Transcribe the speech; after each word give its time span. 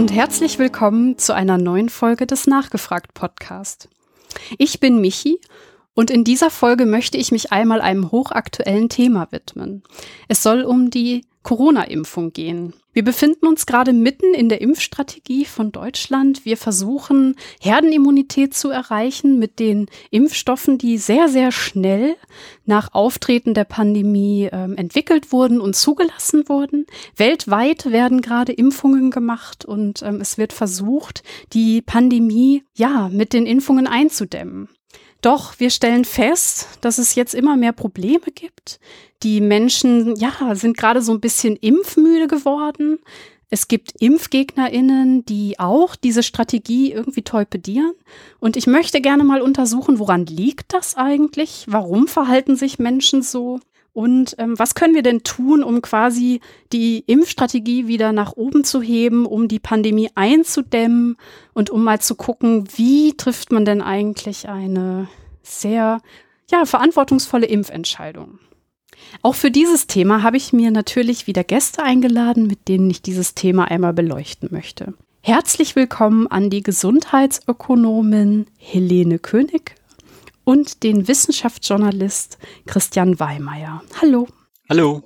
und 0.00 0.14
herzlich 0.14 0.58
willkommen 0.58 1.18
zu 1.18 1.34
einer 1.34 1.58
neuen 1.58 1.90
Folge 1.90 2.26
des 2.26 2.46
Nachgefragt 2.46 3.12
Podcast. 3.12 3.90
Ich 4.56 4.80
bin 4.80 5.02
Michi 5.02 5.38
und 5.92 6.10
in 6.10 6.24
dieser 6.24 6.48
Folge 6.48 6.86
möchte 6.86 7.18
ich 7.18 7.32
mich 7.32 7.52
einmal 7.52 7.82
einem 7.82 8.10
hochaktuellen 8.10 8.88
Thema 8.88 9.28
widmen. 9.30 9.82
Es 10.26 10.42
soll 10.42 10.62
um 10.62 10.88
die 10.88 11.26
Corona-Impfung 11.42 12.32
gehen. 12.32 12.74
Wir 12.92 13.04
befinden 13.04 13.46
uns 13.46 13.66
gerade 13.66 13.92
mitten 13.92 14.34
in 14.34 14.48
der 14.48 14.60
Impfstrategie 14.60 15.44
von 15.44 15.70
Deutschland. 15.70 16.44
Wir 16.44 16.56
versuchen, 16.56 17.36
Herdenimmunität 17.60 18.52
zu 18.52 18.70
erreichen 18.70 19.38
mit 19.38 19.60
den 19.60 19.86
Impfstoffen, 20.10 20.76
die 20.76 20.98
sehr, 20.98 21.28
sehr 21.28 21.52
schnell 21.52 22.16
nach 22.66 22.92
Auftreten 22.92 23.54
der 23.54 23.64
Pandemie 23.64 24.46
äh, 24.46 24.74
entwickelt 24.74 25.30
wurden 25.32 25.60
und 25.60 25.76
zugelassen 25.76 26.48
wurden. 26.48 26.86
Weltweit 27.16 27.90
werden 27.92 28.22
gerade 28.22 28.52
Impfungen 28.52 29.12
gemacht 29.12 29.64
und 29.64 30.02
ähm, 30.02 30.20
es 30.20 30.36
wird 30.36 30.52
versucht, 30.52 31.22
die 31.52 31.80
Pandemie 31.80 32.64
ja 32.74 33.08
mit 33.12 33.32
den 33.32 33.46
Impfungen 33.46 33.86
einzudämmen. 33.86 34.68
Doch 35.20 35.58
wir 35.58 35.70
stellen 35.70 36.04
fest, 36.04 36.68
dass 36.80 36.98
es 36.98 37.14
jetzt 37.14 37.34
immer 37.34 37.56
mehr 37.56 37.72
Probleme 37.72 38.32
gibt. 38.34 38.80
Die 39.22 39.40
Menschen, 39.40 40.16
ja, 40.16 40.54
sind 40.54 40.76
gerade 40.76 41.02
so 41.02 41.12
ein 41.12 41.20
bisschen 41.20 41.56
impfmüde 41.56 42.26
geworden. 42.26 42.98
Es 43.50 43.68
gibt 43.68 44.00
ImpfgegnerInnen, 44.00 45.24
die 45.26 45.58
auch 45.58 45.96
diese 45.96 46.22
Strategie 46.22 46.92
irgendwie 46.92 47.22
torpedieren. 47.22 47.92
Und 48.38 48.56
ich 48.56 48.66
möchte 48.66 49.00
gerne 49.00 49.24
mal 49.24 49.42
untersuchen, 49.42 49.98
woran 49.98 50.24
liegt 50.24 50.72
das 50.72 50.94
eigentlich? 50.94 51.66
Warum 51.68 52.06
verhalten 52.06 52.56
sich 52.56 52.78
Menschen 52.78 53.22
so? 53.22 53.60
Und 53.92 54.36
ähm, 54.38 54.58
was 54.58 54.74
können 54.74 54.94
wir 54.94 55.02
denn 55.02 55.22
tun, 55.24 55.64
um 55.64 55.82
quasi 55.82 56.40
die 56.72 57.02
Impfstrategie 57.06 57.88
wieder 57.88 58.12
nach 58.12 58.32
oben 58.32 58.62
zu 58.64 58.80
heben, 58.80 59.26
um 59.26 59.48
die 59.48 59.58
Pandemie 59.58 60.10
einzudämmen 60.14 61.16
und 61.54 61.70
um 61.70 61.82
mal 61.82 62.00
zu 62.00 62.14
gucken, 62.14 62.68
wie 62.76 63.16
trifft 63.16 63.50
man 63.50 63.64
denn 63.64 63.82
eigentlich 63.82 64.48
eine 64.48 65.08
sehr 65.42 66.00
ja, 66.50 66.64
verantwortungsvolle 66.64 67.46
Impfentscheidung? 67.46 68.38
Auch 69.22 69.34
für 69.34 69.50
dieses 69.50 69.86
Thema 69.86 70.22
habe 70.22 70.36
ich 70.36 70.52
mir 70.52 70.70
natürlich 70.70 71.26
wieder 71.26 71.42
Gäste 71.42 71.82
eingeladen, 71.82 72.46
mit 72.46 72.68
denen 72.68 72.90
ich 72.90 73.02
dieses 73.02 73.34
Thema 73.34 73.64
einmal 73.64 73.92
beleuchten 73.92 74.50
möchte. 74.52 74.94
Herzlich 75.22 75.74
willkommen 75.76 76.26
an 76.28 76.48
die 76.48 76.62
Gesundheitsökonomin 76.62 78.46
Helene 78.56 79.18
König 79.18 79.74
und 80.50 80.82
den 80.82 81.06
Wissenschaftsjournalist 81.06 82.36
Christian 82.66 83.20
Weimeyer. 83.20 83.82
Hallo. 84.02 84.26
Hallo. 84.68 85.04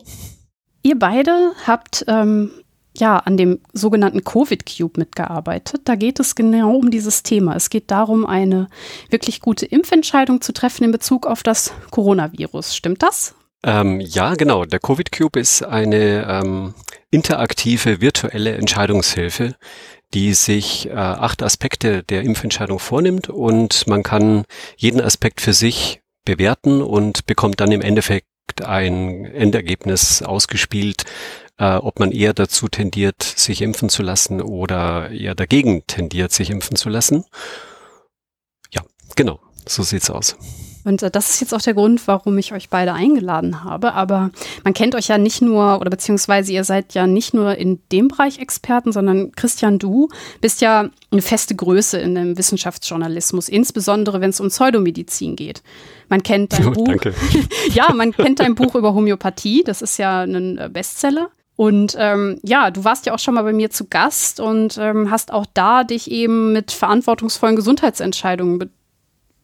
Ihr 0.82 0.98
beide 0.98 1.52
habt 1.66 2.02
ähm, 2.08 2.50
ja 2.96 3.18
an 3.18 3.36
dem 3.36 3.60
sogenannten 3.74 4.24
Covid 4.24 4.64
Cube 4.64 4.98
mitgearbeitet. 4.98 5.82
Da 5.84 5.96
geht 5.96 6.18
es 6.18 6.34
genau 6.34 6.74
um 6.76 6.90
dieses 6.90 7.24
Thema. 7.24 7.56
Es 7.56 7.68
geht 7.68 7.90
darum, 7.90 8.24
eine 8.24 8.68
wirklich 9.10 9.42
gute 9.42 9.66
Impfentscheidung 9.66 10.40
zu 10.40 10.54
treffen 10.54 10.84
in 10.84 10.92
Bezug 10.92 11.26
auf 11.26 11.42
das 11.42 11.74
Coronavirus. 11.90 12.74
Stimmt 12.74 13.02
das? 13.02 13.34
Ähm, 13.64 14.00
ja, 14.00 14.36
genau. 14.36 14.64
Der 14.64 14.78
Covid 14.78 15.12
Cube 15.12 15.38
ist 15.38 15.62
eine 15.62 16.26
ähm, 16.26 16.74
interaktive 17.10 18.00
virtuelle 18.00 18.52
Entscheidungshilfe, 18.52 19.56
die 20.14 20.32
sich 20.34 20.88
äh, 20.88 20.92
acht 20.92 21.42
Aspekte 21.42 22.02
der 22.04 22.22
Impfentscheidung 22.22 22.78
vornimmt 22.78 23.28
und 23.28 23.86
man 23.86 24.02
kann 24.02 24.44
jeden 24.76 25.00
Aspekt 25.00 25.40
für 25.40 25.52
sich 25.52 26.00
bewerten 26.24 26.80
und 26.80 27.26
bekommt 27.26 27.60
dann 27.60 27.72
im 27.72 27.82
Endeffekt 27.82 28.26
ein 28.62 29.24
Endergebnis 29.24 30.22
ausgespielt, 30.22 31.04
äh, 31.58 31.74
ob 31.74 31.98
man 31.98 32.12
eher 32.12 32.32
dazu 32.32 32.68
tendiert, 32.68 33.22
sich 33.22 33.60
impfen 33.62 33.88
zu 33.88 34.02
lassen 34.02 34.40
oder 34.40 35.10
eher 35.10 35.34
dagegen 35.34 35.86
tendiert, 35.86 36.32
sich 36.32 36.50
impfen 36.50 36.76
zu 36.76 36.88
lassen. 36.88 37.24
Ja, 38.70 38.82
genau, 39.16 39.40
so 39.66 39.82
sieht's 39.82 40.10
aus. 40.10 40.36
Und 40.84 41.02
äh, 41.02 41.10
das 41.10 41.30
ist 41.30 41.40
jetzt 41.40 41.54
auch 41.54 41.62
der 41.62 41.74
Grund, 41.74 42.06
warum 42.06 42.36
ich 42.38 42.52
euch 42.52 42.68
beide 42.68 42.92
eingeladen 42.92 43.64
habe. 43.64 43.94
Aber 43.94 44.30
man 44.62 44.74
kennt 44.74 44.94
euch 44.94 45.08
ja 45.08 45.18
nicht 45.18 45.42
nur, 45.42 45.80
oder 45.80 45.90
beziehungsweise 45.90 46.52
ihr 46.52 46.64
seid 46.64 46.94
ja 46.94 47.06
nicht 47.06 47.34
nur 47.34 47.56
in 47.56 47.80
dem 47.90 48.08
Bereich 48.08 48.38
Experten, 48.38 48.92
sondern 48.92 49.32
Christian, 49.32 49.78
du 49.78 50.08
bist 50.40 50.60
ja 50.60 50.90
eine 51.10 51.22
feste 51.22 51.54
Größe 51.54 51.98
in 51.98 52.14
dem 52.14 52.38
Wissenschaftsjournalismus, 52.38 53.48
insbesondere 53.48 54.20
wenn 54.20 54.30
es 54.30 54.40
um 54.40 54.48
Pseudomedizin 54.48 55.36
geht. 55.36 55.62
Man 56.08 56.22
kennt 56.22 56.52
dein 56.52 56.68
oh, 56.68 56.72
Buch. 56.72 56.94
Ja, 57.72 57.92
man 57.92 58.12
kennt 58.12 58.40
dein 58.40 58.54
Buch 58.54 58.74
über 58.74 58.94
Homöopathie. 58.94 59.64
Das 59.64 59.82
ist 59.82 59.98
ja 59.98 60.22
ein 60.22 60.58
äh, 60.58 60.68
Bestseller. 60.72 61.30
Und 61.56 61.96
ähm, 61.98 62.40
ja, 62.42 62.70
du 62.70 62.82
warst 62.82 63.06
ja 63.06 63.14
auch 63.14 63.18
schon 63.18 63.34
mal 63.34 63.42
bei 63.42 63.52
mir 63.52 63.70
zu 63.70 63.86
Gast 63.86 64.40
und 64.40 64.76
ähm, 64.76 65.10
hast 65.10 65.32
auch 65.32 65.46
da 65.54 65.84
dich 65.84 66.10
eben 66.10 66.52
mit 66.52 66.72
verantwortungsvollen 66.72 67.54
Gesundheitsentscheidungen 67.54 68.58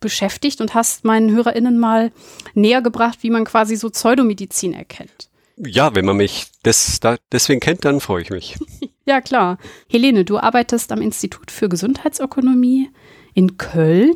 beschäftigt 0.01 0.61
und 0.61 0.75
hast 0.75 1.05
meinen 1.05 1.31
HörerInnen 1.31 1.79
mal 1.79 2.13
näher 2.55 2.83
gebracht, 2.83 3.19
wie 3.23 3.31
man 3.31 3.45
quasi 3.45 3.77
so 3.77 3.91
Pseudomedizin 3.91 4.73
erkennt. 4.73 5.29
Ja, 5.57 5.95
wenn 5.95 6.07
man 6.07 6.17
mich 6.17 6.47
des, 6.65 7.01
da, 7.01 7.17
deswegen 7.33 7.61
kennt, 7.61 7.85
dann 7.85 8.01
freue 8.01 8.23
ich 8.23 8.31
mich. 8.31 8.57
ja, 9.05 9.21
klar. 9.21 9.59
Helene, 9.89 10.25
du 10.25 10.39
arbeitest 10.39 10.91
am 10.91 11.03
Institut 11.03 11.51
für 11.51 11.69
Gesundheitsökonomie 11.69 12.91
in 13.35 13.59
Köln 13.59 14.15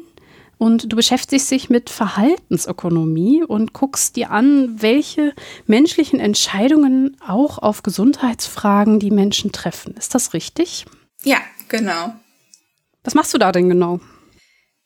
und 0.56 0.91
du 0.91 0.97
beschäftigst 0.97 1.50
dich 1.50 1.69
mit 1.69 1.91
Verhaltensökonomie 1.91 3.43
und 3.43 3.75
guckst 3.75 4.16
dir 4.16 4.31
an, 4.31 4.81
welche 4.81 5.34
menschlichen 5.66 6.21
Entscheidungen 6.21 7.16
auch 7.27 7.59
auf 7.59 7.83
Gesundheitsfragen 7.83 8.99
die 8.99 9.11
Menschen 9.11 9.53
treffen. 9.53 9.95
Ist 9.99 10.15
das 10.15 10.33
richtig? 10.33 10.87
Ja, 11.22 11.39
genau. 11.69 12.15
Was 13.03 13.15
machst 13.15 13.34
du 13.34 13.39
da 13.39 13.53
denn 13.53 13.69
genau? 13.69 14.01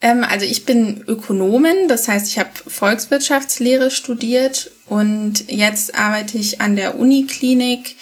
Ähm, 0.01 0.25
also 0.25 0.47
ich 0.47 0.65
bin 0.65 1.03
Ökonomin, 1.07 1.89
das 1.89 2.09
heißt, 2.09 2.29
ich 2.29 2.39
habe 2.39 2.51
Volkswirtschaftslehre 2.67 3.91
studiert 3.91 4.71
und 4.87 5.51
jetzt 5.51 5.95
arbeite 5.95 6.39
ich 6.39 6.61
an 6.61 6.77
der 6.77 6.99
Uniklinik. 6.99 7.97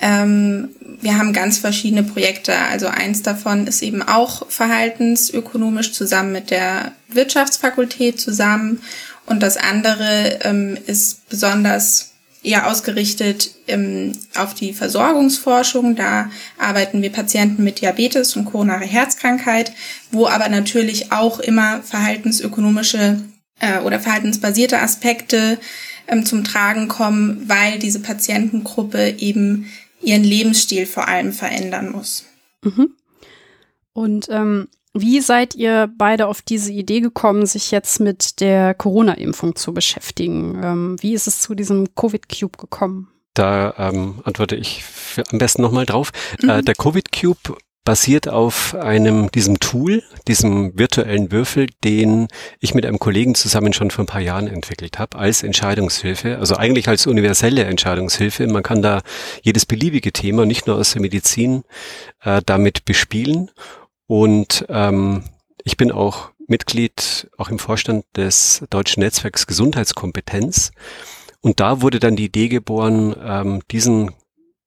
Ähm, 0.00 0.70
wir 1.00 1.18
haben 1.18 1.32
ganz 1.32 1.58
verschiedene 1.58 2.02
Projekte. 2.02 2.56
Also 2.56 2.86
eins 2.86 3.22
davon 3.22 3.66
ist 3.66 3.82
eben 3.82 4.02
auch 4.02 4.48
verhaltensökonomisch 4.48 5.92
zusammen 5.92 6.32
mit 6.32 6.50
der 6.50 6.92
Wirtschaftsfakultät 7.08 8.20
zusammen. 8.20 8.82
Und 9.26 9.42
das 9.42 9.56
andere 9.56 10.40
ähm, 10.42 10.76
ist 10.86 11.28
besonders 11.28 12.11
eher 12.42 12.68
ausgerichtet 12.68 13.50
ähm, 13.68 14.12
auf 14.36 14.54
die 14.54 14.72
Versorgungsforschung. 14.72 15.96
Da 15.96 16.30
arbeiten 16.58 17.02
wir 17.02 17.10
Patienten 17.10 17.62
mit 17.62 17.80
Diabetes 17.80 18.36
und 18.36 18.46
koronare 18.46 18.84
Herzkrankheit, 18.84 19.72
wo 20.10 20.26
aber 20.26 20.48
natürlich 20.48 21.12
auch 21.12 21.40
immer 21.40 21.82
verhaltensökonomische 21.82 23.20
äh, 23.60 23.78
oder 23.80 24.00
verhaltensbasierte 24.00 24.80
Aspekte 24.80 25.58
ähm, 26.08 26.26
zum 26.26 26.44
Tragen 26.44 26.88
kommen, 26.88 27.48
weil 27.48 27.78
diese 27.78 28.00
Patientengruppe 28.00 29.16
eben 29.18 29.70
ihren 30.02 30.24
Lebensstil 30.24 30.86
vor 30.86 31.08
allem 31.08 31.32
verändern 31.32 31.90
muss. 31.90 32.24
Mhm. 32.62 32.94
Und 33.92 34.28
ähm, 34.30 34.68
wie 34.94 35.20
seid 35.20 35.54
ihr 35.54 35.90
beide 35.96 36.26
auf 36.26 36.42
diese 36.42 36.72
Idee 36.72 37.00
gekommen, 37.00 37.46
sich 37.46 37.70
jetzt 37.70 38.00
mit 38.00 38.40
der 38.40 38.74
Corona-Impfung 38.74 39.56
zu 39.56 39.72
beschäftigen? 39.72 40.60
Ähm, 40.62 40.96
wie 41.00 41.14
ist 41.14 41.26
es 41.26 41.40
zu 41.40 41.54
diesem 41.54 41.94
Covid-Cube 41.94 42.58
gekommen? 42.58 43.08
Da 43.34 43.74
ähm, 43.78 44.20
antworte 44.24 44.56
ich 44.56 44.84
am 45.30 45.38
besten 45.38 45.62
nochmal 45.62 45.86
drauf. 45.86 46.12
Mhm. 46.42 46.48
Äh, 46.48 46.62
der 46.62 46.74
Covid-Cube 46.74 47.56
basiert 47.84 48.28
auf 48.28 48.76
einem, 48.76 49.30
diesem 49.32 49.58
Tool, 49.58 50.04
diesem 50.28 50.78
virtuellen 50.78 51.32
Würfel, 51.32 51.66
den 51.82 52.28
ich 52.60 52.74
mit 52.74 52.86
einem 52.86 53.00
Kollegen 53.00 53.34
zusammen 53.34 53.72
schon 53.72 53.90
vor 53.90 54.04
ein 54.04 54.06
paar 54.06 54.20
Jahren 54.20 54.46
entwickelt 54.46 54.98
habe, 54.98 55.18
als 55.18 55.42
Entscheidungshilfe, 55.42 56.38
also 56.38 56.56
eigentlich 56.56 56.88
als 56.88 57.06
universelle 57.06 57.64
Entscheidungshilfe. 57.64 58.46
Man 58.46 58.62
kann 58.62 58.82
da 58.82 59.02
jedes 59.42 59.66
beliebige 59.66 60.12
Thema, 60.12 60.46
nicht 60.46 60.66
nur 60.66 60.76
aus 60.76 60.92
der 60.92 61.02
Medizin, 61.02 61.64
äh, 62.22 62.40
damit 62.46 62.84
bespielen. 62.84 63.50
Und 64.12 64.66
ähm, 64.68 65.24
ich 65.64 65.78
bin 65.78 65.90
auch 65.90 66.32
Mitglied, 66.46 67.30
auch 67.38 67.48
im 67.48 67.58
Vorstand 67.58 68.04
des 68.14 68.62
Deutschen 68.68 69.02
Netzwerks 69.02 69.46
Gesundheitskompetenz. 69.46 70.72
Und 71.40 71.60
da 71.60 71.80
wurde 71.80 71.98
dann 71.98 72.16
die 72.16 72.26
Idee 72.26 72.48
geboren, 72.48 73.16
ähm, 73.24 73.62
diesen 73.70 74.10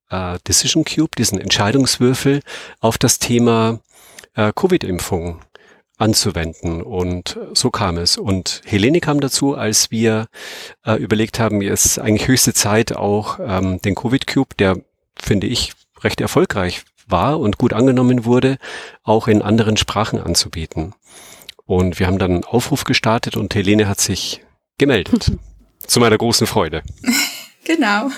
äh, 0.09 0.39
Decision 0.47 0.83
Cube, 0.83 1.11
diesen 1.15 1.39
Entscheidungswürfel 1.39 2.41
auf 2.79 2.97
das 2.97 3.19
Thema 3.19 3.81
äh, 4.33 4.51
Covid-Impfung 4.51 5.41
anzuwenden. 5.97 6.81
Und 6.81 7.37
so 7.53 7.69
kam 7.69 7.99
es. 7.99 8.17
Und 8.17 8.63
Helene 8.65 8.99
kam 8.99 9.19
dazu, 9.19 9.53
als 9.53 9.91
wir 9.91 10.25
äh, 10.87 10.95
überlegt 10.95 11.37
haben, 11.39 11.61
es 11.61 11.85
ist 11.85 11.99
eigentlich 11.99 12.27
höchste 12.27 12.55
Zeit, 12.55 12.95
auch 12.95 13.37
ähm, 13.39 13.79
den 13.79 13.93
Covid-Cube, 13.93 14.55
der, 14.57 14.77
finde 15.15 15.45
ich, 15.45 15.73
recht 16.03 16.19
erfolgreich 16.19 16.83
war 17.07 17.39
und 17.39 17.57
gut 17.57 17.73
angenommen 17.73 18.25
wurde, 18.25 18.57
auch 19.03 19.27
in 19.27 19.41
anderen 19.41 19.77
Sprachen 19.77 20.19
anzubieten. 20.19 20.93
Und 21.65 21.99
wir 21.99 22.07
haben 22.07 22.19
dann 22.19 22.31
einen 22.31 22.43
Aufruf 22.43 22.83
gestartet 22.83 23.37
und 23.37 23.53
Helene 23.55 23.87
hat 23.87 23.99
sich 23.99 24.41
gemeldet. 24.77 25.31
Zu 25.79 25.99
meiner 25.99 26.17
großen 26.17 26.47
Freude. 26.47 26.81
Genau. 27.65 28.09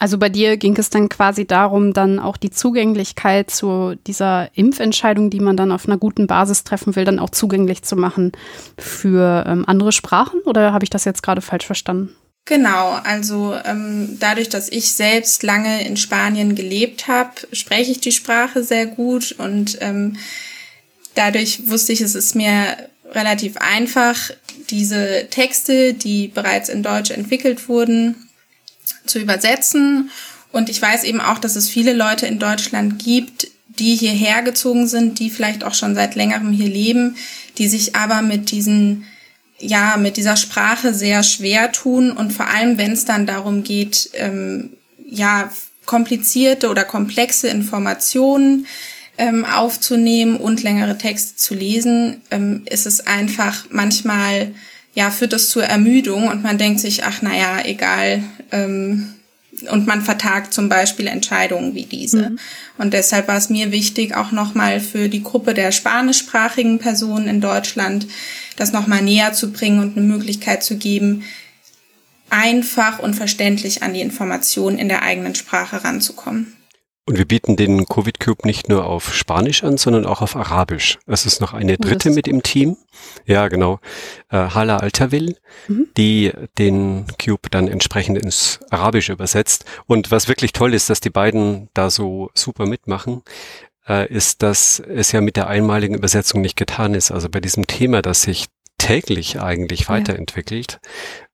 Also 0.00 0.16
bei 0.16 0.30
dir 0.30 0.56
ging 0.56 0.74
es 0.78 0.88
dann 0.88 1.10
quasi 1.10 1.46
darum, 1.46 1.92
dann 1.92 2.18
auch 2.18 2.38
die 2.38 2.50
Zugänglichkeit 2.50 3.50
zu 3.50 3.96
dieser 4.06 4.48
Impfentscheidung, 4.56 5.28
die 5.28 5.40
man 5.40 5.58
dann 5.58 5.70
auf 5.70 5.86
einer 5.86 5.98
guten 5.98 6.26
Basis 6.26 6.64
treffen 6.64 6.96
will, 6.96 7.04
dann 7.04 7.18
auch 7.18 7.28
zugänglich 7.28 7.82
zu 7.82 7.96
machen 7.96 8.32
für 8.78 9.44
ähm, 9.46 9.64
andere 9.66 9.92
Sprachen? 9.92 10.40
Oder 10.46 10.72
habe 10.72 10.84
ich 10.84 10.90
das 10.90 11.04
jetzt 11.04 11.22
gerade 11.22 11.42
falsch 11.42 11.66
verstanden? 11.66 12.16
Genau, 12.44 12.92
also 13.04 13.56
ähm, 13.64 14.16
dadurch, 14.18 14.48
dass 14.48 14.68
ich 14.68 14.90
selbst 14.92 15.42
lange 15.42 15.84
in 15.86 15.96
Spanien 15.96 16.56
gelebt 16.56 17.06
habe, 17.06 17.32
spreche 17.52 17.92
ich 17.92 18.00
die 18.00 18.12
Sprache 18.12 18.64
sehr 18.64 18.86
gut 18.86 19.32
und 19.38 19.78
ähm, 19.80 20.16
dadurch 21.14 21.68
wusste 21.68 21.92
ich, 21.92 22.00
es 22.00 22.14
ist 22.14 22.34
mir 22.34 22.76
relativ 23.12 23.56
einfach, 23.56 24.30
diese 24.70 25.26
Texte, 25.30 25.94
die 25.94 26.28
bereits 26.28 26.68
in 26.68 26.82
Deutsch 26.82 27.10
entwickelt 27.10 27.68
wurden, 27.68 28.28
zu 29.06 29.18
übersetzen. 29.18 30.10
Und 30.52 30.68
ich 30.68 30.80
weiß 30.80 31.04
eben 31.04 31.20
auch, 31.20 31.38
dass 31.38 31.56
es 31.56 31.68
viele 31.68 31.92
Leute 31.92 32.26
in 32.26 32.38
Deutschland 32.38 33.02
gibt, 33.02 33.48
die 33.68 33.94
hierher 33.94 34.42
gezogen 34.42 34.86
sind, 34.86 35.18
die 35.18 35.30
vielleicht 35.30 35.64
auch 35.64 35.74
schon 35.74 35.94
seit 35.94 36.14
längerem 36.14 36.52
hier 36.52 36.68
leben, 36.68 37.16
die 37.58 37.68
sich 37.68 37.96
aber 37.96 38.22
mit 38.22 38.50
diesen, 38.50 39.06
ja, 39.60 39.96
mit 39.96 40.16
dieser 40.16 40.36
Sprache 40.36 40.94
sehr 40.94 41.22
schwer 41.22 41.72
tun 41.72 42.10
und 42.12 42.32
vor 42.32 42.48
allem, 42.48 42.78
wenn 42.78 42.92
es 42.92 43.04
dann 43.04 43.26
darum 43.26 43.62
geht, 43.62 44.10
ähm, 44.14 44.70
ja, 45.08 45.50
komplizierte 45.86 46.70
oder 46.70 46.84
komplexe 46.84 47.48
Informationen 47.48 48.66
ähm, 49.18 49.44
aufzunehmen 49.44 50.36
und 50.36 50.62
längere 50.62 50.96
Texte 50.96 51.36
zu 51.36 51.54
lesen, 51.54 52.22
ähm, 52.30 52.62
ist 52.66 52.86
es 52.86 53.06
einfach 53.06 53.64
manchmal 53.70 54.52
ja, 54.94 55.10
führt 55.10 55.32
das 55.32 55.48
zur 55.48 55.64
Ermüdung 55.64 56.28
und 56.28 56.42
man 56.42 56.58
denkt 56.58 56.80
sich, 56.80 57.04
ach 57.04 57.22
naja, 57.22 57.60
egal. 57.64 58.22
Ähm, 58.50 59.14
und 59.68 59.86
man 59.86 60.02
vertagt 60.02 60.54
zum 60.54 60.68
Beispiel 60.68 61.06
Entscheidungen 61.06 61.74
wie 61.74 61.84
diese. 61.84 62.30
Mhm. 62.30 62.38
Und 62.78 62.94
deshalb 62.94 63.28
war 63.28 63.36
es 63.36 63.50
mir 63.50 63.72
wichtig, 63.72 64.14
auch 64.14 64.32
nochmal 64.32 64.80
für 64.80 65.08
die 65.08 65.22
Gruppe 65.22 65.54
der 65.54 65.72
spanischsprachigen 65.72 66.78
Personen 66.78 67.28
in 67.28 67.40
Deutschland 67.40 68.06
das 68.56 68.72
nochmal 68.72 69.02
näher 69.02 69.32
zu 69.32 69.52
bringen 69.52 69.80
und 69.80 69.96
eine 69.96 70.06
Möglichkeit 70.06 70.62
zu 70.62 70.76
geben, 70.76 71.24
einfach 72.28 72.98
und 72.98 73.14
verständlich 73.14 73.82
an 73.82 73.94
die 73.94 74.00
Informationen 74.00 74.78
in 74.78 74.88
der 74.88 75.02
eigenen 75.02 75.34
Sprache 75.34 75.82
ranzukommen. 75.82 76.56
Und 77.10 77.18
wir 77.18 77.24
bieten 77.24 77.56
den 77.56 77.86
Covid 77.86 78.20
Cube 78.20 78.46
nicht 78.46 78.68
nur 78.68 78.86
auf 78.86 79.12
Spanisch 79.12 79.64
an, 79.64 79.78
sondern 79.78 80.06
auch 80.06 80.22
auf 80.22 80.36
Arabisch. 80.36 80.96
Es 81.08 81.26
ist 81.26 81.40
noch 81.40 81.52
eine 81.52 81.76
dritte 81.76 82.10
mit 82.10 82.28
im 82.28 82.44
Team. 82.44 82.76
Ja, 83.26 83.48
genau. 83.48 83.80
Äh, 84.28 84.36
Hala 84.36 84.76
Altavil, 84.76 85.36
mhm. 85.66 85.88
die 85.96 86.30
den 86.56 87.06
Cube 87.20 87.50
dann 87.50 87.66
entsprechend 87.66 88.16
ins 88.16 88.60
Arabische 88.70 89.12
übersetzt. 89.12 89.64
Und 89.86 90.12
was 90.12 90.28
wirklich 90.28 90.52
toll 90.52 90.72
ist, 90.72 90.88
dass 90.88 91.00
die 91.00 91.10
beiden 91.10 91.68
da 91.74 91.90
so 91.90 92.30
super 92.34 92.66
mitmachen, 92.66 93.22
äh, 93.88 94.08
ist, 94.08 94.44
dass 94.44 94.78
es 94.78 95.10
ja 95.10 95.20
mit 95.20 95.34
der 95.34 95.48
einmaligen 95.48 95.96
Übersetzung 95.96 96.40
nicht 96.40 96.54
getan 96.54 96.94
ist. 96.94 97.10
Also 97.10 97.28
bei 97.28 97.40
diesem 97.40 97.66
Thema, 97.66 98.02
das 98.02 98.22
sich 98.22 98.46
täglich 98.78 99.40
eigentlich 99.40 99.88
weiterentwickelt, 99.88 100.78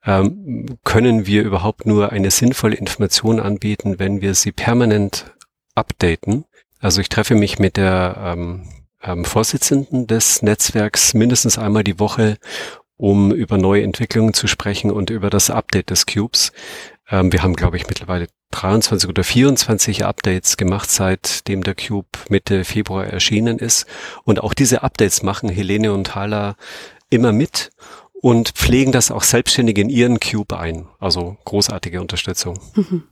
ja. 0.07 0.21
ähm, 0.21 0.79
können 0.85 1.27
wir 1.27 1.43
überhaupt 1.43 1.85
nur 1.85 2.13
eine 2.13 2.31
sinnvolle 2.31 2.77
Information 2.77 3.41
anbieten, 3.41 3.99
wenn 3.99 4.23
wir 4.23 4.33
sie 4.33 4.53
permanent 4.53 5.36
updaten. 5.77 6.45
Also 6.81 7.01
ich 7.01 7.09
treffe 7.09 7.35
mich 7.35 7.59
mit 7.59 7.77
der 7.77 8.17
ähm, 8.19 8.69
ähm, 9.03 9.25
Vorsitzenden 9.25 10.07
des 10.07 10.43
Netzwerks 10.43 11.15
mindestens 11.15 11.59
einmal 11.59 11.85
die 11.85 11.99
Woche, 11.99 12.39
um 12.97 13.33
über 13.33 13.59
neue 13.59 13.83
Entwicklungen 13.83 14.35
zu 14.35 14.47
sprechen 14.47 14.91
und 14.91 15.11
über 15.11 15.31
das 15.31 15.51
Update 15.51 15.91
des 15.91 16.07
Cubes. 16.07 16.53
Ähm, 17.09 17.33
wir 17.33 17.43
haben, 17.43 17.55
glaube 17.55 17.77
ich, 17.77 17.87
mittlerweile 17.87 18.29
23 18.53 19.09
oder 19.09 19.25
24 19.25 20.05
Updates 20.05 20.57
gemacht, 20.57 20.91
seitdem 20.91 21.63
der 21.63 21.75
Cube 21.75 22.09
Mitte 22.29 22.65
Februar 22.65 23.07
erschienen 23.07 23.59
ist. 23.59 23.87
Und 24.25 24.43
auch 24.43 24.55
diese 24.55 24.83
Updates 24.83 25.23
machen 25.23 25.49
Helene 25.49 25.93
und 25.93 26.15
Hala 26.15 26.57
immer 27.11 27.33
mit 27.33 27.71
und 28.23 28.51
pflegen 28.51 28.93
das 28.93 29.11
auch 29.11 29.23
selbstständig 29.23 29.79
in 29.79 29.89
ihren 29.89 30.21
Cube 30.21 30.59
ein. 30.59 30.89
Also 30.99 31.37
großartige 31.45 32.01
Unterstützung. 32.01 32.59
Mhm. 32.75 33.05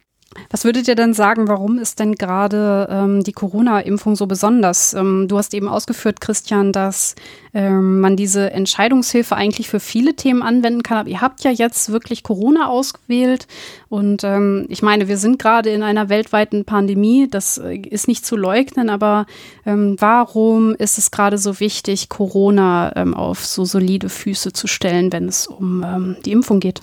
Was 0.51 0.65
würdet 0.65 0.89
ihr 0.89 0.95
denn 0.95 1.15
sagen, 1.15 1.49
warum 1.49 1.79
ist 1.79 1.99
denn 1.99 2.15
gerade 2.15 2.89
ähm, 2.91 3.25
die 3.25 3.33
Corona-Impfung 3.33 4.17
so 4.17 4.27
besonders? 4.27 4.95
Ähm, 4.95 5.27
du 5.29 5.39
hast 5.39 5.55
eben 5.55 5.69
ausgeführt, 5.69 6.21
Christian, 6.21 6.73
dass 6.73 7.15
ähm, 7.53 8.01
man 8.01 8.17
diese 8.17 8.51
Entscheidungshilfe 8.51 9.37
eigentlich 9.37 9.69
für 9.69 9.81
viele 9.81 10.15
Themen 10.15 10.43
anwenden 10.43 10.83
kann. 10.83 10.99
Aber 10.99 11.09
ihr 11.09 11.21
habt 11.21 11.45
ja 11.45 11.51
jetzt 11.51 11.91
wirklich 11.93 12.23
Corona 12.23 12.69
ausgewählt. 12.69 13.47
Und 13.89 14.25
ähm, 14.25 14.67
ich 14.69 14.83
meine, 14.83 15.09
wir 15.09 15.19
sind 15.19 15.39
gerade 15.39 15.71
in 15.71 15.83
einer 15.83 16.09
weltweiten 16.09 16.65
Pandemie. 16.65 17.29
Das 17.31 17.59
äh, 17.59 17.77
ist 17.77 18.09
nicht 18.09 18.27
zu 18.27 18.37
leugnen. 18.37 18.91
Aber 18.91 19.27
ähm, 19.67 19.97
warum 19.99 20.75
ist 20.75 20.99
es 20.99 21.11
gerade 21.11 21.39
so 21.39 21.61
wichtig, 21.61 22.09
Corona 22.09 22.93
ähm, 22.97 23.15
auf 23.15 23.45
so 23.45 23.65
solide 23.65 24.09
Füße 24.09 24.53
zu 24.53 24.67
stellen, 24.67 25.13
wenn 25.13 25.29
es 25.29 25.47
um 25.47 26.17
die 26.25 26.33
Impfung 26.33 26.61
geht? 26.61 26.81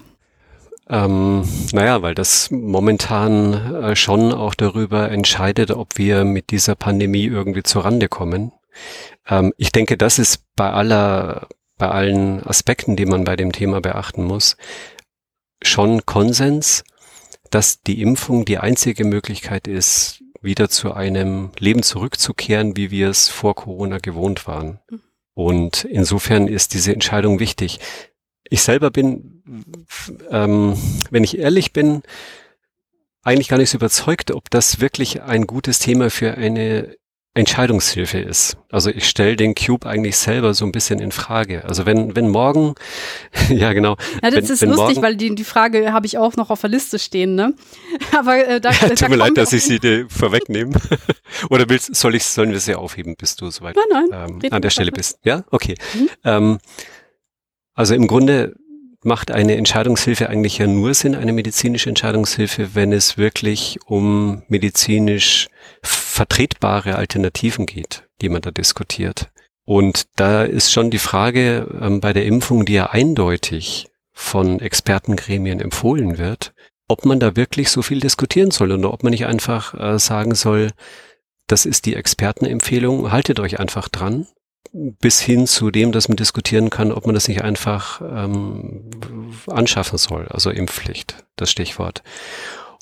Ähm, 0.92 1.48
naja, 1.72 2.02
weil 2.02 2.16
das 2.16 2.52
momentan 2.52 3.54
äh, 3.82 3.96
schon 3.96 4.34
auch 4.34 4.54
darüber 4.54 5.10
entscheidet, 5.10 5.72
ob 5.72 5.98
wir 5.98 6.26
mit 6.26 6.52
dieser 6.52 6.76
Pandemie 6.76 7.26
irgendwie 7.26 7.64
zurande 7.64 8.10
kommen. 8.10 8.52
Ähm, 9.26 9.54
ich 9.56 9.72
denke, 9.72 9.96
das 9.96 10.20
ist 10.20 10.44
bei 10.58 10.70
aller, 10.70 11.48
bei 11.78 11.88
allen 11.88 12.46
Aspekten, 12.46 12.98
die 12.98 13.06
man 13.06 13.24
bei 13.24 13.38
dem 13.38 13.54
Thema 13.54 13.80
beachten 13.80 14.26
muss, 14.26 14.58
schon 15.64 16.06
Konsens, 16.06 16.84
dass 17.52 17.82
die 17.82 18.02
Impfung 18.02 18.44
die 18.44 18.58
einzige 18.58 19.06
Möglichkeit 19.06 19.70
ist, 19.70 20.22
wieder 20.42 20.68
zu 20.68 20.94
einem 20.94 21.52
Leben 21.58 21.84
zurückzukehren, 21.84 22.76
wie 22.76 22.92
wir 22.92 23.10
es 23.10 23.30
vor 23.30 23.56
Corona 23.56 24.00
gewohnt 24.00 24.46
waren. 24.46 24.80
Mhm. 24.90 25.02
Und 25.34 25.86
insofern 25.86 26.48
ist 26.48 26.74
diese 26.74 26.94
Entscheidung 26.94 27.40
wichtig. 27.40 27.80
Ich 28.52 28.64
selber 28.64 28.92
bin, 28.92 29.42
ähm, 30.30 30.78
wenn 31.10 31.24
ich 31.24 31.38
ehrlich 31.38 31.72
bin, 31.72 32.04
eigentlich 33.24 33.48
gar 33.48 33.58
nicht 33.58 33.70
so 33.70 33.78
überzeugt, 33.78 34.30
ob 34.32 34.50
das 34.50 34.82
wirklich 34.82 35.22
ein 35.22 35.48
gutes 35.48 35.80
Thema 35.80 36.10
für 36.10 36.34
eine 36.34 36.98
Entscheidungshilfe 37.34 38.20
ist. 38.20 38.58
Also 38.70 38.90
ich 38.90 39.08
stelle 39.08 39.38
den 39.38 39.56
Cube 39.56 39.88
eigentlich 39.88 40.18
selber 40.18 40.54
so 40.54 40.66
ein 40.66 40.74
bisschen 40.74 41.00
in 41.00 41.14
Frage. 41.14 41.64
Also 41.64 41.86
wenn, 41.86 42.14
wenn 42.14 42.28
morgen, 42.28 42.76
ja 43.50 43.72
genau. 43.72 43.96
Ja, 44.22 44.32
das 44.32 44.34
wenn, 44.34 44.44
ist 44.44 44.62
wenn 44.64 44.70
lustig, 44.72 44.88
morgen, 44.88 45.02
weil 45.02 45.16
die, 45.16 45.34
die 45.34 45.46
Frage 45.46 45.94
habe 45.94 46.06
ich 46.06 46.18
auch 46.18 46.36
noch 46.36 46.50
auf 46.50 46.60
der 46.60 46.72
Liste 46.72 47.00
stehen, 47.00 47.36
ne? 47.36 47.54
Aber 48.18 48.46
äh, 48.46 48.60
da, 48.60 48.72
ja, 48.72 48.90
tut 48.90 49.02
da 49.02 49.08
mir 49.08 49.16
leid, 49.16 49.38
dass 49.38 49.54
ich 49.54 49.64
sie 49.64 49.80
dir 49.80 50.08
vorwegnehme. 50.10 50.74
Oder 51.50 51.70
willst, 51.70 51.96
soll 51.96 52.16
ich, 52.16 52.26
sollen 52.26 52.52
wir 52.52 52.60
sie 52.60 52.76
aufheben, 52.76 53.16
bis 53.16 53.38
du 53.38 53.50
soweit 53.50 53.78
nein, 53.78 54.10
nein, 54.10 54.42
ähm, 54.44 54.52
an 54.52 54.62
der 54.62 54.72
Stelle 54.72 54.92
bist? 54.92 55.20
Ja, 55.24 55.46
okay. 55.52 55.76
Mhm. 55.94 56.10
Ähm, 56.26 56.58
also 57.74 57.96
im 57.96 58.08
Grunde 58.08 58.56
macht 59.04 59.32
eine 59.32 59.56
Entscheidungshilfe 59.56 60.30
eigentlich 60.30 60.58
ja 60.58 60.68
nur 60.68 60.94
Sinn, 60.94 61.16
eine 61.16 61.34
medizinische 61.34 61.90
Entscheidungshilfe, 61.90 62.76
wenn 62.76 62.94
es 62.94 63.18
wirklich 63.18 63.80
um 63.86 64.44
medizinisch 64.48 65.48
vertretbare 65.82 66.96
Alternativen 66.96 67.66
geht, 67.66 68.04
die 68.22 68.30
man 68.30 68.42
da 68.42 68.52
diskutiert. 68.52 69.32
Und 69.66 70.06
da 70.16 70.44
ist 70.44 70.72
schon 70.72 70.92
die 70.92 71.00
Frage 71.00 71.68
ähm, 71.82 72.00
bei 72.00 72.14
der 72.14 72.26
Impfung, 72.26 72.66
die 72.66 72.74
ja 72.74 72.90
eindeutig 72.92 73.88
von 74.12 74.60
Expertengremien 74.60 75.60
empfohlen 75.60 76.18
wird, 76.18 76.54
ob 76.88 77.06
man 77.06 77.20
da 77.20 77.36
wirklich 77.36 77.70
so 77.70 77.82
viel 77.82 78.00
diskutieren 78.00 78.52
soll 78.52 78.72
oder 78.72 78.94
ob 78.94 79.04
man 79.04 79.12
nicht 79.12 79.26
einfach 79.26 79.74
äh, 79.74 79.98
sagen 79.98 80.36
soll, 80.36 80.72
das 81.48 81.66
ist 81.66 81.86
die 81.86 81.96
Expertenempfehlung, 81.96 83.12
haltet 83.12 83.40
euch 83.40 83.60
einfach 83.60 83.88
dran 83.88 84.28
bis 84.74 85.20
hin 85.20 85.48
zu 85.48 85.72
dem, 85.72 85.92
dass 85.92 86.08
man 86.08 86.16
diskutieren 86.16 86.70
kann, 86.70 86.92
ob 86.92 87.06
man 87.06 87.16
das 87.16 87.28
nicht 87.28 87.44
einfach 87.44 88.02
ähm, 88.02 88.90
anschaffen 89.48 89.98
soll, 89.98 90.28
also 90.30 90.50
Impfpflicht, 90.50 91.26
das 91.36 91.52
Stichwort. 91.52 92.04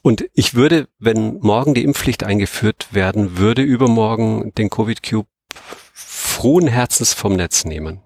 Und 0.02 0.30
ich 0.34 0.54
würde, 0.56 0.88
wenn 1.00 1.40
morgen 1.40 1.74
die 1.74 1.84
Impfpflicht 1.84 2.24
eingeführt 2.24 2.94
werden 2.94 3.38
würde, 3.38 3.62
übermorgen 3.64 4.54
den 4.56 4.70
Covid-Cube 4.70 5.28
frohen 5.94 6.68
Herzens 6.68 7.14
vom 7.14 7.36
Netz 7.36 7.66
nehmen. 7.66 8.02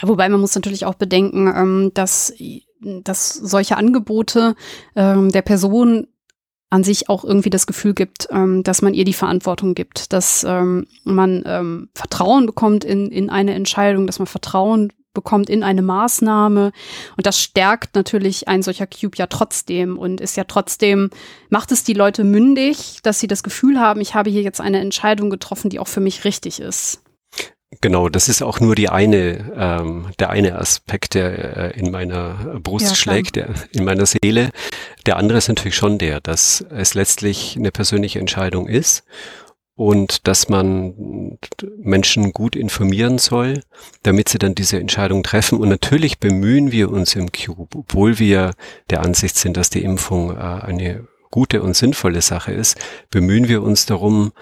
Ja, 0.00 0.08
wobei 0.08 0.28
man 0.28 0.40
muss 0.40 0.54
natürlich 0.54 0.84
auch 0.84 0.94
bedenken, 0.94 1.46
ähm, 1.54 1.90
dass, 1.94 2.34
dass 2.80 3.32
solche 3.32 3.76
Angebote 3.76 4.54
ähm, 4.96 5.30
der 5.30 5.42
Person 5.42 6.08
an 6.70 6.84
sich 6.84 7.08
auch 7.08 7.24
irgendwie 7.24 7.50
das 7.50 7.66
Gefühl 7.66 7.94
gibt, 7.94 8.28
ähm, 8.30 8.62
dass 8.62 8.80
man 8.80 8.94
ihr 8.94 9.04
die 9.04 9.12
Verantwortung 9.12 9.74
gibt, 9.74 10.12
dass 10.12 10.44
ähm, 10.44 10.86
man 11.04 11.42
ähm, 11.44 11.88
Vertrauen 11.94 12.46
bekommt 12.46 12.84
in, 12.84 13.10
in 13.10 13.28
eine 13.28 13.54
Entscheidung, 13.54 14.06
dass 14.06 14.20
man 14.20 14.26
Vertrauen 14.26 14.92
bekommt 15.12 15.50
in 15.50 15.64
eine 15.64 15.82
Maßnahme. 15.82 16.70
Und 17.16 17.26
das 17.26 17.40
stärkt 17.40 17.96
natürlich 17.96 18.46
ein 18.46 18.62
solcher 18.62 18.86
Cube 18.86 19.16
ja 19.16 19.26
trotzdem 19.26 19.98
und 19.98 20.20
ist 20.20 20.36
ja 20.36 20.44
trotzdem, 20.44 21.10
macht 21.48 21.72
es 21.72 21.82
die 21.82 21.94
Leute 21.94 22.22
mündig, 22.22 23.00
dass 23.02 23.18
sie 23.18 23.26
das 23.26 23.42
Gefühl 23.42 23.80
haben, 23.80 24.00
ich 24.00 24.14
habe 24.14 24.30
hier 24.30 24.42
jetzt 24.42 24.60
eine 24.60 24.78
Entscheidung 24.78 25.28
getroffen, 25.28 25.70
die 25.70 25.80
auch 25.80 25.88
für 25.88 26.00
mich 26.00 26.24
richtig 26.24 26.60
ist. 26.60 27.02
Genau, 27.80 28.08
das 28.08 28.28
ist 28.28 28.42
auch 28.42 28.58
nur 28.58 28.74
die 28.74 28.88
eine, 28.88 29.52
ähm, 29.56 30.06
der 30.18 30.30
eine 30.30 30.58
Aspekt, 30.58 31.14
der 31.14 31.56
äh, 31.56 31.78
in 31.78 31.92
meiner 31.92 32.58
Brust 32.60 32.88
ja, 32.88 32.94
schlägt, 32.96 33.36
der 33.36 33.54
in 33.70 33.84
meiner 33.84 34.06
Seele. 34.06 34.50
Der 35.06 35.16
andere 35.16 35.38
ist 35.38 35.48
natürlich 35.48 35.76
schon 35.76 35.96
der, 35.96 36.20
dass 36.20 36.64
es 36.70 36.94
letztlich 36.94 37.56
eine 37.56 37.70
persönliche 37.70 38.18
Entscheidung 38.18 38.66
ist 38.66 39.04
und 39.76 40.26
dass 40.26 40.48
man 40.48 41.38
Menschen 41.78 42.32
gut 42.32 42.56
informieren 42.56 43.18
soll, 43.18 43.62
damit 44.02 44.28
sie 44.28 44.38
dann 44.38 44.56
diese 44.56 44.80
Entscheidung 44.80 45.22
treffen. 45.22 45.58
Und 45.58 45.68
natürlich 45.68 46.18
bemühen 46.18 46.72
wir 46.72 46.90
uns 46.90 47.14
im 47.14 47.30
Cube, 47.30 47.78
obwohl 47.78 48.18
wir 48.18 48.50
der 48.90 49.02
Ansicht 49.02 49.36
sind, 49.36 49.56
dass 49.56 49.70
die 49.70 49.84
Impfung 49.84 50.36
äh, 50.36 50.40
eine 50.40 51.06
gute 51.30 51.62
und 51.62 51.76
sinnvolle 51.76 52.20
Sache 52.20 52.52
ist, 52.52 52.76
bemühen 53.10 53.48
wir 53.48 53.62
uns 53.62 53.86
darum, 53.86 54.32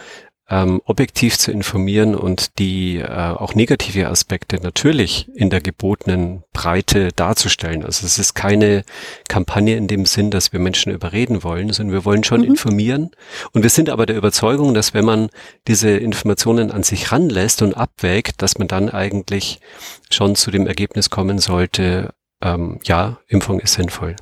ähm, 0.51 0.81
objektiv 0.87 1.37
zu 1.37 1.53
informieren 1.53 2.15
und 2.15 2.59
die 2.59 2.99
äh, 2.99 3.07
auch 3.07 3.55
negative 3.55 4.09
Aspekte 4.09 4.57
natürlich 4.63 5.29
in 5.35 5.51
der 5.51 5.61
gebotenen 5.61 6.43
Breite 6.53 7.11
darzustellen. 7.15 7.85
Also 7.85 8.07
es 8.07 8.19
ist 8.19 8.35
keine 8.35 8.85
Kampagne 9.29 9.77
in 9.77 9.89
dem 9.89 10.07
Sinn, 10.07 10.31
dass 10.31 10.53
wir 10.53 10.61
Menschen 10.61 10.93
überreden 10.93 11.45
wollen, 11.45 11.73
sondern 11.73 11.93
wir 11.93 12.05
wollen 12.05 12.25
schon 12.25 12.41
mhm. 12.41 12.49
informieren. 12.49 13.11
Und 13.53 13.63
wir 13.63 13.71
sind 13.71 13.91
aber 13.91 14.07
der 14.07 14.17
Überzeugung, 14.17 14.73
dass 14.73 14.95
wenn 14.95 15.05
man 15.05 15.29
diese 15.67 15.91
Informationen 15.91 16.71
an 16.71 16.83
sich 16.83 17.13
ranlässt 17.13 17.61
und 17.61 17.77
abwägt, 17.77 18.41
dass 18.41 18.59
man 18.59 18.69
dann 18.69 18.89
eigentlich 18.89 19.61
schon 20.11 20.35
zu 20.35 20.51
dem 20.51 20.67
Ergebnis 20.67 21.11
kommen 21.11 21.39
sollte, 21.39 22.15
ähm, 22.43 22.81
ja, 22.85 23.19
Impfung 23.27 23.61
ist 23.61 23.75
sinnvoll. 23.75 24.17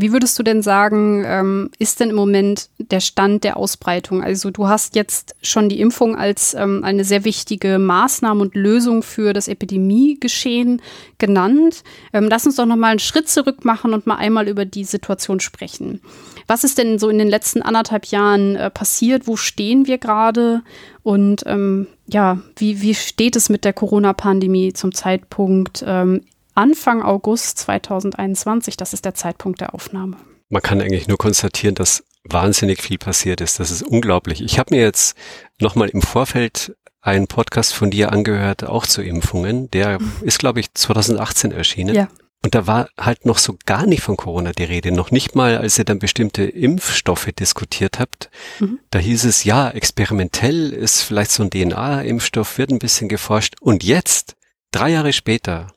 Wie 0.00 0.12
würdest 0.12 0.38
du 0.38 0.44
denn 0.44 0.62
sagen, 0.62 1.24
ähm, 1.26 1.70
ist 1.78 1.98
denn 1.98 2.10
im 2.10 2.16
Moment 2.16 2.68
der 2.78 3.00
Stand 3.00 3.42
der 3.42 3.56
Ausbreitung? 3.56 4.22
Also 4.22 4.50
du 4.50 4.68
hast 4.68 4.94
jetzt 4.94 5.34
schon 5.42 5.68
die 5.68 5.80
Impfung 5.80 6.16
als 6.16 6.54
ähm, 6.54 6.84
eine 6.84 7.02
sehr 7.02 7.24
wichtige 7.24 7.78
Maßnahme 7.80 8.40
und 8.40 8.54
Lösung 8.54 9.02
für 9.02 9.32
das 9.32 9.48
Epidemiegeschehen 9.48 10.80
genannt. 11.18 11.82
Ähm, 12.12 12.28
lass 12.30 12.46
uns 12.46 12.56
doch 12.56 12.66
noch 12.66 12.76
mal 12.76 12.90
einen 12.90 13.00
Schritt 13.00 13.28
zurück 13.28 13.64
machen 13.64 13.92
und 13.92 14.06
mal 14.06 14.16
einmal 14.16 14.46
über 14.46 14.64
die 14.64 14.84
Situation 14.84 15.40
sprechen. 15.40 16.00
Was 16.46 16.64
ist 16.64 16.78
denn 16.78 16.98
so 16.98 17.08
in 17.08 17.18
den 17.18 17.28
letzten 17.28 17.60
anderthalb 17.60 18.06
Jahren 18.06 18.56
äh, 18.56 18.70
passiert? 18.70 19.26
Wo 19.26 19.36
stehen 19.36 19.86
wir 19.86 19.98
gerade? 19.98 20.62
Und 21.02 21.42
ähm, 21.46 21.88
ja, 22.06 22.38
wie, 22.56 22.80
wie 22.82 22.94
steht 22.94 23.34
es 23.34 23.48
mit 23.48 23.64
der 23.64 23.72
Corona-Pandemie 23.72 24.72
zum 24.72 24.94
Zeitpunkt 24.94 25.84
ähm, 25.86 26.22
Anfang 26.58 27.02
August 27.02 27.58
2021. 27.58 28.76
Das 28.76 28.92
ist 28.92 29.04
der 29.04 29.14
Zeitpunkt 29.14 29.60
der 29.60 29.76
Aufnahme. 29.76 30.16
Man 30.48 30.60
kann 30.60 30.80
eigentlich 30.80 31.06
nur 31.06 31.16
konstatieren, 31.16 31.76
dass 31.76 32.02
wahnsinnig 32.24 32.82
viel 32.82 32.98
passiert 32.98 33.40
ist. 33.40 33.60
Das 33.60 33.70
ist 33.70 33.82
unglaublich. 33.82 34.42
Ich 34.42 34.58
habe 34.58 34.74
mir 34.74 34.82
jetzt 34.82 35.16
nochmal 35.60 35.88
im 35.88 36.02
Vorfeld 36.02 36.74
einen 37.00 37.28
Podcast 37.28 37.74
von 37.74 37.92
dir 37.92 38.10
angehört, 38.10 38.64
auch 38.64 38.86
zu 38.86 39.02
Impfungen. 39.02 39.70
Der 39.70 40.00
ist, 40.22 40.40
glaube 40.40 40.58
ich, 40.58 40.74
2018 40.74 41.52
erschienen. 41.52 41.94
Ja. 41.94 42.08
Und 42.44 42.56
da 42.56 42.66
war 42.66 42.88
halt 42.98 43.24
noch 43.24 43.38
so 43.38 43.56
gar 43.64 43.86
nicht 43.86 44.02
von 44.02 44.16
Corona 44.16 44.50
die 44.50 44.64
Rede. 44.64 44.90
Noch 44.90 45.12
nicht 45.12 45.36
mal, 45.36 45.58
als 45.58 45.78
ihr 45.78 45.84
dann 45.84 46.00
bestimmte 46.00 46.42
Impfstoffe 46.42 47.30
diskutiert 47.38 48.00
habt. 48.00 48.30
Mhm. 48.58 48.80
Da 48.90 48.98
hieß 48.98 49.26
es, 49.26 49.44
ja, 49.44 49.70
experimentell 49.70 50.72
ist 50.72 51.02
vielleicht 51.02 51.30
so 51.30 51.44
ein 51.44 51.50
DNA-Impfstoff, 51.50 52.58
wird 52.58 52.70
ein 52.70 52.80
bisschen 52.80 53.08
geforscht. 53.08 53.54
Und 53.60 53.84
jetzt, 53.84 54.34
drei 54.72 54.90
Jahre 54.90 55.12
später, 55.12 55.68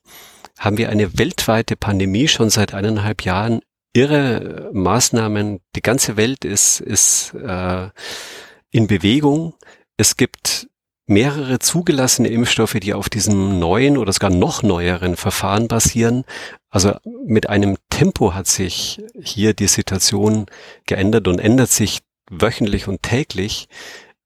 haben 0.61 0.77
wir 0.77 0.89
eine 0.89 1.17
weltweite 1.17 1.75
Pandemie 1.75 2.27
schon 2.27 2.51
seit 2.51 2.75
eineinhalb 2.75 3.23
Jahren. 3.23 3.61
Irre 3.93 4.69
Maßnahmen. 4.71 5.59
Die 5.75 5.81
ganze 5.81 6.17
Welt 6.17 6.45
ist, 6.45 6.79
ist 6.79 7.33
äh, 7.33 7.89
in 8.69 8.85
Bewegung. 8.85 9.55
Es 9.97 10.17
gibt 10.17 10.67
mehrere 11.07 11.57
zugelassene 11.57 12.27
Impfstoffe, 12.29 12.77
die 12.79 12.93
auf 12.93 13.09
diesem 13.09 13.57
neuen 13.57 13.97
oder 13.97 14.13
sogar 14.13 14.29
noch 14.29 14.61
neueren 14.61 15.15
Verfahren 15.15 15.67
basieren. 15.67 16.25
Also 16.69 16.93
mit 17.25 17.49
einem 17.49 17.77
Tempo 17.89 18.35
hat 18.35 18.45
sich 18.45 19.01
hier 19.19 19.55
die 19.55 19.67
Situation 19.67 20.45
geändert 20.85 21.27
und 21.27 21.39
ändert 21.39 21.71
sich 21.71 22.01
wöchentlich 22.29 22.87
und 22.87 23.01
täglich. 23.01 23.67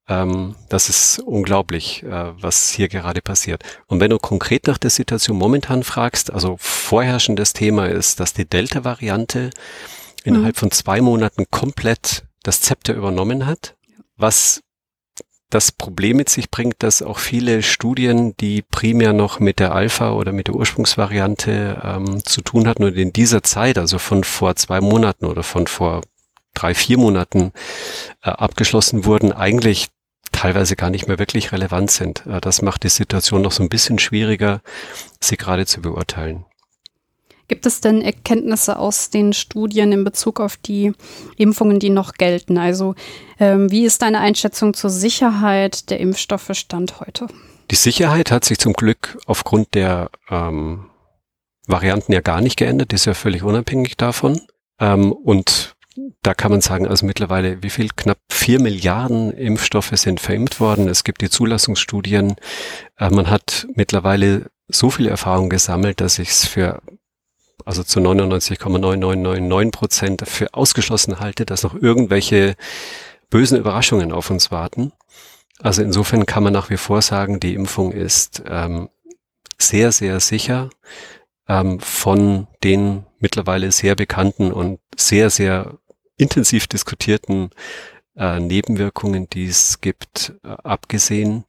Ähm, 0.08 0.54
das 0.68 0.88
ist 0.88 1.18
unglaublich, 1.18 2.02
äh, 2.04 2.32
was 2.40 2.70
hier 2.70 2.88
gerade 2.88 3.20
passiert. 3.22 3.64
Und 3.86 4.00
wenn 4.00 4.10
du 4.10 4.18
konkret 4.18 4.66
nach 4.66 4.78
der 4.78 4.90
Situation 4.90 5.36
momentan 5.36 5.82
fragst, 5.82 6.32
also 6.32 6.56
vorherrschendes 6.60 7.52
Thema 7.52 7.86
ist, 7.86 8.20
dass 8.20 8.32
die 8.32 8.48
Delta-Variante 8.48 9.50
innerhalb 10.24 10.56
mhm. 10.56 10.60
von 10.60 10.70
zwei 10.70 11.00
Monaten 11.00 11.46
komplett 11.50 12.24
das 12.42 12.60
Zepter 12.60 12.94
übernommen 12.94 13.46
hat, 13.46 13.74
was 14.16 14.62
das 15.50 15.70
Problem 15.70 16.16
mit 16.16 16.28
sich 16.28 16.50
bringt, 16.50 16.82
dass 16.82 17.02
auch 17.02 17.18
viele 17.18 17.62
Studien, 17.62 18.36
die 18.38 18.62
primär 18.62 19.12
noch 19.12 19.38
mit 19.38 19.60
der 19.60 19.74
Alpha 19.74 20.12
oder 20.12 20.32
mit 20.32 20.48
der 20.48 20.54
Ursprungsvariante 20.54 21.82
ähm, 21.84 22.24
zu 22.24 22.40
tun 22.40 22.66
hatten 22.66 22.84
und 22.84 22.96
in 22.96 23.12
dieser 23.12 23.42
Zeit, 23.42 23.78
also 23.78 23.98
von 23.98 24.24
vor 24.24 24.56
zwei 24.56 24.80
Monaten 24.80 25.24
oder 25.24 25.44
von 25.44 25.68
vor 25.68 26.02
drei, 26.54 26.74
vier 26.74 26.98
Monaten 26.98 27.52
äh, 28.22 28.30
abgeschlossen 28.30 29.04
wurden, 29.04 29.32
eigentlich 29.32 29.88
teilweise 30.36 30.76
gar 30.76 30.90
nicht 30.90 31.08
mehr 31.08 31.18
wirklich 31.18 31.52
relevant 31.52 31.90
sind. 31.90 32.24
Äh, 32.26 32.40
das 32.40 32.62
macht 32.62 32.84
die 32.84 32.88
Situation 32.88 33.42
noch 33.42 33.52
so 33.52 33.62
ein 33.62 33.68
bisschen 33.68 33.98
schwieriger, 33.98 34.60
sie 35.20 35.36
gerade 35.36 35.66
zu 35.66 35.80
beurteilen. 35.80 36.44
Gibt 37.48 37.64
es 37.64 37.80
denn 37.80 38.02
Erkenntnisse 38.02 38.76
aus 38.76 39.10
den 39.10 39.32
Studien 39.32 39.92
in 39.92 40.02
Bezug 40.02 40.40
auf 40.40 40.56
die 40.56 40.92
Impfungen, 41.36 41.78
die 41.78 41.90
noch 41.90 42.14
gelten? 42.14 42.58
Also 42.58 42.96
ähm, 43.38 43.70
wie 43.70 43.84
ist 43.84 44.02
deine 44.02 44.18
Einschätzung 44.18 44.74
zur 44.74 44.90
Sicherheit 44.90 45.90
der 45.90 46.00
Impfstoffe 46.00 46.50
Stand 46.52 46.98
heute? 47.00 47.28
Die 47.70 47.76
Sicherheit 47.76 48.32
hat 48.32 48.44
sich 48.44 48.58
zum 48.58 48.72
Glück 48.72 49.18
aufgrund 49.26 49.74
der 49.74 50.10
ähm, 50.28 50.86
Varianten 51.68 52.12
ja 52.12 52.20
gar 52.20 52.40
nicht 52.40 52.56
geändert, 52.56 52.92
ist 52.92 53.06
ja 53.06 53.14
völlig 53.14 53.44
unabhängig 53.44 53.96
davon. 53.96 54.40
Ähm, 54.80 55.12
und 55.12 55.75
da 56.22 56.34
kann 56.34 56.50
man 56.50 56.60
sagen, 56.60 56.86
also 56.86 57.06
mittlerweile, 57.06 57.62
wie 57.62 57.70
viel? 57.70 57.88
Knapp 57.94 58.18
vier 58.28 58.60
Milliarden 58.60 59.32
Impfstoffe 59.32 59.92
sind 59.94 60.20
verimpft 60.20 60.60
worden. 60.60 60.88
Es 60.88 61.04
gibt 61.04 61.22
die 61.22 61.30
Zulassungsstudien. 61.30 62.36
Äh, 62.98 63.10
man 63.10 63.30
hat 63.30 63.66
mittlerweile 63.74 64.50
so 64.68 64.90
viel 64.90 65.08
Erfahrung 65.08 65.48
gesammelt, 65.48 66.00
dass 66.00 66.18
ich 66.18 66.30
es 66.30 66.46
für 66.46 66.82
also 67.64 67.82
zu 67.82 68.00
99,9999 68.00 69.70
Prozent 69.72 70.22
für 70.26 70.54
ausgeschlossen 70.54 71.18
halte, 71.18 71.44
dass 71.46 71.64
noch 71.64 71.74
irgendwelche 71.74 72.54
bösen 73.28 73.58
Überraschungen 73.58 74.12
auf 74.12 74.30
uns 74.30 74.50
warten. 74.50 74.92
Also 75.60 75.82
insofern 75.82 76.26
kann 76.26 76.42
man 76.42 76.52
nach 76.52 76.70
wie 76.70 76.76
vor 76.76 77.02
sagen, 77.02 77.40
die 77.40 77.54
Impfung 77.54 77.92
ist 77.92 78.42
ähm, 78.46 78.88
sehr, 79.58 79.90
sehr 79.90 80.20
sicher 80.20 80.70
ähm, 81.48 81.80
von 81.80 82.46
den 82.62 83.06
mittlerweile 83.18 83.72
sehr 83.72 83.94
bekannten 83.94 84.52
und 84.52 84.78
sehr, 84.96 85.30
sehr 85.30 85.78
intensiv 86.16 86.66
diskutierten 86.66 87.50
äh, 88.16 88.40
Nebenwirkungen, 88.40 89.28
die 89.28 89.46
es 89.46 89.80
gibt, 89.80 90.34
äh, 90.42 90.48
abgesehen. 90.62 91.44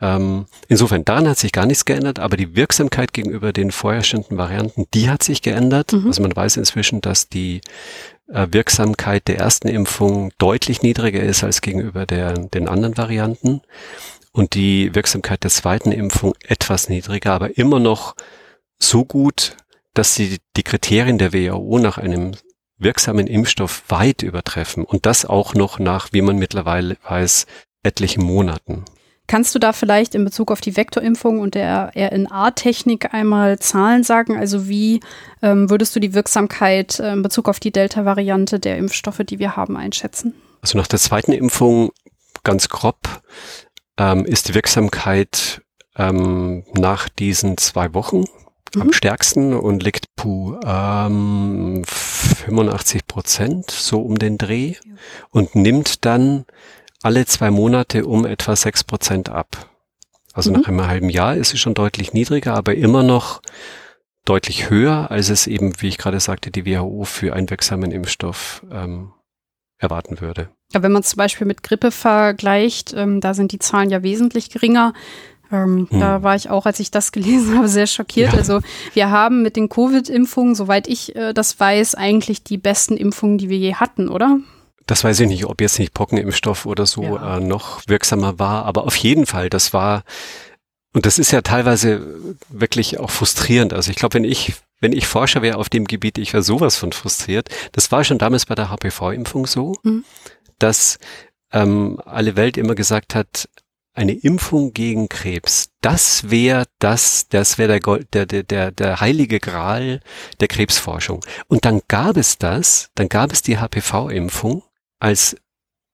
Ähm, 0.00 0.46
insofern, 0.68 1.04
daran 1.04 1.28
hat 1.28 1.38
sich 1.38 1.52
gar 1.52 1.66
nichts 1.66 1.84
geändert, 1.84 2.18
aber 2.18 2.36
die 2.36 2.56
Wirksamkeit 2.56 3.12
gegenüber 3.12 3.52
den 3.52 3.70
vorherrschenden 3.70 4.36
Varianten, 4.36 4.86
die 4.92 5.08
hat 5.08 5.22
sich 5.22 5.40
geändert. 5.40 5.92
Mhm. 5.92 6.08
Also 6.08 6.20
man 6.22 6.34
weiß 6.34 6.56
inzwischen, 6.56 7.00
dass 7.00 7.28
die 7.28 7.60
äh, 8.28 8.48
Wirksamkeit 8.50 9.28
der 9.28 9.38
ersten 9.38 9.68
Impfung 9.68 10.32
deutlich 10.38 10.82
niedriger 10.82 11.22
ist 11.22 11.44
als 11.44 11.60
gegenüber 11.60 12.06
der, 12.06 12.32
den 12.34 12.68
anderen 12.68 12.96
Varianten 12.96 13.62
und 14.32 14.54
die 14.54 14.94
Wirksamkeit 14.94 15.44
der 15.44 15.50
zweiten 15.50 15.92
Impfung 15.92 16.34
etwas 16.46 16.88
niedriger, 16.88 17.32
aber 17.32 17.56
immer 17.56 17.78
noch 17.78 18.16
so 18.78 19.04
gut, 19.04 19.56
dass 19.94 20.16
sie 20.16 20.38
die 20.56 20.64
Kriterien 20.64 21.18
der 21.18 21.32
WHO 21.32 21.78
nach 21.78 21.98
einem 21.98 22.32
wirksamen 22.78 23.26
Impfstoff 23.26 23.84
weit 23.88 24.22
übertreffen 24.22 24.84
und 24.84 25.06
das 25.06 25.24
auch 25.24 25.54
noch 25.54 25.78
nach, 25.78 26.08
wie 26.12 26.22
man 26.22 26.36
mittlerweile 26.36 26.96
weiß, 27.08 27.46
etlichen 27.82 28.24
Monaten. 28.24 28.84
Kannst 29.26 29.54
du 29.54 29.58
da 29.58 29.72
vielleicht 29.72 30.14
in 30.14 30.24
Bezug 30.24 30.50
auf 30.50 30.60
die 30.60 30.76
Vektorimpfung 30.76 31.40
und 31.40 31.54
der 31.54 31.92
RNA-Technik 31.96 33.14
einmal 33.14 33.58
Zahlen 33.58 34.02
sagen? 34.02 34.36
Also 34.36 34.68
wie 34.68 35.00
ähm, 35.40 35.70
würdest 35.70 35.96
du 35.96 36.00
die 36.00 36.12
Wirksamkeit 36.12 37.00
äh, 37.00 37.12
in 37.12 37.22
Bezug 37.22 37.48
auf 37.48 37.58
die 37.58 37.72
Delta-Variante 37.72 38.60
der 38.60 38.76
Impfstoffe, 38.76 39.22
die 39.26 39.38
wir 39.38 39.56
haben, 39.56 39.78
einschätzen? 39.78 40.34
Also 40.60 40.76
nach 40.76 40.86
der 40.86 40.98
zweiten 40.98 41.32
Impfung 41.32 41.90
ganz 42.42 42.68
grob 42.68 42.98
ähm, 43.96 44.26
ist 44.26 44.48
die 44.48 44.54
Wirksamkeit 44.54 45.62
ähm, 45.96 46.64
nach 46.74 47.08
diesen 47.08 47.56
zwei 47.56 47.94
Wochen 47.94 48.24
mhm. 48.74 48.82
am 48.82 48.92
stärksten 48.92 49.54
und 49.54 49.82
liegt 49.82 50.14
puh, 50.16 50.58
ähm, 50.66 51.82
85 52.24 53.06
Prozent, 53.06 53.70
so 53.70 54.00
um 54.00 54.18
den 54.18 54.38
Dreh, 54.38 54.74
und 55.30 55.54
nimmt 55.54 56.04
dann 56.04 56.44
alle 57.02 57.26
zwei 57.26 57.50
Monate 57.50 58.06
um 58.06 58.24
etwa 58.24 58.56
sechs 58.56 58.84
Prozent 58.84 59.28
ab. 59.28 59.70
Also 60.32 60.50
mhm. 60.50 60.60
nach 60.60 60.68
einem 60.68 60.86
halben 60.86 61.10
Jahr 61.10 61.36
ist 61.36 61.54
es 61.54 61.60
schon 61.60 61.74
deutlich 61.74 62.12
niedriger, 62.12 62.54
aber 62.54 62.74
immer 62.74 63.02
noch 63.02 63.40
deutlich 64.24 64.70
höher, 64.70 65.10
als 65.10 65.28
es 65.28 65.46
eben, 65.46 65.74
wie 65.80 65.88
ich 65.88 65.98
gerade 65.98 66.18
sagte, 66.18 66.50
die 66.50 66.66
WHO 66.66 67.04
für 67.04 67.34
einen 67.34 67.50
wirksamen 67.50 67.92
Impfstoff 67.92 68.64
ähm, 68.72 69.12
erwarten 69.78 70.20
würde. 70.20 70.48
Ja, 70.72 70.82
wenn 70.82 70.92
man 70.92 71.02
zum 71.02 71.18
Beispiel 71.18 71.46
mit 71.46 71.62
Grippe 71.62 71.90
vergleicht, 71.90 72.94
ähm, 72.94 73.20
da 73.20 73.34
sind 73.34 73.52
die 73.52 73.58
Zahlen 73.58 73.90
ja 73.90 74.02
wesentlich 74.02 74.50
geringer. 74.50 74.94
Ähm, 75.52 75.88
hm. 75.90 76.00
Da 76.00 76.22
war 76.22 76.36
ich 76.36 76.50
auch, 76.50 76.66
als 76.66 76.80
ich 76.80 76.90
das 76.90 77.12
gelesen 77.12 77.56
habe, 77.56 77.68
sehr 77.68 77.86
schockiert. 77.86 78.32
Ja. 78.32 78.38
Also 78.38 78.60
wir 78.92 79.10
haben 79.10 79.42
mit 79.42 79.56
den 79.56 79.68
Covid-Impfungen, 79.68 80.54
soweit 80.54 80.88
ich 80.88 81.14
äh, 81.16 81.32
das 81.32 81.58
weiß, 81.58 81.94
eigentlich 81.94 82.42
die 82.44 82.58
besten 82.58 82.96
Impfungen, 82.96 83.38
die 83.38 83.48
wir 83.48 83.58
je 83.58 83.74
hatten, 83.74 84.08
oder? 84.08 84.38
Das 84.86 85.02
weiß 85.02 85.20
ich 85.20 85.28
nicht, 85.28 85.46
ob 85.46 85.60
jetzt 85.60 85.78
nicht 85.78 85.94
Pockenimpfstoff 85.94 86.66
oder 86.66 86.84
so 86.84 87.02
ja. 87.02 87.38
äh, 87.38 87.40
noch 87.40 87.82
wirksamer 87.86 88.38
war, 88.38 88.66
aber 88.66 88.84
auf 88.84 88.96
jeden 88.96 89.24
Fall, 89.24 89.48
das 89.48 89.72
war, 89.72 90.04
und 90.92 91.06
das 91.06 91.18
ist 91.18 91.32
ja 91.32 91.40
teilweise 91.40 92.34
wirklich 92.48 93.00
auch 93.00 93.10
frustrierend. 93.10 93.72
Also 93.72 93.90
ich 93.90 93.96
glaube, 93.96 94.14
wenn 94.14 94.24
ich, 94.24 94.54
wenn 94.80 94.92
ich 94.92 95.06
Forscher 95.06 95.40
wäre 95.40 95.56
auf 95.56 95.70
dem 95.70 95.86
Gebiet, 95.86 96.18
ich 96.18 96.34
wäre 96.34 96.42
sowas 96.42 96.76
von 96.76 96.92
frustriert. 96.92 97.48
Das 97.72 97.90
war 97.92 98.04
schon 98.04 98.18
damals 98.18 98.44
bei 98.44 98.54
der 98.54 98.70
HPV-Impfung 98.70 99.46
so, 99.46 99.74
mhm. 99.82 100.04
dass 100.58 100.98
ähm, 101.50 101.98
alle 102.04 102.36
Welt 102.36 102.58
immer 102.58 102.74
gesagt 102.74 103.14
hat, 103.14 103.48
eine 103.94 104.12
Impfung 104.12 104.72
gegen 104.72 105.08
Krebs, 105.08 105.70
das 105.80 106.30
wäre 106.30 106.66
das, 106.80 107.28
das 107.28 107.58
wäre 107.58 107.78
der, 108.12 108.26
der, 108.26 108.42
der, 108.42 108.70
der 108.72 109.00
heilige 109.00 109.38
Gral 109.38 110.00
der 110.40 110.48
Krebsforschung. 110.48 111.24
Und 111.46 111.64
dann 111.64 111.80
gab 111.88 112.16
es 112.16 112.36
das, 112.38 112.90
dann 112.96 113.08
gab 113.08 113.32
es 113.32 113.42
die 113.42 113.58
HPV-Impfung 113.58 114.64
als 114.98 115.36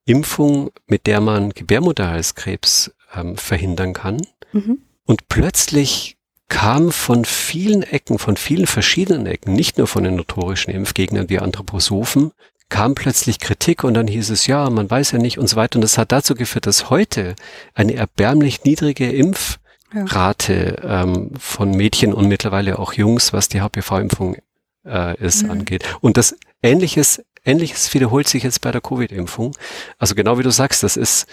Impfung, 0.05 0.71
mit 0.87 1.05
der 1.05 1.21
man 1.21 1.51
Gebärmutterhalskrebs 1.51 2.91
ähm, 3.15 3.37
verhindern 3.37 3.93
kann. 3.93 4.25
Mhm. 4.51 4.79
Und 5.05 5.27
plötzlich 5.29 6.17
kam 6.47 6.91
von 6.91 7.23
vielen 7.23 7.83
Ecken, 7.83 8.19
von 8.19 8.35
vielen 8.35 8.67
verschiedenen 8.67 9.25
Ecken, 9.25 9.53
nicht 9.53 9.77
nur 9.77 9.87
von 9.87 10.03
den 10.03 10.15
notorischen 10.15 10.73
Impfgegnern 10.73 11.29
wie 11.29 11.39
Anthroposophen, 11.39 12.31
kam 12.71 12.95
plötzlich 12.95 13.39
Kritik 13.39 13.83
und 13.83 13.93
dann 13.93 14.07
hieß 14.07 14.31
es, 14.31 14.47
ja, 14.47 14.67
man 14.71 14.89
weiß 14.89 15.11
ja 15.11 15.19
nicht 15.19 15.37
und 15.37 15.47
so 15.47 15.55
weiter. 15.55 15.77
Und 15.77 15.81
das 15.81 15.99
hat 15.99 16.11
dazu 16.11 16.33
geführt, 16.33 16.65
dass 16.65 16.89
heute 16.89 17.35
eine 17.75 17.93
erbärmlich 17.93 18.63
niedrige 18.63 19.11
Impfrate 19.11 20.81
ja. 20.81 21.03
ähm, 21.03 21.31
von 21.37 21.69
Mädchen 21.71 22.13
und 22.13 22.27
mittlerweile 22.27 22.79
auch 22.79 22.93
Jungs, 22.93 23.33
was 23.33 23.49
die 23.49 23.61
HPV-Impfung 23.61 24.37
äh, 24.85 25.15
ist, 25.23 25.43
mhm. 25.43 25.51
angeht. 25.51 25.83
Und 26.01 26.17
das 26.17 26.35
Ähnliches 26.63 27.21
Ähnliches 27.43 27.93
wiederholt 27.93 28.27
sich 28.27 28.43
jetzt 28.43 28.61
bei 28.61 28.71
der 28.71 28.81
Covid-Impfung. 28.81 29.55
Also 29.97 30.15
genau 30.15 30.37
wie 30.37 30.43
du 30.43 30.51
sagst, 30.51 30.83
das 30.83 30.95
ist 30.95 31.27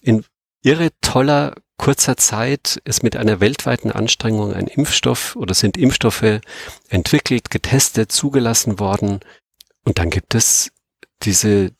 in 0.00 0.24
irre 0.62 0.90
toller 1.00 1.54
kurzer 1.76 2.16
Zeit 2.16 2.80
ist 2.84 3.02
mit 3.02 3.16
einer 3.16 3.40
weltweiten 3.40 3.90
Anstrengung 3.90 4.54
ein 4.54 4.68
Impfstoff 4.68 5.36
oder 5.36 5.54
sind 5.54 5.76
Impfstoffe 5.76 6.40
entwickelt, 6.88 7.50
getestet, 7.50 8.12
zugelassen 8.12 8.78
worden. 8.78 9.20
Und 9.84 9.98
dann 9.98 10.10
gibt 10.10 10.34
es 10.34 10.70
diese, 11.24 11.72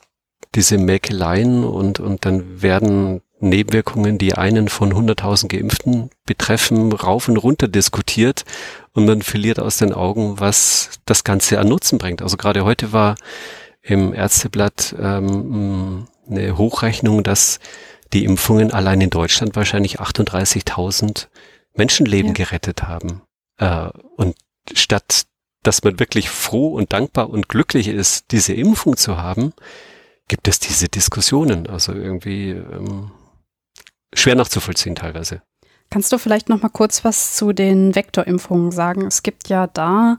diese 0.54 0.78
Mäkeleien 0.78 1.64
und, 1.64 2.00
und 2.00 2.24
dann 2.24 2.62
werden 2.62 3.22
Nebenwirkungen, 3.40 4.18
die 4.18 4.34
einen 4.34 4.68
von 4.68 4.92
100.000 4.92 5.48
Geimpften 5.48 6.10
betreffen, 6.24 6.92
rauf 6.92 7.28
und 7.28 7.36
runter 7.36 7.68
diskutiert 7.68 8.44
und 8.92 9.04
man 9.04 9.22
verliert 9.22 9.58
aus 9.60 9.76
den 9.76 9.92
Augen, 9.92 10.40
was 10.40 10.90
das 11.04 11.24
Ganze 11.24 11.58
an 11.58 11.68
Nutzen 11.68 11.98
bringt. 11.98 12.22
Also 12.22 12.36
gerade 12.36 12.64
heute 12.64 12.92
war 12.92 13.16
im 13.82 14.14
Ärzteblatt 14.14 14.94
ähm, 14.98 16.08
eine 16.28 16.56
Hochrechnung, 16.56 17.22
dass 17.22 17.60
die 18.12 18.24
Impfungen 18.24 18.72
allein 18.72 19.00
in 19.00 19.10
Deutschland 19.10 19.56
wahrscheinlich 19.56 20.00
38.000 20.00 21.26
Menschenleben 21.74 22.28
ja. 22.28 22.44
gerettet 22.44 22.84
haben. 22.84 23.22
Äh, 23.58 23.88
und 24.16 24.36
statt 24.72 25.26
dass 25.66 25.82
man 25.82 25.98
wirklich 25.98 26.30
froh 26.30 26.68
und 26.68 26.92
dankbar 26.92 27.30
und 27.30 27.48
glücklich 27.48 27.88
ist, 27.88 28.30
diese 28.30 28.54
Impfung 28.54 28.96
zu 28.96 29.16
haben, 29.16 29.52
gibt 30.28 30.48
es 30.48 30.58
diese 30.58 30.88
Diskussionen. 30.88 31.66
Also 31.66 31.92
irgendwie 31.92 32.50
ähm, 32.50 33.10
schwer 34.14 34.36
nachzuvollziehen 34.36 34.94
teilweise. 34.94 35.42
Kannst 35.90 36.12
du 36.12 36.18
vielleicht 36.18 36.48
noch 36.48 36.62
mal 36.62 36.70
kurz 36.70 37.04
was 37.04 37.36
zu 37.36 37.52
den 37.52 37.94
Vektorimpfungen 37.94 38.72
sagen? 38.72 39.06
Es 39.06 39.22
gibt 39.22 39.48
ja 39.48 39.66
da 39.66 40.18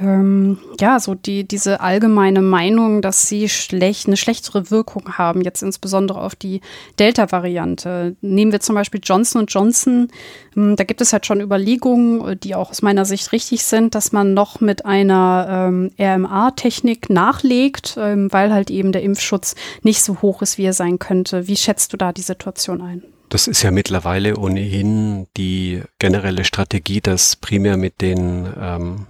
ähm, 0.00 0.58
ja 0.80 1.00
so 1.00 1.14
die 1.14 1.46
diese 1.46 1.80
allgemeine 1.80 2.42
Meinung, 2.42 3.02
dass 3.02 3.28
sie 3.28 3.48
schlecht 3.48 4.06
eine 4.06 4.16
schlechtere 4.16 4.70
Wirkung 4.70 5.14
haben, 5.14 5.40
jetzt 5.42 5.62
insbesondere 5.62 6.20
auf 6.20 6.34
die 6.34 6.60
Delta-Variante. 6.98 8.16
Nehmen 8.20 8.52
wir 8.52 8.60
zum 8.60 8.74
Beispiel 8.74 9.00
Johnson 9.02 9.46
Johnson. 9.46 10.08
Ähm, 10.56 10.76
da 10.76 10.84
gibt 10.84 11.00
es 11.00 11.12
halt 11.12 11.26
schon 11.26 11.40
Überlegungen, 11.40 12.38
die 12.40 12.54
auch 12.54 12.70
aus 12.70 12.82
meiner 12.82 13.04
Sicht 13.04 13.32
richtig 13.32 13.62
sind, 13.62 13.94
dass 13.94 14.12
man 14.12 14.34
noch 14.34 14.60
mit 14.60 14.84
einer 14.84 15.68
ähm, 15.68 15.90
RMA-Technik 15.98 17.10
nachlegt, 17.10 17.96
ähm, 17.98 18.32
weil 18.32 18.52
halt 18.52 18.70
eben 18.70 18.92
der 18.92 19.02
Impfschutz 19.02 19.54
nicht 19.82 20.02
so 20.02 20.22
hoch 20.22 20.42
ist, 20.42 20.58
wie 20.58 20.64
er 20.64 20.72
sein 20.72 20.98
könnte. 20.98 21.48
Wie 21.48 21.56
schätzt 21.56 21.92
du 21.92 21.96
da 21.96 22.12
die 22.12 22.22
Situation 22.22 22.82
ein? 22.82 23.02
Das 23.28 23.48
ist 23.48 23.62
ja 23.62 23.70
mittlerweile 23.70 24.36
ohnehin 24.36 25.26
die 25.36 25.82
generelle 25.98 26.44
Strategie, 26.44 27.00
dass 27.00 27.34
primär 27.36 27.76
mit 27.76 28.00
den 28.00 28.46
ähm, 28.60 29.06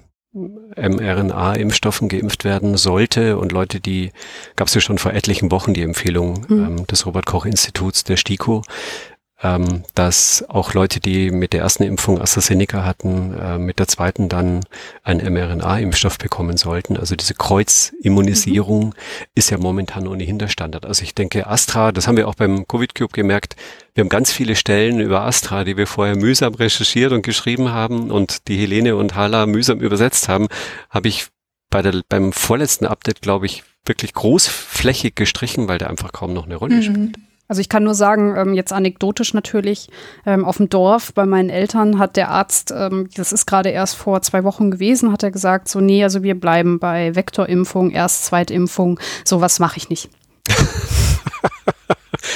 mRNA-Impfstoffen 0.76 2.08
geimpft 2.08 2.44
werden 2.44 2.76
sollte 2.76 3.38
und 3.38 3.52
Leute, 3.52 3.80
die 3.80 4.12
gab 4.54 4.68
es 4.68 4.74
ja 4.74 4.80
schon 4.80 4.98
vor 4.98 5.12
etlichen 5.14 5.50
Wochen 5.50 5.74
die 5.74 5.82
Empfehlung 5.82 6.44
mhm. 6.48 6.64
ähm, 6.64 6.86
des 6.86 7.06
Robert 7.06 7.26
Koch 7.26 7.46
Instituts 7.46 8.04
der 8.04 8.16
STIKO, 8.16 8.62
ähm, 9.42 9.82
dass 9.94 10.44
auch 10.48 10.72
Leute, 10.72 10.98
die 10.98 11.30
mit 11.30 11.52
der 11.52 11.60
ersten 11.60 11.82
Impfung 11.82 12.20
AstraZeneca 12.20 12.84
hatten, 12.84 13.34
äh, 13.34 13.58
mit 13.58 13.78
der 13.78 13.86
zweiten 13.86 14.28
dann 14.28 14.60
einen 15.02 15.32
mRNA-Impfstoff 15.32 16.16
bekommen 16.18 16.56
sollten. 16.56 16.96
Also 16.96 17.16
diese 17.16 17.34
Kreuzimmunisierung 17.34 18.86
mhm. 18.86 18.92
ist 19.34 19.50
ja 19.50 19.58
momentan 19.58 20.08
ohnehin 20.08 20.38
der 20.38 20.48
Standard. 20.48 20.86
Also 20.86 21.02
ich 21.02 21.14
denke, 21.14 21.46
Astra, 21.46 21.92
das 21.92 22.08
haben 22.08 22.16
wir 22.16 22.28
auch 22.28 22.34
beim 22.34 22.66
Covid-Cube 22.66 23.12
gemerkt, 23.12 23.56
wir 23.94 24.02
haben 24.02 24.08
ganz 24.08 24.32
viele 24.32 24.56
Stellen 24.56 25.00
über 25.00 25.22
Astra, 25.22 25.64
die 25.64 25.76
wir 25.76 25.86
vorher 25.86 26.16
mühsam 26.16 26.54
recherchiert 26.54 27.12
und 27.12 27.22
geschrieben 27.22 27.70
haben 27.70 28.10
und 28.10 28.48
die 28.48 28.56
Helene 28.56 28.96
und 28.96 29.14
Hala 29.14 29.46
mühsam 29.46 29.80
übersetzt 29.80 30.28
haben, 30.28 30.48
habe 30.90 31.08
ich 31.08 31.28
bei 31.70 31.82
der, 31.82 32.02
beim 32.08 32.32
vorletzten 32.32 32.86
Update, 32.86 33.22
glaube 33.22 33.46
ich, 33.46 33.64
wirklich 33.84 34.12
großflächig 34.14 35.14
gestrichen, 35.14 35.68
weil 35.68 35.78
der 35.78 35.90
einfach 35.90 36.12
kaum 36.12 36.32
noch 36.32 36.46
eine 36.46 36.56
Rolle 36.56 36.76
mhm. 36.76 36.82
spielt. 36.82 37.16
Also 37.48 37.60
ich 37.60 37.68
kann 37.68 37.84
nur 37.84 37.94
sagen, 37.94 38.34
ähm, 38.36 38.54
jetzt 38.54 38.72
anekdotisch 38.72 39.34
natürlich, 39.34 39.88
ähm, 40.24 40.44
auf 40.44 40.56
dem 40.56 40.68
Dorf 40.68 41.12
bei 41.14 41.26
meinen 41.26 41.50
Eltern 41.50 41.98
hat 41.98 42.16
der 42.16 42.30
Arzt, 42.30 42.72
ähm, 42.76 43.08
das 43.14 43.32
ist 43.32 43.46
gerade 43.46 43.70
erst 43.70 43.96
vor 43.96 44.22
zwei 44.22 44.42
Wochen 44.44 44.70
gewesen, 44.70 45.12
hat 45.12 45.22
er 45.22 45.30
gesagt, 45.30 45.68
so 45.68 45.80
nee, 45.80 46.02
also 46.02 46.22
wir 46.22 46.38
bleiben 46.38 46.78
bei 46.78 47.14
Vektorimpfung, 47.14 47.90
erst 47.90 48.24
Zweitimpfung, 48.24 48.98
sowas 49.24 49.58
mache 49.58 49.76
ich 49.76 49.88
nicht. 49.88 50.10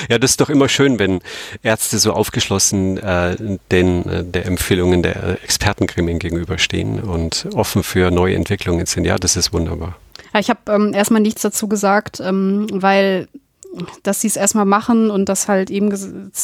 Ja, 0.08 0.18
das 0.18 0.32
ist 0.32 0.40
doch 0.40 0.50
immer 0.50 0.68
schön, 0.68 0.98
wenn 0.98 1.20
Ärzte 1.62 1.98
so 1.98 2.12
aufgeschlossen 2.12 2.98
äh, 2.98 3.36
den 3.70 4.08
äh, 4.08 4.24
der 4.24 4.46
Empfehlungen 4.46 5.02
der 5.02 5.38
Expertengremien 5.44 6.18
gegenüberstehen 6.18 7.00
und 7.00 7.46
offen 7.54 7.82
für 7.82 8.10
neue 8.10 8.34
Entwicklungen 8.34 8.86
sind. 8.86 9.04
Ja, 9.04 9.16
das 9.16 9.36
ist 9.36 9.52
wunderbar. 9.52 9.96
Ja, 10.32 10.40
ich 10.40 10.50
habe 10.50 10.60
ähm, 10.68 10.94
erstmal 10.94 11.20
nichts 11.20 11.42
dazu 11.42 11.68
gesagt, 11.68 12.20
ähm, 12.20 12.66
weil 12.72 13.28
dass 14.02 14.20
sie 14.20 14.26
es 14.26 14.36
erstmal 14.36 14.64
machen 14.64 15.10
und 15.10 15.28
dass 15.28 15.48
halt 15.48 15.70
eben 15.70 15.90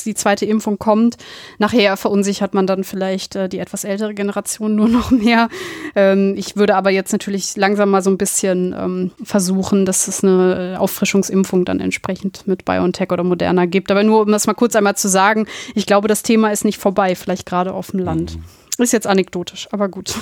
die 0.05 0.15
zweite 0.15 0.47
Impfung 0.47 0.79
kommt. 0.79 1.17
Nachher 1.59 1.97
verunsichert 1.97 2.55
man 2.55 2.67
dann 2.67 2.85
vielleicht 2.85 3.37
äh, 3.37 3.49
die 3.49 3.59
etwas 3.59 3.85
ältere 3.85 4.15
Generation 4.15 4.75
nur 4.75 4.89
noch 4.89 5.11
mehr. 5.11 5.49
Ähm, 5.95 6.35
ich 6.37 6.57
würde 6.57 6.77
aber 6.77 6.91
jetzt 6.91 7.12
natürlich 7.12 7.57
langsam 7.57 7.91
mal 7.91 8.03
so 8.03 8.11
ein 8.11 8.19
bisschen 8.19 8.75
ähm, 8.79 9.11
versuchen, 9.23 9.87
dass 9.87 10.09
es 10.09 10.23
eine 10.23 10.77
Auffrischungsimpfung 10.79 11.65
dann 11.65 11.81
entsprechend 11.81 12.47
mit 12.47 12.65
BioNTech 12.65 13.11
oder 13.11 13.25
Moderna 13.25 13.67
gibt. 13.67 13.91
Aber 13.91 14.03
nur, 14.03 14.23
um 14.23 14.33
das 14.33 14.47
mal 14.47 14.55
kurz 14.55 14.77
einmal 14.77 14.97
zu 14.97 15.09
sagen, 15.09 15.47
ich 15.75 15.87
glaube, 15.87 16.09
das 16.09 16.23
Thema 16.23 16.51
ist 16.51 16.65
nicht 16.65 16.79
vorbei, 16.79 17.15
vielleicht 17.15 17.47
gerade 17.47 17.73
auf 17.75 17.91
dem 17.91 18.01
Land. 18.01 18.37
Mhm. 18.37 18.83
Ist 18.83 18.93
jetzt 18.93 19.07
anekdotisch, 19.07 19.69
aber 19.73 19.89
gut. 19.89 20.15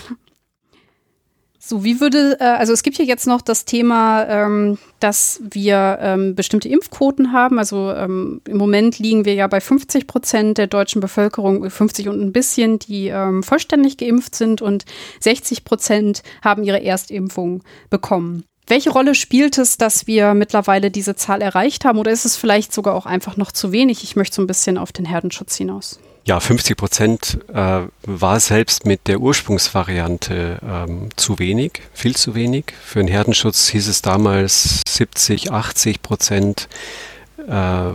So, 1.67 1.83
wie 1.83 1.99
würde, 1.99 2.37
äh, 2.41 2.45
also 2.45 2.75
es 2.75 2.83
gibt 2.83 2.99
hier 2.99 3.07
jetzt 3.07 3.27
noch 3.27 3.41
das 3.41 3.65
Thema, 3.65 4.27
ähm, 4.29 4.77
dass 5.01 5.41
wir 5.43 5.97
ähm, 6.03 6.35
bestimmte 6.35 6.69
Impfquoten 6.69 7.33
haben. 7.33 7.59
Also 7.59 7.91
ähm, 7.91 8.43
im 8.47 8.59
Moment 8.59 8.99
liegen 8.99 9.25
wir 9.25 9.33
ja 9.33 9.47
bei 9.47 9.63
50 9.63 10.07
Prozent 10.07 10.59
der 10.59 10.67
deutschen 10.67 11.01
Bevölkerung, 11.01 11.71
50 11.71 12.11
und 12.11 12.21
ein 12.21 12.33
bisschen, 12.33 12.81
die 12.81 13.09
ähm, 13.09 13.43
vollständig 13.43 13.97
geimpft 13.97 14.35
sind 14.35 14.61
und 14.61 14.85
60 15.21 15.65
Prozent 15.65 16.23
haben 16.43 16.65
ihre 16.65 16.85
Erstimpfung 16.85 17.63
bekommen. 17.89 18.45
Welche 18.67 18.91
Rolle 18.91 19.15
spielt 19.15 19.57
es, 19.57 19.79
dass 19.79 20.07
wir 20.07 20.35
mittlerweile 20.35 20.91
diese 20.91 21.17
Zahl 21.17 21.41
erreicht 21.41 21.87
haben 21.87 21.99
oder 21.99 22.11
ist 22.11 22.27
es 22.27 22.37
vielleicht 22.37 22.75
sogar 22.75 22.95
auch 22.95 23.07
einfach 23.07 23.39
noch 23.39 23.53
zu 23.53 23.73
wenig? 23.73 24.05
Ich 24.05 24.17
möchte 24.17 24.37
so 24.37 24.43
ein 24.43 24.47
bisschen 24.47 24.77
auf 24.77 24.93
den 24.93 25.07
Herdenschutz 25.07 25.57
hinaus. 25.57 25.99
Ja, 26.27 26.41
50 26.41 26.77
Prozent 26.79 27.39
äh, 27.53 27.83
war 28.03 28.41
selbst 28.41 28.87
mit 28.87 29.09
der 29.09 29.21
Ursprungsvariante 29.21 30.59
ähm, 30.67 31.11
zu 31.17 31.39
wenig, 31.39 31.83
viel 31.93 32.17
zu 32.17 32.35
wenig. 32.35 32.73
Für 32.83 33.01
den 33.01 33.09
Herdenschutz 33.09 33.69
hieß 33.69 33.89
es 33.89 34.01
damals 34.01 34.81
70, 34.89 35.53
80 35.53 36.01
Prozent 36.01 36.69
äh, 37.47 37.91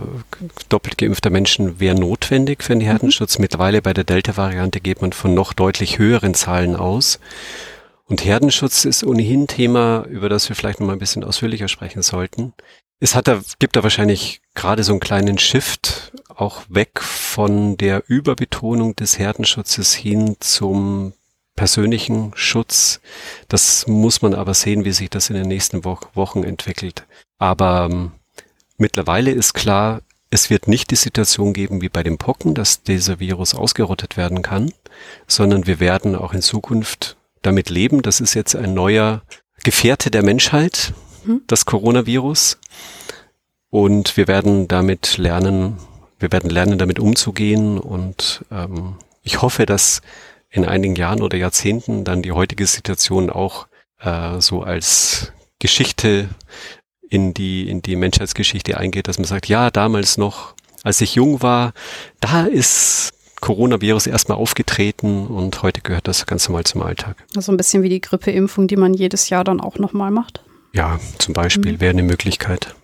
doppelt 0.68 0.96
geimpfter 0.96 1.30
Menschen 1.30 1.80
wäre 1.80 1.98
notwendig 1.98 2.62
für 2.62 2.74
den 2.74 2.82
mhm. 2.82 2.90
Herdenschutz. 2.90 3.38
Mhm. 3.38 3.42
Mittlerweile 3.42 3.82
bei 3.82 3.94
der 3.94 4.04
Delta-Variante 4.04 4.78
geht 4.78 5.02
man 5.02 5.12
von 5.12 5.34
noch 5.34 5.52
deutlich 5.52 5.98
höheren 5.98 6.34
Zahlen 6.34 6.76
aus. 6.76 7.18
Und 8.10 8.24
Herdenschutz 8.24 8.84
ist 8.84 9.04
ohnehin 9.04 9.46
Thema, 9.46 10.04
über 10.10 10.28
das 10.28 10.48
wir 10.48 10.56
vielleicht 10.56 10.80
noch 10.80 10.88
mal 10.88 10.94
ein 10.94 10.98
bisschen 10.98 11.22
ausführlicher 11.22 11.68
sprechen 11.68 12.02
sollten. 12.02 12.52
Es 12.98 13.14
hat 13.14 13.28
da, 13.28 13.40
gibt 13.60 13.76
da 13.76 13.84
wahrscheinlich 13.84 14.42
gerade 14.56 14.82
so 14.82 14.92
einen 14.92 15.00
kleinen 15.00 15.38
Shift 15.38 16.12
auch 16.28 16.62
weg 16.68 17.00
von 17.00 17.76
der 17.76 18.02
Überbetonung 18.08 18.96
des 18.96 19.16
Herdenschutzes 19.16 19.94
hin 19.94 20.36
zum 20.40 21.12
persönlichen 21.54 22.32
Schutz. 22.34 23.00
Das 23.46 23.86
muss 23.86 24.22
man 24.22 24.34
aber 24.34 24.54
sehen, 24.54 24.84
wie 24.84 24.92
sich 24.92 25.08
das 25.08 25.30
in 25.30 25.36
den 25.36 25.46
nächsten 25.46 25.84
Wo 25.84 25.96
Wochen 26.14 26.42
entwickelt. 26.42 27.06
Aber 27.38 27.88
ähm, 27.88 28.10
mittlerweile 28.76 29.30
ist 29.30 29.54
klar, 29.54 30.02
es 30.30 30.50
wird 30.50 30.66
nicht 30.66 30.90
die 30.90 30.96
Situation 30.96 31.52
geben 31.52 31.80
wie 31.80 31.88
bei 31.88 32.02
dem 32.02 32.18
Pocken, 32.18 32.54
dass 32.56 32.82
dieser 32.82 33.20
Virus 33.20 33.54
ausgerottet 33.54 34.16
werden 34.16 34.42
kann, 34.42 34.72
sondern 35.28 35.68
wir 35.68 35.78
werden 35.78 36.16
auch 36.16 36.34
in 36.34 36.42
Zukunft 36.42 37.16
damit 37.42 37.70
leben. 37.70 38.02
Das 38.02 38.20
ist 38.20 38.34
jetzt 38.34 38.54
ein 38.56 38.74
neuer 38.74 39.22
Gefährte 39.62 40.10
der 40.10 40.22
Menschheit, 40.22 40.92
mhm. 41.24 41.42
das 41.46 41.66
Coronavirus. 41.66 42.58
Und 43.70 44.16
wir 44.16 44.26
werden 44.26 44.68
damit 44.68 45.16
lernen, 45.16 45.78
wir 46.18 46.32
werden 46.32 46.50
lernen, 46.50 46.78
damit 46.78 46.98
umzugehen. 46.98 47.78
Und 47.78 48.44
ähm, 48.50 48.96
ich 49.22 49.42
hoffe, 49.42 49.66
dass 49.66 50.02
in 50.50 50.64
einigen 50.64 50.96
Jahren 50.96 51.22
oder 51.22 51.38
Jahrzehnten 51.38 52.04
dann 52.04 52.22
die 52.22 52.32
heutige 52.32 52.66
Situation 52.66 53.30
auch 53.30 53.68
äh, 54.00 54.40
so 54.40 54.62
als 54.62 55.32
Geschichte 55.60 56.28
in 57.08 57.34
die, 57.34 57.68
in 57.68 57.82
die 57.82 57.96
Menschheitsgeschichte 57.96 58.76
eingeht, 58.76 59.08
dass 59.08 59.18
man 59.18 59.26
sagt, 59.26 59.48
ja, 59.48 59.70
damals 59.70 60.16
noch, 60.16 60.54
als 60.82 61.00
ich 61.00 61.14
jung 61.14 61.42
war, 61.42 61.72
da 62.20 62.44
ist 62.44 63.12
Coronavirus 63.40 64.06
erstmal 64.06 64.38
aufgetreten 64.38 65.26
und 65.26 65.62
heute 65.62 65.80
gehört 65.80 66.08
das 66.08 66.26
ganz 66.26 66.48
normal 66.48 66.64
zum 66.64 66.82
Alltag. 66.82 67.16
Also 67.36 67.52
ein 67.52 67.56
bisschen 67.56 67.82
wie 67.82 67.88
die 67.88 68.00
Grippeimpfung, 68.00 68.66
die 68.68 68.76
man 68.76 68.94
jedes 68.94 69.28
Jahr 69.28 69.44
dann 69.44 69.60
auch 69.60 69.78
nochmal 69.78 70.10
macht. 70.10 70.42
Ja, 70.72 71.00
zum 71.18 71.34
Beispiel 71.34 71.72
mhm. 71.72 71.80
wäre 71.80 71.90
eine 71.90 72.02
Möglichkeit. 72.02 72.74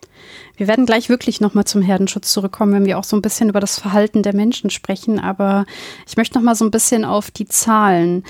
Wir 0.57 0.69
werden 0.69 0.87
gleich 0.87 1.09
wirklich 1.09 1.41
nochmal 1.41 1.65
zum 1.65 1.83
Herdenschutz 1.83 2.33
zurückkommen, 2.33 2.73
wenn 2.73 2.87
wir 2.87 2.99
auch 2.99 3.05
so 3.05 3.15
ein 3.15 3.23
bisschen 3.23 3.51
über 3.51 3.61
das 3.61 3.79
Verhalten 3.79 4.23
der 4.23 4.35
Menschen 4.35 4.71
sprechen. 4.71 5.21
Aber 5.21 5.67
ich 6.09 6.17
möchte 6.17 6.39
nochmal 6.39 6.55
so 6.55 6.65
ein 6.65 6.71
bisschen 6.71 7.05
auf 7.05 7.31
die 7.31 7.47
Zahlen 7.47 8.25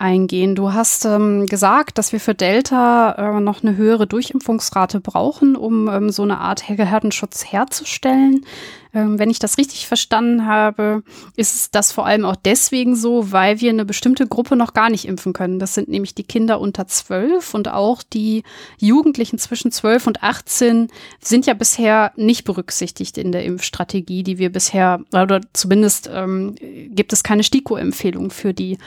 eingehen. 0.00 0.54
Du 0.56 0.72
hast 0.72 1.04
ähm, 1.04 1.46
gesagt, 1.46 1.98
dass 1.98 2.12
wir 2.12 2.20
für 2.20 2.34
Delta 2.34 3.12
äh, 3.12 3.40
noch 3.40 3.62
eine 3.62 3.76
höhere 3.76 4.06
Durchimpfungsrate 4.06 4.98
brauchen, 4.98 5.54
um 5.56 5.88
ähm, 5.88 6.10
so 6.10 6.22
eine 6.22 6.38
Art 6.38 6.68
Herdenschutz 6.68 7.44
herzustellen. 7.44 8.44
Ähm, 8.92 9.18
wenn 9.18 9.30
ich 9.30 9.38
das 9.38 9.58
richtig 9.58 9.86
verstanden 9.86 10.46
habe, 10.46 11.02
ist 11.36 11.74
das 11.74 11.92
vor 11.92 12.06
allem 12.06 12.24
auch 12.24 12.36
deswegen 12.36 12.96
so, 12.96 13.32
weil 13.32 13.60
wir 13.60 13.70
eine 13.70 13.84
bestimmte 13.84 14.26
Gruppe 14.26 14.56
noch 14.56 14.74
gar 14.74 14.90
nicht 14.90 15.06
impfen 15.06 15.32
können. 15.32 15.58
Das 15.58 15.74
sind 15.74 15.88
nämlich 15.88 16.14
die 16.14 16.24
Kinder 16.24 16.60
unter 16.60 16.86
zwölf 16.86 17.54
und 17.54 17.68
auch 17.68 18.02
die 18.02 18.42
Jugendlichen 18.78 19.38
zwischen 19.38 19.70
zwölf 19.70 20.06
und 20.06 20.22
18 20.22 20.88
sind 21.20 21.46
ja 21.46 21.54
bisher 21.54 22.12
nicht 22.16 22.44
berücksichtigt 22.44 23.18
in 23.18 23.32
der 23.32 23.44
Impfstrategie, 23.44 24.22
die 24.22 24.38
wir 24.38 24.50
bisher, 24.50 25.00
oder 25.12 25.40
zumindest 25.52 26.10
ähm, 26.12 26.54
gibt 26.90 27.12
es 27.12 27.22
keine 27.22 27.42
STIKO-Empfehlung 27.42 28.30
für 28.30 28.54
die 28.54 28.78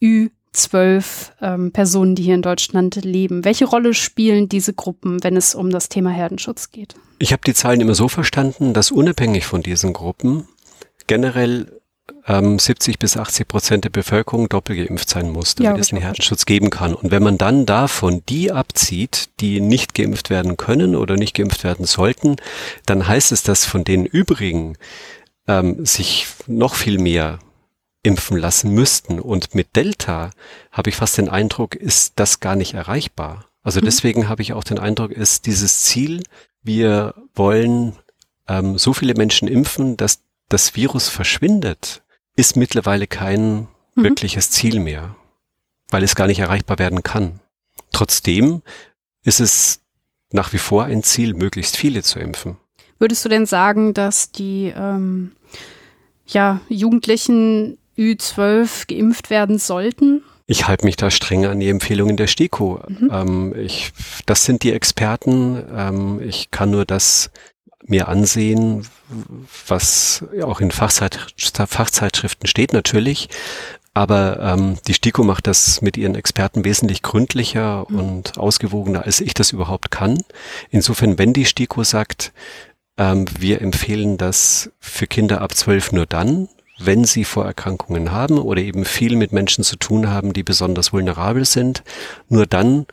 Ü 0.00 0.28
zwölf 0.58 1.32
ähm, 1.40 1.72
Personen, 1.72 2.14
die 2.14 2.22
hier 2.22 2.34
in 2.34 2.42
Deutschland 2.42 2.96
leben. 2.96 3.44
Welche 3.44 3.64
Rolle 3.64 3.94
spielen 3.94 4.48
diese 4.48 4.74
Gruppen, 4.74 5.22
wenn 5.22 5.36
es 5.36 5.54
um 5.54 5.70
das 5.70 5.88
Thema 5.88 6.10
Herdenschutz 6.10 6.70
geht? 6.70 6.94
Ich 7.18 7.32
habe 7.32 7.42
die 7.46 7.54
Zahlen 7.54 7.80
immer 7.80 7.94
so 7.94 8.08
verstanden, 8.08 8.74
dass 8.74 8.90
unabhängig 8.90 9.46
von 9.46 9.62
diesen 9.62 9.92
Gruppen 9.92 10.46
generell 11.06 11.80
ähm, 12.26 12.58
70 12.58 12.98
bis 12.98 13.16
80 13.16 13.48
Prozent 13.48 13.84
der 13.84 13.90
Bevölkerung 13.90 14.48
doppelt 14.48 14.86
geimpft 14.86 15.08
sein 15.08 15.30
muss, 15.30 15.54
damit 15.54 15.76
ja, 15.76 15.80
es 15.80 15.92
einen 15.92 16.02
Herdenschutz 16.02 16.46
geben 16.46 16.70
kann. 16.70 16.94
Und 16.94 17.10
wenn 17.10 17.22
man 17.22 17.38
dann 17.38 17.66
davon 17.66 18.22
die 18.28 18.52
abzieht, 18.52 19.30
die 19.40 19.60
nicht 19.60 19.94
geimpft 19.94 20.30
werden 20.30 20.56
können 20.56 20.94
oder 20.94 21.16
nicht 21.16 21.34
geimpft 21.34 21.64
werden 21.64 21.86
sollten, 21.86 22.36
dann 22.86 23.08
heißt 23.08 23.32
es, 23.32 23.42
dass 23.42 23.64
von 23.64 23.84
den 23.84 24.04
übrigen 24.04 24.76
ähm, 25.46 25.84
sich 25.84 26.26
noch 26.46 26.74
viel 26.74 26.98
mehr 26.98 27.38
impfen 28.08 28.38
lassen 28.38 28.72
müssten. 28.72 29.20
Und 29.20 29.54
mit 29.54 29.76
Delta 29.76 30.30
habe 30.72 30.88
ich 30.88 30.96
fast 30.96 31.18
den 31.18 31.28
Eindruck, 31.28 31.74
ist 31.74 32.14
das 32.16 32.40
gar 32.40 32.56
nicht 32.56 32.74
erreichbar. 32.74 33.44
Also 33.62 33.80
mhm. 33.80 33.84
deswegen 33.84 34.28
habe 34.28 34.42
ich 34.42 34.54
auch 34.54 34.64
den 34.64 34.78
Eindruck, 34.78 35.12
ist 35.12 35.46
dieses 35.46 35.82
Ziel, 35.82 36.24
wir 36.62 37.14
wollen 37.34 37.96
ähm, 38.48 38.78
so 38.78 38.94
viele 38.94 39.14
Menschen 39.14 39.46
impfen, 39.46 39.96
dass 39.98 40.20
das 40.48 40.74
Virus 40.74 41.10
verschwindet, 41.10 42.02
ist 42.34 42.56
mittlerweile 42.56 43.06
kein 43.06 43.68
mhm. 43.94 44.04
wirkliches 44.04 44.50
Ziel 44.50 44.80
mehr, 44.80 45.14
weil 45.90 46.02
es 46.02 46.16
gar 46.16 46.26
nicht 46.26 46.38
erreichbar 46.38 46.78
werden 46.78 47.02
kann. 47.02 47.40
Trotzdem 47.92 48.62
ist 49.22 49.40
es 49.40 49.82
nach 50.32 50.52
wie 50.54 50.58
vor 50.58 50.84
ein 50.84 51.02
Ziel, 51.02 51.34
möglichst 51.34 51.76
viele 51.76 52.02
zu 52.02 52.18
impfen. 52.18 52.56
Würdest 52.98 53.24
du 53.24 53.28
denn 53.28 53.46
sagen, 53.46 53.92
dass 53.92 54.32
die 54.32 54.72
ähm, 54.74 55.32
ja, 56.26 56.60
Jugendlichen 56.68 57.77
Ü12 57.98 58.86
geimpft 58.88 59.30
werden 59.30 59.58
sollten? 59.58 60.22
Ich 60.46 60.66
halte 60.66 60.86
mich 60.86 60.96
da 60.96 61.10
streng 61.10 61.44
an 61.44 61.60
die 61.60 61.68
Empfehlungen 61.68 62.16
der 62.16 62.26
STIKO. 62.26 62.80
Mhm. 62.88 63.10
Ähm, 63.12 63.54
ich, 63.58 63.92
das 64.24 64.44
sind 64.44 64.62
die 64.62 64.72
Experten. 64.72 65.62
Ähm, 65.74 66.20
ich 66.22 66.50
kann 66.50 66.70
nur 66.70 66.86
das 66.86 67.30
mir 67.84 68.08
ansehen, 68.08 68.86
was 69.66 70.24
auch 70.42 70.60
in 70.60 70.70
Fachzeit, 70.70 71.18
Fachzeitschriften 71.36 72.46
steht 72.46 72.72
natürlich. 72.72 73.28
Aber 73.94 74.38
ähm, 74.40 74.78
die 74.86 74.94
STIKO 74.94 75.24
macht 75.24 75.46
das 75.46 75.82
mit 75.82 75.96
ihren 75.96 76.14
Experten 76.14 76.64
wesentlich 76.64 77.02
gründlicher 77.02 77.84
mhm. 77.88 77.98
und 77.98 78.38
ausgewogener, 78.38 79.04
als 79.04 79.20
ich 79.20 79.34
das 79.34 79.52
überhaupt 79.52 79.90
kann. 79.90 80.22
Insofern, 80.70 81.18
wenn 81.18 81.32
die 81.32 81.44
STIKO 81.44 81.82
sagt, 81.82 82.32
ähm, 82.96 83.26
wir 83.38 83.60
empfehlen 83.60 84.16
das 84.16 84.70
für 84.78 85.06
Kinder 85.06 85.40
ab 85.40 85.54
zwölf 85.54 85.92
nur 85.92 86.06
dann, 86.06 86.48
wenn 86.78 87.04
sie 87.04 87.24
Vorerkrankungen 87.24 88.12
haben 88.12 88.38
oder 88.38 88.62
eben 88.62 88.84
viel 88.84 89.16
mit 89.16 89.32
Menschen 89.32 89.64
zu 89.64 89.76
tun 89.76 90.08
haben, 90.08 90.32
die 90.32 90.42
besonders 90.42 90.92
vulnerabel 90.92 91.44
sind. 91.44 91.82
Nur 92.28 92.46
dann 92.46 92.86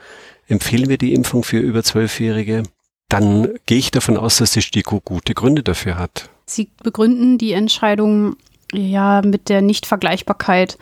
empfehlen 0.48 0.90
wir 0.90 0.98
die 0.98 1.14
Impfung 1.14 1.44
für 1.44 1.60
über 1.60 1.84
Zwölfjährige. 1.84 2.64
Dann 3.10 3.50
gehe 3.66 3.78
ich 3.78 3.92
davon 3.92 4.18
aus, 4.18 4.38
dass 4.38 4.52
die 4.52 4.62
STIKO 4.62 5.02
gute 5.02 5.34
Gründe 5.34 5.64
dafür 5.64 5.98
hat. 5.98 6.30
Sie 6.46 6.70
begründen 6.84 7.38
die 7.38 7.54
Entscheidung 7.54 8.36
ja 8.74 9.22
mit 9.24 9.50
der 9.50 9.62
Nichtvergleichbarkeit 9.62 10.78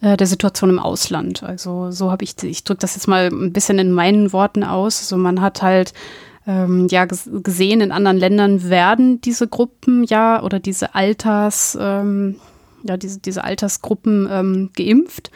äh, 0.00 0.16
der 0.16 0.26
Situation 0.26 0.70
im 0.70 0.78
Ausland. 0.78 1.42
Also 1.42 1.90
so 1.90 2.10
habe 2.10 2.24
ich, 2.24 2.42
ich 2.42 2.64
drücke 2.64 2.80
das 2.80 2.96
jetzt 2.96 3.06
mal 3.06 3.26
ein 3.26 3.52
bisschen 3.52 3.78
in 3.78 3.92
meinen 3.92 4.32
Worten 4.32 4.64
aus. 4.64 5.00
Also 5.00 5.16
man 5.16 5.40
hat 5.40 5.62
halt 5.62 5.92
ähm, 6.46 6.86
ja 6.90 7.04
gesehen, 7.06 7.80
in 7.80 7.92
anderen 7.92 8.16
Ländern 8.16 8.68
werden 8.68 9.20
diese 9.20 9.48
Gruppen 9.48 10.04
ja 10.04 10.42
oder 10.42 10.58
diese 10.58 10.94
Alters, 10.94 11.76
ähm, 11.80 12.36
ja, 12.82 12.96
diese, 12.96 13.20
diese 13.20 13.44
Altersgruppen 13.44 14.28
ähm, 14.30 14.70
geimpft. 14.74 15.30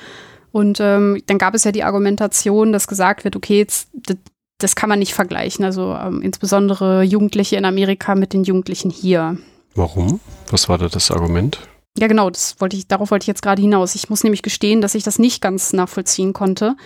Und 0.51 0.79
ähm, 0.81 1.21
dann 1.27 1.39
gab 1.39 1.55
es 1.55 1.65
ja 1.65 1.73
die 1.73 1.83
Argumentation, 1.83 2.73
dass 2.73 2.87
gesagt 2.87 3.25
wird, 3.25 3.35
okay, 3.37 3.59
jetzt, 3.59 3.89
das, 4.59 4.77
kann 4.77 4.89
man 4.89 5.01
nicht 5.01 5.13
vergleichen. 5.13 5.65
Also 5.65 5.95
ähm, 5.95 6.23
insbesondere 6.23 7.03
Jugendliche 7.03 7.57
in 7.57 7.65
Amerika 7.65 8.15
mit 8.15 8.33
den 8.33 8.45
Jugendlichen 8.45 8.91
hier. 8.91 9.37
Warum? 9.75 10.21
Was 10.51 10.69
war 10.69 10.79
da 10.79 10.89
das 10.89 11.11
Argument? 11.11 11.59
Ja, 11.99 12.07
genau, 12.07 12.31
das 12.31 12.57
wollte 12.61 12.77
ich, 12.77 12.89
darauf 12.89 13.11
wollte 13.11 13.25
ich 13.25 13.29
jetzt 13.29 13.43
gerade 13.43 13.63
hinaus. 13.63 13.95
Ich 13.95 14.11
muss 14.11 14.25
nämlich 14.25 14.43
gestehen, 14.43 14.81
dass 14.81 14.95
ich 14.95 15.03
das 15.03 15.19
nicht 15.19 15.41
ganz 15.41 15.73
nachvollziehen 15.73 16.33
konnte. 16.33 16.77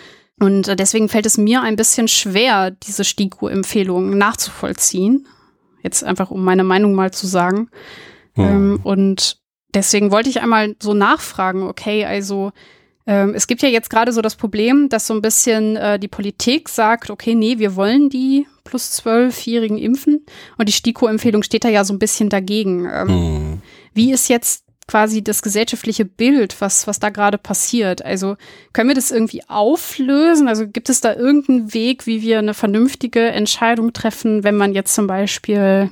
Und 0.40 0.68
äh, 0.68 0.76
deswegen 0.76 1.08
fällt 1.08 1.26
es 1.26 1.38
mir 1.38 1.62
ein 1.62 1.76
bisschen 1.76 2.08
schwer, 2.08 2.70
diese 2.70 3.04
STIKO-Empfehlungen 3.04 4.16
nachzuvollziehen. 4.16 5.26
Jetzt 5.82 6.04
einfach, 6.04 6.30
um 6.30 6.44
meine 6.44 6.64
Meinung 6.64 6.94
mal 6.94 7.12
zu 7.12 7.26
sagen. 7.26 7.70
Hm. 8.34 8.44
Ähm, 8.44 8.80
und 8.82 9.38
deswegen 9.74 10.10
wollte 10.10 10.30
ich 10.30 10.40
einmal 10.40 10.76
so 10.80 10.94
nachfragen, 10.94 11.62
okay, 11.62 12.04
also 12.04 12.52
ähm, 13.06 13.32
es 13.34 13.46
gibt 13.46 13.62
ja 13.62 13.68
jetzt 13.68 13.90
gerade 13.90 14.12
so 14.12 14.20
das 14.20 14.36
Problem, 14.36 14.88
dass 14.88 15.06
so 15.06 15.14
ein 15.14 15.22
bisschen 15.22 15.76
äh, 15.76 15.98
die 15.98 16.08
Politik 16.08 16.68
sagt, 16.68 17.10
okay, 17.10 17.34
nee, 17.34 17.58
wir 17.58 17.74
wollen 17.74 18.10
die 18.10 18.46
plus 18.64 18.92
zwölfjährigen 18.92 19.78
impfen. 19.78 20.26
Und 20.58 20.68
die 20.68 20.74
STIKO-Empfehlung 20.74 21.42
steht 21.42 21.64
da 21.64 21.68
ja 21.68 21.84
so 21.84 21.94
ein 21.94 21.98
bisschen 21.98 22.28
dagegen. 22.28 22.84
Ähm, 22.84 23.08
hm. 23.08 23.62
Wie 23.94 24.12
ist 24.12 24.28
jetzt 24.28 24.67
quasi 24.88 25.22
das 25.22 25.42
gesellschaftliche 25.42 26.04
Bild, 26.04 26.60
was, 26.60 26.86
was 26.88 26.98
da 26.98 27.10
gerade 27.10 27.38
passiert. 27.38 28.04
Also 28.04 28.36
können 28.72 28.88
wir 28.88 28.94
das 28.94 29.12
irgendwie 29.12 29.42
auflösen? 29.46 30.48
Also 30.48 30.66
gibt 30.66 30.88
es 30.88 31.00
da 31.00 31.14
irgendeinen 31.14 31.72
Weg, 31.74 32.06
wie 32.06 32.22
wir 32.22 32.38
eine 32.38 32.54
vernünftige 32.54 33.28
Entscheidung 33.28 33.92
treffen, 33.92 34.42
wenn 34.42 34.56
man 34.56 34.72
jetzt 34.72 34.94
zum 34.94 35.06
Beispiel 35.06 35.90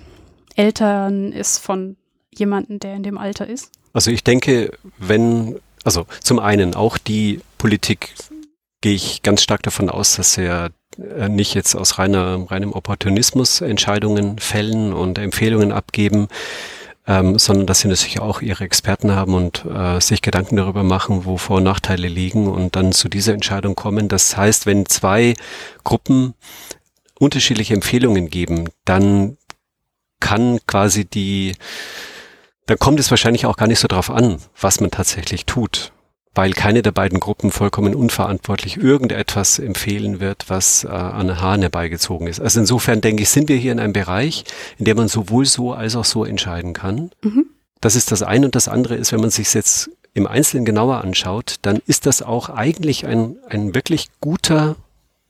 Eltern 0.56 1.30
ist 1.30 1.59
von 1.59 1.96
jemandem, 2.35 2.80
der 2.80 2.96
in 2.96 3.02
dem 3.02 3.18
Alter 3.18 3.46
ist? 3.46 3.70
Also 3.92 4.11
ich 4.11 4.24
denke, 4.24 4.72
wenn, 4.98 5.61
also 5.85 6.06
zum 6.20 6.38
einen 6.38 6.74
auch 6.74 6.98
die 6.98 7.40
Politik 7.59 8.14
gehe 8.80 8.94
ich 8.94 9.22
ganz 9.22 9.42
stark 9.42 9.62
davon 9.62 9.90
aus, 9.90 10.16
dass 10.16 10.38
er 10.38 10.70
äh, 10.98 11.28
nicht 11.28 11.54
jetzt 11.54 11.74
aus 11.74 11.98
reiner, 11.98 12.46
reinem 12.50 12.72
Opportunismus 12.72 13.61
Entscheidungen 13.61 14.38
fällen 14.38 14.92
und 14.92 15.18
Empfehlungen 15.18 15.72
abgeben, 15.72 16.28
ähm, 17.06 17.38
sondern 17.38 17.66
dass 17.66 17.80
sie 17.80 17.88
natürlich 17.88 18.20
auch 18.20 18.42
ihre 18.42 18.64
Experten 18.64 19.12
haben 19.12 19.34
und 19.34 19.64
äh, 19.64 20.00
sich 20.00 20.22
Gedanken 20.22 20.56
darüber 20.56 20.82
machen, 20.82 21.24
wo 21.24 21.36
Vor- 21.36 21.58
und 21.58 21.64
Nachteile 21.64 22.08
liegen 22.08 22.48
und 22.48 22.76
dann 22.76 22.92
zu 22.92 23.08
dieser 23.08 23.32
Entscheidung 23.32 23.74
kommen. 23.74 24.08
Das 24.08 24.36
heißt, 24.36 24.66
wenn 24.66 24.86
zwei 24.86 25.34
Gruppen 25.84 26.34
unterschiedliche 27.18 27.74
Empfehlungen 27.74 28.28
geben, 28.28 28.68
dann 28.84 29.36
kann 30.20 30.58
quasi 30.66 31.04
die, 31.04 31.54
dann 32.66 32.78
kommt 32.78 32.98
es 32.98 33.10
wahrscheinlich 33.10 33.46
auch 33.46 33.56
gar 33.56 33.68
nicht 33.68 33.80
so 33.80 33.88
drauf 33.88 34.10
an, 34.10 34.38
was 34.60 34.80
man 34.80 34.90
tatsächlich 34.90 35.46
tut, 35.46 35.92
weil 36.37 36.53
keine 36.53 36.83
der 36.83 36.92
beiden 36.92 37.18
Gruppen 37.18 37.51
vollkommen 37.51 37.94
unverantwortlich 37.94 38.77
irgendetwas 38.77 39.59
empfehlen 39.59 40.20
wird, 40.20 40.44
was 40.49 40.85
äh, 40.85 40.88
an 40.88 41.29
den 41.29 41.40
Haaren 41.40 41.62
herbeigezogen 41.62 42.27
ist. 42.27 42.40
Also 42.40 42.61
insofern 42.61 43.01
denke 43.01 43.22
ich, 43.22 43.31
sind 43.31 43.49
wir 43.49 43.57
hier 43.57 43.72
in 43.72 43.81
einem 43.81 43.94
Bereich, 43.94 44.44
in 44.79 44.85
dem 44.85 44.99
man 44.99 45.09
sowohl 45.09 45.46
so 45.46 45.72
als 45.72 45.96
auch 45.96 46.05
so 46.05 46.27
entscheiden 46.27 46.75
kann. 46.75 47.11
Mhm. 47.22 47.46
Das 47.81 47.96
ist 47.96 48.12
das 48.12 48.22
eine 48.22 48.46
und 48.46 48.55
das 48.55 48.68
andere 48.68 48.96
ist, 48.96 49.12
wenn 49.12 49.20
man 49.20 49.31
sich 49.31 49.53
jetzt 49.55 49.90
im 50.12 50.27
Einzelnen 50.27 50.66
genauer 50.66 50.99
anschaut, 50.99 51.57
dann 51.62 51.81
ist 51.87 52.05
das 52.05 52.20
auch 52.20 52.51
eigentlich 52.51 53.07
ein, 53.07 53.37
ein 53.49 53.75
wirklich 53.75 54.09
guter 54.20 54.77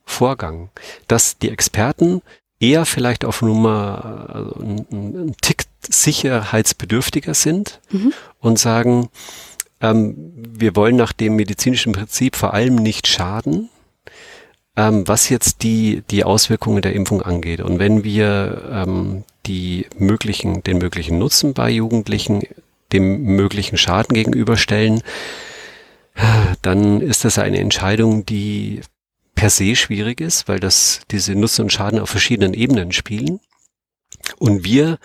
Vorgang, 0.05 0.71
dass 1.07 1.39
die 1.39 1.51
Experten 1.51 2.21
eher 2.59 2.85
vielleicht 2.85 3.25
auf 3.25 3.43
Nummer 3.43 4.31
also 4.33 4.61
ein, 4.61 4.87
ein 4.91 5.37
Tick 5.41 5.65
sicherheitsbedürftiger 5.89 7.35
sind 7.35 7.81
mhm. 7.91 8.13
und 8.41 8.59
sagen, 8.59 9.09
ähm, 9.91 10.33
wir 10.35 10.77
wollen 10.77 10.97
nach 10.97 11.13
dem 11.13 11.37
medizinischen 11.37 11.93
Prinzip 11.93 12.37
vor 12.37 12.55
allem 12.55 12.77
nicht 12.77 13.07
schaden, 13.07 13.69
ähm, 14.77 15.07
was 15.07 15.29
jetzt 15.29 15.63
die, 15.63 16.03
die 16.11 16.25
Auswirkungen 16.25 16.83
der 16.83 16.95
Impfung 16.95 17.23
angeht. 17.23 17.61
Und 17.61 17.79
wenn 17.79 18.05
wir 18.05 18.63
ähm, 18.71 19.25
die 19.47 19.87
möglichen, 19.99 20.63
den 20.63 20.79
möglichen 20.79 21.19
Nutzen 21.19 21.55
bei 21.55 21.71
Jugendlichen 21.71 22.43
dem 22.93 23.23
möglichen 23.23 23.77
Schaden 23.77 24.15
gegenüberstellen, 24.15 25.03
dann 26.63 27.01
ist 27.01 27.25
das 27.25 27.39
eine 27.39 27.59
Entscheidung, 27.59 28.25
die 28.25 28.81
per 29.35 29.51
se 29.51 29.77
schwierig 29.77 30.21
ist, 30.21 30.49
weil 30.49 30.61
das 30.61 31.01
diese 31.11 31.35
Nutzen 31.35 31.63
und 31.63 31.73
Schaden 31.73 31.99
auf 31.99 32.09
verschiedenen 32.09 32.55
Ebenen 32.55 32.93
spielen. 32.93 33.41
Und 34.39 34.65
wir, 34.65 34.99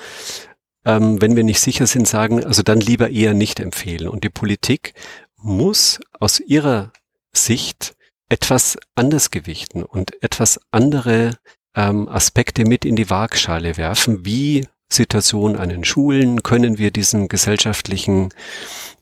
ähm, 0.85 1.21
wenn 1.21 1.35
wir 1.35 1.43
nicht 1.43 1.59
sicher 1.59 1.87
sind, 1.87 2.07
sagen, 2.07 2.43
also 2.43 2.63
dann 2.63 2.79
lieber 2.79 3.09
eher 3.09 3.33
nicht 3.33 3.59
empfehlen. 3.59 4.07
Und 4.07 4.23
die 4.23 4.29
Politik 4.29 4.93
muss 5.37 5.99
aus 6.19 6.39
ihrer 6.39 6.91
Sicht 7.33 7.95
etwas 8.29 8.77
anders 8.95 9.31
gewichten 9.31 9.83
und 9.83 10.21
etwas 10.23 10.59
andere 10.71 11.37
ähm, 11.75 12.07
Aspekte 12.07 12.65
mit 12.65 12.85
in 12.85 12.95
die 12.95 13.09
Waagschale 13.09 13.77
werfen, 13.77 14.25
wie 14.25 14.67
Situation 14.91 15.55
an 15.55 15.69
den 15.69 15.83
Schulen, 15.83 16.43
können 16.43 16.77
wir 16.77 16.91
diesen 16.91 17.27
gesellschaftlichen 17.27 18.29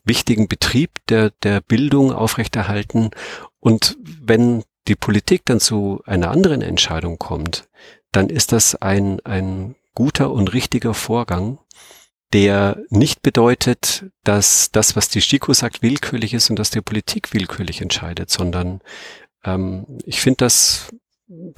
wichtigen 0.04 0.48
Betrieb 0.48 0.90
der, 1.08 1.30
der 1.42 1.60
Bildung 1.60 2.12
aufrechterhalten. 2.12 3.10
Und 3.58 3.96
wenn 4.04 4.64
die 4.88 4.94
Politik 4.94 5.42
dann 5.44 5.60
zu 5.60 6.00
einer 6.06 6.30
anderen 6.30 6.62
Entscheidung 6.62 7.18
kommt, 7.18 7.68
dann 8.12 8.28
ist 8.28 8.52
das 8.52 8.74
ein, 8.76 9.20
ein 9.20 9.74
guter 10.00 10.30
und 10.30 10.54
richtiger 10.54 10.94
Vorgang, 10.94 11.58
der 12.32 12.82
nicht 12.88 13.20
bedeutet, 13.20 14.06
dass 14.24 14.70
das, 14.70 14.96
was 14.96 15.10
die 15.10 15.20
STIKO 15.20 15.52
sagt, 15.52 15.82
willkürlich 15.82 16.32
ist 16.32 16.48
und 16.48 16.58
dass 16.58 16.70
die 16.70 16.80
Politik 16.80 17.34
willkürlich 17.34 17.82
entscheidet, 17.82 18.30
sondern 18.30 18.80
ähm, 19.44 19.98
ich 20.06 20.22
finde 20.22 20.38
das 20.38 20.88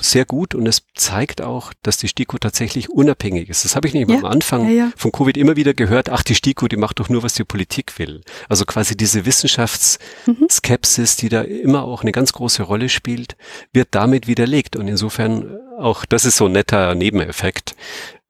sehr 0.00 0.24
gut 0.24 0.56
und 0.56 0.66
es 0.66 0.82
zeigt 0.96 1.40
auch, 1.40 1.72
dass 1.82 1.98
die 1.98 2.08
STIKO 2.08 2.38
tatsächlich 2.38 2.90
unabhängig 2.90 3.48
ist. 3.48 3.64
Das 3.64 3.76
habe 3.76 3.86
ich 3.86 3.94
nicht 3.94 4.10
ja, 4.10 4.16
am 4.18 4.24
Anfang 4.24 4.64
ja, 4.66 4.86
ja. 4.86 4.92
von 4.96 5.12
Covid 5.12 5.36
immer 5.36 5.54
wieder 5.54 5.72
gehört. 5.72 6.10
Ach, 6.10 6.24
die 6.24 6.34
STIKO, 6.34 6.66
die 6.66 6.76
macht 6.76 6.98
doch 6.98 7.08
nur, 7.08 7.22
was 7.22 7.34
die 7.34 7.44
Politik 7.44 7.96
will. 8.00 8.22
Also 8.48 8.64
quasi 8.64 8.96
diese 8.96 9.24
Wissenschaftsskepsis, 9.24 11.16
die 11.16 11.28
da 11.28 11.42
immer 11.42 11.84
auch 11.84 12.02
eine 12.02 12.10
ganz 12.10 12.32
große 12.32 12.64
Rolle 12.64 12.88
spielt, 12.88 13.36
wird 13.72 13.88
damit 13.92 14.26
widerlegt. 14.26 14.74
Und 14.74 14.88
insofern 14.88 15.58
auch, 15.78 16.04
das 16.04 16.24
ist 16.24 16.36
so 16.36 16.46
ein 16.46 16.52
netter 16.52 16.94
Nebeneffekt, 16.94 17.74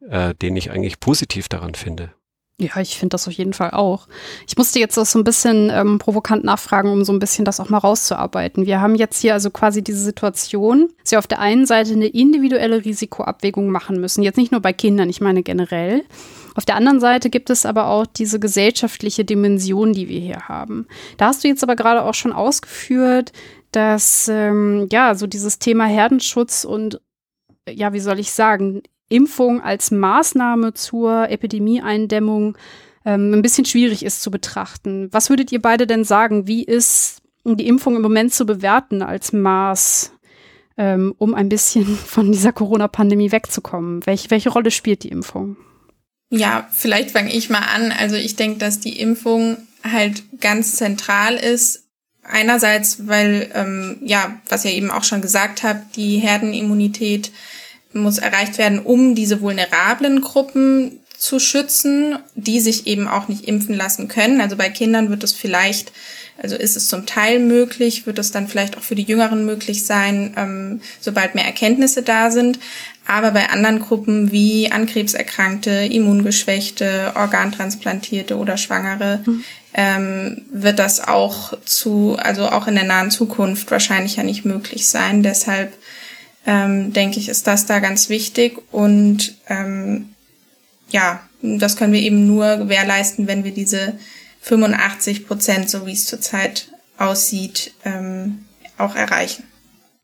äh, 0.08 0.34
den 0.34 0.56
ich 0.56 0.70
eigentlich 0.70 1.00
positiv 1.00 1.48
daran 1.48 1.74
finde. 1.74 2.12
Ja, 2.62 2.80
ich 2.80 2.96
finde 2.96 3.14
das 3.14 3.26
auf 3.26 3.34
jeden 3.34 3.54
Fall 3.54 3.70
auch. 3.70 4.06
Ich 4.46 4.56
musste 4.56 4.78
jetzt 4.78 4.96
auch 4.96 5.06
so 5.06 5.18
ein 5.18 5.24
bisschen 5.24 5.68
ähm, 5.70 5.98
provokant 5.98 6.44
nachfragen, 6.44 6.92
um 6.92 7.04
so 7.04 7.12
ein 7.12 7.18
bisschen 7.18 7.44
das 7.44 7.58
auch 7.58 7.70
mal 7.70 7.78
rauszuarbeiten. 7.78 8.66
Wir 8.66 8.80
haben 8.80 8.94
jetzt 8.94 9.20
hier 9.20 9.32
also 9.32 9.50
quasi 9.50 9.82
diese 9.82 10.02
Situation, 10.02 10.90
dass 11.02 11.10
wir 11.10 11.18
auf 11.18 11.26
der 11.26 11.40
einen 11.40 11.66
Seite 11.66 11.92
eine 11.92 12.06
individuelle 12.06 12.84
Risikoabwägung 12.84 13.68
machen 13.70 14.00
müssen. 14.00 14.22
Jetzt 14.22 14.36
nicht 14.36 14.52
nur 14.52 14.60
bei 14.60 14.72
Kindern, 14.72 15.08
ich 15.08 15.20
meine 15.20 15.42
generell. 15.42 16.04
Auf 16.54 16.64
der 16.64 16.76
anderen 16.76 17.00
Seite 17.00 17.30
gibt 17.30 17.50
es 17.50 17.66
aber 17.66 17.88
auch 17.88 18.06
diese 18.06 18.38
gesellschaftliche 18.38 19.24
Dimension, 19.24 19.92
die 19.92 20.08
wir 20.08 20.20
hier 20.20 20.48
haben. 20.48 20.86
Da 21.16 21.28
hast 21.28 21.42
du 21.42 21.48
jetzt 21.48 21.64
aber 21.64 21.74
gerade 21.74 22.04
auch 22.04 22.14
schon 22.14 22.32
ausgeführt, 22.32 23.32
dass 23.72 24.28
ähm, 24.28 24.86
ja 24.92 25.14
so 25.14 25.26
dieses 25.26 25.58
Thema 25.58 25.86
Herdenschutz 25.86 26.64
und 26.64 27.00
ja, 27.68 27.92
wie 27.92 28.00
soll 28.00 28.18
ich 28.18 28.32
sagen, 28.32 28.82
Impfung 29.12 29.60
als 29.60 29.90
Maßnahme 29.90 30.74
zur 30.74 31.28
Epidemieeindämmung 31.28 32.56
ähm, 33.04 33.32
ein 33.32 33.42
bisschen 33.42 33.64
schwierig 33.64 34.04
ist 34.04 34.22
zu 34.22 34.30
betrachten. 34.30 35.08
Was 35.12 35.30
würdet 35.30 35.52
ihr 35.52 35.60
beide 35.60 35.86
denn 35.86 36.04
sagen? 36.04 36.46
Wie 36.46 36.64
ist 36.64 37.22
die 37.44 37.66
Impfung 37.66 37.96
im 37.96 38.02
Moment 38.02 38.32
zu 38.32 38.46
bewerten 38.46 39.02
als 39.02 39.32
Maß, 39.32 40.12
ähm, 40.76 41.14
um 41.18 41.34
ein 41.34 41.48
bisschen 41.48 41.86
von 42.06 42.32
dieser 42.32 42.52
Corona-Pandemie 42.52 43.32
wegzukommen? 43.32 44.06
Welch, 44.06 44.30
welche 44.30 44.50
Rolle 44.50 44.70
spielt 44.70 45.02
die 45.02 45.08
Impfung? 45.08 45.56
Ja, 46.30 46.66
vielleicht 46.72 47.10
fange 47.10 47.32
ich 47.32 47.50
mal 47.50 47.58
an. 47.58 47.92
Also 47.92 48.16
ich 48.16 48.36
denke, 48.36 48.58
dass 48.58 48.80
die 48.80 48.98
Impfung 48.98 49.58
halt 49.84 50.22
ganz 50.40 50.76
zentral 50.76 51.34
ist. 51.34 51.88
Einerseits, 52.22 53.08
weil, 53.08 53.50
ähm, 53.52 53.98
ja, 54.00 54.40
was 54.48 54.64
ihr 54.64 54.70
eben 54.70 54.92
auch 54.92 55.02
schon 55.02 55.20
gesagt 55.20 55.64
habt, 55.64 55.96
die 55.96 56.18
Herdenimmunität 56.18 57.32
muss 57.94 58.18
erreicht 58.18 58.58
werden, 58.58 58.78
um 58.78 59.14
diese 59.14 59.40
vulnerablen 59.40 60.20
Gruppen 60.20 60.98
zu 61.22 61.38
schützen, 61.38 62.18
die 62.34 62.60
sich 62.60 62.86
eben 62.88 63.06
auch 63.06 63.28
nicht 63.28 63.44
impfen 63.44 63.76
lassen 63.76 64.08
können. 64.08 64.40
Also 64.40 64.56
bei 64.56 64.68
Kindern 64.68 65.08
wird 65.08 65.22
es 65.22 65.32
vielleicht, 65.32 65.92
also 66.42 66.56
ist 66.56 66.76
es 66.76 66.88
zum 66.88 67.06
Teil 67.06 67.38
möglich, 67.38 68.06
wird 68.06 68.18
es 68.18 68.32
dann 68.32 68.48
vielleicht 68.48 68.76
auch 68.76 68.82
für 68.82 68.96
die 68.96 69.04
Jüngeren 69.04 69.46
möglich 69.46 69.86
sein, 69.86 70.34
ähm, 70.36 70.80
sobald 71.00 71.36
mehr 71.36 71.44
Erkenntnisse 71.44 72.02
da 72.02 72.32
sind. 72.32 72.58
Aber 73.06 73.30
bei 73.30 73.50
anderen 73.50 73.80
Gruppen 73.80 74.32
wie 74.32 74.70
an 74.70 74.86
Krebs 74.86 75.14
erkrankte, 75.14 75.70
Immungeschwächte, 75.70 77.12
Organtransplantierte 77.14 78.36
oder 78.36 78.56
Schwangere 78.56 79.20
mhm. 79.24 79.44
ähm, 79.74 80.42
wird 80.52 80.80
das 80.80 81.06
auch 81.06 81.52
zu, 81.64 82.16
also 82.18 82.48
auch 82.48 82.66
in 82.66 82.74
der 82.74 82.84
nahen 82.84 83.12
Zukunft 83.12 83.70
wahrscheinlich 83.70 84.16
ja 84.16 84.24
nicht 84.24 84.44
möglich 84.44 84.88
sein. 84.88 85.22
Deshalb 85.22 85.72
ähm, 86.46 86.92
denke 86.92 87.18
ich, 87.18 87.28
ist 87.28 87.46
das 87.46 87.66
da 87.66 87.78
ganz 87.78 88.08
wichtig. 88.08 88.58
Und 88.70 89.36
ähm, 89.48 90.10
ja, 90.90 91.20
das 91.42 91.76
können 91.76 91.92
wir 91.92 92.00
eben 92.00 92.26
nur 92.26 92.56
gewährleisten, 92.56 93.26
wenn 93.26 93.44
wir 93.44 93.52
diese 93.52 93.94
85 94.42 95.26
Prozent, 95.26 95.70
so 95.70 95.86
wie 95.86 95.92
es 95.92 96.06
zurzeit 96.06 96.68
aussieht, 96.98 97.72
ähm, 97.84 98.44
auch 98.78 98.94
erreichen. 98.94 99.44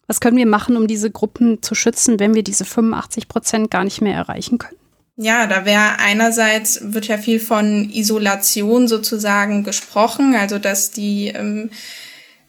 Was 0.06 0.20
können 0.20 0.38
wir 0.38 0.46
machen, 0.46 0.76
um 0.76 0.86
diese 0.86 1.10
Gruppen 1.10 1.62
zu 1.62 1.74
schützen, 1.74 2.18
wenn 2.18 2.34
wir 2.34 2.42
diese 2.42 2.64
85 2.64 3.28
Prozent 3.28 3.70
gar 3.70 3.84
nicht 3.84 4.00
mehr 4.00 4.14
erreichen 4.14 4.58
können? 4.58 4.78
Ja, 5.16 5.48
da 5.48 5.64
wäre 5.64 5.98
einerseits 5.98 6.78
wird 6.80 7.08
ja 7.08 7.18
viel 7.18 7.40
von 7.40 7.90
Isolation 7.90 8.86
sozusagen 8.86 9.64
gesprochen, 9.64 10.34
also 10.36 10.58
dass 10.58 10.92
die 10.92 11.28
ähm, 11.28 11.70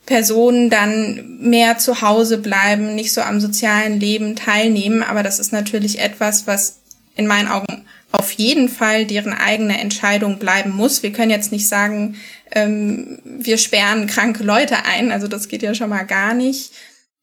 Personen 0.10 0.72
dann 0.72 1.38
mehr 1.40 1.78
zu 1.78 2.02
Hause 2.02 2.40
bleiben, 2.40 2.96
nicht 2.96 3.14
so 3.14 3.22
am 3.22 3.40
sozialen 3.40 4.00
Leben 4.00 4.36
teilnehmen. 4.36 5.04
Aber 5.04 5.22
das 5.22 5.40
ist 5.40 5.54
natürlich 5.54 6.00
etwas, 6.00 6.48
was 6.48 6.80
in 7.16 7.28
meinen 7.28 7.48
Augen 7.48 7.86
auf 8.12 8.32
jeden 8.32 8.70
Fall 8.70 9.06
deren 9.06 9.34
eigene 9.34 9.80
Entscheidung 9.80 10.40
bleiben 10.40 10.72
muss. 10.72 11.04
Wir 11.04 11.14
können 11.14 11.30
jetzt 11.30 11.52
nicht 11.52 11.68
sagen, 11.68 12.16
ähm, 12.52 13.20
wir 13.24 13.60
sperren 13.60 14.08
kranke 14.08 14.44
Leute 14.44 14.84
ein. 14.84 15.12
Also 15.12 15.28
das 15.28 15.48
geht 15.48 15.62
ja 15.62 15.76
schon 15.76 15.92
mal 15.92 16.08
gar 16.08 16.34
nicht. 16.34 16.72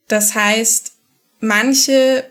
Das 0.06 0.36
heißt, 0.36 0.92
manche 1.40 2.24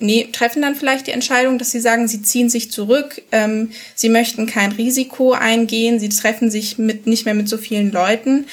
nee, 0.00 0.28
treffen 0.32 0.60
dann 0.60 0.74
vielleicht 0.74 1.06
die 1.06 1.12
Entscheidung, 1.12 1.58
dass 1.58 1.70
sie 1.70 1.80
sagen, 1.80 2.08
sie 2.08 2.20
ziehen 2.20 2.50
sich 2.50 2.70
zurück, 2.70 3.22
ähm, 3.32 3.70
sie 3.94 4.10
möchten 4.10 4.44
kein 4.44 4.72
Risiko 4.72 5.32
eingehen, 5.32 5.98
sie 5.98 6.10
treffen 6.10 6.50
sich 6.50 6.76
mit 6.76 7.06
nicht 7.06 7.24
mehr 7.24 7.34
mit 7.34 7.48
so 7.48 7.56
vielen 7.56 7.90
Leuten. 7.90 8.44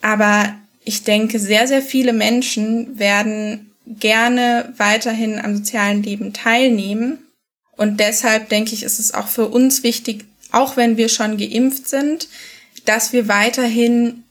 Aber 0.00 0.54
ich 0.88 1.04
denke, 1.04 1.38
sehr, 1.38 1.68
sehr 1.68 1.82
viele 1.82 2.14
Menschen 2.14 2.98
werden 2.98 3.72
gerne 3.86 4.72
weiterhin 4.78 5.38
am 5.38 5.54
sozialen 5.54 6.02
Leben 6.02 6.32
teilnehmen. 6.32 7.18
Und 7.76 8.00
deshalb 8.00 8.48
denke 8.48 8.72
ich, 8.72 8.82
ist 8.82 8.98
es 8.98 9.12
auch 9.12 9.28
für 9.28 9.48
uns 9.48 9.82
wichtig, 9.82 10.24
auch 10.50 10.78
wenn 10.78 10.96
wir 10.96 11.10
schon 11.10 11.36
geimpft 11.36 11.88
sind, 11.88 12.28
dass 12.86 13.12
wir 13.12 13.28
weiterhin 13.28 14.24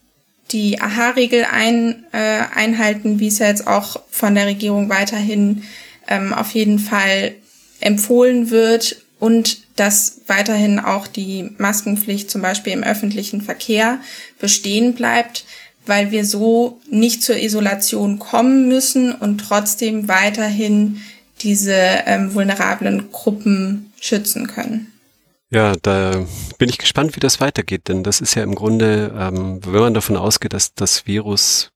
die 0.51 0.81
AHA-Regel 0.81 1.45
ein, 1.45 2.05
äh, 2.11 2.17
einhalten, 2.55 3.19
wie 3.19 3.27
es 3.27 3.37
ja 3.37 3.47
jetzt 3.47 3.67
auch 3.67 4.01
von 4.09 4.33
der 4.33 4.47
Regierung 4.47 4.89
weiterhin 4.89 5.61
ähm, 6.07 6.33
auf 6.33 6.51
jeden 6.51 6.79
Fall 6.79 7.35
empfohlen 7.81 8.49
wird 8.49 9.03
und 9.19 9.59
dass 9.75 10.21
weiterhin 10.25 10.79
auch 10.79 11.05
die 11.05 11.51
Maskenpflicht 11.59 12.31
zum 12.31 12.41
Beispiel 12.41 12.73
im 12.73 12.83
öffentlichen 12.83 13.41
Verkehr 13.41 13.99
bestehen 14.39 14.95
bleibt, 14.95 15.45
weil 15.87 16.11
wir 16.11 16.25
so 16.25 16.79
nicht 16.89 17.23
zur 17.23 17.37
Isolation 17.37 18.19
kommen 18.19 18.67
müssen 18.67 19.11
und 19.13 19.39
trotzdem 19.39 20.07
weiterhin 20.07 21.01
diese 21.41 21.73
ähm, 21.73 22.33
vulnerablen 22.33 23.11
Gruppen 23.11 23.91
schützen 23.99 24.47
können. 24.47 24.91
Ja, 25.49 25.75
da 25.81 26.25
bin 26.57 26.69
ich 26.69 26.77
gespannt, 26.77 27.15
wie 27.15 27.21
das 27.21 27.39
weitergeht, 27.39 27.87
denn 27.87 28.03
das 28.03 28.19
ist 28.19 28.35
ja 28.35 28.43
im 28.43 28.55
Grunde, 28.55 29.13
ähm, 29.17 29.61
wenn 29.65 29.79
man 29.79 29.93
davon 29.93 30.17
ausgeht, 30.17 30.53
dass 30.53 30.73
das 30.73 31.07
Virus 31.07 31.71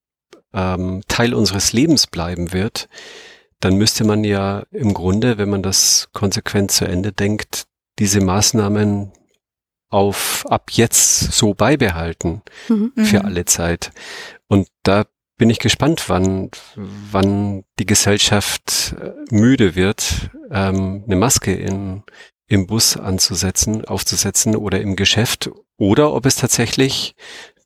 ähm, 0.54 1.02
Teil 1.08 1.34
unseres 1.34 1.71
Lebens 1.71 2.08
bleiben 2.08 2.52
wird, 2.52 2.89
dann 3.62 3.76
müsste 3.78 4.04
man 4.04 4.24
ja 4.24 4.63
im 4.71 4.93
Grunde, 4.93 5.38
wenn 5.38 5.50
man 5.50 5.63
das 5.63 6.10
konsequent 6.12 6.71
zu 6.71 6.86
Ende 6.86 7.13
denkt, 7.13 7.65
diese 8.00 8.19
Maßnahmen 8.19 9.12
auf 9.91 10.45
ab 10.49 10.71
jetzt 10.71 11.32
so 11.34 11.54
beibehalten 11.54 12.41
mhm. 12.67 12.93
für 12.95 13.19
mhm. 13.19 13.25
alle 13.25 13.45
Zeit. 13.45 13.91
Und 14.47 14.67
da 14.84 15.06
bin 15.38 15.49
ich 15.49 15.60
gespannt, 15.60 16.08
wann, 16.08 16.49
wann 16.75 17.63
die 17.80 17.86
Gesellschaft 17.86 18.95
äh, 18.99 19.12
müde 19.34 19.75
wird, 19.75 20.30
ähm, 20.49 21.04
eine 21.06 21.15
Maske 21.15 21.54
in, 21.54 22.04
im 22.47 22.67
Bus 22.67 22.95
anzusetzen, 22.97 23.86
aufzusetzen 23.86 24.56
oder 24.56 24.82
im 24.82 24.95
Geschäft 24.95 25.51
oder 25.77 26.13
ob 26.13 26.25
es 26.25 26.36
tatsächlich 26.36 27.15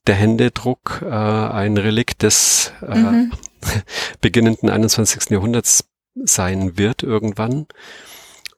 der 0.07 0.15
Händedruck 0.15 1.03
äh, 1.03 1.09
ein 1.09 1.77
Relikt 1.77 2.23
des 2.23 2.71
äh, 2.81 2.95
mhm. 2.95 3.33
beginnenden 4.21 4.69
21. 4.69 5.29
Jahrhunderts 5.31 5.89
sein 6.15 6.77
wird 6.77 7.03
irgendwann 7.03 7.67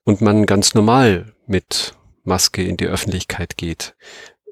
und 0.04 0.22
man 0.22 0.46
ganz 0.46 0.74
normal 0.74 1.34
mit 1.48 1.96
Maske 2.28 2.64
in 2.64 2.78
die 2.78 2.88
Öffentlichkeit 2.88 3.58
geht. 3.58 3.96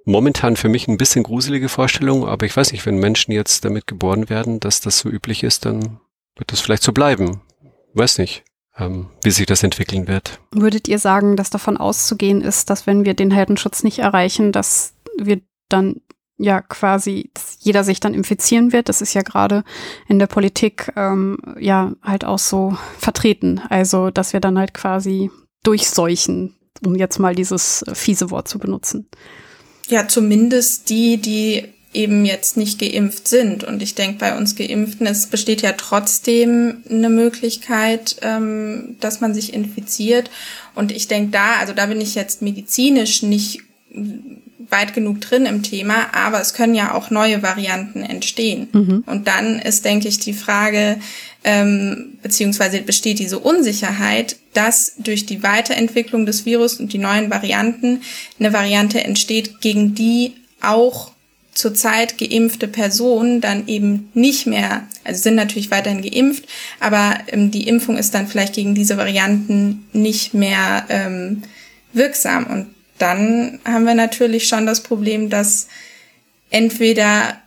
Momentan 0.05 0.55
für 0.55 0.69
mich 0.69 0.87
ein 0.87 0.97
bisschen 0.97 1.23
gruselige 1.23 1.69
Vorstellung, 1.69 2.27
aber 2.27 2.45
ich 2.45 2.55
weiß 2.55 2.71
nicht, 2.71 2.85
wenn 2.85 2.99
Menschen 2.99 3.31
jetzt 3.31 3.65
damit 3.65 3.87
geboren 3.87 4.29
werden, 4.29 4.59
dass 4.59 4.81
das 4.81 4.99
so 4.99 5.09
üblich 5.09 5.43
ist, 5.43 5.65
dann 5.65 5.99
wird 6.35 6.51
das 6.51 6.61
vielleicht 6.61 6.83
so 6.83 6.91
bleiben. 6.91 7.41
Weiß 7.93 8.17
nicht 8.17 8.43
ähm, 8.77 9.07
wie 9.23 9.31
sich 9.31 9.45
das 9.45 9.63
entwickeln 9.63 10.07
wird. 10.07 10.39
Würdet 10.51 10.87
ihr 10.87 10.99
sagen, 10.99 11.35
dass 11.35 11.49
davon 11.49 11.77
auszugehen 11.77 12.41
ist, 12.41 12.69
dass 12.69 12.87
wenn 12.87 13.05
wir 13.05 13.13
den 13.13 13.31
Heldenschutz 13.31 13.83
nicht 13.83 13.99
erreichen, 13.99 14.51
dass 14.51 14.93
wir 15.17 15.41
dann 15.69 16.01
ja 16.37 16.61
quasi, 16.61 17.31
jeder 17.59 17.83
sich 17.83 17.99
dann 17.99 18.13
infizieren 18.13 18.73
wird? 18.73 18.89
Das 18.89 19.01
ist 19.01 19.13
ja 19.13 19.21
gerade 19.21 19.63
in 20.07 20.19
der 20.19 20.27
Politik 20.27 20.91
ähm, 20.95 21.37
ja 21.59 21.93
halt 22.01 22.25
auch 22.25 22.39
so 22.39 22.77
vertreten. 22.97 23.61
Also, 23.69 24.09
dass 24.09 24.33
wir 24.33 24.41
dann 24.41 24.59
halt 24.59 24.73
quasi 24.73 25.31
durchseuchen, 25.63 26.54
um 26.85 26.95
jetzt 26.95 27.19
mal 27.19 27.35
dieses 27.35 27.83
fiese 27.93 28.31
Wort 28.31 28.47
zu 28.47 28.59
benutzen. 28.59 29.07
Ja, 29.87 30.07
zumindest 30.07 30.89
die, 30.89 31.17
die 31.17 31.63
eben 31.95 32.25
jetzt 32.25 32.57
nicht 32.57 32.79
geimpft 32.79 33.27
sind. 33.27 33.63
Und 33.63 33.81
ich 33.81 33.95
denke, 33.95 34.19
bei 34.19 34.37
uns 34.37 34.55
Geimpften, 34.55 35.07
es 35.07 35.27
besteht 35.27 35.61
ja 35.61 35.71
trotzdem 35.71 36.83
eine 36.89 37.09
Möglichkeit, 37.09 38.17
ähm, 38.21 38.97
dass 38.99 39.21
man 39.21 39.33
sich 39.33 39.53
infiziert. 39.53 40.29
Und 40.75 40.91
ich 40.91 41.07
denke 41.07 41.31
da, 41.31 41.55
also 41.59 41.73
da 41.73 41.85
bin 41.85 42.01
ich 42.01 42.13
jetzt 42.13 42.41
medizinisch 42.41 43.23
nicht 43.23 43.61
weit 44.69 44.93
genug 44.93 45.21
drin 45.21 45.45
im 45.45 45.63
Thema, 45.63 46.13
aber 46.13 46.41
es 46.41 46.53
können 46.53 46.75
ja 46.75 46.93
auch 46.93 47.11
neue 47.11 47.43
Varianten 47.43 48.01
entstehen. 48.01 48.67
Mhm. 48.73 49.03
Und 49.05 49.27
dann 49.27 49.59
ist, 49.59 49.85
denke 49.85 50.07
ich, 50.07 50.19
die 50.19 50.33
Frage, 50.33 50.97
ähm, 51.45 52.17
beziehungsweise 52.23 52.81
besteht 52.81 53.19
diese 53.19 53.37
Unsicherheit, 53.37 54.37
dass 54.53 54.93
durch 54.97 55.27
die 55.27 55.43
Weiterentwicklung 55.43 56.25
des 56.25 56.45
Virus 56.45 56.79
und 56.79 56.91
die 56.91 56.97
neuen 56.97 57.29
Varianten 57.29 58.01
eine 58.39 58.51
Variante 58.51 59.03
entsteht, 59.03 59.61
gegen 59.61 59.93
die 59.93 60.33
auch 60.59 61.11
zurzeit 61.53 62.17
geimpfte 62.17 62.67
Personen 62.67 63.41
dann 63.41 63.67
eben 63.67 64.09
nicht 64.15 64.47
mehr, 64.47 64.87
also 65.03 65.21
sind 65.21 65.35
natürlich 65.35 65.69
weiterhin 65.69 66.01
geimpft, 66.01 66.45
aber 66.79 67.19
ähm, 67.27 67.51
die 67.51 67.67
Impfung 67.67 67.97
ist 67.97 68.15
dann 68.15 68.27
vielleicht 68.27 68.55
gegen 68.55 68.73
diese 68.73 68.97
Varianten 68.97 69.85
nicht 69.93 70.33
mehr 70.33 70.85
ähm, 70.89 71.43
wirksam. 71.93 72.47
Und 72.47 72.67
dann 72.97 73.59
haben 73.65 73.85
wir 73.85 73.93
natürlich 73.93 74.47
schon 74.47 74.65
das 74.65 74.81
Problem, 74.81 75.29
dass 75.29 75.67
entweder 76.49 77.39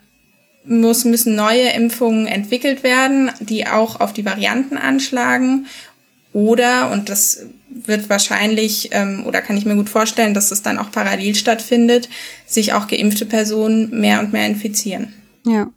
muss, 0.68 1.04
müssen 1.04 1.34
neue 1.34 1.70
Impfungen 1.70 2.26
entwickelt 2.26 2.82
werden, 2.82 3.30
die 3.40 3.66
auch 3.66 4.00
auf 4.00 4.12
die 4.12 4.24
Varianten 4.24 4.76
anschlagen, 4.76 5.66
oder, 6.32 6.90
und 6.92 7.08
das 7.08 7.46
wird 7.68 8.08
wahrscheinlich 8.10 8.90
ähm, 8.92 9.24
oder 9.26 9.40
kann 9.40 9.56
ich 9.56 9.64
mir 9.64 9.74
gut 9.74 9.88
vorstellen, 9.88 10.34
dass 10.34 10.50
es 10.50 10.62
dann 10.62 10.78
auch 10.78 10.90
parallel 10.90 11.34
stattfindet, 11.34 12.08
sich 12.46 12.72
auch 12.72 12.86
geimpfte 12.86 13.26
Personen 13.26 13.98
mehr 13.98 14.20
und 14.20 14.32
mehr 14.32 14.46
infizieren. 14.46 15.12
Ja. 15.46 15.68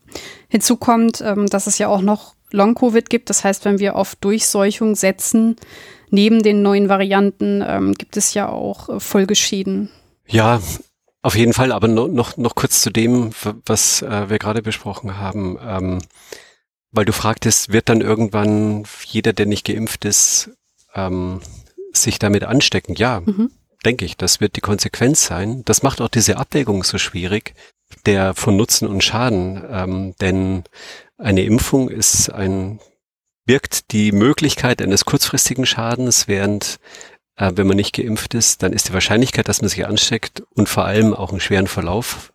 Hinzu 0.50 0.76
kommt, 0.76 1.22
ähm, 1.22 1.48
dass 1.48 1.68
es 1.68 1.78
ja 1.78 1.88
auch 1.88 2.02
noch 2.02 2.36
Long-Covid 2.52 3.10
gibt. 3.10 3.30
Das 3.30 3.44
heißt, 3.44 3.64
wenn 3.66 3.80
wir 3.80 3.96
auf 3.96 4.16
Durchseuchung 4.16 4.96
setzen, 4.96 5.56
neben 6.10 6.44
den 6.44 6.62
neuen 6.62 6.90
Varianten, 6.90 7.64
ähm, 7.66 7.94
gibt 7.94 8.18
es 8.18 8.34
ja 8.34 8.50
auch 8.50 8.90
äh, 8.90 9.00
Folgeschäden. 9.00 9.90
Ja, 10.28 10.62
auf 11.22 11.36
jeden 11.36 11.54
Fall. 11.54 11.72
Aber 11.72 11.88
no, 11.88 12.08
noch, 12.08 12.38
noch 12.38 12.56
kurz 12.56 12.82
zu 12.82 12.90
dem, 12.90 13.32
was 13.66 14.02
äh, 14.02 14.30
wir 14.30 14.40
gerade 14.40 14.62
besprochen 14.62 15.18
haben. 15.18 15.58
Ähm, 15.62 16.00
weil 16.92 17.06
du 17.06 17.14
fragtest, 17.14 17.72
wird 17.72 17.90
dann 17.90 18.02
irgendwann 18.02 18.84
jeder, 19.06 19.34
der 19.34 19.46
nicht 19.46 19.66
geimpft 19.66 20.06
ist, 20.06 20.52
ähm, 20.94 21.42
sich 21.94 22.20
damit 22.20 22.44
anstecken. 22.44 22.96
Ja, 22.96 23.22
mhm. 23.22 23.52
denke 23.86 24.06
ich, 24.06 24.18
das 24.18 24.42
wird 24.42 24.56
die 24.56 24.62
Konsequenz 24.62 25.26
sein. 25.26 25.64
Das 25.66 25.84
macht 25.84 26.02
auch 26.02 26.10
diese 26.10 26.38
Abwägung 26.38 26.84
so 26.84 26.98
schwierig, 26.98 27.54
der 28.06 28.34
von 28.34 28.58
Nutzen 28.58 28.88
und 28.88 29.04
Schaden. 29.04 29.64
Ähm, 29.70 30.16
denn 30.20 30.64
eine 31.18 31.44
Impfung 31.44 31.90
ist 31.90 32.30
ein, 32.30 32.80
birgt 33.46 33.92
die 33.92 34.12
Möglichkeit 34.12 34.82
eines 34.82 35.06
kurzfristigen 35.06 35.66
Schadens, 35.66 36.28
während 36.28 36.80
äh, 37.42 37.52
wenn 37.56 37.68
man 37.68 37.76
nicht 37.76 37.96
geimpft 37.96 38.34
ist, 38.36 38.62
dann 38.62 38.72
ist 38.72 38.90
die 38.90 38.94
Wahrscheinlichkeit, 38.94 39.50
dass 39.50 39.62
man 39.62 39.70
sich 39.70 39.86
ansteckt 39.86 40.44
und 40.54 40.70
vor 40.70 40.86
allem 40.86 41.14
auch 41.14 41.32
einen 41.32 41.42
schweren 41.42 41.68
Verlauf 41.68 42.32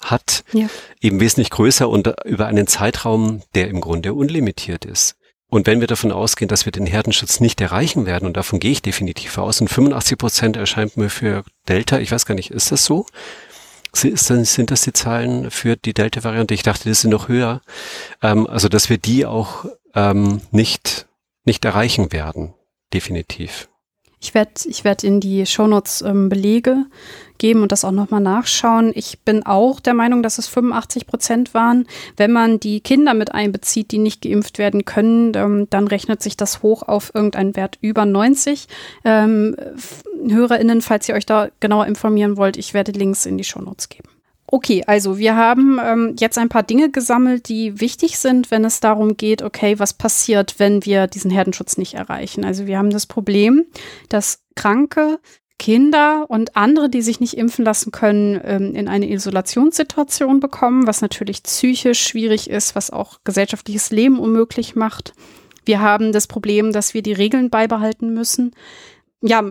hat, 0.00 0.44
ja. 0.52 0.68
eben 1.00 1.20
wesentlich 1.20 1.50
größer 1.50 1.88
und 1.88 2.14
über 2.24 2.46
einen 2.46 2.66
Zeitraum, 2.66 3.42
der 3.54 3.68
im 3.68 3.80
Grunde 3.80 4.14
unlimitiert 4.14 4.84
ist. 4.84 5.16
Und 5.48 5.66
wenn 5.66 5.80
wir 5.80 5.88
davon 5.88 6.12
ausgehen, 6.12 6.48
dass 6.48 6.64
wir 6.64 6.72
den 6.72 6.86
Herdenschutz 6.86 7.40
nicht 7.40 7.60
erreichen 7.60 8.06
werden, 8.06 8.26
und 8.26 8.36
davon 8.36 8.60
gehe 8.60 8.70
ich 8.70 8.82
definitiv 8.82 9.36
aus, 9.36 9.60
und 9.60 9.68
85 9.68 10.16
Prozent 10.16 10.56
erscheint 10.56 10.96
mir 10.96 11.10
für 11.10 11.42
Delta, 11.68 11.98
ich 11.98 12.12
weiß 12.12 12.24
gar 12.24 12.34
nicht, 12.34 12.50
ist 12.50 12.70
das 12.70 12.84
so? 12.84 13.06
Sind 13.92 14.70
das 14.70 14.82
die 14.82 14.92
Zahlen 14.92 15.50
für 15.50 15.76
die 15.76 15.92
Delta-Variante? 15.92 16.54
Ich 16.54 16.62
dachte, 16.62 16.88
das 16.88 17.00
sind 17.00 17.10
noch 17.10 17.28
höher. 17.28 17.60
Ähm, 18.22 18.46
also, 18.46 18.68
dass 18.68 18.88
wir 18.88 18.98
die 18.98 19.26
auch 19.26 19.64
ähm, 19.94 20.40
nicht, 20.52 21.08
nicht 21.44 21.64
erreichen 21.64 22.12
werden. 22.12 22.54
Definitiv. 22.94 23.69
Ich 24.22 24.34
werde 24.34 24.52
ich 24.66 24.84
werd 24.84 25.02
in 25.02 25.20
die 25.20 25.46
Shownotes 25.46 26.02
ähm, 26.02 26.28
Belege 26.28 26.84
geben 27.38 27.62
und 27.62 27.72
das 27.72 27.86
auch 27.86 27.90
nochmal 27.90 28.20
nachschauen. 28.20 28.92
Ich 28.94 29.20
bin 29.20 29.44
auch 29.44 29.80
der 29.80 29.94
Meinung, 29.94 30.22
dass 30.22 30.36
es 30.36 30.46
85 30.46 31.06
Prozent 31.06 31.54
waren. 31.54 31.86
Wenn 32.18 32.30
man 32.30 32.60
die 32.60 32.80
Kinder 32.80 33.14
mit 33.14 33.32
einbezieht, 33.32 33.90
die 33.92 33.98
nicht 33.98 34.20
geimpft 34.20 34.58
werden 34.58 34.84
können, 34.84 35.32
ähm, 35.34 35.66
dann 35.70 35.88
rechnet 35.88 36.22
sich 36.22 36.36
das 36.36 36.62
hoch 36.62 36.82
auf 36.82 37.14
irgendeinen 37.14 37.56
Wert 37.56 37.78
über 37.80 38.04
90. 38.04 38.68
Ähm, 39.06 39.56
HörerInnen, 40.28 40.82
falls 40.82 41.08
ihr 41.08 41.14
euch 41.14 41.24
da 41.24 41.48
genauer 41.60 41.86
informieren 41.86 42.36
wollt, 42.36 42.58
ich 42.58 42.74
werde 42.74 42.92
Links 42.92 43.24
in 43.24 43.38
die 43.38 43.44
Shownotes 43.44 43.88
geben. 43.88 44.10
Okay, 44.52 44.82
also 44.84 45.16
wir 45.16 45.36
haben 45.36 45.78
ähm, 45.80 46.16
jetzt 46.18 46.36
ein 46.36 46.48
paar 46.48 46.64
Dinge 46.64 46.90
gesammelt, 46.90 47.48
die 47.48 47.80
wichtig 47.80 48.18
sind, 48.18 48.50
wenn 48.50 48.64
es 48.64 48.80
darum 48.80 49.16
geht, 49.16 49.42
okay, 49.42 49.78
was 49.78 49.94
passiert, 49.94 50.56
wenn 50.58 50.84
wir 50.84 51.06
diesen 51.06 51.30
Herdenschutz 51.30 51.76
nicht 51.76 51.94
erreichen. 51.94 52.44
Also 52.44 52.66
wir 52.66 52.76
haben 52.76 52.90
das 52.90 53.06
Problem, 53.06 53.64
dass 54.08 54.42
Kranke, 54.56 55.20
Kinder 55.60 56.24
und 56.28 56.56
andere, 56.56 56.90
die 56.90 57.00
sich 57.00 57.20
nicht 57.20 57.34
impfen 57.34 57.64
lassen 57.64 57.92
können, 57.92 58.40
ähm, 58.42 58.74
in 58.74 58.88
eine 58.88 59.08
Isolationssituation 59.08 60.40
bekommen, 60.40 60.84
was 60.84 61.00
natürlich 61.00 61.44
psychisch 61.44 62.02
schwierig 62.02 62.50
ist, 62.50 62.74
was 62.74 62.90
auch 62.90 63.20
gesellschaftliches 63.22 63.92
Leben 63.92 64.18
unmöglich 64.18 64.74
macht. 64.74 65.12
Wir 65.64 65.80
haben 65.80 66.10
das 66.10 66.26
Problem, 66.26 66.72
dass 66.72 66.92
wir 66.92 67.02
die 67.02 67.12
Regeln 67.12 67.50
beibehalten 67.50 68.12
müssen. 68.12 68.52
Ja, 69.22 69.44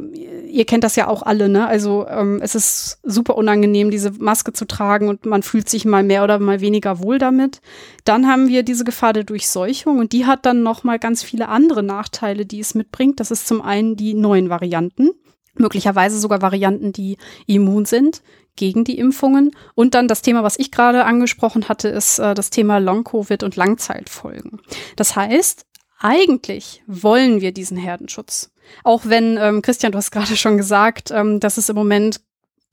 ihr 0.48 0.66
kennt 0.66 0.84
das 0.84 0.96
ja 0.96 1.08
auch 1.08 1.22
alle, 1.22 1.48
ne? 1.48 1.68
Also 1.68 2.08
ähm, 2.08 2.40
es 2.42 2.56
ist 2.56 3.00
super 3.04 3.36
unangenehm, 3.36 3.92
diese 3.92 4.12
Maske 4.12 4.52
zu 4.52 4.66
tragen 4.66 5.10
und 5.10 5.28
man 5.28 5.44
fühlt 5.44 5.70
sich 5.70 5.86
mal 5.86 6.04
mehr 6.04 6.24
oder 6.24 6.40
mal 6.40 6.60
weniger 6.60 7.04
wohl 7.04 7.20
damit. 7.20 7.62
Dann 8.04 8.28
haben 8.28 8.48
wir 8.48 8.64
diese 8.64 8.84
Gefahr 8.84 9.14
der 9.14 9.26
Durchseuchung 9.26 10.00
und 10.00 10.12
die 10.12 10.26
hat 10.26 10.48
dann 10.48 10.64
noch 10.64 10.84
mal 10.84 10.98
ganz 10.98 11.22
viele 11.22 11.50
andere 11.50 11.84
Nachteile, 11.84 12.48
die 12.48 12.60
es 12.60 12.74
mitbringt. 12.74 13.20
Das 13.20 13.30
ist 13.30 13.48
zum 13.48 13.62
einen 13.62 13.96
die 13.96 14.16
neuen 14.16 14.50
Varianten 14.50 15.12
möglicherweise 15.60 16.20
sogar 16.20 16.42
Varianten, 16.42 16.94
die 16.94 17.18
immun 17.46 17.86
sind 17.86 18.22
gegen 18.56 18.84
die 18.84 18.98
Impfungen. 18.98 19.52
Und 19.76 19.94
dann 19.94 20.08
das 20.08 20.22
Thema, 20.22 20.44
was 20.44 20.60
ich 20.60 20.72
gerade 20.72 21.06
angesprochen 21.06 21.70
hatte, 21.70 21.90
ist 21.90 22.20
äh, 22.20 22.34
das 22.34 22.50
Thema 22.50 22.80
Long-Covid 22.80 23.44
und 23.44 23.56
Langzeitfolgen. 23.56 24.62
Das 24.96 25.16
heißt, 25.16 25.66
eigentlich 26.00 26.84
wollen 26.88 27.42
wir 27.42 27.52
diesen 27.52 27.78
Herdenschutz. 27.78 28.52
Auch 28.84 29.02
wenn, 29.06 29.38
ähm, 29.38 29.62
Christian, 29.62 29.92
du 29.92 29.98
hast 29.98 30.12
gerade 30.12 30.36
schon 30.36 30.58
gesagt, 30.58 31.12
ähm, 31.12 31.40
dass 31.40 31.58
es 31.58 31.70
im 31.70 31.76
Moment 31.76 32.22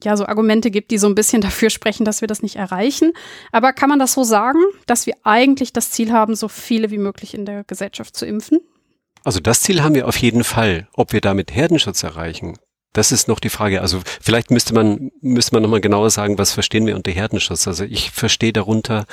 ja 0.03 0.17
so 0.17 0.27
Argumente 0.27 0.71
gibt, 0.71 0.91
die 0.91 0.99
so 0.99 1.07
ein 1.07 1.15
bisschen 1.15 1.41
dafür 1.43 1.71
sprechen, 1.71 2.05
dass 2.05 2.21
wir 2.21 2.29
das 2.29 2.43
nicht 2.43 2.57
erreichen. 2.57 3.13
Aber 3.53 3.73
kann 3.73 3.89
man 3.89 3.99
das 3.99 4.13
so 4.13 4.25
sagen, 4.25 4.61
dass 4.87 5.07
wir 5.07 5.15
eigentlich 5.25 5.73
das 5.73 5.91
Ziel 5.91 6.13
haben, 6.13 6.35
so 6.35 6.49
viele 6.49 6.91
wie 6.91 6.99
möglich 6.99 7.35
in 7.35 7.47
der 7.47 7.65
Gesellschaft 7.65 8.17
zu 8.17 8.27
impfen? 8.27 8.61
Also 9.25 9.41
das 9.41 9.63
Ziel 9.63 9.83
haben 9.83 9.95
wir 9.95 10.07
auf 10.07 10.17
jeden 10.17 10.45
Fall. 10.45 10.89
Ob 10.93 11.13
wir 11.13 11.21
damit 11.21 11.55
Herdenschutz 11.55 12.03
erreichen, 12.03 12.59
das 12.93 13.13
ist 13.13 13.29
noch 13.29 13.41
die 13.41 13.51
Frage. 13.51 13.83
Also 13.83 14.01
vielleicht 14.21 14.51
müsste 14.51 14.73
man, 14.75 15.11
müsste 15.21 15.55
man 15.55 15.63
nochmal 15.63 15.81
genauer 15.81 16.11
sagen, 16.11 16.39
was 16.39 16.53
verstehen 16.53 16.87
wir 16.87 16.97
unter 16.97 17.11
Herdenschutz? 17.11 17.67
Also 17.67 17.85
ich 17.85 18.11
verstehe 18.11 18.53
darunter 18.53 19.07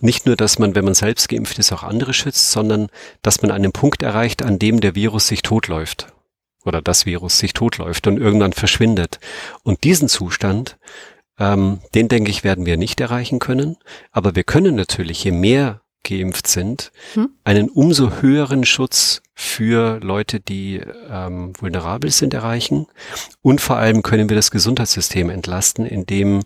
nicht 0.00 0.26
nur, 0.26 0.36
dass 0.36 0.58
man, 0.58 0.74
wenn 0.74 0.84
man 0.84 0.94
selbst 0.94 1.28
geimpft 1.28 1.58
ist, 1.58 1.72
auch 1.72 1.82
andere 1.82 2.14
schützt, 2.14 2.50
sondern 2.50 2.88
dass 3.22 3.42
man 3.42 3.50
einen 3.50 3.72
Punkt 3.72 4.02
erreicht, 4.02 4.42
an 4.42 4.58
dem 4.58 4.80
der 4.80 4.94
Virus 4.94 5.28
sich 5.28 5.42
totläuft 5.42 6.12
oder 6.64 6.82
das 6.82 7.06
Virus 7.06 7.38
sich 7.38 7.52
totläuft 7.52 8.06
und 8.06 8.18
irgendwann 8.18 8.52
verschwindet. 8.52 9.20
Und 9.62 9.84
diesen 9.84 10.08
Zustand, 10.08 10.78
ähm, 11.38 11.80
den 11.94 12.08
denke 12.08 12.30
ich, 12.30 12.44
werden 12.44 12.66
wir 12.66 12.76
nicht 12.76 13.00
erreichen 13.00 13.38
können. 13.38 13.76
Aber 14.12 14.34
wir 14.34 14.44
können 14.44 14.74
natürlich, 14.74 15.22
je 15.24 15.32
mehr 15.32 15.82
geimpft 16.02 16.46
sind, 16.46 16.92
hm? 17.14 17.30
einen 17.44 17.68
umso 17.68 18.20
höheren 18.20 18.64
Schutz 18.64 19.22
für 19.34 19.98
Leute, 20.00 20.38
die 20.40 20.80
ähm, 21.10 21.52
vulnerabel 21.58 22.10
sind, 22.10 22.34
erreichen. 22.34 22.86
Und 23.42 23.60
vor 23.60 23.76
allem 23.76 24.02
können 24.02 24.28
wir 24.28 24.36
das 24.36 24.50
Gesundheitssystem 24.50 25.28
entlasten, 25.28 25.86
indem 25.86 26.42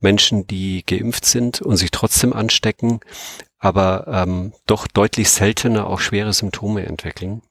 Menschen, 0.00 0.46
die 0.46 0.84
geimpft 0.84 1.26
sind 1.26 1.60
und 1.60 1.76
sich 1.76 1.90
trotzdem 1.90 2.32
anstecken, 2.32 3.00
aber 3.58 4.06
ähm, 4.08 4.52
doch 4.66 4.86
deutlich 4.86 5.30
seltener 5.30 5.86
auch 5.86 6.00
schwere 6.00 6.32
Symptome 6.32 6.86
entwickeln 6.86 7.42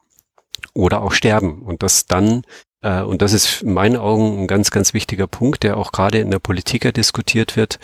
oder 0.74 1.02
auch 1.02 1.12
sterben. 1.12 1.62
Und 1.62 1.84
das 1.84 2.08
dann, 2.08 2.42
äh, 2.82 3.02
und 3.02 3.22
das 3.22 3.34
ist 3.34 3.62
in 3.62 3.74
meinen 3.74 3.98
Augen 3.98 4.40
ein 4.40 4.48
ganz, 4.48 4.72
ganz 4.72 4.96
wichtiger 4.96 5.28
Punkt, 5.28 5.62
der 5.62 5.78
auch 5.78 5.92
gerade 5.92 6.18
in 6.20 6.32
der 6.32 6.40
Politik 6.40 6.92
diskutiert 6.96 7.56
wird, 7.56 7.80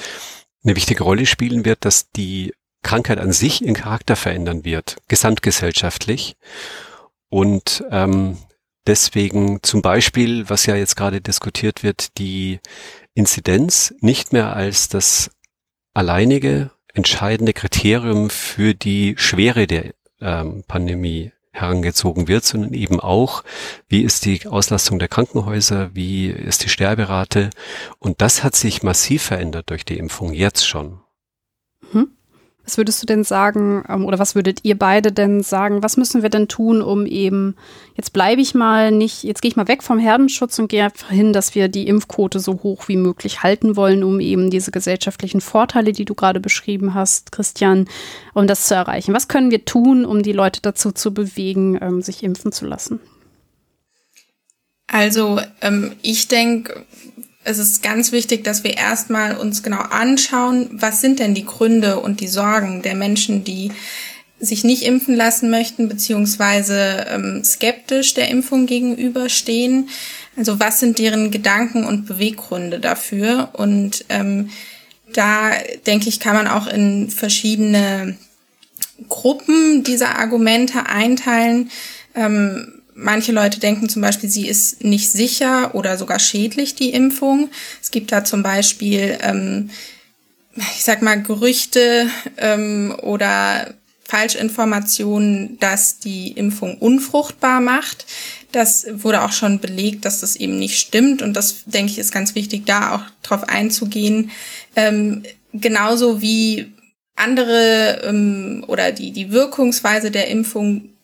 eine 0.64 0.76
wichtige 0.76 1.04
Rolle 1.04 1.28
spielen 1.28 1.66
wird, 1.66 1.86
dass 1.86 2.10
die 2.12 2.54
Krankheit 2.82 3.20
an 3.20 3.32
sich 3.32 3.64
ihren 3.64 3.76
Charakter 3.76 4.16
verändern 4.16 4.66
wird, 4.66 4.98
gesamtgesellschaftlich. 5.08 6.36
Und 7.36 7.84
ähm, 7.92 8.38
deswegen 8.88 9.62
zum 9.62 9.82
Beispiel, 9.82 10.50
was 10.50 10.68
ja 10.68 10.78
jetzt 10.78 10.96
gerade 10.96 11.20
diskutiert 11.20 11.84
wird, 11.84 12.18
die 12.18 12.62
Inzidenz 13.14 13.94
nicht 14.00 14.32
mehr 14.32 14.56
als 14.56 14.88
das 14.88 15.32
alleinige 15.94 16.72
entscheidende 16.94 17.52
Kriterium 17.52 18.30
für 18.30 18.74
die 18.74 19.16
Schwere 19.18 19.68
der 19.68 19.94
ähm, 20.22 20.64
Pandemie 20.66 21.34
herangezogen 21.52 22.30
wird, 22.30 22.46
sondern 22.46 22.74
eben 22.74 23.02
auch, 23.02 23.44
wie 23.90 24.04
ist 24.04 24.24
die 24.24 24.48
Auslastung 24.48 24.98
der 24.98 25.10
Krankenhäuser, 25.10 25.94
wie 25.94 26.28
ist 26.28 26.64
die 26.64 26.70
Sterberate. 26.70 27.50
Und 28.00 28.22
das 28.22 28.46
hat 28.46 28.56
sich 28.56 28.82
massiv 28.82 29.24
verändert 29.24 29.72
durch 29.72 29.84
die 29.84 29.98
Impfung 29.98 30.32
jetzt 30.32 30.66
schon. 30.66 31.02
Mhm. 31.92 32.12
Was 32.66 32.78
würdest 32.78 33.02
du 33.02 33.06
denn 33.06 33.24
sagen, 33.24 33.84
ähm, 33.88 34.06
oder 34.06 34.20
was 34.20 34.36
würdet 34.36 34.60
ihr 34.64 34.78
beide 34.78 35.12
denn 35.12 35.44
sagen, 35.44 35.84
was 35.84 35.98
müssen 35.98 36.24
wir 36.24 36.30
denn 36.30 36.48
tun, 36.48 36.82
um 36.82 37.06
eben, 37.06 37.56
jetzt 37.96 38.12
bleibe 38.12 38.42
ich 38.42 38.56
mal 38.56 38.92
nicht, 38.92 39.24
jetzt 39.24 39.42
gehe 39.42 39.50
ich 39.50 39.56
mal 39.56 39.68
weg 39.68 39.84
vom 39.84 40.00
Herdenschutz 40.00 40.58
und 40.58 40.68
gehe 40.68 40.84
einfach 40.84 41.10
hin, 41.10 41.32
dass 41.32 41.56
wir 41.56 41.68
die 41.68 41.88
Impfquote 41.88 42.40
so 42.40 42.64
hoch 42.64 42.88
wie 42.88 42.98
möglich 42.98 43.44
halten 43.44 43.76
wollen, 43.76 44.04
um 44.04 44.20
eben 44.20 44.50
diese 44.50 44.72
gesellschaftlichen 44.72 45.42
Vorteile, 45.42 45.94
die 45.94 46.06
du 46.06 46.16
gerade 46.16 46.40
beschrieben 46.40 46.94
hast, 46.94 47.32
Christian, 47.32 47.88
um 48.34 48.48
das 48.48 48.68
zu 48.68 48.76
erreichen. 48.76 49.14
Was 49.14 49.28
können 49.28 49.52
wir 49.52 49.66
tun, 49.66 50.06
um 50.06 50.24
die 50.24 50.34
Leute 50.34 50.62
dazu 50.62 50.92
zu 50.92 51.14
bewegen, 51.14 51.78
ähm, 51.82 52.02
sich 52.02 52.24
impfen 52.24 52.52
zu 52.52 52.66
lassen? 52.66 53.00
Also 54.88 55.42
ähm, 55.62 55.94
ich 56.02 56.28
denke, 56.28 56.86
es 57.46 57.60
ist 57.60 57.84
ganz 57.84 58.12
wichtig, 58.12 58.44
dass 58.44 58.64
wir 58.64 58.76
erstmal 58.76 59.38
uns 59.38 59.62
genau 59.62 59.80
anschauen, 59.80 60.68
was 60.72 61.00
sind 61.00 61.20
denn 61.20 61.36
die 61.36 61.46
Gründe 61.46 62.00
und 62.00 62.20
die 62.20 62.28
Sorgen 62.28 62.82
der 62.82 62.96
Menschen, 62.96 63.44
die 63.44 63.72
sich 64.40 64.64
nicht 64.64 64.82
impfen 64.82 65.16
lassen 65.16 65.50
möchten, 65.50 65.88
beziehungsweise 65.88 67.06
ähm, 67.10 67.44
skeptisch 67.44 68.16
der 68.16 68.30
Impfung 68.30 68.66
gegenüberstehen. 68.66 69.90
Also 70.36 70.60
was 70.60 70.80
sind 70.80 70.98
deren 70.98 71.32
Gedanken 71.32 71.86
und 71.86 72.08
Beweggründe 72.08 72.80
dafür? 72.80 73.50
Und 73.54 74.06
ähm, 74.10 74.50
da 75.14 75.52
denke 75.86 76.10
ich, 76.10 76.20
kann 76.20 76.36
man 76.36 76.48
auch 76.48 76.68
in 76.68 77.10
verschiedene 77.10 78.18
Gruppen 79.08 79.84
dieser 79.84 80.18
Argumente 80.18 80.88
einteilen. 80.88 81.70
Ähm, 82.16 82.75
Manche 82.98 83.34
Leute 83.34 83.60
denken 83.60 83.90
zum 83.90 84.02
Beispiel, 84.02 84.30
sie 84.30 84.48
ist 84.48 84.82
nicht 84.82 85.12
sicher 85.12 85.76
oder 85.76 85.98
sogar 85.98 86.18
schädlich, 86.18 86.76
die 86.76 86.94
Impfung. 86.94 87.50
Es 87.82 87.92
gibt 87.92 88.14
da 88.14 88.24
zum 88.24 88.42
Beispiel, 88.42 89.18
ähm, 89.22 89.70
ich 90.56 90.86
sag 90.86 91.02
mal, 91.02 91.22
Gerüchte 91.22 92.08
ähm, 92.38 92.96
oder 93.02 93.74
Falschinformationen, 94.06 95.60
dass 95.60 96.00
die 96.00 96.32
Impfung 96.32 96.78
unfruchtbar 96.78 97.60
macht. 97.60 98.06
Das 98.54 98.86
wurde 98.90 99.24
auch 99.24 99.34
schon 99.34 99.60
belegt, 99.60 100.06
dass 100.06 100.22
das 100.22 100.38
eben 100.38 100.58
nicht 100.58 100.80
stimmt. 100.80 101.22
Und 101.22 101.34
das, 101.34 101.66
denke 101.66 101.92
ich, 101.92 102.00
ist 102.00 102.14
ganz 102.14 102.34
wichtig, 102.34 102.66
da 102.66 102.96
auch 102.96 103.02
drauf 103.24 103.44
einzugehen. 103.50 104.32
Ähm, 104.78 105.24
genauso 105.52 106.22
wie 106.22 106.72
andere 107.18 108.04
ähm, 108.06 108.64
oder 108.68 108.94
die, 108.94 109.12
die 109.12 109.32
Wirkungsweise 109.32 110.12
der 110.12 110.30
Impfung 110.30 110.95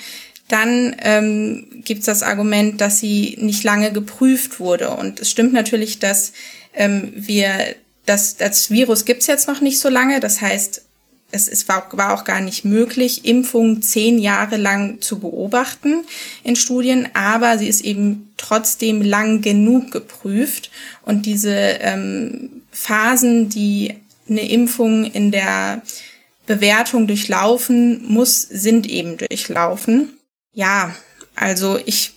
Dann 0.54 0.96
ähm, 1.00 1.66
gibt 1.84 2.02
es 2.02 2.06
das 2.06 2.22
Argument, 2.22 2.80
dass 2.80 3.00
sie 3.00 3.40
nicht 3.42 3.64
lange 3.64 3.92
geprüft 3.92 4.60
wurde. 4.60 4.92
Und 4.92 5.20
es 5.20 5.32
stimmt 5.32 5.52
natürlich, 5.52 5.98
dass 5.98 6.32
ähm, 6.76 7.12
wir, 7.16 7.74
dass 8.06 8.38
das 8.38 8.70
Virus 8.70 9.06
gibt's 9.06 9.26
jetzt 9.26 9.48
noch 9.48 9.62
nicht 9.62 9.80
so 9.80 9.90
lange. 9.90 10.20
Das 10.20 10.42
heißt, 10.42 10.84
es, 11.32 11.48
es 11.48 11.68
war, 11.68 11.88
war 11.94 12.14
auch 12.14 12.24
gar 12.24 12.40
nicht 12.40 12.66
möglich, 12.66 13.26
Impfungen 13.26 13.82
zehn 13.82 14.20
Jahre 14.20 14.58
lang 14.58 15.02
zu 15.02 15.18
beobachten 15.18 16.04
in 16.44 16.56
Studien, 16.56 17.10
aber 17.16 17.58
sie 17.58 17.68
ist 17.68 17.82
eben 17.82 18.32
trotzdem 18.38 19.02
lang 19.02 19.42
genug 19.42 19.90
geprüft. 19.90 20.70
Und 21.02 21.26
diese 21.26 21.56
ähm, 21.56 22.62
Phasen, 22.72 23.50
die 23.50 23.96
eine 24.30 24.48
Impfung 24.48 25.06
in 25.06 25.32
der 25.32 25.82
Bewertung 26.46 27.08
durchlaufen 27.08 28.06
muss, 28.08 28.44
sind 28.44 28.86
eben 28.86 29.18
durchlaufen. 29.18 30.14
Ja, 30.54 30.96
also 31.36 31.80
ich 31.86 32.14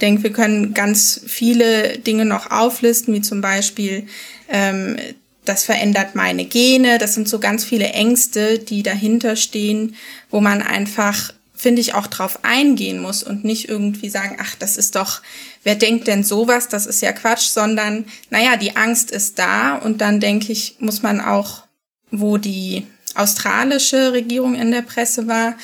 denke, 0.00 0.24
wir 0.24 0.32
können 0.32 0.74
ganz 0.74 1.20
viele 1.26 1.98
Dinge 1.98 2.24
noch 2.24 2.50
auflisten, 2.50 3.14
wie 3.14 3.22
zum 3.22 3.40
Beispiel, 3.40 4.06
ähm, 4.48 4.96
das 5.44 5.64
verändert 5.64 6.14
meine 6.14 6.44
Gene. 6.44 6.98
Das 6.98 7.14
sind 7.14 7.28
so 7.28 7.38
ganz 7.38 7.64
viele 7.64 7.88
Ängste, 7.88 8.58
die 8.58 8.82
dahinter 8.82 9.34
stehen, 9.36 9.96
wo 10.30 10.40
man 10.40 10.62
einfach, 10.62 11.32
finde 11.54 11.80
ich, 11.80 11.94
auch 11.94 12.06
drauf 12.06 12.40
eingehen 12.44 13.00
muss 13.00 13.22
und 13.22 13.44
nicht 13.44 13.68
irgendwie 13.68 14.10
sagen, 14.10 14.36
ach, 14.40 14.54
das 14.56 14.76
ist 14.76 14.94
doch, 14.94 15.22
wer 15.64 15.74
denkt 15.74 16.06
denn 16.06 16.22
sowas? 16.22 16.68
Das 16.68 16.84
ist 16.86 17.00
ja 17.00 17.12
Quatsch, 17.12 17.48
sondern, 17.48 18.04
naja, 18.28 18.56
die 18.56 18.76
Angst 18.76 19.10
ist 19.10 19.38
da 19.38 19.76
und 19.76 20.02
dann 20.02 20.20
denke 20.20 20.52
ich, 20.52 20.76
muss 20.80 21.02
man 21.02 21.20
auch, 21.20 21.62
wo 22.10 22.36
die 22.36 22.86
australische 23.14 24.12
Regierung 24.12 24.54
in 24.54 24.70
der 24.70 24.82
Presse 24.82 25.26
war, 25.26 25.56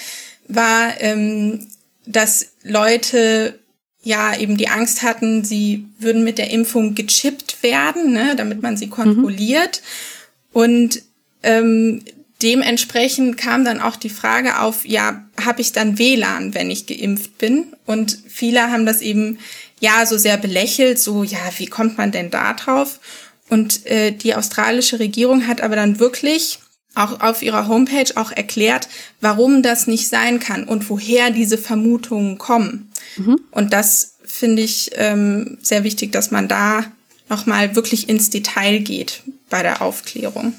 war, 0.49 1.01
ähm, 1.01 1.67
dass 2.07 2.53
Leute 2.63 3.59
ja 4.03 4.37
eben 4.37 4.57
die 4.57 4.69
Angst 4.69 5.03
hatten, 5.03 5.45
sie 5.45 5.87
würden 5.99 6.25
mit 6.25 6.39
der 6.39 6.51
Impfung 6.51 6.95
gechippt 6.95 7.63
werden, 7.63 8.13
ne, 8.13 8.35
damit 8.37 8.63
man 8.63 8.77
sie 8.77 8.89
kontrolliert. 8.89 9.81
Mhm. 9.83 10.61
Und 10.61 11.03
ähm, 11.43 12.03
dementsprechend 12.43 13.39
kam 13.39 13.65
dann 13.65 13.81
auch 13.81 13.97
die 13.97 14.11
Frage 14.11 14.61
auf, 14.61 14.85
ja, 14.85 15.25
habe 15.43 15.63
ich 15.63 15.73
dann 15.73 15.99
WLAN, 15.99 16.55
wenn 16.55 16.71
ich 16.71 16.87
geimpft 16.87 17.39
bin? 17.39 17.73
Und 17.87 18.19
viele 18.29 18.71
haben 18.71 18.87
das 18.87 19.01
eben 19.01 19.39
ja 19.81 20.05
so 20.07 20.19
sehr 20.19 20.37
belächelt, 20.37 20.99
so 20.99 21.25
ja, 21.25 21.39
wie 21.57 21.67
kommt 21.67 21.97
man 21.97 22.13
denn 22.13 22.31
da 22.31 22.53
drauf? 22.53 23.01
Und 23.49 23.87
äh, 23.87 24.13
die 24.13 24.35
australische 24.35 24.99
Regierung 24.99 25.47
hat 25.47 25.61
aber 25.61 25.77
dann 25.77 25.99
wirklich 25.99 26.59
auch 26.95 27.21
auf 27.21 27.43
ihrer 27.43 27.69
Homepage 27.69 28.13
auch 28.17 28.33
erklärt, 28.33 28.89
warum 29.21 29.63
das 29.63 29.87
nicht 29.87 30.09
sein 30.09 30.39
kann 30.41 30.65
und 30.65 30.89
woher 30.89 31.31
diese 31.31 31.59
Vermutungen 31.59 32.39
kommen. 32.39 32.91
Mhm. 33.17 33.41
Und 33.51 33.73
das 33.73 34.17
finde 34.25 34.63
ich 34.63 34.91
ähm, 34.95 35.59
sehr 35.63 35.85
wichtig, 35.85 36.13
dass 36.13 36.31
man 36.31 36.49
da 36.49 36.85
nochmal 37.29 37.75
wirklich 37.77 38.09
ins 38.09 38.31
Detail 38.31 38.81
geht 38.81 39.23
bei 39.51 39.63
der 39.63 39.83
Aufklärung. 39.83 40.55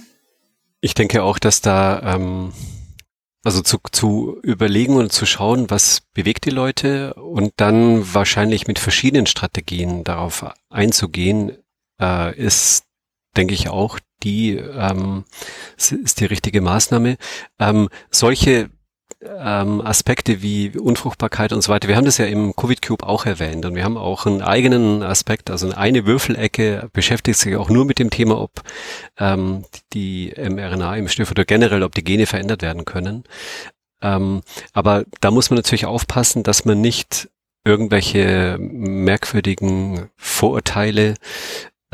Ich 0.82 0.94
denke 0.94 1.24
auch, 1.24 1.40
dass 1.40 1.62
da 1.62 2.16
ähm, 2.16 2.54
also 3.46 3.62
zu, 3.62 3.78
zu 3.92 4.40
überlegen 4.42 4.96
und 4.96 5.14
zu 5.14 5.28
schauen, 5.28 5.70
was 5.70 6.02
bewegt 6.14 6.46
die 6.46 6.50
Leute 6.50 7.14
und 7.14 7.54
dann 7.58 8.14
wahrscheinlich 8.14 8.66
mit 8.66 8.80
verschiedenen 8.80 9.28
Strategien 9.28 10.04
darauf 10.04 10.46
einzugehen, 10.70 11.56
äh, 12.02 12.36
ist, 12.36 12.86
denke 13.38 13.54
ich, 13.54 13.70
auch 13.70 14.00
die 14.24 14.56
ähm, 14.56 15.26
ist 15.78 16.20
die 16.20 16.26
richtige 16.26 16.62
Maßnahme. 16.62 17.18
Ähm, 17.60 17.90
solche 18.10 18.70
ähm, 19.22 19.82
Aspekte 19.82 20.42
wie 20.42 20.78
Unfruchtbarkeit 20.78 21.54
und 21.54 21.62
so 21.62 21.72
weiter. 21.72 21.88
Wir 21.88 21.96
haben 21.96 22.06
das 22.06 22.18
ja 22.18 22.26
im 22.26 22.56
Covid 22.56 22.82
Cube 22.82 23.06
auch 23.06 23.26
erwähnt 23.26 23.66
und 23.66 23.76
wir 23.76 23.84
haben 23.84 23.98
auch 23.98 24.26
einen 24.26 24.42
eigenen 24.42 25.04
Aspekt, 25.04 25.50
also 25.50 25.72
eine 25.72 26.06
Würfelecke 26.06 26.90
beschäftigt 26.94 27.40
sich 27.40 27.56
auch 27.56 27.70
nur 27.70 27.86
mit 27.86 28.00
dem 28.00 28.10
Thema, 28.10 28.40
ob 28.40 28.62
ähm, 29.18 29.66
die 29.94 30.34
mRNA-Impfstoffe 30.38 31.32
oder 31.32 31.46
generell, 31.46 31.84
ob 31.84 31.96
die 31.96 32.04
Gene 32.04 32.26
verändert 32.26 32.62
werden 32.62 32.86
können. 32.86 33.24
Ähm, 34.02 34.42
aber 34.74 35.06
da 35.22 35.32
muss 35.32 35.50
man 35.50 35.58
natürlich 35.58 35.86
aufpassen, 35.86 36.44
dass 36.44 36.66
man 36.66 36.82
nicht 36.82 37.30
irgendwelche 37.64 38.58
merkwürdigen 38.60 40.10
Vorurteile 40.18 41.16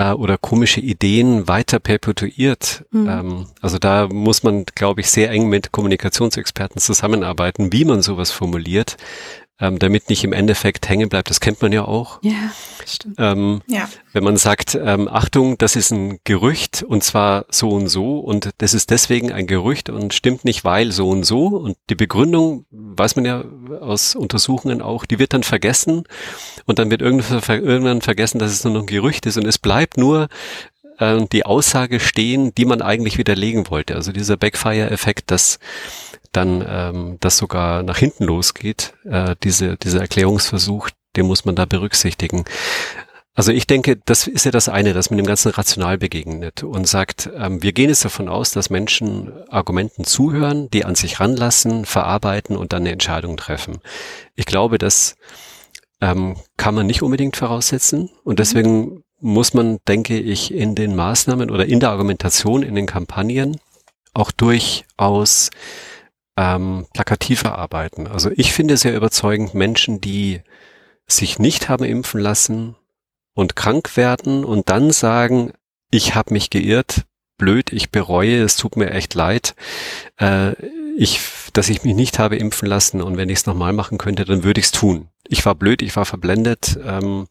äh, 0.01 0.13
oder 0.13 0.37
komische 0.37 0.79
Ideen 0.79 1.47
weiter 1.47 1.79
perpetuiert. 1.79 2.85
Mhm. 2.91 3.09
Ähm, 3.09 3.47
also 3.61 3.77
da 3.77 4.07
muss 4.07 4.43
man, 4.43 4.65
glaube 4.75 5.01
ich, 5.01 5.09
sehr 5.09 5.29
eng 5.29 5.47
mit 5.49 5.71
Kommunikationsexperten 5.71 6.81
zusammenarbeiten, 6.81 7.71
wie 7.71 7.85
man 7.85 8.01
sowas 8.01 8.31
formuliert, 8.31 8.97
ähm, 9.59 9.77
damit 9.77 10.09
nicht 10.09 10.23
im 10.23 10.33
Endeffekt 10.33 10.89
hängen 10.89 11.07
bleibt. 11.07 11.29
Das 11.29 11.39
kennt 11.39 11.61
man 11.61 11.71
ja 11.71 11.85
auch. 11.85 12.19
Ja, 12.23 12.51
stimmt. 12.85 13.15
Ähm, 13.19 13.61
ja. 13.67 13.87
Wenn 14.11 14.23
man 14.23 14.37
sagt, 14.37 14.75
ähm, 14.75 15.07
Achtung, 15.07 15.57
das 15.57 15.75
ist 15.75 15.91
ein 15.91 16.19
Gerücht 16.23 16.83
und 16.83 17.03
zwar 17.03 17.45
so 17.49 17.69
und 17.69 17.87
so 17.87 18.19
und 18.19 18.49
das 18.57 18.73
ist 18.73 18.89
deswegen 18.89 19.31
ein 19.31 19.45
Gerücht 19.45 19.89
und 19.89 20.13
stimmt 20.13 20.45
nicht, 20.45 20.63
weil 20.63 20.91
so 20.91 21.09
und 21.09 21.23
so 21.23 21.47
und 21.47 21.77
die 21.89 21.95
Begründung, 21.95 22.65
weiß 22.71 23.15
man 23.15 23.25
ja 23.25 23.43
aus 23.79 24.15
Untersuchungen 24.15 24.81
auch, 24.81 25.05
die 25.05 25.19
wird 25.19 25.33
dann 25.33 25.43
vergessen 25.43 26.03
und 26.65 26.79
dann 26.79 26.89
wird 26.89 27.01
irgendwann 27.01 28.01
vergessen, 28.01 28.39
dass 28.39 28.51
es 28.51 28.63
nur 28.63 28.73
noch 28.73 28.81
ein 28.81 28.87
Gerücht 28.87 29.27
ist 29.27 29.37
und 29.37 29.45
es 29.45 29.59
bleibt 29.59 29.97
nur 29.97 30.27
äh, 30.97 31.25
die 31.31 31.45
Aussage 31.45 31.99
stehen, 31.99 32.53
die 32.55 32.65
man 32.65 32.81
eigentlich 32.81 33.17
widerlegen 33.17 33.69
wollte. 33.69 33.95
Also 33.95 34.11
dieser 34.11 34.37
Backfire-Effekt, 34.37 35.29
dass 35.31 35.59
dann 36.32 36.65
ähm, 36.67 37.17
das 37.19 37.38
sogar 37.38 37.84
nach 37.84 37.97
hinten 37.97 38.23
losgeht, 38.23 38.93
äh, 39.05 39.36
diese, 39.43 39.77
dieser 39.77 40.01
Erklärungsversuch, 40.01 40.89
den 41.15 41.25
muss 41.25 41.45
man 41.45 41.55
da 41.55 41.65
berücksichtigen. 41.65 42.45
Also 43.34 43.53
ich 43.53 43.65
denke, 43.65 43.97
das 44.05 44.27
ist 44.27 44.43
ja 44.45 44.51
das 44.51 44.67
eine, 44.67 44.93
dass 44.93 45.09
man 45.09 45.17
dem 45.17 45.25
Ganzen 45.25 45.51
rational 45.51 45.97
begegnet 45.97 46.63
und 46.63 46.86
sagt, 46.86 47.29
ähm, 47.36 47.63
wir 47.63 47.71
gehen 47.71 47.89
jetzt 47.89 48.03
davon 48.03 48.27
aus, 48.27 48.51
dass 48.51 48.69
Menschen 48.69 49.32
Argumenten 49.49 50.03
zuhören, 50.03 50.69
die 50.69 50.84
an 50.84 50.95
sich 50.95 51.19
ranlassen, 51.19 51.86
verarbeiten 51.86 52.57
und 52.57 52.73
dann 52.73 52.84
eine 52.84 52.91
Entscheidung 52.91 53.38
treffen. 53.38 53.79
Ich 54.36 54.45
glaube, 54.45 54.77
das 54.77 55.15
ähm, 56.01 56.36
kann 56.57 56.75
man 56.75 56.88
nicht 56.88 57.03
unbedingt 57.03 57.38
voraussetzen 57.38 58.09
und 58.23 58.39
deswegen 58.39 59.03
muss 59.21 59.53
man, 59.53 59.77
denke 59.88 60.19
ich, 60.19 60.53
in 60.53 60.75
den 60.75 60.95
Maßnahmen 60.95 61.51
oder 61.51 61.65
in 61.65 61.79
der 61.79 61.91
Argumentation, 61.91 62.63
in 62.63 62.75
den 62.75 62.88
Kampagnen 62.88 63.61
auch 64.13 64.32
durchaus 64.32 65.51
ähm, 66.41 66.87
plakativer 66.93 67.57
arbeiten. 67.57 68.07
Also 68.07 68.31
ich 68.35 68.51
finde 68.51 68.75
sehr 68.75 68.95
überzeugend 68.95 69.53
Menschen, 69.53 70.01
die 70.01 70.41
sich 71.07 71.37
nicht 71.37 71.69
haben 71.69 71.85
impfen 71.85 72.19
lassen 72.19 72.75
und 73.35 73.55
krank 73.55 73.95
werden 73.95 74.43
und 74.43 74.69
dann 74.69 74.91
sagen, 74.91 75.53
ich 75.91 76.15
habe 76.15 76.33
mich 76.33 76.49
geirrt, 76.49 77.03
blöd, 77.37 77.71
ich 77.71 77.91
bereue, 77.91 78.41
es 78.41 78.55
tut 78.55 78.75
mir 78.75 78.89
echt 78.89 79.13
leid, 79.13 79.55
äh, 80.17 80.53
ich, 80.97 81.19
dass 81.53 81.69
ich 81.69 81.83
mich 81.83 81.95
nicht 81.95 82.17
habe 82.17 82.37
impfen 82.37 82.67
lassen 82.67 83.01
und 83.01 83.17
wenn 83.17 83.29
ich 83.29 83.39
es 83.39 83.45
nochmal 83.45 83.73
machen 83.73 83.97
könnte, 83.97 84.25
dann 84.25 84.43
würde 84.43 84.59
ich 84.59 84.67
es 84.67 84.71
tun. 84.71 85.09
Ich 85.27 85.45
war 85.45 85.53
blöd, 85.53 85.81
ich 85.81 85.95
war 85.95 86.05
verblendet, 86.05 86.79
ähm, 86.83 87.27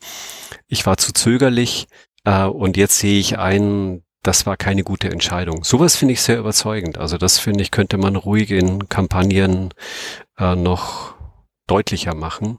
ich 0.68 0.86
war 0.86 0.98
zu 0.98 1.12
zögerlich 1.12 1.88
äh, 2.24 2.44
und 2.44 2.76
jetzt 2.76 2.98
sehe 2.98 3.18
ich 3.18 3.38
ein, 3.38 4.02
das 4.22 4.46
war 4.46 4.56
keine 4.56 4.82
gute 4.82 5.10
Entscheidung. 5.10 5.64
Sowas 5.64 5.96
finde 5.96 6.12
ich 6.12 6.22
sehr 6.22 6.38
überzeugend. 6.38 6.98
Also 6.98 7.16
das 7.18 7.38
finde 7.38 7.62
ich, 7.62 7.70
könnte 7.70 7.96
man 7.96 8.16
ruhig 8.16 8.50
in 8.50 8.88
Kampagnen 8.88 9.72
äh, 10.38 10.56
noch 10.56 11.14
deutlicher 11.66 12.14
machen. 12.14 12.58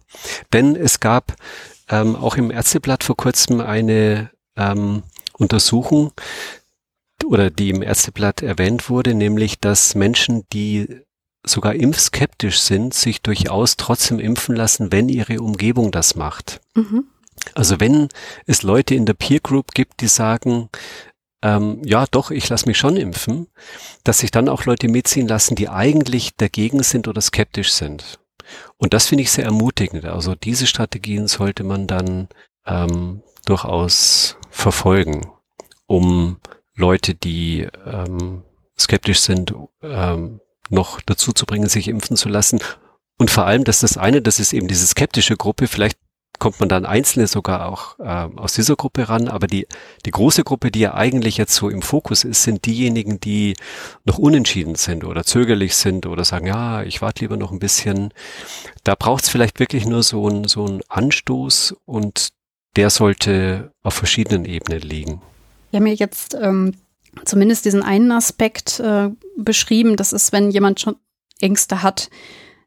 Denn 0.54 0.76
es 0.76 1.00
gab 1.00 1.36
ähm, 1.90 2.16
auch 2.16 2.38
im 2.38 2.50
Ärzteblatt 2.52 3.04
vor 3.04 3.18
kurzem 3.18 3.62
eine 3.62 4.32
ähm, 4.56 5.04
Untersuchung, 5.38 6.14
oder 7.26 7.50
die 7.50 7.70
im 7.70 7.82
Ärzteblatt 7.82 8.42
erwähnt 8.42 8.90
wurde, 8.90 9.14
nämlich 9.14 9.60
dass 9.60 9.96
Menschen, 9.96 10.46
die 10.54 11.02
sogar 11.44 11.74
impfskeptisch 11.76 12.60
sind, 12.60 12.94
sich 12.94 13.22
durchaus 13.22 13.78
trotzdem 13.78 14.20
impfen 14.20 14.56
lassen, 14.56 14.92
wenn 14.92 15.10
ihre 15.10 15.42
Umgebung 15.42 15.92
das 15.92 16.16
macht. 16.16 16.62
Mhm. 16.76 17.06
Also 17.56 17.80
wenn 17.80 18.10
es 18.46 18.62
Leute 18.62 18.94
in 18.94 19.06
der 19.06 19.16
Peer 19.16 19.40
Group 19.40 19.72
gibt, 19.74 20.02
die 20.02 20.08
sagen, 20.08 20.70
ähm, 21.42 21.82
ja 21.84 22.06
doch, 22.10 22.32
ich 22.32 22.48
lasse 22.50 22.68
mich 22.68 22.78
schon 22.78 22.98
impfen, 22.98 23.48
dass 24.04 24.20
sich 24.20 24.32
dann 24.32 24.50
auch 24.50 24.66
Leute 24.66 24.88
mitziehen 24.88 25.28
lassen, 25.28 25.56
die 25.56 25.70
eigentlich 25.70 26.36
dagegen 26.36 26.84
sind 26.84 27.08
oder 27.08 27.22
skeptisch 27.22 27.74
sind. 27.74 28.20
Und 28.78 28.94
das 28.94 29.08
finde 29.08 29.24
ich 29.24 29.32
sehr 29.32 29.46
ermutigend. 29.46 30.06
Also 30.06 30.36
diese 30.36 30.68
Strategien 30.68 31.28
sollte 31.28 31.64
man 31.64 31.88
dann 31.88 32.28
ähm, 32.66 33.24
durchaus 33.46 34.38
verfolgen, 34.50 35.32
um 35.88 36.38
Leute, 36.76 37.16
die 37.16 37.68
ähm, 37.86 38.44
skeptisch 38.78 39.20
sind, 39.20 39.54
ähm, 39.82 40.42
noch 40.70 41.02
dazu 41.02 41.32
zu 41.32 41.46
bringen, 41.46 41.70
sich 41.70 41.88
impfen 41.88 42.18
zu 42.18 42.30
lassen. 42.30 42.60
Und 43.18 43.30
vor 43.30 43.46
allem, 43.46 43.64
dass 43.64 43.82
das 43.82 43.98
eine, 43.98 44.22
das 44.22 44.40
ist 44.40 44.54
eben 44.54 44.68
diese 44.68 44.88
skeptische 44.88 45.38
Gruppe, 45.38 45.68
vielleicht 45.68 45.98
kommt 46.42 46.60
man 46.60 46.70
dann 46.70 46.88
Einzelne 46.88 47.28
sogar 47.28 47.70
auch 47.70 48.00
äh, 48.00 48.28
aus 48.36 48.54
dieser 48.54 48.76
Gruppe 48.76 49.08
ran. 49.08 49.28
Aber 49.28 49.46
die, 49.46 49.68
die 50.08 50.12
große 50.12 50.44
Gruppe, 50.44 50.72
die 50.72 50.80
ja 50.80 50.96
eigentlich 50.96 51.38
jetzt 51.38 51.54
so 51.54 51.70
im 51.70 51.84
Fokus 51.84 52.24
ist, 52.24 52.42
sind 52.42 52.66
diejenigen, 52.66 53.20
die 53.20 53.56
noch 54.06 54.18
unentschieden 54.18 54.74
sind 54.74 55.04
oder 55.04 55.24
zögerlich 55.24 55.76
sind 55.76 56.08
oder 56.08 56.26
sagen, 56.26 56.48
ja, 56.48 56.82
ich 56.82 57.00
warte 57.04 57.24
lieber 57.24 57.38
noch 57.38 57.52
ein 57.52 57.60
bisschen. 57.60 58.12
Da 58.84 58.96
braucht 58.96 59.24
es 59.24 59.30
vielleicht 59.30 59.60
wirklich 59.60 59.86
nur 59.86 60.02
so 60.02 60.28
ein, 60.28 60.48
so 60.48 60.80
Anstoß 60.90 61.76
und 61.86 62.30
der 62.76 62.90
sollte 62.90 63.72
auf 63.84 63.94
verschiedenen 63.94 64.46
Ebenen 64.46 64.82
liegen. 64.82 65.22
Wir 65.70 65.80
haben 65.80 65.88
ja 65.88 65.94
jetzt 65.94 66.34
ähm, 66.34 66.74
zumindest 67.24 67.66
diesen 67.66 67.84
einen 67.84 68.12
Aspekt 68.12 68.80
äh, 68.80 69.10
beschrieben. 69.38 69.96
Das 69.96 70.12
ist, 70.12 70.32
wenn 70.32 70.50
jemand 70.50 70.80
schon 70.80 70.96
Ängste 71.40 71.84
hat, 71.84 72.10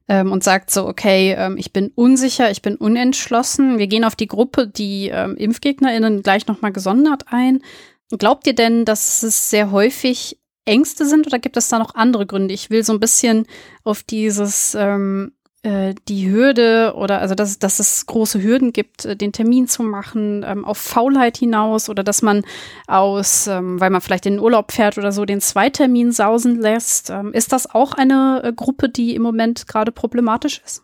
ähm, 0.09 0.33
und 0.33 0.45
sagt 0.45 0.71
so, 0.71 0.87
okay, 0.87 1.35
ähm, 1.37 1.57
ich 1.59 1.73
bin 1.73 1.91
unsicher, 1.95 2.51
ich 2.51 2.63
bin 2.63 2.77
unentschlossen. 2.77 3.79
Wir 3.79 3.87
gehen 3.87 4.05
auf 4.05 4.17
die 4.17 4.27
Gruppe, 4.27 4.69
die 4.69 5.09
ähm, 5.09 5.37
ImpfgegnerInnen 5.37 6.23
gleich 6.23 6.47
nochmal 6.47 6.73
gesondert 6.73 7.25
ein. 7.29 7.63
Glaubt 8.11 8.47
ihr 8.47 8.55
denn, 8.55 8.85
dass 8.85 9.23
es 9.23 9.51
sehr 9.51 9.71
häufig 9.71 10.39
Ängste 10.67 11.07
sind 11.07 11.27
oder 11.27 11.39
gibt 11.39 11.57
es 11.57 11.69
da 11.69 11.79
noch 11.79 11.95
andere 11.95 12.27
Gründe? 12.27 12.55
Ich 12.55 12.71
will 12.71 12.85
so 12.85 12.93
ein 12.93 13.01
bisschen 13.01 13.47
auf 13.83 14.03
dieses 14.03 14.75
ähm, 14.75 15.33
äh, 15.65 15.95
die 16.09 16.31
Hürde 16.31 16.93
oder 16.95 17.21
also 17.21 17.35
dass, 17.35 17.59
dass 17.59 17.79
es 17.79 18.07
große 18.07 18.43
Hürden 18.43 18.73
gibt, 18.73 19.07
äh, 19.07 19.17
den 19.17 19.33
Termin 19.33 19.67
zu 19.67 19.83
machen, 19.83 20.45
ähm, 20.47 20.65
auf 20.65 20.79
Faulheit 20.79 21.39
hinaus 21.39 21.89
oder 21.89 22.05
dass 22.05 22.23
man 22.23 22.43
aus, 22.87 23.47
ähm, 23.47 23.81
weil 23.81 23.91
man 23.91 24.01
vielleicht 24.01 24.27
in 24.27 24.35
den 24.35 24.43
Urlaub 24.43 24.73
fährt 24.73 24.99
oder 24.99 25.11
so, 25.11 25.25
den 25.25 25.41
Zweitermin 25.41 26.13
sausen 26.13 26.61
lässt. 26.61 27.11
Ähm, 27.11 27.33
ist 27.33 27.53
das 27.53 27.69
auch 27.69 27.95
eine 27.95 28.43
äh, 28.45 28.53
Gruppe, 28.53 28.89
die 28.89 29.15
im 29.15 29.23
Moment 29.23 29.67
gerade 29.67 29.91
problematisch 29.91 30.61
ist? 30.65 30.83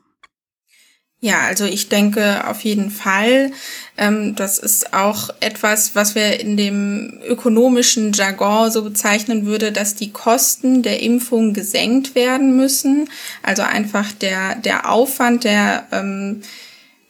Ja, 1.22 1.40
also 1.40 1.66
ich 1.66 1.90
denke 1.90 2.48
auf 2.48 2.62
jeden 2.62 2.90
Fall. 2.90 3.52
Ähm, 3.98 4.34
das 4.36 4.58
ist 4.58 4.94
auch 4.94 5.28
etwas, 5.40 5.94
was 5.94 6.14
wir 6.14 6.40
in 6.40 6.56
dem 6.56 7.20
ökonomischen 7.28 8.12
Jargon 8.14 8.70
so 8.70 8.82
bezeichnen 8.82 9.44
würde, 9.44 9.70
dass 9.70 9.94
die 9.94 10.12
Kosten 10.12 10.82
der 10.82 11.02
Impfung 11.02 11.52
gesenkt 11.52 12.14
werden 12.14 12.56
müssen. 12.56 13.10
Also 13.42 13.62
einfach 13.62 14.10
der, 14.12 14.54
der 14.54 14.90
Aufwand, 14.90 15.44
der 15.44 15.86
ähm, 15.92 16.40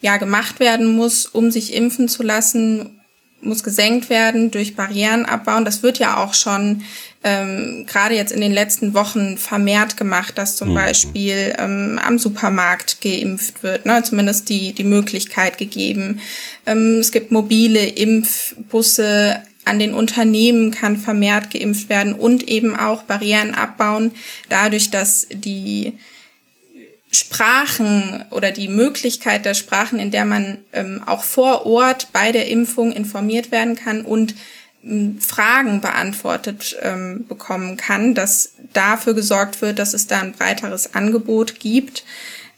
ja 0.01 0.17
gemacht 0.17 0.59
werden 0.59 0.87
muss, 0.87 1.25
um 1.25 1.49
sich 1.49 1.73
impfen 1.73 2.09
zu 2.09 2.21
lassen, 2.21 3.00
muss 3.41 3.63
gesenkt 3.63 4.09
werden 4.09 4.51
durch 4.51 4.75
Barrieren 4.75 5.25
abbauen. 5.25 5.65
Das 5.65 5.83
wird 5.83 5.99
ja 5.99 6.17
auch 6.17 6.33
schon 6.33 6.83
ähm, 7.23 7.85
gerade 7.87 8.15
jetzt 8.15 8.31
in 8.31 8.41
den 8.41 8.51
letzten 8.51 8.93
Wochen 8.93 9.37
vermehrt 9.37 9.95
gemacht, 9.95 10.37
dass 10.37 10.55
zum 10.55 10.69
mhm. 10.69 10.75
Beispiel 10.75 11.53
ähm, 11.59 11.99
am 12.03 12.17
Supermarkt 12.17 13.01
geimpft 13.01 13.61
wird, 13.61 13.85
ne? 13.85 14.01
zumindest 14.03 14.49
die, 14.49 14.73
die 14.73 14.83
Möglichkeit 14.83 15.57
gegeben. 15.57 16.19
Ähm, 16.65 16.97
es 16.99 17.11
gibt 17.11 17.31
mobile 17.31 17.85
Impfbusse, 17.85 19.41
an 19.63 19.77
den 19.77 19.93
Unternehmen 19.93 20.71
kann 20.71 20.97
vermehrt 20.97 21.51
geimpft 21.51 21.89
werden 21.89 22.13
und 22.13 22.47
eben 22.47 22.75
auch 22.75 23.03
Barrieren 23.03 23.53
abbauen, 23.53 24.11
dadurch, 24.49 24.89
dass 24.89 25.27
die 25.31 25.93
Sprachen 27.11 28.23
oder 28.29 28.51
die 28.51 28.69
Möglichkeit 28.69 29.45
der 29.45 29.53
Sprachen, 29.53 29.99
in 29.99 30.11
der 30.11 30.25
man 30.25 30.59
ähm, 30.71 31.03
auch 31.05 31.23
vor 31.23 31.65
Ort 31.65 32.07
bei 32.13 32.31
der 32.31 32.47
Impfung 32.47 32.93
informiert 32.93 33.51
werden 33.51 33.75
kann 33.75 34.03
und 34.03 34.33
ähm, 34.83 35.19
Fragen 35.19 35.81
beantwortet 35.81 36.77
ähm, 36.81 37.25
bekommen 37.27 37.75
kann, 37.75 38.15
dass 38.15 38.53
dafür 38.73 39.13
gesorgt 39.13 39.61
wird, 39.61 39.77
dass 39.77 39.93
es 39.93 40.07
da 40.07 40.21
ein 40.21 40.31
breiteres 40.31 40.95
Angebot 40.95 41.59
gibt. 41.59 42.05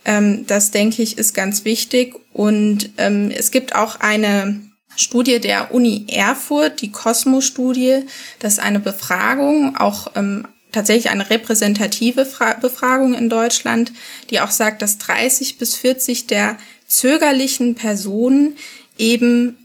Ähm, 0.06 0.46
das 0.46 0.70
denke 0.70 1.02
ich 1.02 1.18
ist 1.18 1.34
ganz 1.34 1.66
wichtig. 1.66 2.16
Und 2.32 2.92
ähm, 2.98 3.32
es 3.36 3.50
gibt 3.50 3.76
auch 3.76 4.00
eine 4.02 4.62
Studie 4.96 5.40
der 5.40 5.74
Uni 5.74 6.06
Erfurt, 6.10 6.82
die 6.82 6.92
Cosmo-Studie. 6.92 8.04
Das 8.40 8.54
ist 8.54 8.60
eine 8.60 8.80
Befragung, 8.80 9.76
auch 9.78 10.12
ähm, 10.16 10.48
tatsächlich 10.74 11.10
eine 11.10 11.30
repräsentative 11.30 12.26
Fra 12.26 12.54
Befragung 12.56 13.14
in 13.14 13.30
Deutschland, 13.30 13.94
die 14.30 14.42
auch 14.42 14.52
sagt, 14.52 14.82
dass 14.82 14.98
30 14.98 15.58
bis 15.58 15.76
40 15.76 16.28
der 16.28 16.58
zögerlichen 16.88 17.76
Personen 17.76 18.58
eben 18.98 19.58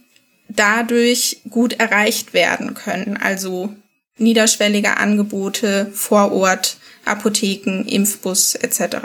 dadurch 0.49 1.43
gut 1.51 1.75
erreicht 1.75 2.33
werden 2.33 2.75
können. 2.75 3.17
Also 3.17 3.75
niederschwellige 4.17 4.97
Angebote 4.97 5.91
vor 5.93 6.33
Ort, 6.33 6.79
Apotheken, 7.05 7.85
Impfbus 7.87 8.55
etc. 8.55 8.97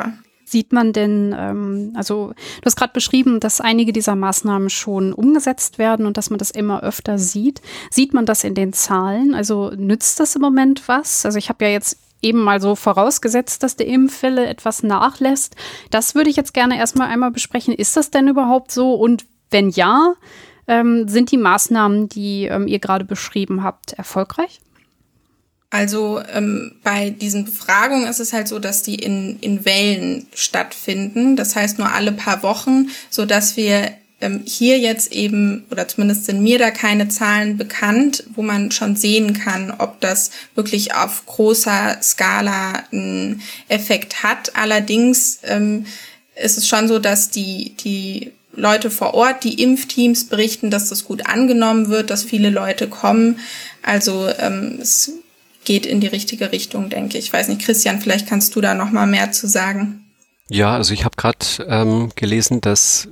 Sieht 0.54 0.72
man 0.72 0.93
denn, 0.93 1.36
ähm, 1.36 1.93
also 1.95 2.28
du 2.28 2.66
hast 2.68 2.76
gerade 2.76 2.93
beschrieben, 2.93 3.39
dass 3.39 3.60
einige 3.60 3.91
dieser 3.91 4.16
Maßnahmen 4.16 4.70
schon 4.70 5.12
umgesetzt 5.12 5.80
werden 5.80 6.06
und 6.06 6.16
dass 6.16 6.30
man 6.30 6.38
das 6.38 6.51
immer 6.51 6.84
öfter 6.84 7.18
sieht. 7.18 7.60
Sieht 7.89 8.14
man 8.14 8.28
das 8.28 8.43
in 8.43 8.54
den 8.54 8.72
Zahlen? 8.72 9.34
Also 9.34 9.72
nützt 9.76 10.20
das 10.20 10.36
im 10.36 10.43
Moment 10.43 10.88
was? 10.88 11.26
Also 11.26 11.39
ich 11.39 11.49
habe 11.49 11.66
ja 11.66 11.72
jetzt 11.72 11.97
eben 12.22 12.43
mal 12.43 12.62
so 12.62 12.76
vorausgesetzt, 12.76 13.64
dass 13.64 13.78
der 13.78 13.88
Impfwelle 13.88 14.45
etwas 14.45 14.84
nachlässt. 14.84 15.56
Das 15.89 16.14
würde 16.14 16.30
ich 16.30 16.36
jetzt 16.36 16.54
gerne 16.54 16.78
erstmal 16.78 17.08
einmal 17.08 17.32
besprechen. 17.32 17.74
Ist 17.74 17.97
das 17.97 18.12
denn 18.12 18.28
überhaupt 18.28 18.70
so? 18.70 18.93
Und 18.93 19.26
wenn 19.49 19.72
ja, 19.72 20.14
ähm, 20.68 21.08
sind 21.08 21.32
die 21.32 21.38
Maßnahmen, 21.38 22.10
die 22.10 22.45
ähm, 22.45 22.68
ihr 22.68 22.78
gerade 22.78 23.06
beschrieben 23.06 23.64
habt, 23.64 23.93
erfolgreich? 23.93 24.62
Also 25.74 26.21
ähm, 26.32 26.74
bei 26.84 27.09
diesen 27.09 27.45
Befragungen 27.45 28.07
ist 28.07 28.19
es 28.19 28.32
halt 28.32 28.47
so, 28.47 28.59
dass 28.59 28.84
die 28.84 28.93
in, 28.93 29.39
in 29.39 29.65
Wellen 29.65 30.28
stattfinden. 30.36 31.36
Das 31.36 31.55
heißt 31.55 31.80
nur 31.80 31.91
alle 31.91 32.11
paar 32.11 32.43
Wochen, 32.43 32.89
so 33.09 33.26
dass 33.26 33.57
wir 33.57 33.89
ähm, 34.21 34.43
hier 34.45 34.78
jetzt 34.78 35.11
eben, 35.13 35.65
oder 35.71 35.88
zumindest 35.88 36.26
sind 36.26 36.43
mir 36.43 36.59
da 36.59 36.69
keine 36.69 37.07
Zahlen 37.07 37.57
bekannt, 37.57 38.24
wo 38.36 38.43
man 38.43 38.69
schon 38.69 38.95
sehen 38.95 39.34
kann, 39.34 39.74
ob 39.76 39.99
das 39.99 40.30
wirklich 40.53 40.93
auf 40.93 41.26
großer 41.26 41.97
Skala 42.03 42.84
einen 42.91 43.41
Effekt 43.67 44.21
hat. 44.21 44.55
Allerdings 44.55 45.39
ähm, 45.41 45.88
ist 46.36 46.59
es 46.59 46.67
schon 46.67 46.88
so, 46.88 46.99
dass 46.99 47.32
die, 47.32 47.74
die 47.84 48.32
Leute 48.55 48.91
vor 48.91 49.15
Ort, 49.15 49.43
die 49.43 49.59
Impfteams 49.59 50.26
berichten, 50.26 50.69
dass 50.69 50.89
das 50.89 51.03
gut 51.03 51.26
angenommen 51.26 51.89
wird, 51.89 52.11
dass 52.11 52.24
viele 52.24 52.51
Leute 52.51 52.88
kommen. 52.88 53.39
Also 53.82 54.30
ähm, 54.38 54.78
es 54.80 55.13
geht 55.66 55.86
in 55.86 56.01
die 56.01 56.07
richtige 56.07 56.51
Richtung, 56.51 56.89
denke 56.89 57.18
ich. 57.18 57.26
Ich 57.26 57.34
weiß 57.34 57.47
nicht, 57.47 57.61
Christian, 57.61 58.01
vielleicht 58.01 58.28
kannst 58.28 58.55
du 58.55 58.61
da 58.61 58.74
noch 58.74 58.91
mal 58.91 59.07
mehr 59.07 59.32
zu 59.32 59.47
sagen. 59.47 60.05
Ja, 60.49 60.76
also 60.76 60.93
ich 60.93 61.05
habe 61.05 61.16
gerade 61.16 61.45
ähm, 61.68 62.11
gelesen, 62.16 62.61
dass 62.61 63.07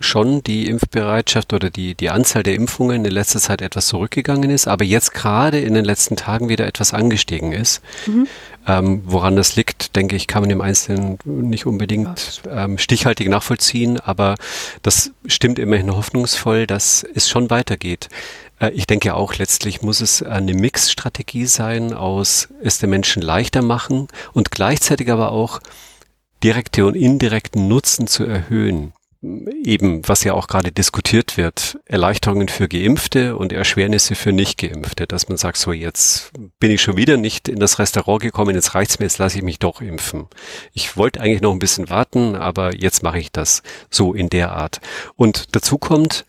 schon 0.00 0.42
die 0.42 0.68
Impfbereitschaft 0.68 1.52
oder 1.52 1.70
die, 1.70 1.94
die 1.94 2.10
Anzahl 2.10 2.42
der 2.42 2.54
Impfungen 2.54 3.04
in 3.04 3.10
letzter 3.10 3.40
Zeit 3.40 3.62
etwas 3.62 3.86
zurückgegangen 3.86 4.50
ist, 4.50 4.68
aber 4.68 4.84
jetzt 4.84 5.14
gerade 5.14 5.60
in 5.60 5.74
den 5.74 5.84
letzten 5.84 6.16
Tagen 6.16 6.48
wieder 6.48 6.66
etwas 6.66 6.92
angestiegen 6.92 7.52
ist. 7.52 7.80
Mhm. 8.06 8.26
Ähm, 8.66 9.02
woran 9.04 9.36
das 9.36 9.56
liegt, 9.56 9.94
denke 9.94 10.16
ich, 10.16 10.26
kann 10.26 10.42
man 10.42 10.50
im 10.50 10.60
Einzelnen 10.60 11.18
nicht 11.24 11.66
unbedingt 11.66 12.42
ähm, 12.50 12.78
stichhaltig 12.78 13.28
nachvollziehen, 13.28 14.00
aber 14.00 14.36
das 14.82 15.10
stimmt 15.26 15.58
immerhin 15.58 15.94
hoffnungsvoll, 15.94 16.66
dass 16.66 17.04
es 17.14 17.28
schon 17.28 17.50
weitergeht. 17.50 18.08
Äh, 18.60 18.70
ich 18.70 18.86
denke 18.86 19.14
auch, 19.14 19.34
letztlich 19.34 19.82
muss 19.82 20.00
es 20.00 20.22
eine 20.22 20.54
Mixstrategie 20.54 21.46
sein 21.46 21.92
aus 21.92 22.48
es 22.62 22.78
den 22.78 22.90
Menschen 22.90 23.22
leichter 23.22 23.62
machen 23.62 24.08
und 24.32 24.50
gleichzeitig 24.50 25.10
aber 25.10 25.32
auch 25.32 25.60
direkte 26.42 26.86
und 26.86 26.94
indirekten 26.94 27.68
Nutzen 27.68 28.06
zu 28.06 28.24
erhöhen. 28.24 28.92
Eben, 29.22 30.06
was 30.06 30.22
ja 30.24 30.34
auch 30.34 30.48
gerade 30.48 30.70
diskutiert 30.70 31.38
wird, 31.38 31.78
Erleichterungen 31.86 32.48
für 32.48 32.68
Geimpfte 32.68 33.38
und 33.38 33.54
Erschwernisse 33.54 34.16
für 34.16 34.32
Nicht-Geimpfte, 34.32 35.06
dass 35.06 35.30
man 35.30 35.38
sagt, 35.38 35.56
so 35.56 35.72
jetzt 35.72 36.30
bin 36.60 36.70
ich 36.70 36.82
schon 36.82 36.98
wieder 36.98 37.16
nicht 37.16 37.48
in 37.48 37.58
das 37.58 37.78
Restaurant 37.78 38.20
gekommen, 38.20 38.54
jetzt 38.54 38.74
reicht's 38.74 38.98
mir, 38.98 39.06
jetzt 39.06 39.16
lasse 39.16 39.38
ich 39.38 39.42
mich 39.42 39.58
doch 39.58 39.80
impfen. 39.80 40.26
Ich 40.74 40.98
wollte 40.98 41.22
eigentlich 41.22 41.40
noch 41.40 41.52
ein 41.52 41.58
bisschen 41.58 41.88
warten, 41.88 42.36
aber 42.36 42.76
jetzt 42.76 43.02
mache 43.02 43.18
ich 43.18 43.32
das 43.32 43.62
so 43.88 44.12
in 44.12 44.28
der 44.28 44.52
Art. 44.52 44.82
Und 45.16 45.56
dazu 45.56 45.78
kommt, 45.78 46.26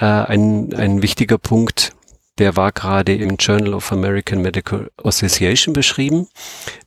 äh, 0.00 0.04
ein, 0.04 0.74
ein 0.74 1.02
wichtiger 1.02 1.38
Punkt, 1.38 1.92
der 2.38 2.56
war 2.56 2.72
gerade 2.72 3.14
im 3.14 3.36
Journal 3.36 3.74
of 3.74 3.92
American 3.92 4.40
Medical 4.40 4.90
Association 4.96 5.74
beschrieben, 5.74 6.26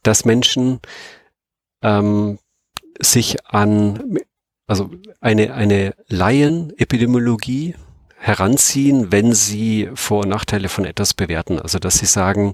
dass 0.02 0.26
Menschen 0.26 0.80
ähm, 1.84 2.40
sich 3.00 3.46
an 3.46 4.18
also 4.66 4.90
eine, 5.20 5.54
eine 5.54 5.94
Laien-Epidemiologie 6.08 7.76
heranziehen, 8.18 9.12
wenn 9.12 9.34
sie 9.34 9.90
Vor- 9.94 10.22
und 10.22 10.30
Nachteile 10.30 10.70
von 10.70 10.86
etwas 10.86 11.14
bewerten. 11.14 11.60
Also 11.60 11.80
dass 11.80 12.00
sie 12.00 12.06
sagen, 12.06 12.54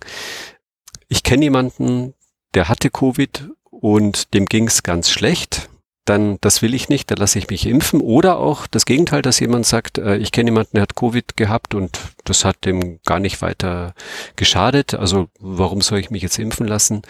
ich 1.08 1.24
kenne 1.24 1.44
jemanden, 1.44 2.16
der 2.56 2.68
hatte 2.68 2.90
Covid 2.90 3.50
und 3.70 4.34
dem 4.34 4.48
ging 4.48 4.68
es 4.68 4.84
ganz 4.84 5.10
schlecht 5.10 5.69
dann 6.10 6.40
das 6.42 6.62
will 6.62 6.74
ich 6.74 6.90
nicht, 6.90 7.12
da 7.12 7.16
lasse 7.16 7.38
ich 7.38 7.50
mich 7.50 7.68
impfen. 7.68 8.02
Oder 8.02 8.40
auch 8.40 8.66
das 8.66 8.86
Gegenteil, 8.86 9.22
dass 9.22 9.40
jemand 9.40 9.66
sagt, 9.66 10.00
äh, 10.00 10.18
ich 10.18 10.32
kenne 10.32 10.50
jemanden, 10.50 10.72
der 10.74 10.82
hat 10.82 10.96
Covid 10.96 11.38
gehabt 11.38 11.76
und 11.76 12.00
das 12.26 12.46
hat 12.46 12.66
dem 12.66 13.00
gar 13.06 13.20
nicht 13.20 13.42
weiter 13.42 13.94
geschadet. 14.36 14.96
Also 14.96 15.28
warum 15.40 15.82
soll 15.82 16.00
ich 16.00 16.10
mich 16.10 16.24
jetzt 16.24 16.40
impfen 16.40 16.68
lassen? 16.68 17.04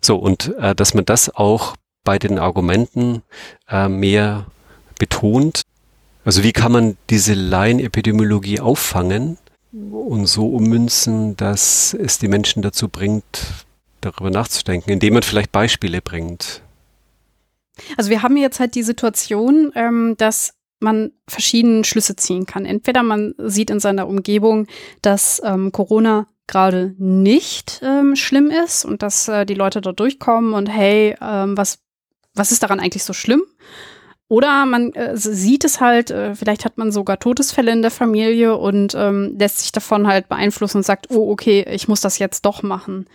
So, 0.00 0.16
und 0.16 0.54
äh, 0.58 0.74
dass 0.74 0.94
man 0.94 1.04
das 1.04 1.34
auch 1.34 1.74
bei 2.04 2.18
den 2.18 2.38
Argumenten 2.38 3.22
äh, 3.68 3.88
mehr 3.88 4.46
betont. 4.98 5.62
Also 6.24 6.42
wie 6.42 6.52
kann 6.52 6.72
man 6.72 6.96
diese 7.10 7.34
Laienepidemiologie 7.34 8.60
auffangen 8.60 9.38
und 9.72 10.26
so 10.26 10.48
ummünzen, 10.48 11.36
dass 11.36 11.94
es 11.94 12.18
die 12.18 12.28
Menschen 12.28 12.62
dazu 12.62 12.88
bringt, 12.88 13.42
darüber 14.00 14.30
nachzudenken, 14.30 14.90
indem 14.90 15.14
man 15.14 15.22
vielleicht 15.22 15.52
Beispiele 15.52 16.00
bringt. 16.00 16.62
Also 17.96 18.10
wir 18.10 18.22
haben 18.22 18.36
jetzt 18.36 18.60
halt 18.60 18.74
die 18.74 18.82
Situation, 18.82 19.72
ähm, 19.74 20.14
dass 20.18 20.54
man 20.80 21.12
verschiedene 21.28 21.84
Schlüsse 21.84 22.16
ziehen 22.16 22.46
kann. 22.46 22.64
Entweder 22.64 23.02
man 23.02 23.34
sieht 23.38 23.70
in 23.70 23.80
seiner 23.80 24.08
Umgebung, 24.08 24.66
dass 25.02 25.40
ähm, 25.44 25.72
Corona 25.72 26.26
gerade 26.46 26.94
nicht 26.98 27.80
ähm, 27.82 28.14
schlimm 28.14 28.50
ist 28.50 28.84
und 28.84 29.02
dass 29.02 29.28
äh, 29.28 29.46
die 29.46 29.54
Leute 29.54 29.80
da 29.80 29.92
durchkommen 29.92 30.54
und 30.54 30.68
hey, 30.68 31.16
ähm, 31.20 31.56
was, 31.56 31.78
was 32.34 32.52
ist 32.52 32.62
daran 32.62 32.78
eigentlich 32.78 33.04
so 33.04 33.12
schlimm? 33.12 33.42
Oder 34.28 34.66
man 34.66 34.92
äh, 34.92 35.16
sieht 35.16 35.64
es 35.64 35.80
halt, 35.80 36.10
äh, 36.10 36.34
vielleicht 36.34 36.64
hat 36.64 36.78
man 36.78 36.92
sogar 36.92 37.18
Todesfälle 37.18 37.72
in 37.72 37.82
der 37.82 37.90
Familie 37.90 38.56
und 38.56 38.94
ähm, 38.96 39.36
lässt 39.38 39.60
sich 39.60 39.72
davon 39.72 40.06
halt 40.06 40.28
beeinflussen 40.28 40.78
und 40.78 40.82
sagt, 40.82 41.10
oh, 41.10 41.30
okay, 41.30 41.64
ich 41.70 41.88
muss 41.88 42.00
das 42.00 42.18
jetzt 42.18 42.44
doch 42.44 42.62
machen 42.62 43.06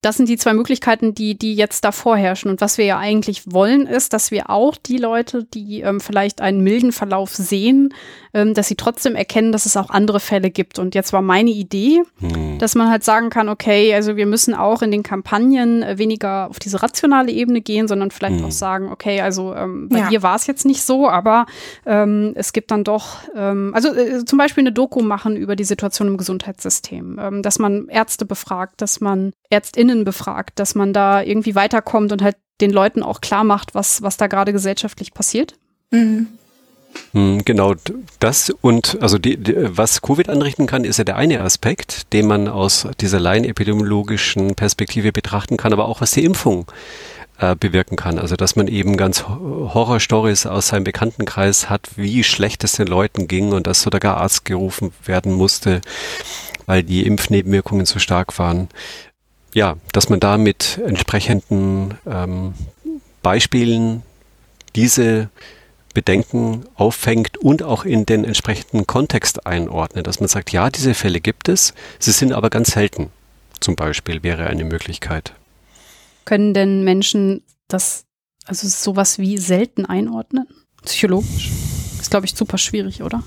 das 0.00 0.16
sind 0.16 0.28
die 0.28 0.36
zwei 0.36 0.54
Möglichkeiten, 0.54 1.12
die, 1.12 1.36
die 1.36 1.54
jetzt 1.56 1.84
da 1.84 1.90
vorherrschen. 1.90 2.52
Und 2.52 2.60
was 2.60 2.78
wir 2.78 2.84
ja 2.84 2.98
eigentlich 2.98 3.52
wollen, 3.52 3.86
ist, 3.86 4.12
dass 4.12 4.30
wir 4.30 4.48
auch 4.48 4.76
die 4.76 4.96
Leute, 4.96 5.42
die 5.42 5.80
ähm, 5.80 5.98
vielleicht 6.00 6.40
einen 6.40 6.62
milden 6.62 6.92
Verlauf 6.92 7.34
sehen, 7.34 7.92
ähm, 8.32 8.54
dass 8.54 8.68
sie 8.68 8.76
trotzdem 8.76 9.16
erkennen, 9.16 9.50
dass 9.50 9.66
es 9.66 9.76
auch 9.76 9.90
andere 9.90 10.20
Fälle 10.20 10.50
gibt. 10.50 10.78
Und 10.78 10.94
jetzt 10.94 11.12
war 11.12 11.20
meine 11.20 11.50
Idee, 11.50 12.02
hm. 12.20 12.58
dass 12.58 12.76
man 12.76 12.90
halt 12.90 13.02
sagen 13.02 13.28
kann, 13.28 13.48
okay, 13.48 13.92
also 13.92 14.14
wir 14.14 14.26
müssen 14.26 14.54
auch 14.54 14.82
in 14.82 14.92
den 14.92 15.02
Kampagnen 15.02 15.82
äh, 15.82 15.98
weniger 15.98 16.48
auf 16.48 16.60
diese 16.60 16.80
rationale 16.80 17.32
Ebene 17.32 17.60
gehen, 17.60 17.88
sondern 17.88 18.12
vielleicht 18.12 18.38
hm. 18.38 18.44
auch 18.44 18.52
sagen, 18.52 18.92
okay, 18.92 19.20
also 19.20 19.52
ähm, 19.52 19.88
bei 19.88 19.98
ja. 19.98 20.08
dir 20.10 20.22
war 20.22 20.36
es 20.36 20.46
jetzt 20.46 20.64
nicht 20.64 20.82
so, 20.82 21.08
aber 21.08 21.46
ähm, 21.86 22.34
es 22.36 22.52
gibt 22.52 22.70
dann 22.70 22.84
doch, 22.84 23.16
ähm, 23.34 23.72
also 23.74 23.92
äh, 23.92 24.24
zum 24.24 24.38
Beispiel 24.38 24.62
eine 24.62 24.72
Doku 24.72 25.02
machen 25.02 25.34
über 25.34 25.56
die 25.56 25.64
Situation 25.64 26.06
im 26.06 26.18
Gesundheitssystem, 26.18 27.18
ähm, 27.20 27.42
dass 27.42 27.58
man 27.58 27.88
Ärzte 27.88 28.24
befragt, 28.24 28.80
dass 28.80 29.00
man 29.00 29.32
ÄrztInnen 29.50 29.87
befragt, 30.04 30.58
dass 30.58 30.74
man 30.74 30.92
da 30.92 31.22
irgendwie 31.22 31.54
weiterkommt 31.54 32.12
und 32.12 32.22
halt 32.22 32.36
den 32.60 32.70
Leuten 32.70 33.02
auch 33.02 33.20
klar 33.20 33.44
macht, 33.44 33.74
was, 33.74 34.02
was 34.02 34.16
da 34.16 34.26
gerade 34.26 34.52
gesellschaftlich 34.52 35.14
passiert. 35.14 35.54
Mhm. 35.90 36.28
Hm, 37.12 37.44
genau, 37.44 37.74
das 38.18 38.50
und 38.60 38.98
also 39.00 39.18
die, 39.18 39.36
die, 39.36 39.54
was 39.56 40.02
Covid 40.02 40.28
anrichten 40.28 40.66
kann, 40.66 40.84
ist 40.84 40.98
ja 40.98 41.04
der 41.04 41.16
eine 41.16 41.40
Aspekt, 41.40 42.12
den 42.12 42.26
man 42.26 42.48
aus 42.48 42.88
dieser 43.00 43.20
laienepidemiologischen 43.20 44.54
Perspektive 44.54 45.12
betrachten 45.12 45.56
kann, 45.56 45.72
aber 45.72 45.86
auch 45.86 46.00
was 46.00 46.12
die 46.12 46.24
Impfung 46.24 46.66
äh, 47.38 47.56
bewirken 47.56 47.96
kann. 47.96 48.18
Also 48.18 48.36
dass 48.36 48.56
man 48.56 48.68
eben 48.68 48.96
ganz 48.96 49.24
Horrorstories 49.26 50.46
aus 50.46 50.68
seinem 50.68 50.84
Bekanntenkreis 50.84 51.70
hat, 51.70 51.88
wie 51.96 52.24
schlecht 52.24 52.64
es 52.64 52.72
den 52.72 52.88
Leuten 52.88 53.28
ging 53.28 53.52
und 53.52 53.66
dass 53.66 53.82
sogar 53.82 54.18
Arzt 54.18 54.44
gerufen 54.44 54.92
werden 55.04 55.32
musste, 55.32 55.80
weil 56.66 56.82
die 56.82 57.06
Impfnebenwirkungen 57.06 57.86
so 57.86 57.98
stark 57.98 58.38
waren. 58.38 58.68
Ja, 59.54 59.76
dass 59.92 60.08
man 60.08 60.20
da 60.20 60.38
mit 60.38 60.78
entsprechenden 60.84 61.94
ähm, 62.06 62.54
Beispielen 63.22 64.02
diese 64.76 65.30
Bedenken 65.94 66.64
auffängt 66.74 67.38
und 67.38 67.62
auch 67.62 67.84
in 67.84 68.06
den 68.06 68.24
entsprechenden 68.24 68.86
Kontext 68.86 69.46
einordnet, 69.46 70.06
dass 70.06 70.20
man 70.20 70.28
sagt, 70.28 70.52
ja, 70.52 70.70
diese 70.70 70.94
Fälle 70.94 71.20
gibt 71.20 71.48
es, 71.48 71.74
sie 71.98 72.12
sind 72.12 72.32
aber 72.32 72.50
ganz 72.50 72.72
selten. 72.72 73.10
Zum 73.60 73.74
Beispiel 73.74 74.22
wäre 74.22 74.46
eine 74.46 74.64
Möglichkeit. 74.64 75.32
Können 76.24 76.54
denn 76.54 76.84
Menschen 76.84 77.42
das, 77.66 78.04
also 78.44 78.68
sowas 78.68 79.18
wie 79.18 79.38
selten 79.38 79.86
einordnen? 79.86 80.46
Psychologisch? 80.84 81.50
Ist, 82.00 82.10
glaube 82.10 82.26
ich, 82.26 82.34
super 82.34 82.58
schwierig, 82.58 83.02
oder? 83.02 83.24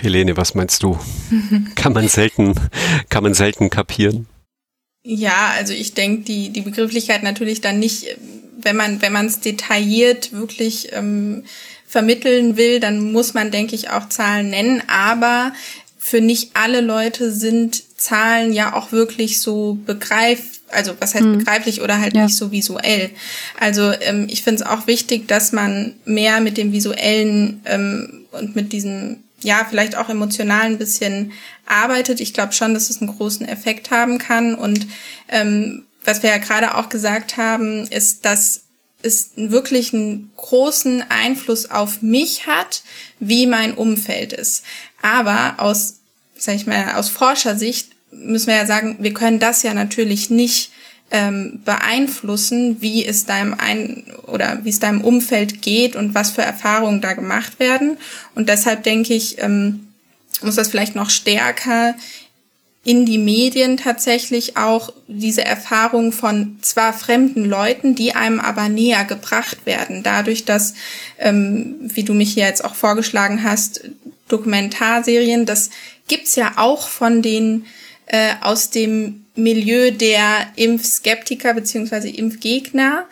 Helene, 0.00 0.36
was 0.36 0.54
meinst 0.54 0.82
du? 0.82 0.98
kann 1.74 1.92
man 1.92 2.06
selten, 2.06 2.54
kann 3.08 3.24
man 3.24 3.34
selten 3.34 3.70
kapieren? 3.70 4.28
Ja, 5.10 5.54
also 5.56 5.72
ich 5.72 5.94
denke, 5.94 6.24
die, 6.24 6.50
die 6.50 6.60
Begrifflichkeit 6.60 7.22
natürlich 7.22 7.62
dann 7.62 7.78
nicht, 7.78 8.18
wenn 8.60 8.76
man, 8.76 9.00
wenn 9.00 9.10
man 9.14 9.24
es 9.24 9.40
detailliert 9.40 10.34
wirklich 10.34 10.90
ähm, 10.92 11.44
vermitteln 11.86 12.58
will, 12.58 12.78
dann 12.78 13.10
muss 13.10 13.32
man, 13.32 13.50
denke 13.50 13.74
ich, 13.74 13.88
auch 13.88 14.10
Zahlen 14.10 14.50
nennen. 14.50 14.82
Aber 14.86 15.54
für 15.98 16.20
nicht 16.20 16.50
alle 16.52 16.82
Leute 16.82 17.32
sind 17.32 17.82
Zahlen 17.98 18.52
ja 18.52 18.74
auch 18.74 18.92
wirklich 18.92 19.40
so 19.40 19.78
begreif, 19.86 20.60
also 20.68 20.92
was 21.00 21.14
heißt 21.14 21.24
mhm. 21.24 21.38
begreiflich 21.38 21.80
oder 21.80 21.98
halt 21.98 22.14
ja. 22.14 22.24
nicht 22.24 22.36
so 22.36 22.52
visuell. 22.52 23.08
Also 23.58 23.90
ähm, 24.02 24.26
ich 24.28 24.42
finde 24.42 24.62
es 24.62 24.68
auch 24.68 24.86
wichtig, 24.86 25.26
dass 25.26 25.52
man 25.52 25.94
mehr 26.04 26.42
mit 26.42 26.58
dem 26.58 26.72
visuellen 26.72 27.62
ähm, 27.64 28.26
und 28.32 28.54
mit 28.54 28.74
diesem 28.74 29.24
ja, 29.42 29.66
vielleicht 29.68 29.96
auch 29.96 30.08
emotional 30.08 30.66
ein 30.66 30.78
bisschen 30.78 31.32
arbeitet. 31.66 32.20
Ich 32.20 32.34
glaube 32.34 32.52
schon, 32.52 32.74
dass 32.74 32.90
es 32.90 33.00
einen 33.00 33.14
großen 33.16 33.46
Effekt 33.46 33.90
haben 33.90 34.18
kann. 34.18 34.54
Und 34.54 34.86
ähm, 35.28 35.84
was 36.04 36.22
wir 36.22 36.30
ja 36.30 36.38
gerade 36.38 36.74
auch 36.76 36.88
gesagt 36.88 37.36
haben, 37.36 37.86
ist, 37.86 38.24
dass 38.24 38.62
es 39.02 39.30
wirklich 39.36 39.94
einen 39.94 40.32
großen 40.36 41.04
Einfluss 41.08 41.70
auf 41.70 42.02
mich 42.02 42.46
hat, 42.46 42.82
wie 43.20 43.46
mein 43.46 43.74
Umfeld 43.74 44.32
ist. 44.32 44.64
Aber 45.02 45.54
aus, 45.58 46.00
sag 46.36 46.56
ich 46.56 46.66
mal, 46.66 46.94
aus 46.94 47.08
Forschersicht 47.08 47.92
müssen 48.10 48.48
wir 48.48 48.56
ja 48.56 48.66
sagen, 48.66 48.96
wir 49.00 49.14
können 49.14 49.38
das 49.38 49.62
ja 49.62 49.74
natürlich 49.74 50.30
nicht 50.30 50.72
ähm, 51.10 51.60
beeinflussen, 51.64 52.80
wie 52.80 53.04
es 53.04 53.24
deinem 53.24 53.54
ein 53.54 54.04
oder 54.26 54.60
wie 54.64 54.70
es 54.70 54.78
deinem 54.78 55.00
Umfeld 55.00 55.62
geht 55.62 55.96
und 55.96 56.14
was 56.14 56.30
für 56.30 56.42
Erfahrungen 56.42 57.00
da 57.00 57.14
gemacht 57.14 57.58
werden. 57.58 57.96
Und 58.34 58.48
deshalb 58.48 58.82
denke 58.82 59.14
ich, 59.14 59.40
ähm, 59.42 59.88
muss 60.42 60.56
das 60.56 60.68
vielleicht 60.68 60.94
noch 60.94 61.10
stärker 61.10 61.94
in 62.84 63.04
die 63.04 63.18
Medien 63.18 63.76
tatsächlich 63.76 64.56
auch 64.56 64.92
diese 65.08 65.44
Erfahrung 65.44 66.12
von 66.12 66.58
zwar 66.62 66.92
fremden 66.92 67.44
Leuten, 67.44 67.94
die 67.94 68.14
einem 68.14 68.40
aber 68.40 68.68
näher 68.68 69.04
gebracht 69.04 69.66
werden, 69.66 70.02
dadurch, 70.02 70.44
dass, 70.44 70.74
ähm, 71.18 71.74
wie 71.80 72.04
du 72.04 72.14
mich 72.14 72.32
hier 72.32 72.46
jetzt 72.46 72.64
auch 72.64 72.74
vorgeschlagen 72.74 73.42
hast, 73.42 73.90
Dokumentarserien, 74.28 75.44
das 75.44 75.70
gibt's 76.06 76.36
ja 76.36 76.52
auch 76.56 76.88
von 76.88 77.20
den 77.20 77.66
äh, 78.08 78.34
aus 78.40 78.70
dem 78.70 79.26
Milieu 79.34 79.90
der 79.92 80.48
Impfskeptiker 80.56 81.54
beziehungsweise 81.54 82.08
Impfgegner, 82.08 83.06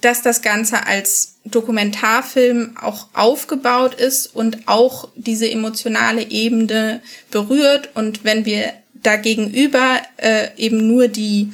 dass 0.00 0.22
das 0.22 0.42
Ganze 0.42 0.86
als 0.86 1.36
Dokumentarfilm 1.44 2.76
auch 2.80 3.08
aufgebaut 3.14 3.94
ist 3.94 4.34
und 4.34 4.66
auch 4.66 5.08
diese 5.14 5.50
emotionale 5.50 6.22
Ebene 6.30 7.00
berührt. 7.30 7.90
Und 7.94 8.24
wenn 8.24 8.44
wir 8.44 8.72
dagegenüber 8.94 10.00
äh, 10.16 10.48
eben 10.56 10.86
nur 10.86 11.08
die, 11.08 11.52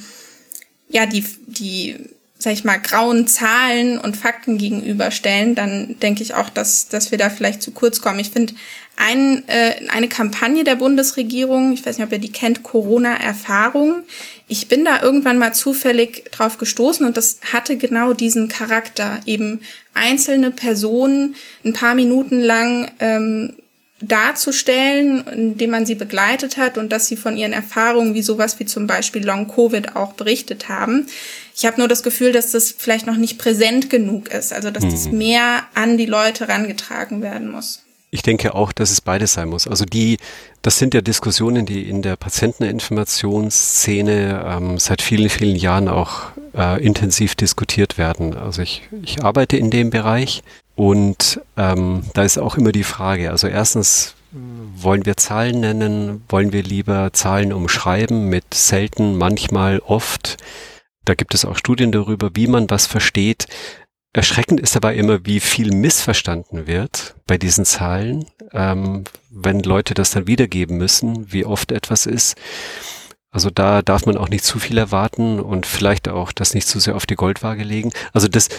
ja, 0.89 1.05
die, 1.05 1.23
die, 1.45 1.95
sag 2.37 2.53
ich 2.53 2.63
mal, 2.63 2.77
grauen 2.77 3.27
Zahlen 3.27 3.97
und 3.97 4.17
Fakten 4.17 4.57
gegenüberstellen, 4.57 5.55
dann 5.55 5.99
denke 5.99 6.23
ich 6.23 6.33
auch, 6.33 6.49
dass, 6.49 6.87
dass 6.87 7.11
wir 7.11 7.17
da 7.17 7.29
vielleicht 7.29 7.61
zu 7.61 7.71
kurz 7.71 8.01
kommen. 8.01 8.19
Ich 8.19 8.31
finde 8.31 8.53
ein, 8.97 9.47
äh, 9.47 9.75
eine 9.89 10.09
Kampagne 10.09 10.63
der 10.63 10.75
Bundesregierung, 10.75 11.71
ich 11.71 11.85
weiß 11.85 11.97
nicht, 11.97 12.05
ob 12.05 12.11
ihr 12.11 12.19
die 12.19 12.31
kennt, 12.31 12.63
Corona-Erfahrung. 12.63 14.03
Ich 14.47 14.67
bin 14.67 14.83
da 14.83 15.01
irgendwann 15.01 15.37
mal 15.37 15.53
zufällig 15.53 16.25
drauf 16.31 16.57
gestoßen 16.57 17.05
und 17.05 17.15
das 17.15 17.39
hatte 17.53 17.77
genau 17.77 18.13
diesen 18.13 18.47
Charakter, 18.47 19.19
eben 19.25 19.61
einzelne 19.93 20.51
Personen 20.51 21.35
ein 21.63 21.73
paar 21.73 21.93
Minuten 21.93 22.41
lang 22.41 22.91
ähm, 22.99 23.53
darzustellen, 24.01 25.25
indem 25.27 25.71
man 25.71 25.85
sie 25.85 25.95
begleitet 25.95 26.57
hat 26.57 26.77
und 26.77 26.91
dass 26.91 27.07
sie 27.07 27.17
von 27.17 27.37
ihren 27.37 27.53
Erfahrungen 27.53 28.15
wie 28.15 28.21
sowas 28.21 28.59
wie 28.59 28.65
zum 28.65 28.87
Beispiel 28.87 29.23
Long 29.23 29.47
Covid 29.47 29.95
auch 29.95 30.13
berichtet 30.13 30.69
haben. 30.69 31.07
Ich 31.55 31.65
habe 31.65 31.77
nur 31.77 31.87
das 31.87 32.03
Gefühl, 32.03 32.31
dass 32.31 32.51
das 32.51 32.71
vielleicht 32.71 33.05
noch 33.05 33.17
nicht 33.17 33.37
präsent 33.37 33.89
genug 33.89 34.29
ist, 34.29 34.53
also 34.53 34.71
dass 34.71 34.83
mhm. 34.83 34.91
das 34.91 35.11
mehr 35.11 35.63
an 35.75 35.97
die 35.97 36.05
Leute 36.05 36.47
rangetragen 36.47 37.21
werden 37.21 37.51
muss. 37.51 37.83
Ich 38.09 38.21
denke 38.21 38.55
auch, 38.55 38.71
dass 38.71 38.91
es 38.91 39.01
beides 39.01 39.33
sein 39.33 39.49
muss. 39.49 39.67
Also 39.67 39.83
die, 39.83 40.17
das 40.61 40.79
sind 40.79 40.93
ja 40.93 41.01
Diskussionen, 41.01 41.65
die 41.65 41.89
in 41.89 42.01
der 42.01 42.15
Patienteninformationsszene 42.15 44.45
ähm, 44.47 44.77
seit 44.77 45.01
vielen, 45.01 45.27
vielen 45.29 45.57
Jahren 45.57 45.89
auch 45.89 46.21
äh, 46.55 46.81
intensiv 46.83 47.35
diskutiert 47.35 47.97
werden. 47.97 48.37
Also 48.37 48.61
ich, 48.61 48.83
ich 49.03 49.21
arbeite 49.23 49.57
in 49.57 49.71
dem 49.71 49.89
Bereich 49.89 50.43
und 50.75 51.41
ähm, 51.57 52.03
da 52.13 52.23
ist 52.23 52.37
auch 52.37 52.55
immer 52.55 52.71
die 52.71 52.83
Frage, 52.83 53.31
also 53.31 53.47
erstens, 53.47 54.13
wollen 54.31 55.05
wir 55.05 55.17
Zahlen 55.17 55.61
nennen? 55.61 56.23
Wollen 56.29 56.51
wir 56.51 56.63
lieber 56.63 57.11
Zahlen 57.13 57.53
umschreiben 57.53 58.29
mit 58.29 58.53
selten, 58.53 59.17
manchmal, 59.17 59.79
oft? 59.79 60.37
Da 61.05 61.15
gibt 61.15 61.33
es 61.33 61.45
auch 61.45 61.57
Studien 61.57 61.91
darüber, 61.91 62.31
wie 62.33 62.47
man 62.47 62.69
was 62.69 62.85
versteht. 62.85 63.47
Erschreckend 64.17 64.59
ist 64.59 64.75
dabei 64.75 64.95
immer, 64.95 65.27
wie 65.27 65.39
viel 65.39 65.71
missverstanden 65.71 66.65
wird 66.65 67.13
bei 67.27 67.37
diesen 67.37 67.65
Zahlen, 67.65 68.25
ähm, 68.51 69.03
wenn 69.29 69.59
Leute 69.59 69.93
das 69.93 70.09
dann 70.09 70.25
wiedergeben 70.25 70.75
müssen, 70.75 71.31
wie 71.31 71.45
oft 71.45 71.71
etwas 71.71 72.07
ist. 72.07 72.35
Also 73.29 73.51
da 73.51 73.83
darf 73.83 74.07
man 74.07 74.17
auch 74.17 74.29
nicht 74.29 74.43
zu 74.43 74.57
viel 74.57 74.79
erwarten 74.79 75.39
und 75.39 75.67
vielleicht 75.67 76.07
auch 76.07 76.31
das 76.31 76.55
nicht 76.55 76.67
zu 76.67 76.79
sehr 76.79 76.95
auf 76.95 77.05
die 77.05 77.13
Goldwaage 77.13 77.63
legen. 77.63 77.91
Also 78.11 78.27
das, 78.27 78.49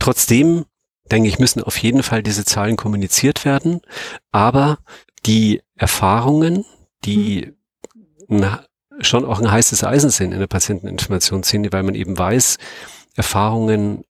trotzdem 0.00 0.64
denke 1.08 1.28
ich, 1.28 1.38
müssen 1.38 1.62
auf 1.62 1.76
jeden 1.76 2.02
Fall 2.02 2.24
diese 2.24 2.44
Zahlen 2.44 2.74
kommuniziert 2.74 3.44
werden, 3.44 3.82
aber 4.32 4.78
die 5.24 5.62
Erfahrungen, 5.76 6.64
die 7.04 7.52
mhm. 8.26 8.58
schon 9.02 9.24
auch 9.24 9.40
ein 9.40 9.52
heißes 9.52 9.84
Eisen 9.84 10.10
sind 10.10 10.32
in 10.32 10.40
der 10.40 10.48
Patienteninformationsszene, 10.48 11.72
weil 11.72 11.84
man 11.84 11.94
eben 11.94 12.18
weiß, 12.18 12.58
Erfahrungen 13.14 14.02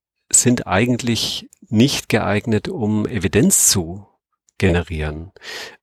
sind 0.42 0.66
eigentlich 0.66 1.48
nicht 1.68 2.08
geeignet, 2.08 2.68
um 2.68 3.06
Evidenz 3.06 3.68
zu 3.68 4.06
generieren. 4.58 5.32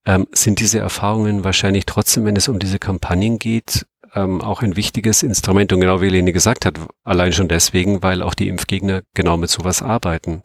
Ähm, 0.05 0.28
sind 0.32 0.60
diese 0.60 0.80
Erfahrungen 0.80 1.43
wahrscheinlich 1.43 1.86
trotzdem, 1.86 2.26
wenn 2.26 2.36
es 2.36 2.47
um 2.47 2.60
diese 2.60 2.80
Kampagnen 2.80 3.39
geht, 3.39 3.86
ähm, 4.14 4.41
auch 4.41 4.62
ein 4.62 4.76
wichtiges 4.76 5.24
Instrument 5.24 5.74
und 5.74 5.82
genau 5.82 6.01
wie 6.01 6.10
Lene 6.10 6.32
gesagt 6.32 6.66
hat, 6.66 6.80
allein 7.03 7.34
schon 7.34 7.47
deswegen, 7.47 8.03
weil 8.03 8.22
auch 8.22 8.34
die 8.34 8.47
Impfgegner 8.47 9.01
genau 9.14 9.38
mit 9.38 9.49
sowas 9.49 9.82
arbeiten. 9.82 10.43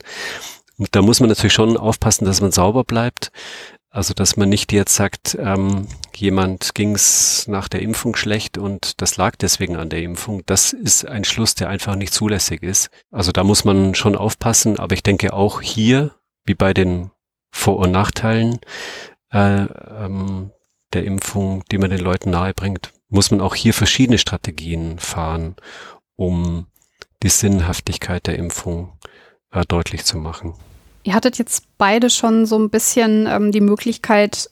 Und 0.79 0.95
da 0.97 1.03
muss 1.03 1.21
man 1.21 1.29
natürlich 1.29 1.53
schon 1.53 1.77
aufpassen, 1.77 2.25
dass 2.25 2.41
man 2.41 2.53
sauber 2.53 2.85
bleibt. 2.85 3.31
Also 3.95 4.15
dass 4.15 4.39
man 4.39 4.49
nicht 4.49 4.73
jetzt 4.73 4.95
sagt, 4.95 5.37
ähm, 5.39 5.87
jemand 6.17 6.75
ging's 6.75 7.47
nach 7.47 7.69
der 7.69 7.83
Impfung 7.83 8.17
schlecht 8.17 8.57
und 8.57 9.03
das 9.03 9.19
lag 9.19 9.37
deswegen 9.37 9.77
an 9.77 9.91
der 9.91 10.03
Impfung. 10.03 10.43
Das 10.47 10.73
ist 10.73 11.07
ein 11.07 11.25
Schluss, 11.25 11.55
der 11.55 11.69
einfach 11.69 11.95
nicht 11.95 12.15
zulässig 12.15 12.63
ist. 12.63 12.89
Also 13.11 13.33
da 13.33 13.45
muss 13.45 13.67
man 13.67 13.95
schon 13.95 14.17
aufpassen, 14.17 14.79
aber 14.79 14.95
ich 14.95 15.03
denke 15.03 15.35
auch 15.35 15.61
hier, 15.61 16.15
wie 16.47 16.55
bei 16.55 16.73
den 16.73 17.11
Vor- 17.51 17.81
und 17.81 17.91
Nachteilen 17.91 18.61
äh, 19.31 19.65
ähm, 19.65 20.53
der 20.95 21.05
Impfung, 21.05 21.63
die 21.71 21.77
man 21.77 21.91
den 21.91 22.01
Leuten 22.01 22.31
nahebringt, 22.31 22.95
muss 23.11 23.31
man 23.31 23.43
auch 23.43 23.55
hier 23.55 23.75
verschiedene 23.75 24.17
Strategien 24.17 24.99
fahren, 25.01 25.55
um 26.17 26.67
die 27.23 27.29
Sinnhaftigkeit 27.29 28.27
der 28.27 28.39
Impfung 28.39 28.99
äh, 29.51 29.67
deutlich 29.69 30.07
zu 30.07 30.17
machen. 30.17 30.55
Ihr 31.05 31.15
hattet 31.15 31.39
jetzt 31.39 31.65
beide 31.79 32.11
schon 32.11 32.47
so 32.47 32.59
ein 32.59 32.71
bisschen 32.71 33.27
ähm, 33.29 33.53
die 33.53 33.61
Möglichkeit 33.61 34.49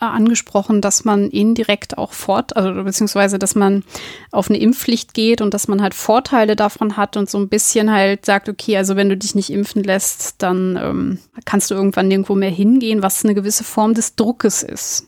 äh, 0.00 0.04
angesprochen, 0.04 0.80
dass 0.80 1.04
man 1.04 1.30
indirekt 1.30 1.96
auch 1.96 2.12
fort, 2.12 2.56
also 2.56 2.82
beziehungsweise, 2.82 3.38
dass 3.38 3.54
man 3.54 3.84
auf 4.32 4.50
eine 4.50 4.58
Impfpflicht 4.58 5.14
geht 5.14 5.40
und 5.40 5.54
dass 5.54 5.68
man 5.68 5.80
halt 5.80 5.94
Vorteile 5.94 6.56
davon 6.56 6.96
hat 6.96 7.16
und 7.16 7.30
so 7.30 7.38
ein 7.38 7.48
bisschen 7.48 7.92
halt 7.92 8.26
sagt, 8.26 8.48
okay, 8.48 8.76
also 8.76 8.96
wenn 8.96 9.08
du 9.08 9.16
dich 9.16 9.36
nicht 9.36 9.50
impfen 9.50 9.84
lässt, 9.84 10.42
dann 10.42 10.76
ähm, 10.82 11.18
kannst 11.44 11.70
du 11.70 11.76
irgendwann 11.76 12.08
nirgendwo 12.08 12.34
mehr 12.34 12.50
hingehen, 12.50 13.02
was 13.02 13.24
eine 13.24 13.34
gewisse 13.34 13.62
Form 13.62 13.94
des 13.94 14.16
Druckes 14.16 14.64
ist. 14.64 15.06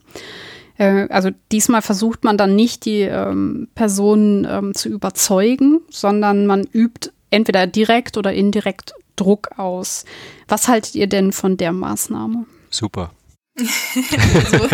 Äh, 0.78 1.08
also 1.08 1.30
diesmal 1.50 1.82
versucht 1.82 2.22
man 2.22 2.38
dann 2.38 2.54
nicht 2.54 2.84
die 2.84 3.00
ähm, 3.00 3.66
Person 3.74 4.46
ähm, 4.48 4.74
zu 4.74 4.88
überzeugen, 4.88 5.80
sondern 5.90 6.46
man 6.46 6.64
übt 6.72 7.10
entweder 7.30 7.66
direkt 7.66 8.16
oder 8.16 8.32
indirekt 8.32 8.94
Druck 9.16 9.58
aus. 9.58 10.04
Was 10.48 10.68
haltet 10.68 10.94
ihr 10.94 11.06
denn 11.06 11.32
von 11.32 11.56
der 11.56 11.72
Maßnahme? 11.72 12.46
Super. 12.70 13.12
also, 13.56 14.68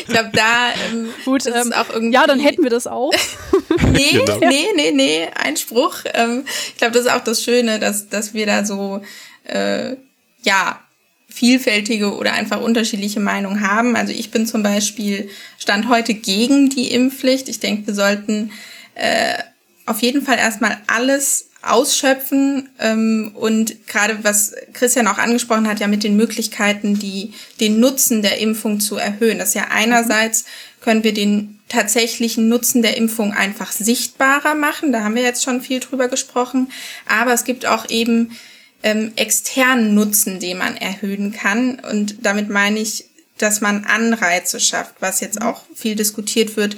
ich 0.00 0.06
glaube, 0.06 0.30
da 0.32 0.72
ähm, 0.92 1.08
Gut, 1.24 1.46
ähm, 1.46 1.72
auch 1.72 1.90
irgendwie. 1.90 2.14
Ja, 2.14 2.26
dann 2.26 2.38
hätten 2.38 2.62
wir 2.62 2.70
das 2.70 2.86
auch. 2.86 3.12
nee, 3.92 4.12
genau. 4.12 4.38
nee, 4.38 4.66
nee, 4.76 4.92
nee, 4.92 5.28
Einspruch. 5.34 5.96
Ähm, 6.14 6.44
ich 6.68 6.76
glaube, 6.76 6.92
das 6.92 7.06
ist 7.06 7.12
auch 7.12 7.24
das 7.24 7.42
Schöne, 7.42 7.80
dass, 7.80 8.08
dass 8.08 8.32
wir 8.32 8.46
da 8.46 8.64
so 8.64 9.02
äh, 9.44 9.96
ja, 10.42 10.80
vielfältige 11.28 12.14
oder 12.16 12.32
einfach 12.32 12.60
unterschiedliche 12.60 13.20
Meinungen 13.20 13.66
haben. 13.68 13.96
Also 13.96 14.12
ich 14.12 14.30
bin 14.30 14.46
zum 14.46 14.62
Beispiel 14.62 15.28
Stand 15.58 15.88
heute 15.88 16.14
gegen 16.14 16.70
die 16.70 16.92
Impfpflicht. 16.92 17.48
Ich 17.48 17.60
denke, 17.60 17.88
wir 17.88 17.94
sollten 17.94 18.52
äh, 18.94 19.38
auf 19.86 20.02
jeden 20.02 20.22
Fall 20.22 20.38
erstmal 20.38 20.78
alles 20.86 21.49
ausschöpfen 21.62 22.70
ähm, 22.78 23.32
und 23.34 23.86
gerade 23.86 24.18
was 24.22 24.54
Christian 24.72 25.06
auch 25.06 25.18
angesprochen 25.18 25.68
hat, 25.68 25.80
ja 25.80 25.88
mit 25.88 26.04
den 26.04 26.16
Möglichkeiten, 26.16 26.98
die 26.98 27.34
den 27.60 27.80
Nutzen 27.80 28.22
der 28.22 28.38
Impfung 28.38 28.80
zu 28.80 28.96
erhöhen. 28.96 29.38
Das 29.38 29.48
ist 29.48 29.54
ja 29.54 29.68
einerseits 29.70 30.44
können 30.80 31.04
wir 31.04 31.12
den 31.12 31.58
tatsächlichen 31.68 32.48
Nutzen 32.48 32.82
der 32.82 32.96
Impfung 32.96 33.32
einfach 33.32 33.72
sichtbarer 33.72 34.54
machen. 34.54 34.92
Da 34.92 35.04
haben 35.04 35.14
wir 35.14 35.22
jetzt 35.22 35.44
schon 35.44 35.60
viel 35.60 35.80
drüber 35.80 36.08
gesprochen. 36.08 36.70
Aber 37.06 37.32
es 37.32 37.44
gibt 37.44 37.66
auch 37.66 37.88
eben 37.88 38.36
ähm, 38.82 39.12
externen 39.16 39.94
Nutzen, 39.94 40.40
den 40.40 40.58
man 40.58 40.76
erhöhen 40.76 41.32
kann. 41.32 41.78
Und 41.78 42.16
damit 42.22 42.48
meine 42.48 42.80
ich, 42.80 43.04
dass 43.38 43.60
man 43.60 43.84
Anreize 43.84 44.60
schafft, 44.60 44.94
was 45.00 45.20
jetzt 45.20 45.40
auch 45.40 45.62
viel 45.74 45.94
diskutiert 45.94 46.56
wird, 46.56 46.76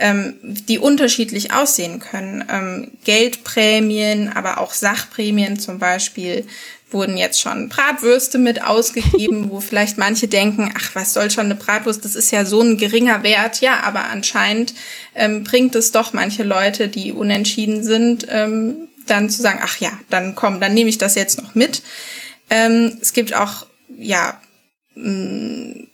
ähm, 0.00 0.34
die 0.42 0.78
unterschiedlich 0.78 1.52
aussehen 1.52 2.00
können. 2.00 2.44
Ähm, 2.50 2.90
Geldprämien, 3.04 4.32
aber 4.34 4.58
auch 4.58 4.72
Sachprämien 4.72 5.58
zum 5.58 5.78
Beispiel 5.78 6.46
wurden 6.90 7.16
jetzt 7.16 7.40
schon 7.40 7.68
Bratwürste 7.68 8.38
mit 8.38 8.64
ausgegeben, 8.64 9.50
wo 9.50 9.60
vielleicht 9.60 9.98
manche 9.98 10.26
denken, 10.26 10.72
ach, 10.76 10.94
was 10.94 11.12
soll 11.12 11.30
schon 11.30 11.44
eine 11.44 11.54
Bratwurst, 11.54 12.04
das 12.04 12.16
ist 12.16 12.32
ja 12.32 12.44
so 12.44 12.62
ein 12.62 12.78
geringer 12.78 13.22
Wert. 13.22 13.60
Ja, 13.60 13.80
aber 13.80 14.04
anscheinend 14.04 14.74
ähm, 15.14 15.44
bringt 15.44 15.74
es 15.74 15.92
doch 15.92 16.12
manche 16.12 16.42
Leute, 16.42 16.88
die 16.88 17.12
unentschieden 17.12 17.84
sind, 17.84 18.26
ähm, 18.28 18.88
dann 19.06 19.30
zu 19.30 19.42
sagen, 19.42 19.60
ach 19.62 19.78
ja, 19.80 19.92
dann 20.08 20.34
komm, 20.34 20.60
dann 20.60 20.74
nehme 20.74 20.90
ich 20.90 20.98
das 20.98 21.14
jetzt 21.14 21.40
noch 21.40 21.54
mit. 21.54 21.82
Ähm, 22.48 22.98
es 23.00 23.12
gibt 23.12 23.34
auch, 23.34 23.66
ja, 23.96 24.40
mm, 24.94 25.84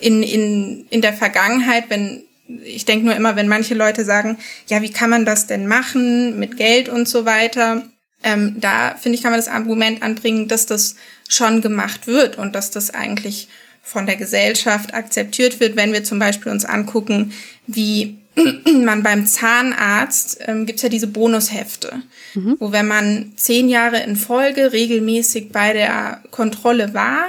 in, 0.00 0.22
in, 0.22 0.86
in 0.90 1.00
der 1.02 1.12
Vergangenheit, 1.12 1.84
wenn 1.88 2.24
ich 2.46 2.84
denke 2.84 3.06
nur 3.06 3.16
immer, 3.16 3.36
wenn 3.36 3.48
manche 3.48 3.74
Leute 3.74 4.04
sagen, 4.04 4.38
ja, 4.66 4.82
wie 4.82 4.92
kann 4.92 5.10
man 5.10 5.24
das 5.24 5.46
denn 5.46 5.66
machen 5.66 6.38
mit 6.38 6.56
Geld 6.56 6.88
und 6.88 7.08
so 7.08 7.24
weiter, 7.24 7.82
ähm, 8.22 8.56
da 8.58 8.96
finde 8.96 9.16
ich, 9.16 9.22
kann 9.22 9.32
man 9.32 9.40
das 9.40 9.48
Argument 9.48 10.02
anbringen, 10.02 10.48
dass 10.48 10.66
das 10.66 10.96
schon 11.28 11.60
gemacht 11.60 12.06
wird 12.06 12.38
und 12.38 12.54
dass 12.54 12.70
das 12.70 12.92
eigentlich 12.92 13.48
von 13.82 14.06
der 14.06 14.16
Gesellschaft 14.16 14.94
akzeptiert 14.94 15.60
wird, 15.60 15.76
wenn 15.76 15.92
wir 15.92 16.04
zum 16.04 16.18
Beispiel 16.18 16.50
uns 16.50 16.64
angucken, 16.64 17.32
wie 17.66 18.18
man 18.84 19.02
beim 19.02 19.26
Zahnarzt 19.26 20.38
ähm, 20.46 20.66
gibt 20.66 20.82
ja 20.82 20.88
diese 20.88 21.06
Bonushefte, 21.06 22.02
mhm. 22.34 22.56
wo 22.58 22.72
wenn 22.72 22.88
man 22.88 23.32
zehn 23.36 23.68
Jahre 23.68 24.02
in 24.02 24.16
Folge 24.16 24.72
regelmäßig 24.72 25.50
bei 25.52 25.72
der 25.72 26.22
Kontrolle 26.30 26.94
war 26.94 27.26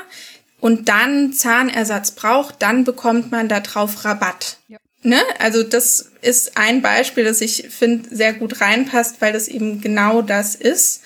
und 0.62 0.88
dann 0.90 1.34
Zahnersatz 1.34 2.12
braucht, 2.12 2.62
dann 2.62 2.86
bekommt 2.86 3.32
man 3.32 3.50
da 3.50 3.60
drauf 3.60 4.06
Rabatt. 4.06 4.58
Ja. 4.70 4.78
Ne? 5.06 5.22
Also 5.38 5.62
das 5.62 6.12
ist 6.22 6.58
ein 6.58 6.82
Beispiel, 6.82 7.24
das 7.24 7.40
ich 7.40 7.68
finde 7.70 8.14
sehr 8.14 8.34
gut 8.34 8.60
reinpasst, 8.60 9.22
weil 9.22 9.34
das 9.34 9.48
eben 9.48 9.80
genau 9.80 10.24
das 10.24 10.56
ist. 10.56 11.02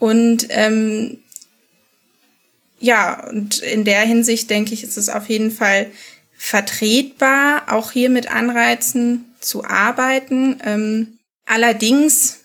Und 0.00 0.48
ähm, 0.50 1.18
ja, 2.80 3.28
und 3.28 3.58
in 3.58 3.84
der 3.84 4.00
Hinsicht 4.00 4.50
denke 4.50 4.74
ich, 4.74 4.82
ist 4.82 4.98
es 4.98 5.08
auf 5.08 5.28
jeden 5.28 5.52
Fall 5.52 5.90
vertretbar, 6.36 7.72
auch 7.72 7.92
hier 7.92 8.10
mit 8.10 8.30
Anreizen 8.30 9.24
zu 9.40 9.64
arbeiten. 9.64 10.60
Ähm, 10.64 11.18
allerdings 11.46 12.40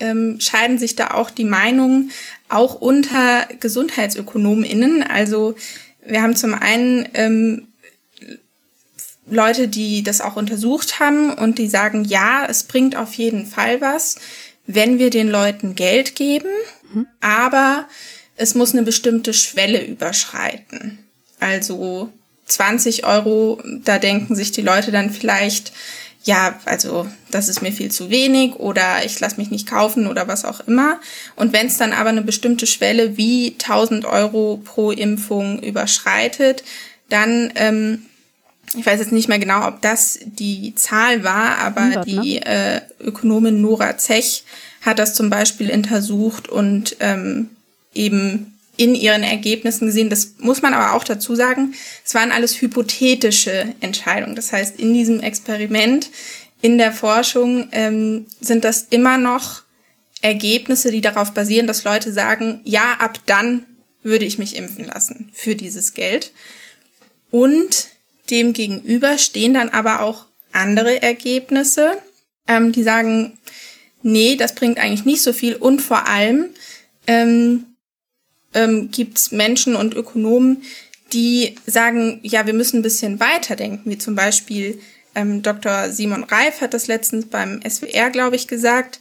ähm, 0.00 0.40
scheiden 0.40 0.78
sich 0.78 0.96
da 0.96 1.12
auch 1.12 1.30
die 1.30 1.44
Meinungen 1.44 2.10
auch 2.48 2.74
unter 2.74 3.46
GesundheitsökonomInnen. 3.60 5.02
Also 5.02 5.56
wir 6.04 6.22
haben 6.22 6.36
zum 6.36 6.54
einen 6.54 7.06
ähm, 7.14 7.68
Leute, 9.28 9.68
die 9.68 10.02
das 10.02 10.20
auch 10.20 10.36
untersucht 10.36 11.00
haben 11.00 11.32
und 11.32 11.58
die 11.58 11.68
sagen, 11.68 12.04
ja, 12.04 12.46
es 12.48 12.62
bringt 12.62 12.96
auf 12.96 13.14
jeden 13.14 13.46
Fall 13.46 13.80
was, 13.80 14.16
wenn 14.66 14.98
wir 14.98 15.10
den 15.10 15.28
Leuten 15.28 15.74
Geld 15.74 16.14
geben, 16.14 16.48
mhm. 16.92 17.06
aber 17.20 17.86
es 18.36 18.54
muss 18.54 18.72
eine 18.72 18.82
bestimmte 18.82 19.32
Schwelle 19.32 19.84
überschreiten. 19.84 20.98
Also 21.40 22.12
20 22.46 23.04
Euro, 23.04 23.60
da 23.84 23.98
denken 23.98 24.34
sich 24.36 24.52
die 24.52 24.62
Leute 24.62 24.92
dann 24.92 25.10
vielleicht, 25.10 25.72
ja, 26.22 26.58
also 26.64 27.06
das 27.30 27.48
ist 27.48 27.62
mir 27.62 27.72
viel 27.72 27.90
zu 27.90 28.10
wenig 28.10 28.54
oder 28.56 29.04
ich 29.04 29.18
lasse 29.20 29.36
mich 29.38 29.50
nicht 29.50 29.68
kaufen 29.68 30.06
oder 30.06 30.28
was 30.28 30.44
auch 30.44 30.60
immer. 30.60 31.00
Und 31.34 31.52
wenn 31.52 31.66
es 31.66 31.78
dann 31.78 31.92
aber 31.92 32.10
eine 32.10 32.22
bestimmte 32.22 32.66
Schwelle 32.66 33.16
wie 33.16 33.52
1000 33.52 34.04
Euro 34.04 34.60
pro 34.64 34.90
Impfung 34.90 35.62
überschreitet, 35.62 36.62
dann 37.08 37.52
ähm, 37.54 38.06
ich 38.74 38.84
weiß 38.84 39.00
jetzt 39.00 39.12
nicht 39.12 39.28
mehr 39.28 39.38
genau, 39.38 39.66
ob 39.66 39.80
das 39.82 40.18
die 40.24 40.74
Zahl 40.74 41.24
war, 41.24 41.58
aber 41.58 41.82
100, 41.82 42.06
die 42.06 42.40
ne? 42.40 42.46
äh, 42.46 42.80
Ökonomin 43.00 43.60
Nora 43.60 43.96
Zech 43.98 44.44
hat 44.82 44.98
das 44.98 45.14
zum 45.14 45.30
Beispiel 45.30 45.70
untersucht 45.70 46.48
und 46.48 46.96
ähm, 47.00 47.50
eben 47.94 48.56
in 48.76 48.94
ihren 48.94 49.22
Ergebnissen 49.22 49.86
gesehen. 49.86 50.10
Das 50.10 50.34
muss 50.38 50.62
man 50.62 50.74
aber 50.74 50.94
auch 50.94 51.04
dazu 51.04 51.34
sagen, 51.34 51.74
es 52.04 52.14
waren 52.14 52.32
alles 52.32 52.60
hypothetische 52.60 53.74
Entscheidungen. 53.80 54.36
Das 54.36 54.52
heißt, 54.52 54.78
in 54.78 54.92
diesem 54.92 55.20
Experiment, 55.20 56.10
in 56.60 56.78
der 56.78 56.92
Forschung 56.92 57.68
ähm, 57.72 58.26
sind 58.40 58.64
das 58.64 58.86
immer 58.90 59.18
noch 59.18 59.62
Ergebnisse, 60.22 60.90
die 60.90 61.00
darauf 61.00 61.32
basieren, 61.32 61.66
dass 61.66 61.84
Leute 61.84 62.12
sagen, 62.12 62.60
ja, 62.64 62.96
ab 62.98 63.20
dann 63.26 63.64
würde 64.02 64.24
ich 64.24 64.38
mich 64.38 64.56
impfen 64.56 64.84
lassen 64.84 65.30
für 65.32 65.54
dieses 65.54 65.94
Geld. 65.94 66.32
Und 67.30 67.88
dem 68.30 68.52
gegenüber 68.52 69.18
stehen 69.18 69.54
dann 69.54 69.68
aber 69.68 70.00
auch 70.00 70.26
andere 70.52 71.02
Ergebnisse, 71.02 71.98
ähm, 72.48 72.72
die 72.72 72.82
sagen, 72.82 73.38
nee, 74.02 74.36
das 74.36 74.54
bringt 74.54 74.78
eigentlich 74.78 75.04
nicht 75.04 75.22
so 75.22 75.32
viel 75.32 75.56
und 75.56 75.80
vor 75.80 76.06
allem 76.06 76.46
ähm, 77.06 77.66
ähm, 78.54 78.90
gibt 78.90 79.18
es 79.18 79.32
Menschen 79.32 79.76
und 79.76 79.94
Ökonomen, 79.94 80.62
die 81.12 81.54
sagen, 81.66 82.20
ja, 82.22 82.46
wir 82.46 82.54
müssen 82.54 82.78
ein 82.78 82.82
bisschen 82.82 83.20
weiterdenken, 83.20 83.90
wie 83.90 83.98
zum 83.98 84.14
Beispiel 84.14 84.80
ähm, 85.14 85.42
Dr. 85.42 85.90
Simon 85.90 86.24
Reif 86.24 86.60
hat 86.60 86.74
das 86.74 86.88
letztens 86.88 87.26
beim 87.26 87.60
SWR, 87.68 88.10
glaube 88.10 88.36
ich, 88.36 88.48
gesagt, 88.48 89.00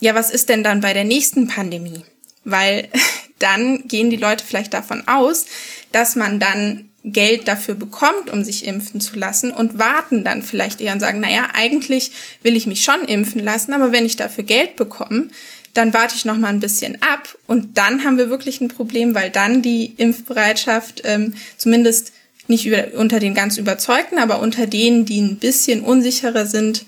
ja, 0.00 0.14
was 0.14 0.30
ist 0.30 0.48
denn 0.48 0.62
dann 0.62 0.80
bei 0.80 0.92
der 0.92 1.04
nächsten 1.04 1.48
Pandemie? 1.48 2.04
Weil 2.44 2.88
dann 3.38 3.86
gehen 3.88 4.10
die 4.10 4.16
Leute 4.16 4.44
vielleicht 4.44 4.74
davon 4.74 5.06
aus, 5.06 5.46
dass 5.92 6.16
man 6.16 6.40
dann 6.40 6.89
Geld 7.04 7.48
dafür 7.48 7.74
bekommt, 7.74 8.30
um 8.30 8.44
sich 8.44 8.66
impfen 8.66 9.00
zu 9.00 9.18
lassen 9.18 9.52
und 9.52 9.78
warten 9.78 10.22
dann 10.22 10.42
vielleicht 10.42 10.80
eher 10.80 10.92
und 10.92 11.00
sagen, 11.00 11.20
naja, 11.20 11.48
eigentlich 11.54 12.12
will 12.42 12.56
ich 12.56 12.66
mich 12.66 12.84
schon 12.84 13.04
impfen 13.04 13.42
lassen, 13.42 13.72
aber 13.72 13.92
wenn 13.92 14.04
ich 14.04 14.16
dafür 14.16 14.44
Geld 14.44 14.76
bekomme, 14.76 15.28
dann 15.72 15.94
warte 15.94 16.16
ich 16.16 16.24
noch 16.24 16.36
mal 16.36 16.48
ein 16.48 16.60
bisschen 16.60 17.00
ab 17.00 17.36
und 17.46 17.78
dann 17.78 18.04
haben 18.04 18.18
wir 18.18 18.28
wirklich 18.28 18.60
ein 18.60 18.68
Problem, 18.68 19.14
weil 19.14 19.30
dann 19.30 19.62
die 19.62 19.94
Impfbereitschaft 19.96 21.02
ähm, 21.04 21.34
zumindest 21.56 22.12
nicht 22.48 22.66
über, 22.66 22.88
unter 22.94 23.20
den 23.20 23.34
ganz 23.34 23.56
Überzeugten, 23.56 24.18
aber 24.18 24.40
unter 24.40 24.66
denen, 24.66 25.06
die 25.06 25.20
ein 25.20 25.36
bisschen 25.36 25.82
unsicherer 25.82 26.46
sind, 26.46 26.84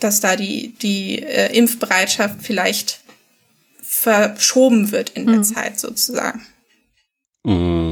dass 0.00 0.20
da 0.20 0.36
die, 0.36 0.74
die 0.82 1.22
äh, 1.22 1.56
Impfbereitschaft 1.56 2.42
vielleicht 2.42 3.00
verschoben 3.80 4.90
wird 4.90 5.10
in 5.10 5.26
der 5.26 5.36
mhm. 5.36 5.44
Zeit 5.44 5.78
sozusagen. 5.78 6.44
Mhm. 7.44 7.83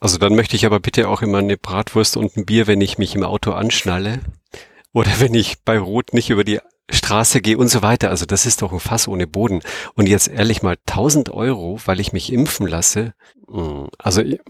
Also 0.00 0.16
dann 0.16 0.34
möchte 0.34 0.56
ich 0.56 0.66
aber 0.66 0.80
bitte 0.80 1.08
auch 1.08 1.22
immer 1.22 1.38
eine 1.38 1.56
Bratwurst 1.58 2.16
und 2.16 2.36
ein 2.36 2.46
Bier, 2.46 2.66
wenn 2.66 2.80
ich 2.80 2.98
mich 2.98 3.14
im 3.14 3.22
Auto 3.22 3.52
anschnalle 3.52 4.20
oder 4.92 5.10
wenn 5.18 5.34
ich 5.34 5.62
bei 5.62 5.78
Rot 5.78 6.14
nicht 6.14 6.30
über 6.30 6.42
die 6.42 6.58
Straße 6.90 7.40
gehe 7.40 7.58
und 7.58 7.68
so 7.68 7.82
weiter. 7.82 8.10
Also 8.10 8.26
das 8.26 8.46
ist 8.46 8.62
doch 8.62 8.72
ein 8.72 8.80
Fass 8.80 9.06
ohne 9.06 9.26
Boden. 9.26 9.60
Und 9.94 10.08
jetzt 10.08 10.28
ehrlich 10.28 10.62
mal 10.62 10.76
1000 10.88 11.30
Euro, 11.30 11.78
weil 11.84 12.00
ich 12.00 12.12
mich 12.12 12.32
impfen 12.32 12.66
lasse. 12.66 13.14
Hm, 13.48 13.88
also 13.98 14.22
ich, 14.22 14.40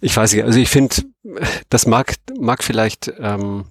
ich 0.00 0.16
weiß 0.16 0.32
nicht, 0.32 0.44
also 0.44 0.58
ich 0.58 0.68
finde, 0.68 0.96
das 1.68 1.86
mag, 1.86 2.14
mag 2.38 2.64
vielleicht 2.64 3.12
ähm, 3.18 3.66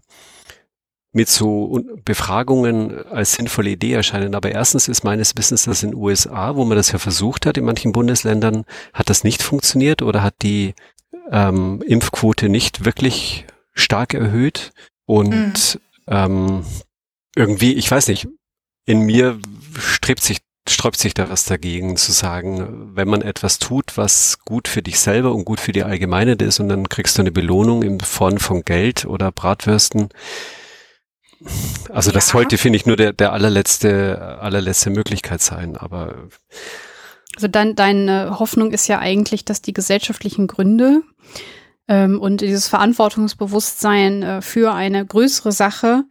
mit 1.14 1.30
so 1.30 1.80
Befragungen 2.06 3.06
als 3.06 3.34
sinnvolle 3.34 3.70
Idee 3.70 3.94
erscheinen. 3.94 4.36
Aber 4.36 4.52
erstens 4.52 4.88
ist 4.88 5.04
meines 5.04 5.38
Wissens 5.38 5.66
das 5.66 5.84
in 5.84 5.92
den 5.92 6.00
USA, 6.00 6.56
wo 6.56 6.66
man 6.66 6.78
das 6.78 6.92
ja 6.92 6.98
versucht 6.98 7.46
hat, 7.46 7.58
in 7.58 7.66
manchen 7.66 7.92
Bundesländern, 7.92 8.66
hat 8.94 9.10
das 9.10 9.24
nicht 9.24 9.44
funktioniert 9.44 10.02
oder 10.02 10.24
hat 10.24 10.36
die 10.42 10.74
ähm, 11.32 11.82
Impfquote 11.86 12.50
nicht 12.50 12.86
wirklich 12.86 13.46
stark 13.74 14.14
erhöht 14.14 14.72
und 15.06 15.80
mhm. 15.80 15.82
ähm, 16.08 16.66
irgendwie, 17.36 17.74
ich 17.74 17.90
weiß 17.90 18.08
nicht, 18.08 18.28
in 18.86 19.02
mir 19.02 19.40
strebt 19.78 20.22
sich, 20.22 20.40
sträubt 20.68 20.98
sich 20.98 21.14
da 21.14 21.30
was 21.30 21.46
dagegen 21.46 21.98
zu 21.98 22.12
sagen, 22.12 22.96
wenn 22.96 23.08
man 23.08 23.22
etwas 23.22 23.60
tut, 23.60 23.98
was 23.98 24.40
gut 24.46 24.68
für 24.68 24.82
dich 24.82 25.00
selber 25.00 25.34
und 25.34 25.46
gut 25.46 25.60
für 25.60 25.72
die 25.72 25.84
Allgemeinheit 25.84 26.42
ist 26.42 26.60
und 26.60 26.70
dann 26.70 26.90
kriegst 26.90 27.18
du 27.18 27.22
eine 27.22 27.32
Belohnung 27.32 27.84
in 27.84 28.00
Form 28.00 28.38
von 28.38 28.64
Geld 28.64 29.06
oder 29.06 29.32
Bratwürsten. 29.32 30.10
Also 31.90 32.12
das 32.12 32.28
ja. 32.28 32.34
sollte, 32.34 32.58
finde 32.58 32.78
ich, 32.78 32.86
nur 32.86 32.96
der, 32.96 33.14
der 33.14 33.34
allerletzte, 33.34 34.40
allerletzte 34.40 34.90
Möglichkeit 34.90 35.42
sein, 35.42 35.76
aber 35.76 36.30
Also 37.36 37.48
dann 37.48 37.76
deine 37.76 38.40
Hoffnung 38.40 38.72
ist 38.72 38.88
ja 38.88 39.00
eigentlich, 39.00 39.46
dass 39.46 39.62
die 39.62 39.74
gesellschaftlichen 39.74 40.48
Gründe 40.48 41.02
ähm, 41.88 42.20
und 42.20 42.42
dieses 42.42 42.68
Verantwortungsbewusstsein 42.68 44.24
äh, 44.24 44.42
für 44.42 44.74
eine 44.74 45.06
größere 45.06 45.52
Sache, 45.52 46.04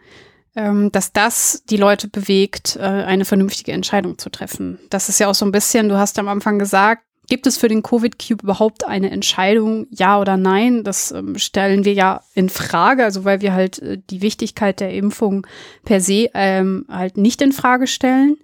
ähm, 0.56 0.90
dass 0.92 1.12
das 1.12 1.62
die 1.64 1.76
Leute 1.76 2.08
bewegt, 2.08 2.76
äh, 2.76 2.82
eine 2.82 3.24
vernünftige 3.24 3.72
Entscheidung 3.72 4.18
zu 4.18 4.30
treffen. 4.30 4.78
Das 4.90 5.08
ist 5.08 5.20
ja 5.20 5.28
auch 5.28 5.34
so 5.34 5.44
ein 5.44 5.52
bisschen, 5.52 5.88
du 5.88 5.96
hast 5.96 6.18
am 6.18 6.28
Anfang 6.28 6.58
gesagt, 6.58 7.04
Gibt 7.28 7.46
es 7.46 7.56
für 7.56 7.68
den 7.68 7.82
Covid-Cube 7.82 8.42
überhaupt 8.42 8.84
eine 8.84 9.10
Entscheidung, 9.10 9.86
ja 9.90 10.20
oder 10.20 10.36
nein? 10.36 10.82
Das 10.82 11.12
ähm, 11.12 11.38
stellen 11.38 11.84
wir 11.84 11.94
ja 11.94 12.20
in 12.34 12.48
Frage, 12.48 13.04
also 13.04 13.24
weil 13.24 13.40
wir 13.40 13.52
halt 13.52 13.78
äh, 13.78 13.98
die 14.10 14.22
Wichtigkeit 14.22 14.80
der 14.80 14.92
Impfung 14.92 15.46
per 15.84 16.00
se 16.00 16.28
ähm, 16.34 16.84
halt 16.88 17.16
nicht 17.16 17.40
in 17.40 17.52
Frage 17.52 17.86
stellen. 17.86 18.36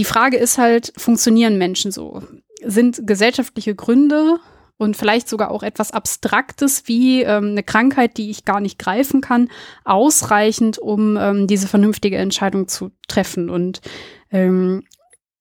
Die 0.00 0.04
Frage 0.04 0.38
ist 0.38 0.56
halt, 0.56 0.94
funktionieren 0.96 1.58
Menschen 1.58 1.92
so? 1.92 2.22
Sind 2.64 3.06
gesellschaftliche 3.06 3.74
Gründe 3.74 4.38
und 4.78 4.96
vielleicht 4.96 5.28
sogar 5.28 5.50
auch 5.50 5.62
etwas 5.62 5.90
Abstraktes 5.90 6.84
wie 6.86 7.20
ähm, 7.20 7.48
eine 7.50 7.62
Krankheit, 7.62 8.16
die 8.16 8.30
ich 8.30 8.46
gar 8.46 8.60
nicht 8.60 8.78
greifen 8.78 9.20
kann, 9.20 9.50
ausreichend, 9.84 10.78
um 10.78 11.18
ähm, 11.18 11.46
diese 11.46 11.68
vernünftige 11.68 12.16
Entscheidung 12.16 12.66
zu 12.66 12.92
treffen. 13.08 13.50
Und 13.50 13.82
ähm, 14.30 14.84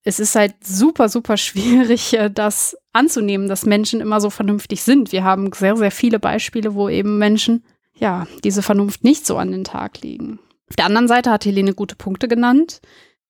es 0.03 0.20
ist 0.20 0.36
halt 0.36 0.55
super, 0.62 1.07
super 1.07 1.38
schwierig, 1.38 2.18
äh, 2.18 2.30
das 2.30 2.76
anzunehmen, 2.91 3.47
dass 3.47 3.66
Menschen 3.66 4.01
immer 4.01 4.20
so 4.20 4.30
vernünftig 4.30 4.84
sind. 4.84 5.14
Wir 5.14 5.24
haben 5.24 5.53
sehr, 5.53 5.78
sehr 5.78 5.91
viele 5.91 6.20
Beispiele, 6.20 6.74
wo 6.76 6.89
eben 6.89 7.18
Menschen, 7.18 7.64
ja, 7.95 8.28
diese 8.43 8.62
Vernunft 8.62 9.05
nicht 9.05 9.26
so 9.26 9.38
an 9.38 9.53
den 9.53 9.64
Tag 9.64 10.01
legen. 10.01 10.38
Auf 10.70 10.76
der 10.76 10.86
anderen 10.86 11.07
Seite 11.07 11.32
hat 11.32 11.45
Helene 11.45 11.74
gute 11.74 11.95
Punkte 11.95 12.28
genannt. 12.28 12.82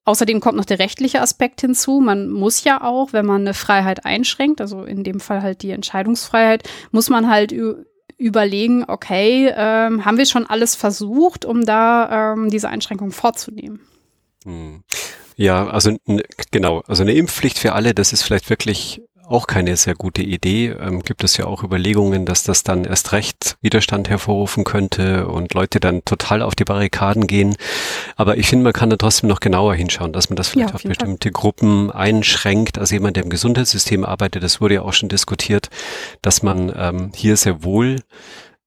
Außerdem 0.10 0.40
kommt 0.40 0.58
noch 0.58 0.66
der 0.66 0.80
rechtliche 0.80 1.22
Aspekt 1.22 1.62
hinzu. 1.62 2.00
Man 2.00 2.32
muss 2.32 2.64
ja 2.64 2.84
auch, 2.84 3.14
wenn 3.14 3.28
man 3.28 3.42
eine 3.42 3.54
Freiheit 3.54 4.06
einschränkt, 4.06 4.60
also 4.60 4.84
in 4.84 5.04
dem 5.04 5.20
Fall 5.20 5.44
halt 5.44 5.62
die 5.62 5.70
Entscheidungsfreiheit, 5.70 6.68
muss 6.90 7.12
man 7.12 7.30
halt 7.30 7.54
überlegen, 8.18 8.86
okay, 8.88 9.54
ähm, 9.56 10.06
haben 10.06 10.18
wir 10.18 10.26
schon 10.26 10.48
alles 10.48 10.74
versucht, 10.74 11.46
um 11.46 11.64
da 11.64 12.34
ähm, 12.34 12.50
diese 12.50 12.70
Einschränkung 12.70 13.12
vorzunehmen? 13.12 13.82
Hm. 14.46 14.82
Ja, 15.36 15.68
also 15.68 15.96
genau, 16.50 16.82
also 16.88 17.04
eine 17.04 17.14
Impfpflicht 17.14 17.60
für 17.60 17.74
alle, 17.74 17.94
das 17.94 18.12
ist 18.12 18.24
vielleicht 18.24 18.50
wirklich 18.50 19.04
auch 19.30 19.48
keine 19.48 19.78
sehr 19.78 19.96
gute 19.96 20.24
Idee. 20.24 20.70
Ähm, 20.70 21.02
gibt 21.02 21.24
es 21.24 21.38
ja 21.38 21.46
auch 21.46 21.64
Überlegungen, 21.64 22.26
dass 22.26 22.44
das 22.44 22.64
dann 22.64 22.86
erst 22.86 23.12
recht 23.12 23.58
Widerstand 23.62 24.10
hervorrufen 24.10 24.64
könnte 24.64 25.28
und 25.28 25.54
Leute 25.54 25.80
dann 25.80 26.04
total 26.04 26.42
auf 26.42 26.56
die 26.56 26.66
Barrikaden 26.66 27.28
gehen. 27.28 27.56
Aber 28.16 28.38
ich 28.38 28.48
finde, 28.48 28.64
man 28.64 28.74
kann 28.74 28.90
da 28.90 28.98
trotzdem 28.98 29.30
noch 29.30 29.40
genauer 29.40 29.76
hinschauen, 29.76 30.14
dass 30.14 30.30
man 30.30 30.36
das 30.36 30.50
vielleicht 30.50 30.70
ja, 30.70 30.76
auf, 30.76 30.86
auf 30.86 30.90
bestimmte 30.90 31.30
Fall. 31.30 31.34
Gruppen 31.34 31.92
einschränkt. 31.92 32.78
Also 32.78 32.96
jemand, 32.96 33.16
der 33.16 33.24
im 33.24 33.30
Gesundheitssystem 33.30 34.04
arbeitet, 34.04 34.44
das 34.44 34.62
wurde 34.62 34.76
ja 34.76 34.82
auch 34.82 34.94
schon 34.94 35.10
diskutiert, 35.10 35.70
dass 36.22 36.42
man 36.42 36.74
ähm, 36.76 37.12
hier 37.16 37.38
sehr 37.38 37.64
wohl 37.64 37.98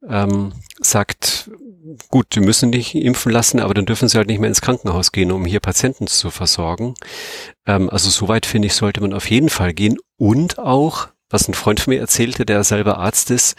ähm, 0.09 0.53
sagt, 0.81 1.51
gut, 2.09 2.35
die 2.35 2.41
müssen 2.41 2.71
nicht 2.71 2.95
impfen 2.95 3.33
lassen, 3.33 3.61
aber 3.61 3.75
dann 3.75 3.87
dürfen 3.87 4.09
sie 4.09 4.17
halt 4.17 4.29
nicht 4.29 4.41
mehr 4.41 4.49
ins 4.49 4.61
Krankenhaus 4.61 5.13
gehen, 5.13 5.33
um 5.33 5.45
hier 5.45 5.61
Patienten 5.61 6.07
zu 6.07 6.31
versorgen. 6.31 6.95
Ähm, 7.67 7.91
also 7.91 8.11
soweit 8.11 8.47
finde 8.47 8.67
ich, 8.67 8.75
sollte 8.75 9.01
man 9.01 9.13
auf 9.13 9.31
jeden 9.31 9.49
Fall 9.49 9.73
gehen. 9.73 9.99
Und 10.17 10.59
auch, 10.59 11.09
was 11.31 11.49
ein 11.49 11.55
Freund 11.55 11.81
von 11.81 11.93
mir 11.93 12.01
erzählte, 12.01 12.45
der 12.45 12.65
selber 12.65 12.99
Arzt 12.99 13.31
ist, 13.31 13.57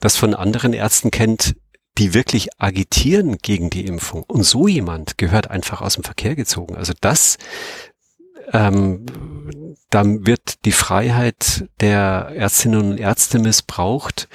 das 0.00 0.16
von 0.16 0.34
anderen 0.34 0.72
Ärzten 0.72 1.10
kennt, 1.10 1.56
die 1.98 2.14
wirklich 2.14 2.48
agitieren 2.58 3.38
gegen 3.38 3.70
die 3.70 3.84
Impfung. 3.86 4.22
Und 4.22 4.44
so 4.44 4.68
jemand 4.68 5.18
gehört 5.18 5.50
einfach 5.50 5.80
aus 5.80 5.94
dem 5.94 6.04
Verkehr 6.04 6.36
gezogen. 6.36 6.76
Also 6.76 6.92
das, 7.00 7.38
ähm, 8.52 9.04
dann 9.90 10.26
wird 10.26 10.64
die 10.64 10.72
Freiheit 10.72 11.68
der 11.80 12.32
Ärztinnen 12.34 12.92
und 12.92 12.98
Ärzte 12.98 13.38
missbraucht, 13.40 14.28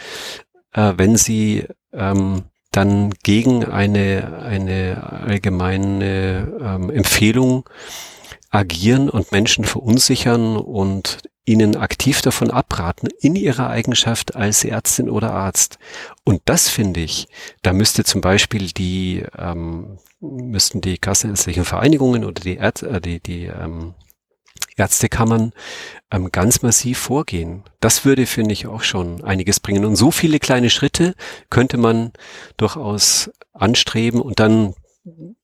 äh, 0.73 0.93
wenn 0.97 1.15
sie 1.15 1.65
ähm, 1.93 2.43
dann 2.71 3.11
gegen 3.23 3.65
eine, 3.65 4.39
eine 4.43 5.21
allgemeine 5.25 6.51
ähm, 6.59 6.89
Empfehlung 6.89 7.69
agieren 8.53 9.09
und 9.09 9.31
Menschen 9.31 9.65
verunsichern 9.65 10.57
und 10.57 11.19
ihnen 11.45 11.75
aktiv 11.75 12.21
davon 12.21 12.51
abraten 12.51 13.09
in 13.19 13.35
ihrer 13.35 13.69
Eigenschaft 13.69 14.35
als 14.35 14.63
Ärztin 14.63 15.09
oder 15.09 15.33
Arzt. 15.33 15.77
Und 16.23 16.41
das 16.45 16.69
finde 16.69 17.01
ich, 17.01 17.27
da 17.63 17.73
müsste 17.73 18.03
zum 18.05 18.21
Beispiel 18.21 18.67
die 18.67 19.25
ähm, 19.37 19.97
müssten 20.21 20.79
die 20.79 20.97
kassenärztlichen 20.97 21.65
Vereinigungen 21.65 22.23
oder 22.23 22.41
die, 22.41 22.57
Ärz 22.57 22.81
äh, 22.83 23.01
die, 23.01 23.19
die 23.19 23.45
ähm, 23.45 23.95
Ärztekammern 24.77 25.51
ähm, 26.11 26.31
ganz 26.31 26.61
massiv 26.61 26.97
vorgehen. 26.97 27.63
Das 27.79 28.05
würde, 28.05 28.25
finde 28.25 28.53
ich, 28.53 28.67
auch 28.67 28.83
schon 28.83 29.23
einiges 29.23 29.59
bringen. 29.59 29.85
Und 29.85 29.95
so 29.95 30.11
viele 30.11 30.39
kleine 30.39 30.69
Schritte 30.69 31.15
könnte 31.49 31.77
man 31.77 32.11
durchaus 32.57 33.31
anstreben 33.53 34.21
und 34.21 34.39
dann, 34.39 34.73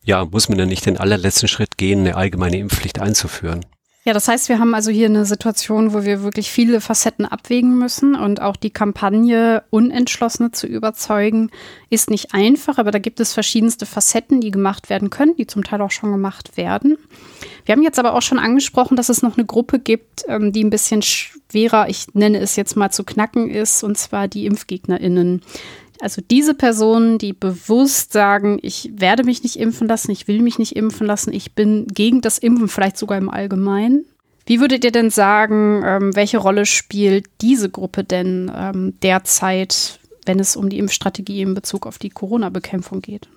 ja, 0.03 0.25
muss 0.25 0.49
man 0.49 0.59
ja 0.59 0.65
nicht 0.65 0.85
den 0.85 0.97
allerletzten 0.97 1.47
Schritt 1.47 1.77
gehen, 1.77 1.99
eine 1.99 2.15
allgemeine 2.15 2.57
Impfpflicht 2.57 2.99
einzuführen. 2.99 3.65
Ja, 4.05 4.13
das 4.13 4.29
heißt, 4.29 4.47
wir 4.47 4.59
haben 4.59 4.73
also 4.73 4.91
hier 4.91 5.07
eine 5.07 5.25
Situation, 5.25 5.93
wo 5.93 6.03
wir 6.03 6.23
wirklich 6.23 6.49
viele 6.49 6.79
Facetten 6.79 7.25
abwägen 7.25 7.77
müssen 7.77 8.15
und 8.15 8.41
auch 8.41 8.55
die 8.55 8.69
Kampagne 8.69 9.61
Unentschlossene 9.71 10.51
zu 10.51 10.67
überzeugen, 10.67 11.51
ist 11.89 12.09
nicht 12.09 12.33
einfach, 12.33 12.77
aber 12.77 12.91
da 12.91 12.99
gibt 12.99 13.19
es 13.19 13.33
verschiedenste 13.33 13.85
Facetten, 13.85 14.39
die 14.39 14.51
gemacht 14.51 14.89
werden 14.89 15.09
können, 15.09 15.35
die 15.35 15.47
zum 15.47 15.65
Teil 15.65 15.81
auch 15.81 15.91
schon 15.91 16.11
gemacht 16.11 16.55
werden. 16.55 16.97
Wir 17.65 17.73
haben 17.73 17.83
jetzt 17.83 17.99
aber 17.99 18.13
auch 18.13 18.21
schon 18.21 18.39
angesprochen, 18.39 18.95
dass 18.95 19.09
es 19.09 19.21
noch 19.21 19.37
eine 19.37 19.45
Gruppe 19.45 19.79
gibt, 19.79 20.23
ähm, 20.29 20.53
die 20.53 20.63
ein 20.63 20.69
bisschen 20.69 21.01
schwerer, 21.01 21.89
ich 21.89 22.07
nenne 22.13 22.39
es 22.39 22.55
jetzt 22.55 22.77
mal 22.77 22.91
zu 22.91 23.03
knacken 23.03 23.49
ist, 23.49 23.83
und 23.83 23.97
zwar 23.97 24.29
die 24.29 24.45
ImpfgegnerInnen. 24.45 25.41
Also 26.01 26.21
diese 26.21 26.53
Personen, 26.53 27.17
die 27.17 27.33
bewusst 27.33 28.13
sagen, 28.13 28.57
ich 28.61 28.89
werde 28.95 29.23
mich 29.23 29.43
nicht 29.43 29.57
impfen 29.57 29.87
lassen, 29.87 30.11
ich 30.11 30.27
will 30.27 30.41
mich 30.41 30.57
nicht 30.57 30.75
impfen 30.75 31.05
lassen, 31.05 31.33
ich 31.33 31.53
bin 31.53 31.87
gegen 31.87 32.21
das 32.21 32.37
Impfen, 32.37 32.69
vielleicht 32.69 32.97
sogar 32.97 33.17
im 33.17 33.29
Allgemeinen. 33.29 34.05
Wie 34.45 34.61
würdet 34.61 34.83
ihr 34.83 34.91
denn 34.91 35.11
sagen, 35.11 35.83
ähm, 35.85 36.15
welche 36.15 36.37
Rolle 36.37 36.65
spielt 36.65 37.25
diese 37.41 37.69
Gruppe 37.69 38.03
denn 38.03 38.51
ähm, 38.55 38.93
derzeit, 39.03 39.99
wenn 40.25 40.39
es 40.39 40.55
um 40.55 40.69
die 40.69 40.79
Impfstrategie 40.79 41.41
in 41.41 41.53
Bezug 41.53 41.85
auf 41.85 41.97
die 41.97 42.09
Corona-Bekämpfung 42.09 43.01
geht? 43.01 43.27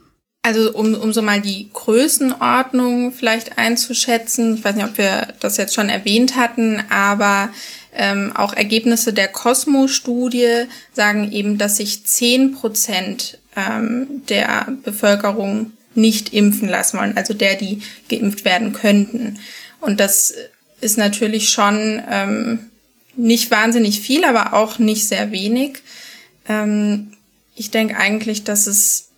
Also 0.44 0.72
um, 0.72 0.94
um 0.94 1.12
so 1.12 1.22
mal 1.22 1.40
die 1.40 1.68
Größenordnung 1.72 3.12
vielleicht 3.12 3.58
einzuschätzen, 3.58 4.56
ich 4.56 4.64
weiß 4.64 4.74
nicht, 4.74 4.86
ob 4.86 4.98
wir 4.98 5.28
das 5.40 5.56
jetzt 5.56 5.74
schon 5.74 5.88
erwähnt 5.88 6.34
hatten, 6.36 6.82
aber 6.90 7.50
ähm, 7.94 8.32
auch 8.34 8.54
Ergebnisse 8.54 9.12
der 9.12 9.28
Cosmo-Studie 9.28 10.64
sagen 10.92 11.30
eben, 11.30 11.58
dass 11.58 11.76
sich 11.76 12.04
zehn 12.04 12.52
Prozent 12.52 13.38
ähm, 13.56 14.22
der 14.28 14.68
Bevölkerung 14.82 15.72
nicht 15.94 16.32
impfen 16.32 16.68
lassen 16.68 16.98
wollen, 16.98 17.16
also 17.16 17.34
der, 17.34 17.56
die 17.56 17.82
geimpft 18.08 18.44
werden 18.44 18.72
könnten. 18.72 19.38
Und 19.80 20.00
das 20.00 20.32
ist 20.80 20.96
natürlich 20.96 21.50
schon 21.50 22.02
ähm, 22.10 22.70
nicht 23.14 23.50
wahnsinnig 23.50 24.00
viel, 24.00 24.24
aber 24.24 24.54
auch 24.54 24.78
nicht 24.78 25.06
sehr 25.06 25.30
wenig. 25.30 25.78
Ähm, 26.48 27.12
ich 27.54 27.70
denke 27.70 27.96
eigentlich, 27.96 28.44
dass 28.44 28.66
es 28.66 29.08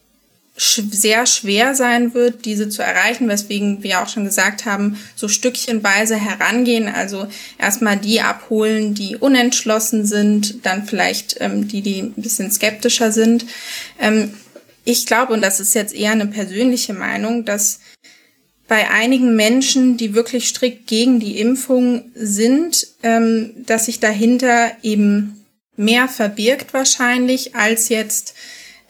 sehr 0.57 1.26
schwer 1.26 1.74
sein 1.74 2.14
wird, 2.14 2.44
diese 2.44 2.68
zu 2.68 2.82
erreichen, 2.82 3.28
weswegen 3.28 3.82
wir 3.82 4.00
auch 4.00 4.09
schon 4.09 4.24
gesagt 4.24 4.64
haben, 4.64 4.98
so 5.16 5.26
stückchenweise 5.26 6.16
herangehen, 6.16 6.86
also 6.86 7.26
erstmal 7.59 7.96
die 7.96 8.20
abholen, 8.20 8.94
die 8.94 9.16
unentschlossen 9.16 10.07
sind, 10.07 10.64
dann 10.64 10.86
vielleicht 10.86 11.36
ähm, 11.40 11.66
die, 11.66 11.82
die 11.82 12.02
ein 12.02 12.12
bisschen 12.14 12.52
skeptischer 12.52 13.11
sind. 13.11 13.46
Ähm, 14.00 14.34
ich 14.84 15.07
glaube, 15.07 15.32
und 15.32 15.42
das 15.42 15.59
ist 15.59 15.74
jetzt 15.74 15.94
eher 15.94 16.12
eine 16.12 16.26
persönliche 16.26 16.92
Meinung, 16.92 17.44
dass 17.44 17.80
bei 18.68 18.90
einigen 18.90 19.34
Menschen, 19.34 19.96
die 19.96 20.14
wirklich 20.14 20.48
strikt 20.48 20.86
gegen 20.86 21.18
die 21.18 21.38
Impfung 21.40 22.11
sind, 22.14 22.86
ähm, 23.02 23.52
dass 23.66 23.86
sich 23.86 23.98
dahinter 23.98 24.70
eben 24.82 25.44
mehr 25.76 26.07
verbirgt 26.07 26.72
wahrscheinlich 26.72 27.57
als 27.57 27.88
jetzt 27.88 28.34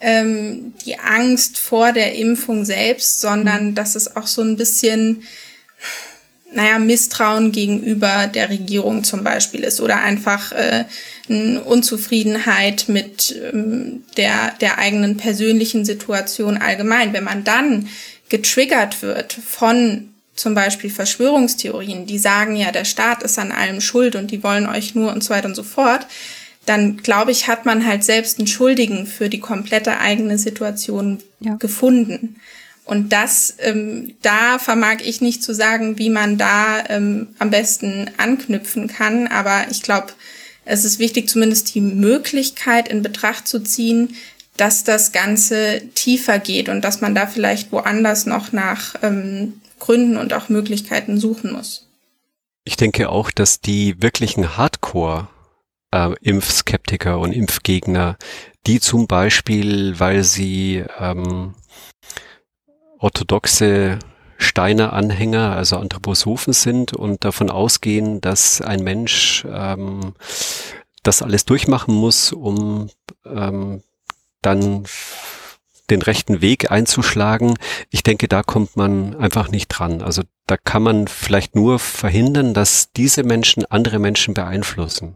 ähm, 0.05 0.75
die 0.85 0.99
Angst 0.99 1.57
vor 1.57 1.91
der 1.91 2.13
Impfung 2.13 2.63
selbst, 2.63 3.21
sondern 3.21 3.69
mhm. 3.69 3.75
dass 3.75 3.95
es 3.95 4.15
auch 4.15 4.27
so 4.27 4.43
ein 4.43 4.55
bisschen, 4.55 5.23
naja, 6.53 6.77
Misstrauen 6.77 7.51
gegenüber 7.51 8.27
der 8.27 8.49
Regierung 8.49 9.03
zum 9.03 9.23
Beispiel 9.23 9.63
ist 9.63 9.81
oder 9.81 9.97
einfach 9.97 10.51
äh, 10.51 10.85
eine 11.27 11.61
Unzufriedenheit 11.61 12.85
mit 12.87 13.35
ähm, 13.51 14.03
der, 14.15 14.53
der 14.61 14.77
eigenen 14.77 15.17
persönlichen 15.17 15.85
Situation 15.85 16.57
allgemein. 16.57 17.13
Wenn 17.13 17.23
man 17.23 17.43
dann 17.43 17.89
getriggert 18.29 19.01
wird 19.01 19.33
von 19.33 20.11
zum 20.35 20.53
Beispiel 20.53 20.91
Verschwörungstheorien, 20.91 22.05
die 22.05 22.19
sagen 22.19 22.55
ja, 22.57 22.71
der 22.71 22.85
Staat 22.85 23.23
ist 23.23 23.39
an 23.39 23.51
allem 23.51 23.81
schuld 23.81 24.15
und 24.15 24.29
die 24.29 24.43
wollen 24.43 24.67
euch 24.67 24.93
nur 24.93 25.11
und 25.11 25.23
so 25.23 25.31
weiter 25.31 25.47
und 25.47 25.55
so 25.55 25.63
fort, 25.63 26.05
dann 26.65 26.97
glaube 26.97 27.31
ich, 27.31 27.47
hat 27.47 27.65
man 27.65 27.85
halt 27.85 28.03
selbst 28.03 28.39
einen 28.39 28.47
Schuldigen 28.47 29.05
für 29.05 29.29
die 29.29 29.39
komplette 29.39 29.99
eigene 29.99 30.37
Situation 30.37 31.19
ja. 31.39 31.55
gefunden. 31.55 32.37
Und 32.85 33.11
das, 33.13 33.55
ähm, 33.59 34.13
da 34.21 34.59
vermag 34.59 34.97
ich 35.03 35.19
nicht 35.19 35.43
zu 35.43 35.53
sagen, 35.53 35.97
wie 35.97 36.09
man 36.09 36.37
da 36.37 36.83
ähm, 36.87 37.29
am 37.39 37.49
besten 37.49 38.11
anknüpfen 38.17 38.87
kann. 38.87 39.27
Aber 39.27 39.65
ich 39.71 39.81
glaube, 39.81 40.13
es 40.65 40.85
ist 40.85 40.99
wichtig, 40.99 41.27
zumindest 41.27 41.73
die 41.73 41.81
Möglichkeit 41.81 42.87
in 42.87 43.01
Betracht 43.01 43.47
zu 43.47 43.59
ziehen, 43.59 44.15
dass 44.57 44.83
das 44.83 45.11
Ganze 45.11 45.81
tiefer 45.95 46.39
geht 46.39 46.69
und 46.69 46.81
dass 46.81 47.01
man 47.01 47.15
da 47.15 47.27
vielleicht 47.27 47.71
woanders 47.71 48.25
noch 48.25 48.51
nach 48.51 48.95
ähm, 49.01 49.61
Gründen 49.79 50.17
und 50.17 50.33
auch 50.33 50.49
Möglichkeiten 50.49 51.19
suchen 51.19 51.51
muss. 51.51 51.87
Ich 52.63 52.77
denke 52.77 53.09
auch, 53.09 53.31
dass 53.31 53.61
die 53.61 54.01
wirklichen 54.01 54.57
Hardcore 54.57 55.27
äh, 55.95 56.13
Impfskeptiker 56.21 57.19
und 57.19 57.31
Impfgegner, 57.31 58.17
die 58.67 58.79
zum 58.79 59.07
Beispiel, 59.07 59.99
weil 59.99 60.23
sie 60.23 60.83
ähm, 60.99 61.55
orthodoxe 62.99 63.99
Steiner-Anhänger, 64.37 65.55
also 65.55 65.77
Anthroposophen 65.77 66.53
sind 66.53 66.93
und 66.93 67.23
davon 67.23 67.49
ausgehen, 67.49 68.19
dass 68.19 68.61
ein 68.61 68.83
Mensch 68.83 69.45
ähm, 69.49 70.13
das 71.03 71.21
alles 71.21 71.45
durchmachen 71.45 71.95
muss, 71.95 72.33
um 72.33 72.89
ähm, 73.25 73.81
dann 74.41 74.83
den 75.89 76.01
rechten 76.01 76.41
Weg 76.41 76.71
einzuschlagen. 76.71 77.53
Ich 77.91 78.01
denke, 78.03 78.27
da 78.27 78.41
kommt 78.41 78.75
man 78.75 79.15
einfach 79.15 79.49
nicht 79.49 79.67
dran. 79.67 80.01
Also 80.01 80.23
da 80.47 80.57
kann 80.57 80.81
man 80.81 81.07
vielleicht 81.07 81.55
nur 81.55 81.79
verhindern, 81.79 82.53
dass 82.55 82.91
diese 82.91 83.23
Menschen 83.23 83.65
andere 83.65 83.99
Menschen 83.99 84.33
beeinflussen 84.33 85.15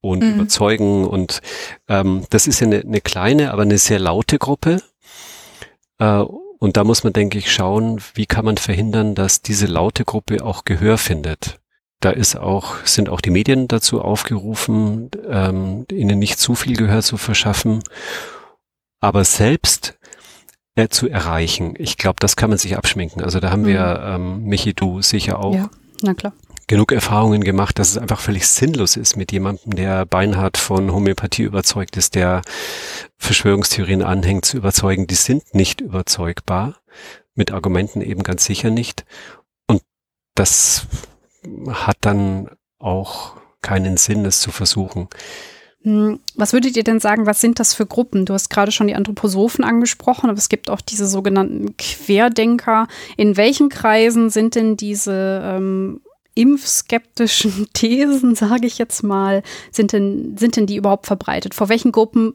und 0.00 0.22
mhm. 0.22 0.34
überzeugen. 0.34 1.06
Und 1.06 1.40
ähm, 1.88 2.24
das 2.30 2.46
ist 2.46 2.60
ja 2.60 2.66
eine, 2.66 2.80
eine, 2.80 3.00
kleine, 3.00 3.52
aber 3.52 3.62
eine 3.62 3.78
sehr 3.78 3.98
laute 3.98 4.38
Gruppe. 4.38 4.82
Äh, 5.98 6.24
und 6.58 6.76
da 6.76 6.84
muss 6.84 7.04
man, 7.04 7.12
denke 7.12 7.38
ich, 7.38 7.52
schauen, 7.52 8.00
wie 8.14 8.26
kann 8.26 8.44
man 8.44 8.56
verhindern, 8.56 9.14
dass 9.14 9.42
diese 9.42 9.66
laute 9.66 10.04
Gruppe 10.04 10.44
auch 10.44 10.64
Gehör 10.64 10.98
findet. 10.98 11.60
Da 12.00 12.10
ist 12.10 12.36
auch, 12.36 12.76
sind 12.84 13.08
auch 13.08 13.20
die 13.20 13.30
Medien 13.30 13.68
dazu 13.68 14.00
aufgerufen, 14.00 15.10
ähm, 15.28 15.86
ihnen 15.90 16.18
nicht 16.18 16.38
zu 16.38 16.54
viel 16.54 16.76
Gehör 16.76 17.02
zu 17.02 17.16
verschaffen. 17.16 17.82
Aber 19.00 19.24
selbst 19.24 19.98
äh, 20.74 20.88
zu 20.88 21.08
erreichen, 21.08 21.74
ich 21.76 21.96
glaube, 21.96 22.16
das 22.20 22.36
kann 22.36 22.50
man 22.50 22.58
sich 22.58 22.76
abschminken. 22.76 23.22
Also 23.22 23.40
da 23.40 23.50
haben 23.50 23.62
mhm. 23.62 23.66
wir, 23.66 24.02
ähm, 24.04 24.44
Michi, 24.44 24.74
du 24.74 25.02
sicher 25.02 25.40
auch. 25.40 25.54
Ja, 25.54 25.70
na 26.02 26.14
klar 26.14 26.32
genug 26.68 26.92
Erfahrungen 26.92 27.42
gemacht, 27.42 27.78
dass 27.78 27.90
es 27.90 27.98
einfach 27.98 28.20
völlig 28.20 28.46
sinnlos 28.46 28.96
ist 28.96 29.16
mit 29.16 29.32
jemandem, 29.32 29.74
der 29.74 30.06
beinhart 30.06 30.58
von 30.58 30.92
Homöopathie 30.92 31.42
überzeugt 31.42 31.96
ist, 31.96 32.14
der 32.14 32.42
Verschwörungstheorien 33.16 34.02
anhängt, 34.02 34.44
zu 34.44 34.58
überzeugen. 34.58 35.06
Die 35.06 35.14
sind 35.16 35.54
nicht 35.54 35.80
überzeugbar. 35.80 36.76
Mit 37.34 37.52
Argumenten 37.52 38.02
eben 38.02 38.22
ganz 38.22 38.44
sicher 38.44 38.70
nicht. 38.70 39.04
Und 39.66 39.82
das 40.34 40.86
hat 41.68 41.96
dann 42.02 42.50
auch 42.78 43.32
keinen 43.62 43.96
Sinn, 43.96 44.24
es 44.26 44.40
zu 44.40 44.50
versuchen. 44.50 45.08
Hm, 45.82 46.20
was 46.34 46.52
würdet 46.52 46.76
ihr 46.76 46.84
denn 46.84 47.00
sagen, 47.00 47.26
was 47.26 47.40
sind 47.40 47.60
das 47.60 47.72
für 47.72 47.86
Gruppen? 47.86 48.26
Du 48.26 48.34
hast 48.34 48.50
gerade 48.50 48.72
schon 48.72 48.88
die 48.88 48.94
Anthroposophen 48.94 49.64
angesprochen, 49.64 50.28
aber 50.28 50.38
es 50.38 50.48
gibt 50.48 50.68
auch 50.68 50.82
diese 50.82 51.06
sogenannten 51.06 51.76
Querdenker. 51.78 52.88
In 53.16 53.36
welchen 53.36 53.70
Kreisen 53.70 54.28
sind 54.28 54.54
denn 54.54 54.76
diese 54.76 55.40
ähm, 55.44 56.00
impfskeptischen 56.38 57.68
Thesen, 57.72 58.34
sage 58.34 58.66
ich 58.66 58.78
jetzt 58.78 59.02
mal, 59.02 59.42
sind 59.72 59.92
denn, 59.92 60.36
sind 60.38 60.56
denn 60.56 60.66
die 60.66 60.76
überhaupt 60.76 61.06
verbreitet? 61.06 61.54
Vor 61.54 61.68
welchen 61.68 61.92
Gruppen, 61.92 62.34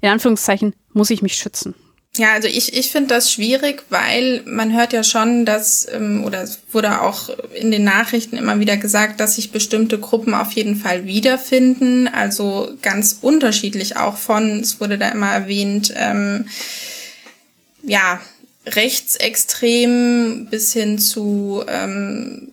in 0.00 0.08
Anführungszeichen, 0.10 0.74
muss 0.92 1.10
ich 1.10 1.22
mich 1.22 1.34
schützen? 1.34 1.74
Ja, 2.16 2.32
also 2.32 2.48
ich, 2.48 2.76
ich 2.76 2.90
finde 2.90 3.14
das 3.14 3.30
schwierig, 3.30 3.84
weil 3.90 4.42
man 4.44 4.76
hört 4.76 4.92
ja 4.92 5.04
schon, 5.04 5.44
dass, 5.44 5.86
ähm, 5.92 6.24
oder 6.24 6.42
es 6.42 6.58
wurde 6.72 7.00
auch 7.00 7.30
in 7.54 7.70
den 7.70 7.84
Nachrichten 7.84 8.36
immer 8.36 8.58
wieder 8.58 8.76
gesagt, 8.76 9.20
dass 9.20 9.36
sich 9.36 9.52
bestimmte 9.52 10.00
Gruppen 10.00 10.34
auf 10.34 10.50
jeden 10.52 10.74
Fall 10.74 11.04
wiederfinden. 11.04 12.08
Also 12.08 12.72
ganz 12.82 13.18
unterschiedlich 13.20 13.96
auch 13.96 14.16
von, 14.16 14.60
es 14.60 14.80
wurde 14.80 14.98
da 14.98 15.10
immer 15.10 15.30
erwähnt, 15.30 15.94
ähm, 15.96 16.46
ja, 17.84 18.20
rechtsextrem 18.66 20.48
bis 20.50 20.72
hin 20.72 20.98
zu 20.98 21.62
ähm, 21.68 22.48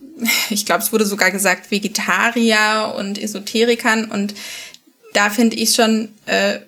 ich 0.50 0.66
glaube, 0.66 0.82
es 0.82 0.92
wurde 0.92 1.06
sogar 1.06 1.30
gesagt, 1.30 1.70
Vegetarier 1.70 2.94
und 2.96 3.18
Esoterikern. 3.18 4.10
Und 4.10 4.34
da 5.12 5.30
finde 5.30 5.56
ich 5.56 5.74
schon 5.74 6.08
äh, 6.26 6.60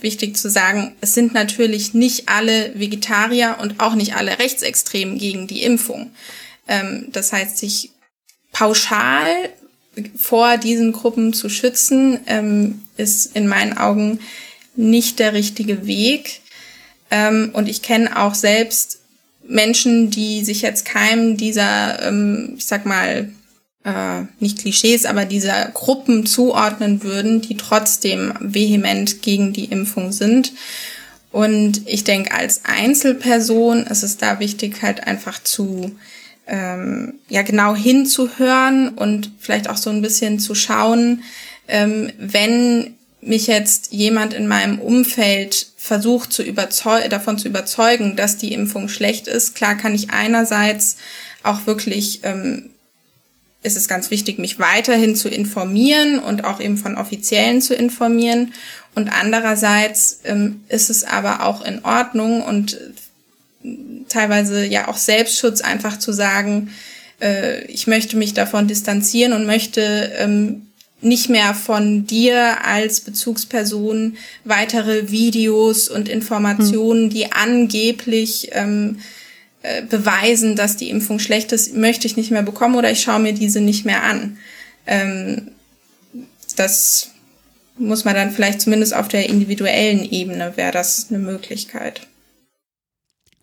wichtig 0.00 0.36
zu 0.36 0.50
sagen, 0.50 0.94
es 1.00 1.14
sind 1.14 1.34
natürlich 1.34 1.94
nicht 1.94 2.28
alle 2.28 2.72
Vegetarier 2.78 3.58
und 3.60 3.80
auch 3.80 3.94
nicht 3.94 4.14
alle 4.14 4.38
Rechtsextremen 4.38 5.18
gegen 5.18 5.46
die 5.46 5.62
Impfung. 5.62 6.10
Ähm, 6.68 7.08
das 7.12 7.32
heißt, 7.32 7.58
sich 7.58 7.90
pauschal 8.52 9.50
vor 10.16 10.56
diesen 10.56 10.92
Gruppen 10.92 11.32
zu 11.32 11.48
schützen, 11.48 12.20
ähm, 12.26 12.82
ist 12.96 13.34
in 13.36 13.48
meinen 13.48 13.76
Augen 13.76 14.20
nicht 14.76 15.18
der 15.18 15.32
richtige 15.32 15.86
Weg. 15.86 16.40
Ähm, 17.10 17.50
und 17.52 17.68
ich 17.68 17.82
kenne 17.82 18.16
auch 18.18 18.34
selbst 18.34 18.99
Menschen, 19.50 20.10
die 20.10 20.44
sich 20.44 20.62
jetzt 20.62 20.84
keinem 20.84 21.36
dieser, 21.36 22.02
ähm, 22.06 22.54
ich 22.56 22.66
sag 22.66 22.86
mal, 22.86 23.28
äh, 23.84 24.22
nicht 24.38 24.58
Klischees, 24.58 25.06
aber 25.06 25.24
dieser 25.24 25.66
Gruppen 25.72 26.26
zuordnen 26.26 27.02
würden, 27.02 27.40
die 27.40 27.56
trotzdem 27.56 28.34
vehement 28.40 29.22
gegen 29.22 29.52
die 29.52 29.66
Impfung 29.66 30.12
sind. 30.12 30.52
Und 31.32 31.82
ich 31.86 32.04
denke, 32.04 32.32
als 32.32 32.62
Einzelperson 32.64 33.86
ist 33.86 34.02
es 34.02 34.16
da 34.16 34.40
wichtig, 34.40 34.82
halt 34.82 35.06
einfach 35.06 35.42
zu 35.42 35.96
ähm, 36.46 37.14
ja 37.28 37.42
genau 37.42 37.74
hinzuhören 37.74 38.88
und 38.90 39.30
vielleicht 39.38 39.70
auch 39.70 39.76
so 39.76 39.90
ein 39.90 40.02
bisschen 40.02 40.40
zu 40.40 40.54
schauen, 40.54 41.22
ähm, 41.68 42.12
wenn 42.18 42.96
mich 43.20 43.46
jetzt 43.46 43.92
jemand 43.92 44.34
in 44.34 44.48
meinem 44.48 44.78
Umfeld 44.80 45.68
versucht 45.82 46.30
zu 46.30 46.44
davon 46.52 47.38
zu 47.38 47.48
überzeugen, 47.48 48.14
dass 48.14 48.36
die 48.36 48.52
Impfung 48.52 48.90
schlecht 48.90 49.26
ist. 49.26 49.54
Klar 49.54 49.76
kann 49.76 49.94
ich 49.94 50.10
einerseits 50.10 50.96
auch 51.42 51.66
wirklich, 51.66 52.20
ähm, 52.22 52.68
ist 53.62 53.78
es 53.78 53.88
ganz 53.88 54.10
wichtig, 54.10 54.38
mich 54.38 54.58
weiterhin 54.58 55.16
zu 55.16 55.30
informieren 55.30 56.18
und 56.18 56.44
auch 56.44 56.60
eben 56.60 56.76
von 56.76 56.98
Offiziellen 56.98 57.62
zu 57.62 57.74
informieren. 57.74 58.52
Und 58.94 59.08
andererseits 59.08 60.20
ähm, 60.24 60.62
ist 60.68 60.90
es 60.90 61.02
aber 61.02 61.46
auch 61.46 61.64
in 61.64 61.82
Ordnung 61.82 62.42
und 62.42 62.78
teilweise 64.08 64.66
ja 64.66 64.86
auch 64.86 64.98
Selbstschutz 64.98 65.62
einfach 65.62 65.98
zu 65.98 66.12
sagen, 66.12 66.72
äh, 67.22 67.64
ich 67.64 67.86
möchte 67.86 68.18
mich 68.18 68.34
davon 68.34 68.68
distanzieren 68.68 69.32
und 69.32 69.46
möchte 69.46 70.12
ähm, 70.18 70.66
nicht 71.02 71.28
mehr 71.28 71.54
von 71.54 72.06
dir 72.06 72.64
als 72.64 73.00
Bezugsperson 73.00 74.16
weitere 74.44 75.10
Videos 75.10 75.88
und 75.88 76.08
Informationen, 76.08 77.04
hm. 77.04 77.10
die 77.10 77.32
angeblich 77.32 78.50
ähm, 78.52 78.98
äh, 79.62 79.82
beweisen, 79.82 80.56
dass 80.56 80.76
die 80.76 80.90
Impfung 80.90 81.18
schlecht 81.18 81.52
ist, 81.52 81.74
möchte 81.74 82.06
ich 82.06 82.16
nicht 82.16 82.30
mehr 82.30 82.42
bekommen 82.42 82.76
oder 82.76 82.90
ich 82.90 83.02
schaue 83.02 83.20
mir 83.20 83.32
diese 83.32 83.60
nicht 83.60 83.84
mehr 83.84 84.02
an. 84.02 84.38
Ähm, 84.86 85.48
das 86.56 87.10
muss 87.76 88.04
man 88.04 88.14
dann 88.14 88.30
vielleicht 88.30 88.60
zumindest 88.60 88.94
auf 88.94 89.08
der 89.08 89.28
individuellen 89.28 90.10
Ebene 90.10 90.52
wäre 90.56 90.72
das 90.72 91.06
eine 91.08 91.18
Möglichkeit. 91.18 92.02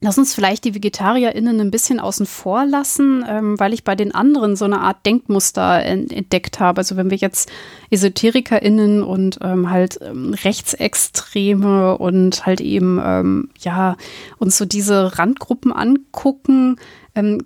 Lass 0.08 0.18
uns 0.18 0.34
vielleicht 0.34 0.64
die 0.64 0.74
VegetarierInnen 0.74 1.60
ein 1.60 1.70
bisschen 1.70 2.00
außen 2.00 2.26
vor 2.28 2.66
lassen, 2.66 3.26
ähm, 3.28 3.60
weil 3.60 3.74
ich 3.74 3.84
bei 3.84 3.94
den 3.94 4.16
anderen 4.16 4.56
so 4.56 4.64
eine 4.64 4.80
Art 4.80 5.06
Denkmuster 5.06 5.84
entdeckt 5.84 6.62
habe. 6.62 6.78
Also 6.78 6.96
wenn 6.96 7.10
wir 7.10 7.18
jetzt 7.18 7.52
EsoterikerInnen 7.90 9.04
und 9.04 9.40
ähm, 9.42 9.70
halt 9.70 10.00
ähm, 10.02 10.34
Rechtsextreme 10.34 11.98
und 11.98 12.46
halt 12.46 12.62
eben, 12.62 13.02
ähm, 13.04 13.50
ja, 13.60 13.98
uns 14.38 14.58
so 14.58 14.64
diese 14.64 15.20
Randgruppen 15.20 15.74
angucken, 15.74 16.78
ähm, 17.18 17.45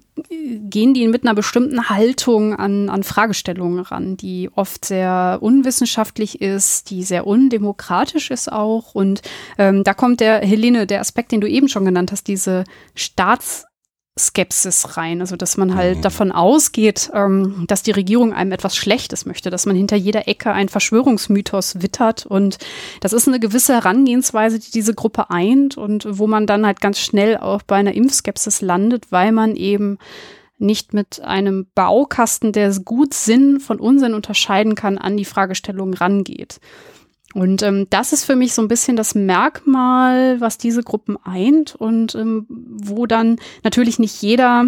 gehen 0.70 0.94
die 0.94 1.08
mit 1.08 1.24
einer 1.24 1.34
bestimmten 1.34 1.90
Haltung 1.90 2.54
an, 2.54 2.90
an 2.90 3.04
Fragestellungen 3.04 3.80
ran, 3.80 4.18
die 4.18 4.50
oft 4.54 4.84
sehr 4.86 5.40
unwissenschaftlich 5.42 6.42
ist, 6.42 6.90
die 6.90 7.04
sehr 7.04 7.26
undemokratisch 7.26 8.32
ist 8.32 8.52
auch. 8.52 8.94
Und 8.94 9.22
ähm, 9.58 9.84
da 9.84 9.94
kommt 9.94 10.20
der 10.20 10.40
Helene, 10.40 10.86
der 10.86 11.00
Aspekt, 11.00 11.32
den 11.32 11.42
du 11.42 11.48
eben 11.48 11.70
schon 11.70 11.86
genannt 11.86 12.12
hast, 12.12 12.28
diese 12.28 12.66
Staats 12.96 13.66
Skepsis 14.20 14.98
rein. 14.98 15.22
Also, 15.22 15.36
dass 15.36 15.58
man 15.58 15.76
halt 15.76 15.98
mhm. 15.98 16.02
davon 16.02 16.32
ausgeht, 16.32 17.10
ähm, 17.14 17.66
dass 17.68 17.84
die 17.84 17.92
Regierung 17.92 18.34
einem 18.34 18.52
etwas 18.52 18.76
Schlechtes 18.76 19.26
möchte, 19.26 19.50
dass 19.50 19.66
man 19.66 19.76
hinter 19.76 19.96
jeder 19.96 20.28
Ecke 20.28 20.52
einen 20.52 20.70
Verschwörungsmythos 20.70 21.82
wittert. 21.82 22.26
Und 22.26 22.58
das 23.00 23.14
ist 23.14 23.28
eine 23.28 23.40
gewisse 23.40 23.74
Herangehensweise, 23.74 24.60
die 24.60 24.72
diese 24.72 24.94
Gruppe 24.94 25.30
eint 25.30 25.78
und 25.78 26.06
wo 26.10 26.28
man 26.28 26.46
dann 26.46 26.66
halt 26.66 26.82
ganz 26.82 27.00
schnell 27.00 27.38
auch 27.38 27.62
bei 27.62 27.78
einer 27.78 27.94
Impfskepsis 27.94 28.62
landet, 28.62 29.12
weil 29.12 29.32
man 29.32 29.56
eben 29.56 29.98
nicht 30.58 30.94
mit 30.94 31.22
einem 31.22 31.68
Baukasten, 31.74 32.52
der 32.52 32.72
gut 32.86 33.14
Sinn 33.14 33.60
von 33.60 33.80
Unsinn 33.80 34.14
unterscheiden 34.14 34.76
kann, 34.76 34.98
an 34.98 35.18
die 35.18 35.26
Fragestellung 35.26 35.94
rangeht. 35.94 36.60
Und 37.34 37.62
ähm, 37.64 37.88
das 37.90 38.14
ist 38.14 38.26
für 38.26 38.36
mich 38.36 38.54
so 38.54 38.62
ein 38.62 38.68
bisschen 38.68 38.98
das 38.98 39.16
Merkmal, 39.16 40.42
was 40.42 40.58
diese 40.58 40.84
Gruppen 40.84 41.18
eint 41.24 41.76
und 41.76 42.16
ähm, 42.16 42.46
wo 42.50 43.06
dann 43.06 43.38
natürlich 43.64 44.00
nicht 44.00 44.22
jeder 44.22 44.66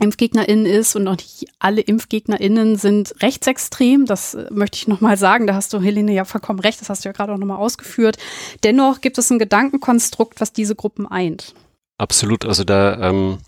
ImpfgegnerInnen 0.00 0.66
ist 0.66 0.96
und 0.96 1.06
auch 1.06 1.16
nicht 1.16 1.46
alle 1.58 1.80
ImpfgegnerInnen 1.80 2.76
sind 2.76 3.14
rechtsextrem. 3.22 4.06
Das 4.06 4.34
äh, 4.34 4.46
möchte 4.50 4.76
ich 4.76 4.88
nochmal 4.88 5.16
sagen. 5.16 5.46
Da 5.46 5.54
hast 5.54 5.72
du, 5.72 5.80
Helene, 5.80 6.12
ja 6.12 6.24
vollkommen 6.24 6.60
recht. 6.60 6.80
Das 6.80 6.88
hast 6.88 7.04
du 7.04 7.08
ja 7.08 7.12
gerade 7.12 7.32
auch 7.32 7.38
nochmal 7.38 7.58
ausgeführt. 7.58 8.16
Dennoch 8.64 9.00
gibt 9.00 9.18
es 9.18 9.30
ein 9.30 9.38
Gedankenkonstrukt, 9.38 10.40
was 10.40 10.52
diese 10.52 10.74
Gruppen 10.74 11.06
eint. 11.06 11.54
Absolut. 11.98 12.44
Also 12.44 12.64
da, 12.64 13.10
ähm, 13.10 13.38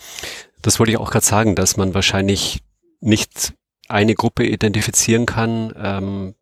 das 0.63 0.79
wollte 0.79 0.93
ich 0.93 0.99
auch 0.99 1.11
gerade 1.11 1.27
sagen, 1.27 1.55
dass 1.57 1.77
man 1.77 1.95
wahrscheinlich 1.95 2.61
nicht 3.01 3.55
eine 3.89 4.15
Gruppe 4.15 4.47
identifizieren 4.47 5.27
kann, 5.27 5.73
ähm, 5.77 6.35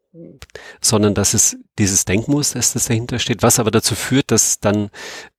sondern 0.81 1.15
dass 1.15 1.35
es 1.35 1.57
dieses 1.79 2.05
Denkmuster 2.05 2.59
ist, 2.59 2.75
das 2.75 2.87
dahinter 2.87 3.19
steht, 3.19 3.43
was 3.43 3.59
aber 3.59 3.71
dazu 3.71 3.95
führt, 3.95 4.31
dass 4.31 4.61
dann 4.61 4.91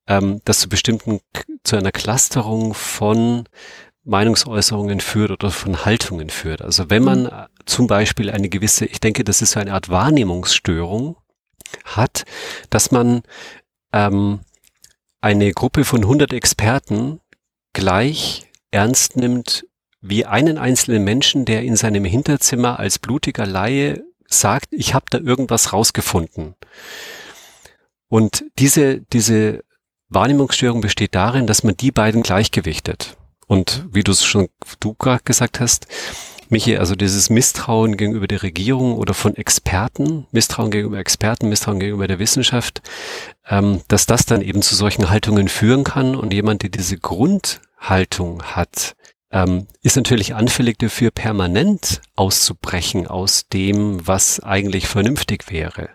ähm, 0.08 0.42
das 0.46 0.60
zu 0.60 0.70
bestimmten, 0.70 1.20
zu 1.64 1.76
einer 1.76 1.92
Clusterung 1.92 2.74
von 2.74 3.48
Meinungsäußerungen 4.04 5.00
führt 5.00 5.32
oder 5.32 5.50
von 5.50 5.86
Haltungen 5.86 6.30
führt. 6.30 6.62
Also 6.62 6.90
wenn 6.90 7.04
man 7.04 7.24
mhm. 7.24 7.32
zum 7.66 7.88
Beispiel 7.88 8.30
eine 8.30 8.50
gewisse, 8.50 8.86
ich 8.86 9.00
denke, 9.00 9.24
das 9.24 9.42
ist 9.42 9.52
so 9.52 9.60
eine 9.60 9.74
Art 9.74 9.90
Wahrnehmungsstörung 9.90 11.18
hat, 11.84 12.26
dass 12.70 12.92
man 12.92 13.24
ähm, 13.92 14.42
eine 15.22 15.52
Gruppe 15.54 15.86
von 15.86 16.02
100 16.02 16.34
Experten 16.34 17.20
gleich 17.74 18.44
ernst 18.72 19.18
nimmt 19.18 19.66
wie 20.02 20.26
einen 20.26 20.60
einzelnen 20.60 21.04
Menschen, 21.04 21.46
der 21.46 21.64
in 21.64 21.76
seinem 21.76 22.06
Hinterzimmer 22.06 22.78
als 22.78 23.00
blutiger 23.00 23.48
Laie 23.48 24.04
sagt, 24.40 24.68
ich 24.72 24.94
habe 24.94 25.06
da 25.10 25.18
irgendwas 25.20 25.74
rausgefunden. 25.74 26.56
Und 28.08 28.46
diese, 28.60 29.02
diese 29.02 29.64
Wahrnehmungsstörung 30.10 30.82
besteht 30.82 31.16
darin, 31.16 31.48
dass 31.48 31.64
man 31.64 31.76
die 31.76 31.92
beiden 31.92 32.24
gleichgewichtet. 32.24 33.18
Und 33.48 33.86
wie 33.92 34.04
du 34.04 34.12
es 34.12 34.24
schon 34.24 34.50
du 34.80 34.94
gerade 34.94 35.24
gesagt 35.24 35.60
hast, 35.60 35.88
Michi, 36.50 36.78
also 36.78 36.96
dieses 36.96 37.30
Misstrauen 37.30 37.98
gegenüber 37.98 38.28
der 38.28 38.44
Regierung 38.44 38.96
oder 38.96 39.14
von 39.14 39.36
Experten, 39.36 40.28
Misstrauen 40.32 40.70
gegenüber 40.70 41.00
Experten, 41.00 41.50
Misstrauen 41.50 41.80
gegenüber 41.80 42.08
der 42.08 42.20
Wissenschaft, 42.20 42.82
ähm, 43.48 43.82
dass 43.88 44.06
das 44.06 44.26
dann 44.26 44.42
eben 44.42 44.62
zu 44.62 44.76
solchen 44.76 45.10
Haltungen 45.10 45.48
führen 45.48 45.84
kann 45.84 46.16
und 46.16 46.34
jemand, 46.34 46.62
der 46.62 46.70
diese 46.70 46.98
Grundhaltung 46.98 48.44
hat, 48.44 48.96
ähm, 49.32 49.68
ist 49.82 49.96
natürlich 49.96 50.36
anfällig 50.36 50.78
dafür, 50.80 51.12
permanent 51.12 52.02
auszubrechen 52.16 53.08
aus 53.08 53.48
dem, 53.48 54.08
was 54.08 54.40
eigentlich 54.40 54.88
vernünftig 54.88 55.52
wäre. 55.52 55.90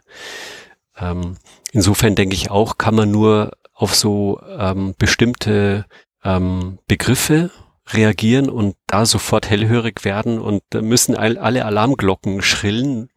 Ähm, 0.98 1.36
insofern 1.72 2.14
denke 2.14 2.34
ich 2.34 2.50
auch, 2.50 2.78
kann 2.78 2.94
man 2.94 3.10
nur 3.10 3.52
auf 3.74 3.94
so 3.94 4.40
ähm, 4.58 4.94
bestimmte 4.98 5.86
ähm, 6.22 6.78
Begriffe 6.86 7.50
reagieren 7.88 8.50
und 8.50 8.76
da 8.86 9.06
sofort 9.06 9.48
hellhörig 9.48 10.04
werden 10.04 10.38
und 10.38 10.62
da 10.70 10.82
müssen 10.82 11.16
alle 11.16 11.64
Alarmglocken 11.64 12.42
schrillen, 12.42 13.08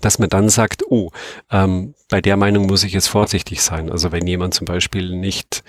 dass 0.00 0.18
man 0.18 0.28
dann 0.28 0.48
sagt, 0.48 0.84
oh, 0.88 1.10
ähm, 1.50 1.94
bei 2.08 2.20
der 2.20 2.36
Meinung 2.36 2.66
muss 2.66 2.84
ich 2.84 2.92
jetzt 2.92 3.08
vorsichtig 3.08 3.60
sein. 3.60 3.90
Also 3.90 4.12
wenn 4.12 4.26
jemand 4.26 4.54
zum 4.54 4.64
Beispiel 4.64 5.16
nicht 5.16 5.64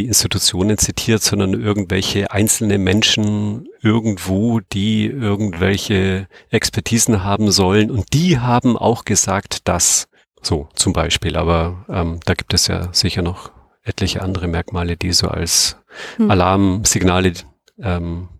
die 0.00 0.06
Institutionen 0.06 0.78
zitiert, 0.78 1.22
sondern 1.22 1.52
irgendwelche 1.52 2.30
einzelne 2.30 2.78
Menschen 2.78 3.68
irgendwo, 3.82 4.60
die 4.60 5.04
irgendwelche 5.04 6.26
Expertisen 6.48 7.22
haben 7.22 7.50
sollen 7.50 7.90
und 7.90 8.14
die 8.14 8.38
haben 8.38 8.78
auch 8.78 9.04
gesagt, 9.04 9.68
dass 9.68 10.08
so 10.40 10.70
zum 10.74 10.94
Beispiel. 10.94 11.36
Aber 11.36 11.84
ähm, 11.90 12.20
da 12.24 12.32
gibt 12.32 12.54
es 12.54 12.66
ja 12.66 12.88
sicher 12.92 13.20
noch 13.20 13.50
etliche 13.82 14.22
andere 14.22 14.48
Merkmale, 14.48 14.96
die 14.96 15.12
so 15.12 15.28
als 15.28 15.76
hm. 16.16 16.30
Alarmsignale 16.30 17.34
ähm, 17.82 18.30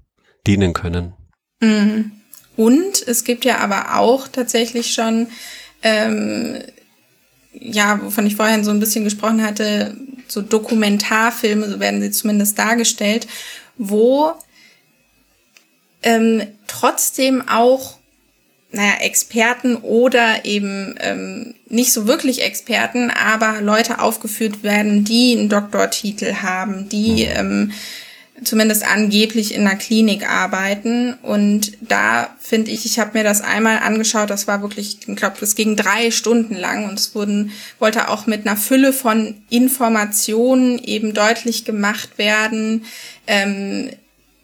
dienen 0.47 0.73
können. 0.73 1.13
Mhm. 1.61 2.13
Und 2.57 3.07
es 3.07 3.25
gibt 3.25 3.45
ja 3.45 3.59
aber 3.59 3.99
auch 3.99 4.29
tatsächlich 4.29 4.95
schon, 4.95 5.29
ähm, 5.83 6.63
ja, 7.53 8.01
wovon 8.03 8.27
ich 8.27 8.37
vorhin 8.37 8.65
so 8.65 8.71
ein 8.71 8.81
bisschen 8.81 9.05
gesprochen 9.05 9.43
hatte, 9.43 9.97
so 10.29 10.41
Dokumentarfilme, 10.41 11.69
so 11.69 11.81
werden 11.81 12.01
sie 12.01 12.11
zumindest 12.11 12.59
dargestellt, 12.59 13.27
wo 13.77 14.33
ähm, 16.03 16.43
trotzdem 16.67 17.47
auch 17.49 17.99
naja, 18.73 19.01
Experten 19.01 19.77
oder 19.77 20.45
eben 20.45 20.95
ähm, 21.01 21.55
nicht 21.69 21.93
so 21.93 22.07
wirklich 22.07 22.43
Experten, 22.43 23.11
aber 23.11 23.61
Leute 23.61 24.01
aufgeführt 24.01 24.63
werden, 24.63 25.05
die 25.05 25.37
einen 25.37 25.49
Doktortitel 25.49 26.35
haben, 26.35 26.89
die 26.89 27.27
mhm. 27.27 27.33
ähm, 27.35 27.73
zumindest 28.45 28.85
angeblich 28.87 29.55
in 29.55 29.67
einer 29.67 29.77
Klinik 29.77 30.29
arbeiten. 30.29 31.15
Und 31.23 31.73
da 31.81 32.35
finde 32.39 32.71
ich, 32.71 32.87
ich 32.87 32.99
habe 32.99 33.19
mir 33.19 33.25
das 33.25 33.41
einmal 33.41 33.79
angeschaut, 33.79 34.31
das 34.31 34.47
war 34.47 34.63
wirklich, 34.63 34.99
ich 35.07 35.17
glaube, 35.17 35.37
das 35.41 35.55
ging 35.55 35.77
drei 35.77 36.11
Stunden 36.11 36.55
lang 36.55 36.89
und 36.89 36.99
es 36.99 37.15
wurden, 37.15 37.53
wollte 37.79 38.09
auch 38.09 38.27
mit 38.27 38.47
einer 38.47 38.57
Fülle 38.57 38.93
von 38.93 39.35
Informationen 39.51 40.79
eben 40.79 41.15
deutlich 41.15 41.65
gemacht 41.65 42.19
werden, 42.19 42.85
ähm, 43.27 43.91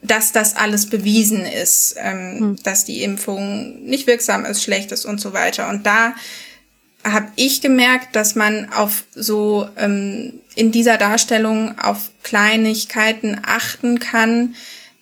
dass 0.03 0.31
das 0.31 0.55
alles 0.55 0.85
bewiesen 0.87 1.43
ist, 1.43 1.95
ähm, 1.97 2.39
hm. 2.39 2.55
dass 2.63 2.85
die 2.85 3.03
Impfung 3.03 3.83
nicht 3.83 4.07
wirksam 4.07 4.45
ist, 4.45 4.63
schlecht 4.63 4.91
ist 4.91 5.05
und 5.05 5.19
so 5.19 5.33
weiter. 5.33 5.69
Und 5.69 5.85
da 5.85 6.13
habe 7.03 7.31
ich 7.35 7.61
gemerkt, 7.61 8.15
dass 8.15 8.35
man 8.35 8.71
auf 8.73 9.03
so 9.13 9.67
ähm, 9.77 10.41
in 10.55 10.71
dieser 10.71 10.97
Darstellung 10.97 11.77
auf 11.79 12.09
Kleinigkeiten 12.23 13.41
achten 13.45 13.99
kann. 13.99 14.55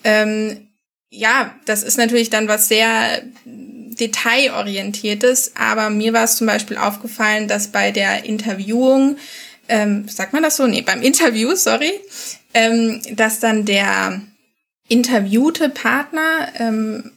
Ähm, 0.03 0.67
ja, 1.09 1.55
das 1.65 1.83
ist 1.83 1.97
natürlich 1.97 2.29
dann 2.29 2.47
was 2.47 2.67
sehr 2.67 3.23
detailorientiertes, 3.45 5.53
aber 5.55 5.89
mir 5.89 6.13
war 6.13 6.25
es 6.25 6.35
zum 6.35 6.47
Beispiel 6.47 6.77
aufgefallen, 6.77 7.47
dass 7.47 7.69
bei 7.69 7.91
der 7.91 8.25
Interviewung, 8.25 9.17
ähm, 9.69 10.07
sagt 10.09 10.33
man 10.33 10.43
das 10.43 10.57
so? 10.57 10.67
Nee, 10.67 10.81
beim 10.81 11.01
Interview, 11.01 11.55
sorry, 11.55 11.93
ähm, 12.53 13.01
dass 13.13 13.39
dann 13.39 13.65
der 13.65 14.21
interviewte 14.87 15.69
Partner 15.69 16.49
ähm, 16.59 17.11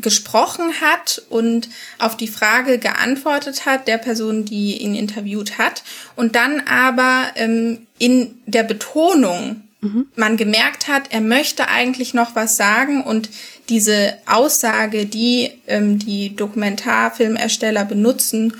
gesprochen 0.00 0.80
hat 0.80 1.22
und 1.28 1.68
auf 1.98 2.16
die 2.16 2.28
Frage 2.28 2.78
geantwortet 2.78 3.66
hat 3.66 3.88
der 3.88 3.98
Person, 3.98 4.44
die 4.44 4.78
ihn 4.78 4.94
interviewt 4.94 5.58
hat 5.58 5.82
und 6.16 6.36
dann 6.36 6.60
aber 6.60 7.26
ähm, 7.34 7.86
in 7.98 8.38
der 8.46 8.62
Betonung 8.62 9.62
mhm. 9.80 10.06
man 10.14 10.36
gemerkt 10.36 10.88
hat, 10.88 11.10
er 11.10 11.20
möchte 11.20 11.68
eigentlich 11.68 12.14
noch 12.14 12.34
was 12.36 12.56
sagen 12.56 13.02
und 13.02 13.28
diese 13.68 14.14
Aussage, 14.26 15.06
die 15.06 15.50
ähm, 15.66 15.98
die 15.98 16.34
Dokumentarfilmersteller 16.34 17.84
benutzen, 17.84 18.56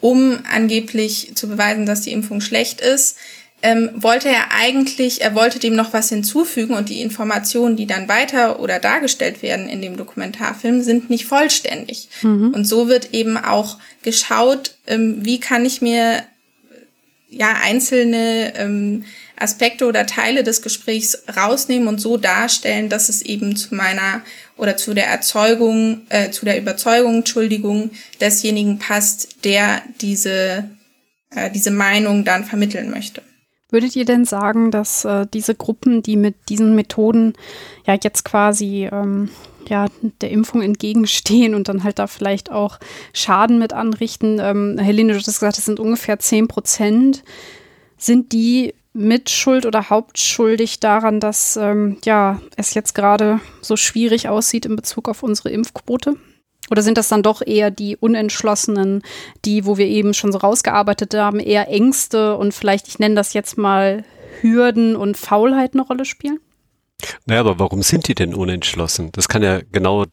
um 0.00 0.38
angeblich 0.50 1.32
zu 1.34 1.48
beweisen, 1.48 1.86
dass 1.86 2.02
die 2.02 2.12
Impfung 2.12 2.42
schlecht 2.42 2.80
ist, 2.82 3.16
ähm, 3.64 3.90
wollte 3.94 4.28
er 4.28 4.52
eigentlich, 4.52 5.22
er 5.22 5.34
wollte 5.34 5.58
dem 5.58 5.74
noch 5.74 5.94
was 5.94 6.10
hinzufügen 6.10 6.74
und 6.74 6.90
die 6.90 7.00
Informationen, 7.00 7.76
die 7.76 7.86
dann 7.86 8.08
weiter 8.08 8.60
oder 8.60 8.78
dargestellt 8.78 9.42
werden 9.42 9.70
in 9.70 9.80
dem 9.80 9.96
Dokumentarfilm, 9.96 10.82
sind 10.82 11.08
nicht 11.08 11.24
vollständig. 11.24 12.10
Mhm. 12.20 12.52
Und 12.52 12.66
so 12.66 12.88
wird 12.88 13.14
eben 13.14 13.38
auch 13.38 13.78
geschaut, 14.02 14.74
ähm, 14.86 15.24
wie 15.24 15.40
kann 15.40 15.64
ich 15.64 15.80
mir 15.80 16.24
ja 17.30 17.56
einzelne 17.62 18.52
ähm, 18.54 19.04
Aspekte 19.36 19.86
oder 19.86 20.04
Teile 20.04 20.44
des 20.44 20.60
Gesprächs 20.60 21.22
rausnehmen 21.34 21.88
und 21.88 22.02
so 22.02 22.18
darstellen, 22.18 22.90
dass 22.90 23.08
es 23.08 23.22
eben 23.22 23.56
zu 23.56 23.74
meiner 23.74 24.20
oder 24.58 24.76
zu 24.76 24.92
der 24.92 25.06
Erzeugung, 25.06 26.02
äh, 26.10 26.30
zu 26.30 26.44
der 26.44 26.58
Überzeugung, 26.58 27.16
Entschuldigung, 27.16 27.92
desjenigen 28.20 28.78
passt, 28.78 29.42
der 29.44 29.80
diese, 30.02 30.68
äh, 31.34 31.50
diese 31.50 31.70
Meinung 31.70 32.26
dann 32.26 32.44
vermitteln 32.44 32.90
möchte. 32.90 33.22
Würdet 33.74 33.96
ihr 33.96 34.04
denn 34.04 34.24
sagen, 34.24 34.70
dass 34.70 35.04
äh, 35.04 35.26
diese 35.34 35.56
Gruppen, 35.56 36.00
die 36.00 36.16
mit 36.16 36.48
diesen 36.48 36.76
Methoden 36.76 37.32
ja 37.84 37.98
jetzt 38.00 38.24
quasi 38.24 38.88
ähm, 38.92 39.30
ja, 39.66 39.86
der 40.20 40.30
Impfung 40.30 40.62
entgegenstehen 40.62 41.56
und 41.56 41.66
dann 41.66 41.82
halt 41.82 41.98
da 41.98 42.06
vielleicht 42.06 42.52
auch 42.52 42.78
Schaden 43.12 43.58
mit 43.58 43.72
anrichten, 43.72 44.38
ähm, 44.40 44.78
Helene, 44.78 45.14
du 45.14 45.18
hast 45.18 45.26
gesagt, 45.26 45.58
es 45.58 45.64
sind 45.64 45.80
ungefähr 45.80 46.20
10 46.20 46.46
Prozent, 46.46 47.24
sind 47.98 48.30
die 48.30 48.74
Mitschuld 48.92 49.66
oder 49.66 49.90
hauptschuldig 49.90 50.78
daran, 50.78 51.18
dass 51.18 51.56
ähm, 51.56 51.96
ja, 52.04 52.40
es 52.56 52.74
jetzt 52.74 52.94
gerade 52.94 53.40
so 53.60 53.74
schwierig 53.76 54.28
aussieht 54.28 54.66
in 54.66 54.76
Bezug 54.76 55.08
auf 55.08 55.24
unsere 55.24 55.50
Impfquote? 55.50 56.14
Oder 56.70 56.82
sind 56.82 56.96
das 56.96 57.08
dann 57.08 57.22
doch 57.22 57.42
eher 57.44 57.70
die 57.70 57.96
Unentschlossenen, 57.96 59.02
die, 59.44 59.66
wo 59.66 59.76
wir 59.76 59.86
eben 59.86 60.14
schon 60.14 60.32
so 60.32 60.38
rausgearbeitet 60.38 61.14
haben, 61.14 61.40
eher 61.40 61.68
Ängste 61.68 62.36
und 62.36 62.54
vielleicht, 62.54 62.88
ich 62.88 62.98
nenne 62.98 63.14
das 63.14 63.34
jetzt 63.34 63.58
mal 63.58 64.04
Hürden 64.40 64.96
und 64.96 65.16
Faulheit 65.16 65.74
eine 65.74 65.82
Rolle 65.82 66.04
spielen? 66.04 66.40
Naja, 67.26 67.40
aber 67.40 67.58
warum 67.58 67.82
sind 67.82 68.08
die 68.08 68.14
denn 68.14 68.34
unentschlossen? 68.34 69.10
Das 69.12 69.28
kann 69.28 69.42
ja 69.42 69.60
genau 69.72 70.06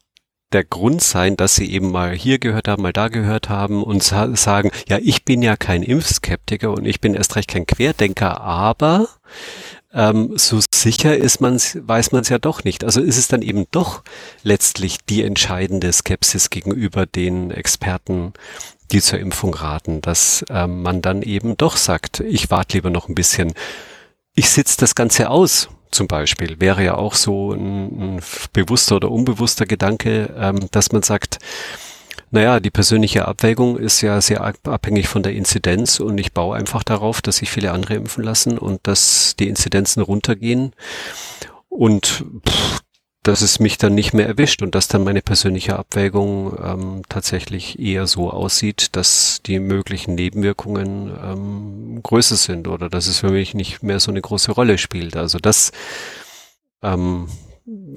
der 0.52 0.64
Grund 0.64 1.02
sein, 1.02 1.36
dass 1.36 1.54
sie 1.54 1.70
eben 1.72 1.90
mal 1.90 2.14
hier 2.14 2.38
gehört 2.38 2.68
haben, 2.68 2.82
mal 2.82 2.92
da 2.92 3.08
gehört 3.08 3.48
haben 3.48 3.82
und 3.82 4.02
sa 4.02 4.34
sagen, 4.36 4.70
ja, 4.88 4.98
ich 5.00 5.24
bin 5.24 5.42
ja 5.42 5.56
kein 5.56 5.82
Impfskeptiker 5.82 6.70
und 6.70 6.84
ich 6.84 7.00
bin 7.00 7.14
erst 7.14 7.36
recht 7.36 7.48
kein 7.48 7.66
Querdenker, 7.66 8.40
aber 8.40 9.08
ähm, 9.94 10.32
so 10.36 10.60
sicher 10.74 11.16
ist 11.16 11.40
man's, 11.40 11.78
weiß 11.80 12.12
man 12.12 12.22
es 12.22 12.28
ja 12.28 12.38
doch 12.38 12.64
nicht. 12.64 12.84
Also 12.84 13.00
ist 13.00 13.18
es 13.18 13.28
dann 13.28 13.42
eben 13.42 13.66
doch 13.70 14.02
letztlich 14.42 14.98
die 15.08 15.22
entscheidende 15.22 15.92
Skepsis 15.92 16.50
gegenüber 16.50 17.06
den 17.06 17.50
Experten, 17.50 18.32
die 18.90 19.00
zur 19.00 19.18
Impfung 19.18 19.54
raten, 19.54 20.00
dass 20.00 20.44
ähm, 20.48 20.82
man 20.82 21.02
dann 21.02 21.22
eben 21.22 21.56
doch 21.56 21.76
sagt, 21.76 22.20
ich 22.20 22.50
warte 22.50 22.76
lieber 22.76 22.90
noch 22.90 23.08
ein 23.08 23.14
bisschen. 23.14 23.52
Ich 24.34 24.48
sitze 24.50 24.78
das 24.78 24.94
Ganze 24.94 25.28
aus, 25.28 25.68
zum 25.90 26.08
Beispiel, 26.08 26.58
wäre 26.58 26.82
ja 26.82 26.94
auch 26.94 27.14
so 27.14 27.52
ein, 27.52 28.16
ein 28.16 28.22
bewusster 28.52 28.96
oder 28.96 29.10
unbewusster 29.10 29.66
Gedanke, 29.66 30.34
ähm, 30.38 30.68
dass 30.70 30.92
man 30.92 31.02
sagt, 31.02 31.38
naja, 32.32 32.60
die 32.60 32.70
persönliche 32.70 33.28
Abwägung 33.28 33.76
ist 33.76 34.00
ja 34.00 34.20
sehr 34.22 34.42
abhängig 34.64 35.06
von 35.06 35.22
der 35.22 35.34
Inzidenz 35.34 36.00
und 36.00 36.16
ich 36.16 36.32
baue 36.32 36.56
einfach 36.56 36.82
darauf, 36.82 37.20
dass 37.20 37.36
sich 37.36 37.50
viele 37.50 37.72
andere 37.72 37.94
impfen 37.94 38.24
lassen 38.24 38.58
und 38.58 38.80
dass 38.84 39.36
die 39.38 39.48
Inzidenzen 39.48 40.02
runtergehen 40.02 40.72
und 41.68 42.24
pff, 42.48 42.80
dass 43.22 43.42
es 43.42 43.60
mich 43.60 43.76
dann 43.76 43.94
nicht 43.94 44.14
mehr 44.14 44.26
erwischt 44.26 44.62
und 44.62 44.74
dass 44.74 44.88
dann 44.88 45.04
meine 45.04 45.20
persönliche 45.20 45.78
Abwägung 45.78 46.56
ähm, 46.58 47.02
tatsächlich 47.08 47.78
eher 47.78 48.06
so 48.06 48.30
aussieht, 48.30 48.96
dass 48.96 49.40
die 49.44 49.60
möglichen 49.60 50.14
Nebenwirkungen 50.14 51.12
ähm, 51.22 52.02
größer 52.02 52.36
sind 52.36 52.66
oder 52.66 52.88
dass 52.88 53.06
es 53.06 53.18
für 53.18 53.30
mich 53.30 53.54
nicht 53.54 53.82
mehr 53.82 54.00
so 54.00 54.10
eine 54.10 54.22
große 54.22 54.52
Rolle 54.52 54.78
spielt. 54.78 55.16
Also 55.16 55.38
das 55.38 55.70
ähm, 56.82 57.28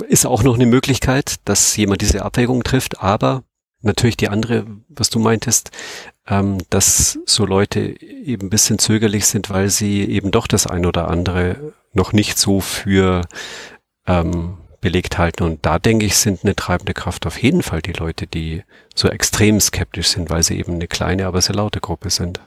ist 0.09 0.25
auch 0.25 0.43
noch 0.43 0.55
eine 0.55 0.67
Möglichkeit, 0.67 1.35
dass 1.45 1.75
jemand 1.75 2.01
diese 2.01 2.23
Abwägung 2.23 2.63
trifft, 2.63 3.01
aber 3.01 3.43
natürlich 3.85 4.17
die 4.17 4.29
andere, 4.29 4.65
was 4.89 5.09
du 5.09 5.19
meintest, 5.19 5.71
ähm, 6.27 6.57
dass 6.69 7.19
so 7.25 7.45
Leute 7.45 7.99
eben 8.01 8.47
ein 8.47 8.49
bisschen 8.49 8.79
zögerlich 8.79 9.25
sind, 9.27 9.49
weil 9.49 9.69
sie 9.69 10.03
eben 10.03 10.31
doch 10.31 10.47
das 10.47 10.67
ein 10.67 10.85
oder 10.85 11.09
andere 11.09 11.73
noch 11.93 12.13
nicht 12.13 12.37
so 12.37 12.59
für 12.59 13.21
ähm, 14.07 14.57
belegt 14.81 15.17
halten. 15.17 15.43
Und 15.43 15.65
da 15.65 15.79
denke 15.79 16.05
ich, 16.05 16.17
sind 16.17 16.43
eine 16.43 16.55
treibende 16.55 16.93
Kraft 16.93 17.25
auf 17.25 17.41
jeden 17.41 17.63
Fall 17.63 17.81
die 17.81 17.93
Leute, 17.93 18.27
die 18.27 18.63
so 18.93 19.07
extrem 19.07 19.59
skeptisch 19.59 20.09
sind, 20.09 20.29
weil 20.29 20.43
sie 20.43 20.59
eben 20.59 20.75
eine 20.75 20.87
kleine, 20.87 21.25
aber 21.25 21.41
sehr 21.41 21.55
laute 21.55 21.79
Gruppe 21.79 22.09
sind. 22.09 22.39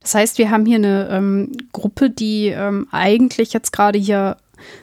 Das 0.00 0.14
heißt, 0.14 0.38
wir 0.38 0.50
haben 0.50 0.66
hier 0.66 0.76
eine 0.76 1.08
ähm, 1.10 1.52
Gruppe, 1.72 2.10
die 2.10 2.48
ähm, 2.48 2.88
eigentlich 2.90 3.52
jetzt 3.52 3.72
gerade 3.72 3.98
hier 3.98 4.36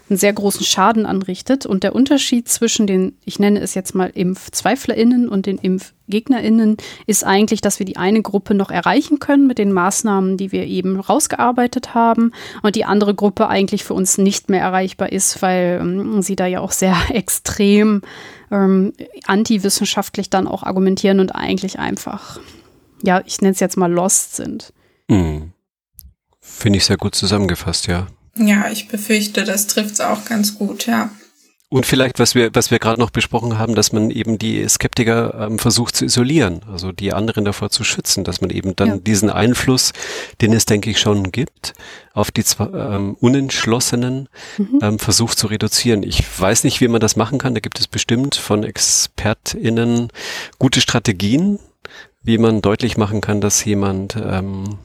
einen 0.10 0.18
sehr 0.18 0.34
großen 0.34 0.66
Schaden 0.66 1.06
anrichtet. 1.06 1.66
Und 1.66 1.84
der 1.84 1.96
Unterschied 1.96 2.50
zwischen 2.50 2.88
den, 2.88 3.18
ich 3.24 3.40
nenne 3.40 3.60
es 3.60 3.74
jetzt 3.74 3.96
mal 3.96 4.12
ImpfzweiflerInnen 4.14 5.30
und 5.30 5.46
den 5.46 5.58
ImpfgegnerInnen, 5.58 6.78
ist 7.08 7.26
eigentlich, 7.26 7.62
dass 7.62 7.80
wir 7.80 7.86
die 7.86 7.98
eine 7.98 8.22
Gruppe 8.22 8.54
noch 8.54 8.72
erreichen 8.72 9.20
können 9.20 9.48
mit 9.48 9.58
den 9.58 9.72
Maßnahmen, 9.72 10.38
die 10.38 10.52
wir 10.52 10.66
eben 10.66 11.00
rausgearbeitet 11.00 11.94
haben 11.94 12.34
und 12.62 12.76
die 12.76 12.86
andere 12.86 13.16
Gruppe 13.16 13.48
eigentlich 13.48 13.84
für 13.84 13.94
uns 13.94 14.18
nicht 14.18 14.50
mehr 14.50 14.62
erreichbar 14.62 15.12
ist, 15.12 15.42
weil 15.42 15.80
ähm, 15.82 16.22
sie 16.22 16.36
da 16.36 16.46
ja 16.46 16.60
auch 16.60 16.72
sehr 16.72 16.98
extrem 17.10 18.02
ähm, 18.52 18.94
antiwissenschaftlich 19.26 20.30
dann 20.30 20.48
auch 20.48 20.64
argumentieren 20.64 21.20
und 21.20 21.34
eigentlich 21.34 21.80
einfach, 21.80 22.40
ja, 23.02 23.22
ich 23.26 23.42
nenne 23.42 23.54
es 23.54 23.60
jetzt 23.60 23.78
mal 23.78 23.92
lost 23.92 24.36
sind. 24.36 24.74
Hm. 25.10 25.54
Finde 26.42 26.78
ich 26.78 26.86
sehr 26.86 26.98
gut 26.98 27.16
zusammengefasst, 27.16 27.88
ja. 27.88 28.08
Ja, 28.36 28.70
ich 28.72 28.88
befürchte, 28.88 29.44
das 29.44 29.68
trifft 29.68 29.94
es 29.94 30.02
auch 30.02 30.26
ganz 30.26 30.56
gut, 30.58 30.88
ja. 30.88 31.12
Und 31.74 31.86
vielleicht, 31.86 32.20
was 32.20 32.36
wir, 32.36 32.54
was 32.54 32.70
wir 32.70 32.80
gerade 32.80 33.00
noch 33.00 33.12
besprochen 33.12 33.58
haben, 33.58 33.76
dass 33.76 33.94
man 33.94 34.12
eben 34.12 34.38
die 34.38 34.68
Skeptiker 34.68 35.48
ähm, 35.48 35.58
versucht 35.58 35.96
zu 35.96 36.04
isolieren, 36.04 36.64
also 36.70 36.92
die 36.92 37.14
anderen 37.14 37.46
davor 37.46 37.70
zu 37.70 37.86
schützen, 37.86 38.26
dass 38.26 38.42
man 38.42 38.50
eben 38.50 38.76
dann 38.76 38.88
ja. 38.90 38.98
diesen 38.98 39.30
Einfluss, 39.30 39.94
den 40.42 40.52
es, 40.52 40.66
denke 40.66 40.90
ich, 40.90 41.00
schon 41.00 41.32
gibt, 41.32 41.74
auf 42.12 42.30
die 42.30 42.44
ähm, 42.60 43.16
Unentschlossenen 43.22 44.28
mhm. 44.58 44.80
ähm, 44.82 45.00
versucht 45.00 45.40
zu 45.40 45.48
reduzieren. 45.48 46.04
Ich 46.04 46.22
weiß 46.42 46.66
nicht, 46.66 46.82
wie 46.82 46.90
man 46.90 47.00
das 47.00 47.16
machen 47.16 47.38
kann. 47.38 47.54
Da 47.54 47.62
gibt 47.62 47.80
es 47.80 47.88
bestimmt 47.88 48.36
von 48.36 48.66
ExpertInnen 48.66 50.10
gute 50.60 50.82
Strategien, 50.82 51.58
wie 52.22 52.38
man 52.38 52.62
deutlich 52.62 52.98
machen 52.98 53.22
kann, 53.22 53.40
dass 53.40 53.64
jemand 53.64 54.18
ähm, 54.18 54.78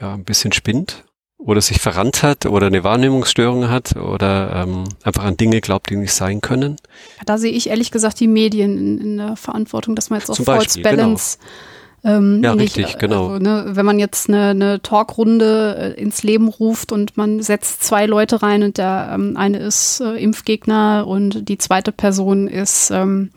ja, 0.00 0.14
ein 0.14 0.24
bisschen 0.24 0.50
spinnt 0.50 1.04
oder 1.38 1.60
sich 1.60 1.80
verrannt 1.80 2.22
hat 2.22 2.46
oder 2.46 2.66
eine 2.66 2.82
Wahrnehmungsstörung 2.82 3.68
hat 3.68 3.96
oder 3.96 4.64
ähm, 4.64 4.84
einfach 5.02 5.24
an 5.24 5.36
Dinge 5.36 5.60
glaubt, 5.60 5.90
die 5.90 5.96
nicht 5.96 6.14
sein 6.14 6.40
können. 6.40 6.76
Da 7.26 7.38
sehe 7.38 7.52
ich 7.52 7.68
ehrlich 7.68 7.90
gesagt 7.90 8.20
die 8.20 8.26
Medien 8.26 8.78
in, 8.78 8.98
in 8.98 9.16
der 9.18 9.36
Verantwortung, 9.36 9.94
dass 9.94 10.10
man 10.10 10.18
jetzt 10.18 10.30
auf 10.30 10.38
False. 10.38 10.80
Balance 10.80 11.38
genau. 12.02 12.16
ähm, 12.16 12.42
ja, 12.42 12.54
nicht, 12.54 12.76
richtig, 12.78 12.98
genau. 12.98 13.28
Also, 13.28 13.38
ne, 13.42 13.64
wenn 13.68 13.84
man 13.84 13.98
jetzt 13.98 14.28
eine, 14.28 14.48
eine 14.48 14.80
Talkrunde 14.80 15.94
äh, 15.96 16.00
ins 16.00 16.22
Leben 16.22 16.48
ruft 16.48 16.90
und 16.90 17.18
man 17.18 17.42
setzt 17.42 17.84
zwei 17.84 18.06
Leute 18.06 18.42
rein 18.42 18.62
und 18.62 18.78
der 18.78 19.10
ähm, 19.12 19.36
eine 19.36 19.58
ist 19.58 20.00
äh, 20.00 20.14
Impfgegner 20.14 21.06
und 21.06 21.48
die 21.48 21.58
zweite 21.58 21.92
Person 21.92 22.48
ist 22.48 22.90
ähm, 22.90 23.30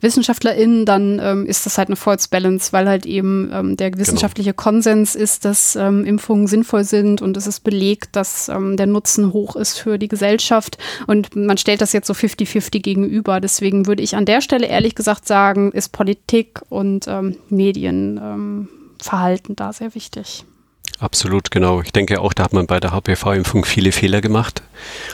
WissenschaftlerInnen, 0.00 0.86
dann 0.86 1.20
ähm, 1.22 1.46
ist 1.46 1.66
das 1.66 1.78
halt 1.78 1.88
eine 1.88 1.96
False 1.96 2.28
Balance, 2.30 2.72
weil 2.72 2.88
halt 2.88 3.06
eben 3.06 3.50
ähm, 3.52 3.76
der 3.76 3.90
genau. 3.90 4.02
wissenschaftliche 4.02 4.50
genau. 4.50 4.62
Konsens 4.62 5.14
ist, 5.14 5.44
dass 5.44 5.76
ähm, 5.76 6.04
Impfungen 6.04 6.46
sinnvoll 6.46 6.84
sind 6.84 7.22
und 7.22 7.36
es 7.36 7.46
ist 7.46 7.60
belegt, 7.60 8.16
dass 8.16 8.48
ähm, 8.48 8.76
der 8.76 8.86
Nutzen 8.86 9.32
hoch 9.32 9.56
ist 9.56 9.78
für 9.78 9.98
die 9.98 10.08
Gesellschaft 10.08 10.78
und 11.06 11.36
man 11.36 11.58
stellt 11.58 11.80
das 11.80 11.92
jetzt 11.92 12.06
so 12.06 12.14
50-50 12.14 12.80
gegenüber. 12.80 13.40
Deswegen 13.40 13.86
würde 13.86 14.02
ich 14.02 14.16
an 14.16 14.24
der 14.24 14.40
Stelle 14.40 14.66
ehrlich 14.66 14.94
gesagt 14.94 15.26
sagen, 15.26 15.72
ist 15.72 15.92
Politik 15.92 16.60
und 16.68 17.06
ähm, 17.08 17.36
Medienverhalten 17.48 19.52
ähm, 19.52 19.56
da 19.56 19.72
sehr 19.72 19.94
wichtig. 19.94 20.44
Absolut, 20.98 21.50
genau. 21.50 21.80
Ich 21.80 21.92
denke 21.92 22.20
auch, 22.20 22.34
da 22.34 22.44
hat 22.44 22.52
man 22.52 22.66
bei 22.66 22.78
der 22.78 22.92
HPV-Impfung 22.92 23.64
viele 23.64 23.90
Fehler 23.90 24.20
gemacht, 24.20 24.62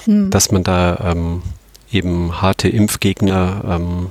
hm. 0.05 0.31
dass 0.31 0.51
man 0.51 0.65
da 0.65 1.13
ähm, 1.13 1.43
eben 1.93 2.43
harte 2.43 2.69
Impfgegner 2.69 3.63
ähm, 3.69 4.09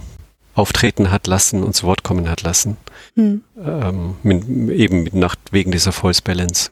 auftreten 0.56 1.11
hat 1.11 1.27
lassen 1.27 1.64
und 1.64 1.76
zu 1.76 1.86
Wort 1.86 2.03
kommen 2.03 2.30
hat 2.30 2.41
lassen. 2.41 2.77
Hm. 3.15 3.44
Ähm, 3.64 4.15
mit, 4.23 4.48
eben 4.72 5.03
mit 5.03 5.14
Nacht 5.14 5.40
wegen 5.52 5.72
dieser 5.72 5.91
False 5.91 6.22
Balance. 6.23 6.72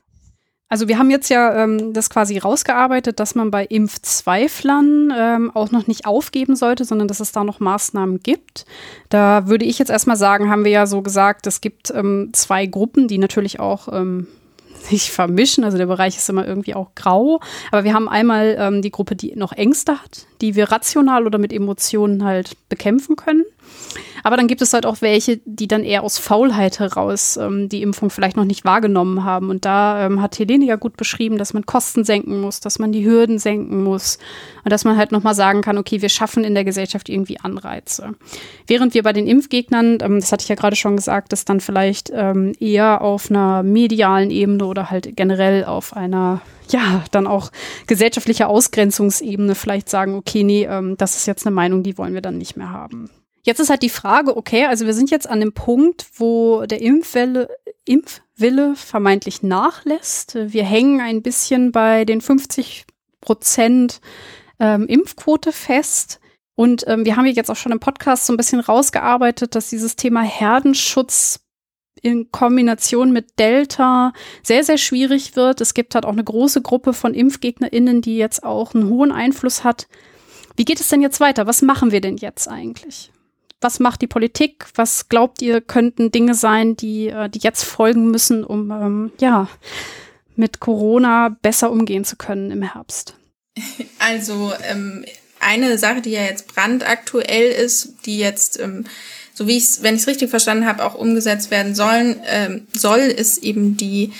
Also 0.74 0.88
wir 0.88 0.98
haben 0.98 1.12
jetzt 1.12 1.30
ja 1.30 1.64
ähm, 1.64 1.94
das 1.94 2.10
quasi 2.10 2.40
rausgearbeitet, 2.40 3.20
dass 3.20 3.36
man 3.36 3.52
bei 3.52 3.64
Impfzweiflern 3.64 5.14
ähm, 5.16 5.52
auch 5.54 5.70
noch 5.70 5.86
nicht 5.86 6.08
aufgeben 6.08 6.56
sollte, 6.56 6.84
sondern 6.84 7.08
dass 7.08 7.20
es 7.20 7.32
da 7.32 7.44
noch 7.44 7.60
Maßnahmen 7.60 8.22
gibt. 8.24 8.66
Da 9.10 9.48
würde 9.48 9.66
ich 9.66 9.78
jetzt 9.78 9.92
erstmal 9.92 10.18
sagen, 10.18 10.50
haben 10.50 10.64
wir 10.64 10.72
ja 10.72 10.88
so 10.88 11.04
gesagt, 11.04 11.46
es 11.46 11.62
gibt 11.62 11.92
ähm, 11.92 12.32
zwei 12.34 12.66
Gruppen, 12.66 13.08
die 13.08 13.20
natürlich 13.20 13.60
auch 13.60 13.88
ähm, 13.92 14.26
sich 14.82 15.12
vermischen. 15.12 15.64
Also 15.64 15.78
der 15.78 15.86
Bereich 15.86 16.18
ist 16.18 16.28
immer 16.28 16.48
irgendwie 16.48 16.74
auch 16.74 16.96
grau. 16.96 17.40
Aber 17.72 17.84
wir 17.84 17.94
haben 17.94 18.10
einmal 18.10 18.56
ähm, 18.58 18.82
die 18.82 18.90
Gruppe, 18.90 19.16
die 19.16 19.36
noch 19.36 19.52
Ängste 19.52 20.02
hat, 20.02 20.26
die 20.42 20.56
wir 20.56 20.72
rational 20.72 21.28
oder 21.28 21.38
mit 21.38 21.54
Emotionen 21.54 22.24
halt 22.24 22.58
bekämpfen 22.70 23.16
können. 23.16 23.44
Aber 24.24 24.38
dann 24.38 24.48
gibt 24.48 24.62
es 24.62 24.74
halt 24.74 24.86
auch 24.86 25.02
welche, 25.02 25.42
die 25.46 25.68
dann 25.68 25.84
eher 25.84 26.04
aus 26.04 26.18
Faulheit 26.18 26.80
heraus 26.80 27.38
ähm, 27.38 27.68
die 27.68 27.82
Impfung 27.82 28.10
vielleicht 28.10 28.38
noch 28.38 28.46
nicht 28.46 28.64
wahrgenommen 28.64 29.26
haben. 29.26 29.50
Und 29.50 29.66
da 29.66 30.06
ähm, 30.06 30.22
hat 30.22 30.40
Helene 30.40 30.66
ja 30.66 30.78
gut 30.78 30.96
beschrieben, 30.96 31.38
dass 31.38 31.54
man 31.54 31.66
Kosten 31.66 32.06
senken 32.06 32.40
muss, 32.40 32.62
dass 32.62 32.80
man 32.80 32.94
die 32.94 33.06
Hürden 33.06 33.38
senken 33.38 33.84
muss 33.84 34.18
und 34.64 34.72
dass 34.72 34.86
man 34.86 34.96
halt 34.96 35.12
nochmal 35.12 35.36
sagen 35.36 35.62
kann, 35.62 35.78
okay, 35.78 36.02
wir 36.02 36.10
schaffen 36.10 36.46
in 36.46 36.54
der 36.54 36.64
Gesellschaft 36.64 37.10
irgendwie 37.10 37.40
Anreize. 37.40 38.16
Während 38.66 38.94
wir 38.94 39.04
bei 39.04 39.12
den 39.12 39.28
Impfgegnern, 39.28 39.98
ähm, 40.02 40.20
das 40.22 40.32
hatte 40.32 40.44
ich 40.44 40.50
ja 40.50 40.56
gerade 40.56 40.78
schon 40.78 40.96
gesagt, 40.96 41.34
dass 41.34 41.44
dann 41.44 41.60
vielleicht 41.60 42.10
ähm, 42.14 42.54
eher 42.60 43.02
auf 43.02 43.30
einer 43.30 43.62
medialen 43.62 44.32
Ebene 44.32 44.66
oder 44.66 44.90
halt 44.90 45.16
generell 45.18 45.66
auf 45.66 45.96
einer 45.96 46.42
ja, 46.70 47.04
dann 47.12 47.28
auch 47.28 47.52
gesellschaftlicher 47.88 48.48
Ausgrenzungsebene 48.48 49.54
vielleicht 49.54 49.90
sagen, 49.90 50.16
okay, 50.16 50.44
nee, 50.44 50.64
ähm, 50.64 50.96
das 50.98 51.18
ist 51.18 51.26
jetzt 51.26 51.46
eine 51.46 51.54
Meinung, 51.54 51.84
die 51.84 51.98
wollen 51.98 52.14
wir 52.14 52.22
dann 52.22 52.38
nicht 52.38 52.56
mehr 52.56 52.70
haben. 52.70 53.10
Jetzt 53.46 53.60
ist 53.60 53.70
halt 53.70 53.84
die 53.84 53.90
Frage, 53.90 54.38
okay, 54.38 54.66
also 54.66 54.86
wir 54.86 54.94
sind 54.94 55.12
jetzt 55.12 55.30
an 55.30 55.42
dem 55.42 55.54
Punkt, 55.54 56.06
wo 56.16 56.66
der 56.66 56.82
Impfwelle, 56.82 57.50
Impfwille 57.84 58.76
vermeintlich 58.76 59.44
nachlässt. 59.44 60.36
Wir 60.36 60.64
hängen 60.64 61.02
ein 61.02 61.22
bisschen 61.22 61.74
bei 61.74 62.06
den 62.06 62.22
50 62.22 62.86
Prozent 63.20 64.00
ähm, 64.60 64.88
Impfquote 64.88 65.52
fest. 65.52 66.22
Und 66.56 66.86
ähm, 66.88 67.06
wir 67.06 67.18
haben 67.18 67.26
jetzt 67.26 67.50
auch 67.50 67.56
schon 67.56 67.72
im 67.72 67.80
Podcast 67.80 68.26
so 68.26 68.34
ein 68.34 68.38
bisschen 68.38 68.62
rausgearbeitet, 68.62 69.56
dass 69.56 69.70
dieses 69.70 69.98
Thema 69.98 70.22
Herdenschutz 70.22 71.42
in 72.02 72.32
Kombination 72.32 73.12
mit 73.12 73.40
Delta 73.40 74.14
sehr, 74.44 74.64
sehr 74.64 74.78
schwierig 74.78 75.36
wird. 75.36 75.62
Es 75.62 75.74
gibt 75.74 75.96
halt 75.96 76.06
auch 76.06 76.12
eine 76.12 76.24
große 76.24 76.62
Gruppe 76.62 76.94
von 76.94 77.14
ImpfgegnerInnen, 77.14 78.02
die 78.02 78.18
jetzt 78.18 78.44
auch 78.44 78.74
einen 78.74 78.90
hohen 78.90 79.12
Einfluss 79.12 79.64
hat. 79.64 79.88
Wie 80.56 80.66
geht 80.66 80.80
es 80.80 80.90
denn 80.90 81.02
jetzt 81.02 81.20
weiter? 81.20 81.48
Was 81.48 81.62
machen 81.62 81.92
wir 81.92 82.02
denn 82.02 82.18
jetzt 82.18 82.48
eigentlich? 82.48 83.13
Was 83.64 83.80
macht 83.80 84.02
die 84.02 84.08
Politik? 84.08 84.66
Was 84.76 85.10
glaubt 85.10 85.42
ihr, 85.42 85.62
könnten 85.62 86.12
Dinge 86.12 86.36
sein, 86.36 86.76
die, 86.76 87.08
äh, 87.08 87.30
die 87.30 87.40
jetzt 87.40 87.64
folgen 87.64 88.12
müssen, 88.12 88.44
um 88.44 88.72
ähm, 88.72 89.12
ja, 89.20 89.50
mit 90.36 90.60
Corona 90.60 91.36
besser 91.42 91.72
umgehen 91.72 92.06
zu 92.06 92.16
können 92.16 92.52
im 92.52 92.62
Herbst? 92.62 93.16
Also 94.00 94.52
ähm, 94.70 95.06
eine 95.40 95.78
Sache, 95.78 96.02
die 96.02 96.12
ja 96.12 96.24
jetzt 96.24 96.48
brandaktuell 96.48 97.52
ist, 97.52 97.94
die 98.06 98.18
jetzt, 98.18 98.60
ähm, 98.60 98.84
so 99.34 99.48
wie 99.48 99.56
ich 99.56 99.64
es, 99.64 99.84
wenn 99.84 99.96
ich 99.96 100.02
es 100.02 100.08
richtig 100.08 100.30
verstanden 100.30 100.66
habe, 100.66 100.84
auch 100.84 100.96
umgesetzt 100.96 101.52
werden 101.52 101.74
sollen, 101.74 102.20
ähm, 102.26 102.68
soll, 102.74 103.00
ist 103.00 103.44
eben 103.44 103.78
die 103.78 104.12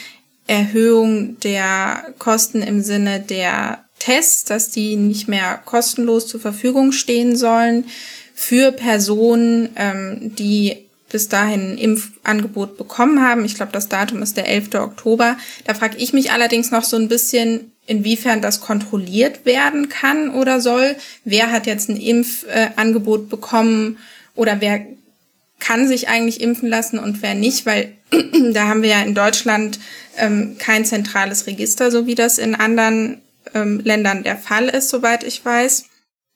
Erhöhung 0.48 1.38
der 1.42 2.14
Kosten 2.18 2.62
im 2.62 2.82
Sinne 2.82 3.20
der 3.20 3.84
Tests, 4.00 4.46
dass 4.46 4.70
die 4.70 4.96
nicht 4.96 5.28
mehr 5.28 5.62
kostenlos 5.66 6.28
zur 6.28 6.40
Verfügung 6.40 6.94
stehen 6.94 7.36
sollen 7.36 7.86
für 8.34 8.72
Personen, 8.72 9.70
ähm, 9.76 10.36
die 10.36 10.78
bis 11.14 11.30
dahin 11.30 11.74
ein 11.74 11.78
Impfangebot 11.78 12.76
bekommen 12.78 13.22
haben. 13.22 13.46
Ich 13.46 13.56
glaube, 13.56 13.72
das 13.72 13.88
Datum 13.88 14.24
ist 14.24 14.36
der 14.36 14.48
11. 14.48 14.76
Oktober. 14.76 15.38
Da 15.66 15.76
frage 15.76 15.98
ich 15.98 16.12
mich 16.12 16.32
allerdings 16.32 16.72
noch 16.72 16.84
so 16.84 16.98
ein 16.98 17.08
bisschen, 17.08 17.72
inwiefern 17.86 18.42
das 18.42 18.62
kontrolliert 18.62 19.46
werden 19.46 19.90
kann 19.90 20.30
oder 20.30 20.60
soll. 20.60 20.96
Wer 21.24 21.52
hat 21.52 21.68
jetzt 21.68 21.90
ein 21.90 21.98
Impfangebot 21.98 23.30
bekommen 23.30 23.98
oder 24.36 24.60
wer 24.60 24.86
kann 25.60 25.88
sich 25.88 26.10
eigentlich 26.10 26.42
impfen 26.42 26.68
lassen 26.68 26.98
und 26.98 27.22
wer 27.22 27.36
nicht, 27.36 27.66
weil 27.66 27.94
da 28.54 28.68
haben 28.68 28.82
wir 28.82 28.90
ja 28.90 29.02
in 29.02 29.16
Deutschland 29.16 29.80
ähm, 30.18 30.56
kein 30.58 30.84
zentrales 30.84 31.46
Register, 31.46 31.92
so 31.92 32.08
wie 32.08 32.16
das 32.16 32.38
in 32.38 32.56
anderen 32.56 33.22
ähm, 33.54 33.80
Ländern 33.84 34.24
der 34.24 34.38
Fall 34.38 34.68
ist, 34.68 34.90
soweit 34.90 35.24
ich 35.24 35.44
weiß. 35.44 35.86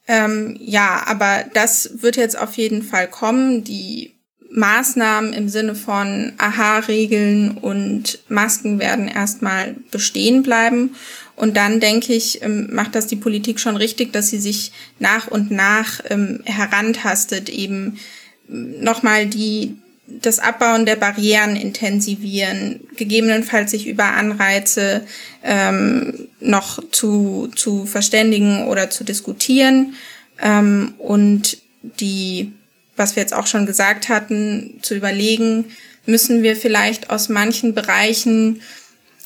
Ähm, 0.07 0.55
ja, 0.59 1.03
aber 1.05 1.45
das 1.53 2.01
wird 2.01 2.15
jetzt 2.15 2.37
auf 2.37 2.53
jeden 2.55 2.81
Fall 2.81 3.07
kommen. 3.09 3.63
Die 3.63 4.13
Maßnahmen 4.49 5.33
im 5.33 5.49
Sinne 5.49 5.75
von 5.75 6.33
Aha-Regeln 6.37 7.57
und 7.57 8.19
Masken 8.29 8.79
werden 8.79 9.07
erstmal 9.07 9.75
bestehen 9.91 10.43
bleiben. 10.43 10.95
Und 11.35 11.57
dann 11.57 11.79
denke 11.79 12.13
ich, 12.13 12.41
ähm, 12.41 12.69
macht 12.73 12.95
das 12.95 13.07
die 13.07 13.15
Politik 13.15 13.59
schon 13.59 13.77
richtig, 13.77 14.13
dass 14.13 14.29
sie 14.29 14.39
sich 14.39 14.71
nach 14.99 15.27
und 15.27 15.51
nach 15.51 16.01
ähm, 16.09 16.41
herantastet, 16.45 17.49
eben 17.49 17.99
nochmal 18.47 19.27
die, 19.27 19.75
das 20.07 20.39
Abbauen 20.39 20.85
der 20.85 20.95
Barrieren 20.95 21.55
intensivieren, 21.55 22.79
gegebenenfalls 22.95 23.71
sich 23.71 23.87
über 23.87 24.05
Anreize 24.05 25.05
ähm, 25.43 26.29
noch 26.39 26.81
zu, 26.91 27.49
zu 27.55 27.85
verständigen 27.85 28.67
oder 28.67 28.89
zu 28.89 29.03
diskutieren 29.03 29.95
ähm, 30.39 30.93
und 30.97 31.57
die, 31.81 32.53
was 32.95 33.15
wir 33.15 33.21
jetzt 33.21 33.33
auch 33.33 33.47
schon 33.47 33.65
gesagt 33.65 34.09
hatten, 34.09 34.79
zu 34.81 34.95
überlegen, 34.95 35.65
müssen 36.05 36.41
wir 36.41 36.55
vielleicht 36.55 37.09
aus 37.09 37.29
manchen 37.29 37.73
Bereichen 37.73 38.61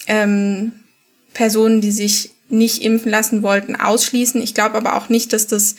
ähm, 0.07 0.71
Personen, 1.33 1.79
die 1.81 1.91
sich 1.91 2.31
nicht 2.49 2.81
impfen 2.81 3.11
lassen 3.11 3.43
wollten, 3.43 3.75
ausschließen. 3.75 4.41
Ich 4.41 4.53
glaube 4.53 4.75
aber 4.75 4.95
auch 4.97 5.09
nicht, 5.09 5.31
dass 5.31 5.47
das 5.47 5.75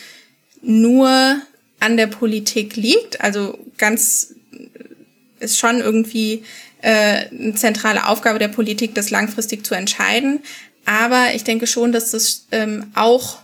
nur 0.63 1.37
an 1.81 1.97
der 1.97 2.07
Politik 2.07 2.77
liegt. 2.77 3.21
Also 3.21 3.59
ganz 3.77 4.35
ist 5.43 5.59
schon 5.59 5.81
irgendwie 5.81 6.45
äh, 6.81 7.27
eine 7.31 7.55
zentrale 7.55 8.07
Aufgabe 8.07 8.39
der 8.39 8.49
Politik, 8.49 8.95
das 8.95 9.11
langfristig 9.11 9.65
zu 9.65 9.75
entscheiden. 9.75 10.41
Aber 10.85 11.35
ich 11.35 11.45
denke 11.45 11.67
schon, 11.67 11.93
dass 11.93 12.11
das 12.11 12.47
ähm, 12.51 12.87
auch 12.95 13.39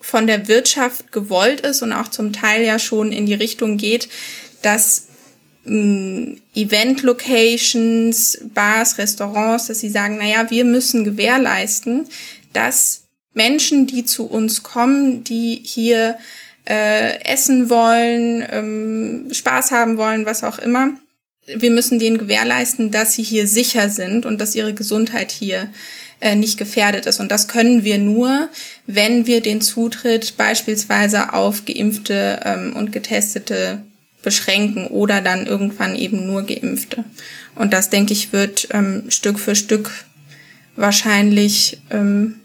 von 0.00 0.26
der 0.26 0.48
Wirtschaft 0.48 1.12
gewollt 1.12 1.60
ist 1.60 1.82
und 1.82 1.92
auch 1.92 2.08
zum 2.08 2.32
Teil 2.32 2.64
ja 2.64 2.78
schon 2.78 3.12
in 3.12 3.26
die 3.26 3.34
Richtung 3.34 3.76
geht, 3.76 4.08
dass 4.62 5.08
ähm, 5.66 6.40
Event-Locations, 6.54 8.38
Bars, 8.54 8.98
Restaurants, 8.98 9.66
dass 9.66 9.80
sie 9.80 9.90
sagen, 9.90 10.16
naja, 10.16 10.50
wir 10.50 10.64
müssen 10.64 11.04
gewährleisten, 11.04 12.06
dass 12.52 13.04
Menschen, 13.34 13.86
die 13.86 14.04
zu 14.04 14.26
uns 14.26 14.62
kommen, 14.62 15.22
die 15.22 15.60
hier 15.62 16.18
äh, 16.68 17.22
essen 17.24 17.70
wollen, 17.70 18.46
ähm, 18.50 19.28
Spaß 19.32 19.70
haben 19.70 19.96
wollen, 19.96 20.26
was 20.26 20.44
auch 20.44 20.58
immer. 20.58 20.94
Wir 21.56 21.70
müssen 21.70 21.98
denen 21.98 22.18
gewährleisten, 22.18 22.90
dass 22.90 23.14
sie 23.14 23.22
hier 23.22 23.46
sicher 23.46 23.88
sind 23.88 24.26
und 24.26 24.40
dass 24.40 24.54
ihre 24.54 24.74
Gesundheit 24.74 25.30
hier 25.32 25.68
äh, 26.20 26.36
nicht 26.36 26.58
gefährdet 26.58 27.06
ist. 27.06 27.20
Und 27.20 27.30
das 27.30 27.48
können 27.48 27.82
wir 27.84 27.98
nur, 27.98 28.48
wenn 28.86 29.26
wir 29.26 29.40
den 29.40 29.60
Zutritt 29.60 30.36
beispielsweise 30.36 31.32
auf 31.32 31.64
geimpfte 31.64 32.40
ähm, 32.44 32.76
und 32.76 32.92
getestete 32.92 33.82
beschränken 34.22 34.86
oder 34.88 35.22
dann 35.22 35.46
irgendwann 35.46 35.96
eben 35.96 36.26
nur 36.26 36.42
geimpfte. 36.42 37.04
Und 37.54 37.72
das, 37.72 37.90
denke 37.90 38.12
ich, 38.12 38.32
wird 38.32 38.68
ähm, 38.72 39.04
Stück 39.08 39.38
für 39.38 39.54
Stück 39.54 39.90
wahrscheinlich 40.76 41.78
ähm, 41.90 42.36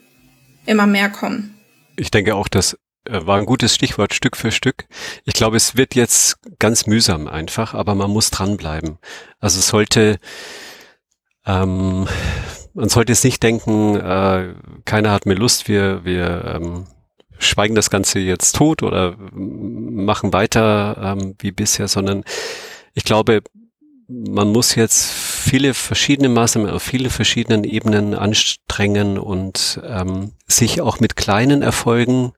immer 0.65 0.87
mehr 0.87 1.09
kommen. 1.09 1.53
Ich 1.97 2.11
denke 2.11 2.35
auch, 2.35 2.47
dass 2.47 2.77
war 3.09 3.37
ein 3.37 3.45
gutes 3.45 3.75
Stichwort, 3.75 4.13
Stück 4.13 4.37
für 4.37 4.51
Stück. 4.51 4.85
Ich 5.23 5.33
glaube, 5.33 5.57
es 5.57 5.75
wird 5.75 5.95
jetzt 5.95 6.37
ganz 6.59 6.87
mühsam 6.87 7.27
einfach, 7.27 7.73
aber 7.73 7.95
man 7.95 8.11
muss 8.11 8.31
dranbleiben. 8.31 8.97
Also 9.39 9.61
sollte, 9.61 10.19
ähm, 11.45 12.07
man 12.73 12.89
sollte 12.89 13.11
jetzt 13.11 13.23
nicht 13.23 13.43
denken, 13.43 13.95
äh, 13.95 14.53
keiner 14.85 15.11
hat 15.11 15.25
mehr 15.25 15.37
Lust, 15.37 15.67
wir, 15.67 16.03
wir 16.05 16.45
ähm, 16.55 16.87
schweigen 17.37 17.75
das 17.75 17.89
Ganze 17.89 18.19
jetzt 18.19 18.55
tot 18.55 18.83
oder 18.83 19.15
machen 19.17 20.33
weiter 20.33 21.15
ähm, 21.17 21.35
wie 21.39 21.51
bisher, 21.51 21.87
sondern 21.87 22.23
ich 22.93 23.03
glaube, 23.03 23.41
man 24.07 24.51
muss 24.51 24.75
jetzt 24.75 25.11
viele 25.11 25.73
verschiedene 25.73 26.29
Maßnahmen 26.29 26.69
auf 26.69 26.83
viele 26.83 27.09
verschiedenen 27.09 27.63
Ebenen 27.63 28.13
anstrengen 28.13 29.17
und 29.17 29.81
ähm, 29.83 30.33
sich 30.47 30.81
auch 30.81 30.99
mit 30.99 31.15
kleinen 31.15 31.61
Erfolgen 31.61 32.33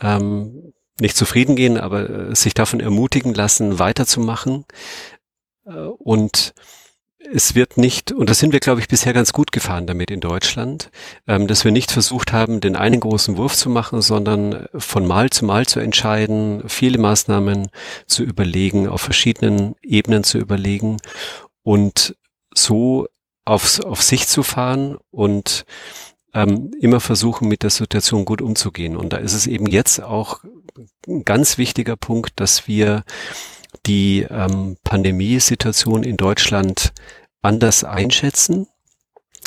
ähm, 0.00 0.72
nicht 1.00 1.16
zufrieden 1.16 1.56
gehen, 1.56 1.78
aber 1.78 2.10
äh, 2.10 2.34
sich 2.34 2.54
davon 2.54 2.80
ermutigen 2.80 3.34
lassen, 3.34 3.78
weiterzumachen. 3.78 4.64
Äh, 5.66 5.72
und 5.72 6.54
es 7.32 7.54
wird 7.54 7.76
nicht, 7.76 8.12
und 8.12 8.30
da 8.30 8.34
sind 8.34 8.52
wir, 8.52 8.60
glaube 8.60 8.80
ich, 8.80 8.88
bisher 8.88 9.12
ganz 9.12 9.32
gut 9.32 9.52
gefahren 9.52 9.86
damit 9.86 10.10
in 10.10 10.20
Deutschland, 10.20 10.90
ähm, 11.26 11.46
dass 11.46 11.64
wir 11.64 11.72
nicht 11.72 11.90
versucht 11.90 12.32
haben, 12.32 12.60
den 12.60 12.76
einen 12.76 13.00
großen 13.00 13.36
Wurf 13.36 13.56
zu 13.56 13.70
machen, 13.70 14.02
sondern 14.02 14.66
von 14.74 15.06
Mal 15.06 15.30
zu 15.30 15.44
Mal 15.44 15.66
zu 15.66 15.80
entscheiden, 15.80 16.62
viele 16.68 16.98
Maßnahmen 16.98 17.68
zu 18.06 18.22
überlegen, 18.22 18.88
auf 18.88 19.00
verschiedenen 19.00 19.74
Ebenen 19.82 20.24
zu 20.24 20.38
überlegen 20.38 20.98
und 21.62 22.16
so 22.54 23.06
aufs, 23.44 23.80
auf 23.80 24.02
sich 24.02 24.28
zu 24.28 24.42
fahren 24.42 24.96
und 25.10 25.64
ähm, 26.34 26.72
immer 26.80 27.00
versuchen, 27.00 27.48
mit 27.48 27.62
der 27.62 27.70
Situation 27.70 28.24
gut 28.24 28.42
umzugehen. 28.42 28.96
Und 28.96 29.12
da 29.12 29.16
ist 29.18 29.34
es 29.34 29.46
eben 29.46 29.66
jetzt 29.66 30.02
auch 30.02 30.44
ein 31.06 31.24
ganz 31.24 31.58
wichtiger 31.58 31.96
Punkt, 31.96 32.32
dass 32.36 32.68
wir 32.68 33.04
die 33.86 34.26
ähm, 34.28 34.76
Pandemiesituation 34.84 36.02
in 36.02 36.16
Deutschland 36.16 36.92
anders 37.42 37.84
einschätzen, 37.84 38.66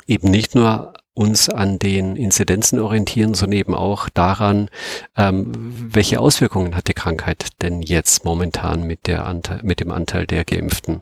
eben 0.07 0.29
nicht 0.29 0.55
nur 0.55 0.93
uns 1.13 1.49
an 1.49 1.77
den 1.77 2.15
Inzidenzen 2.15 2.79
orientieren, 2.79 3.33
sondern 3.33 3.59
eben 3.59 3.75
auch 3.75 4.09
daran, 4.09 4.69
ähm, 5.17 5.51
welche 5.93 6.19
Auswirkungen 6.19 6.75
hat 6.75 6.87
die 6.87 6.93
Krankheit 6.93 7.49
denn 7.61 7.81
jetzt 7.81 8.23
momentan 8.23 8.83
mit, 8.83 9.07
der 9.07 9.25
Anteil, 9.25 9.59
mit 9.63 9.81
dem 9.81 9.91
Anteil 9.91 10.25
der 10.25 10.45
Geimpften. 10.45 11.01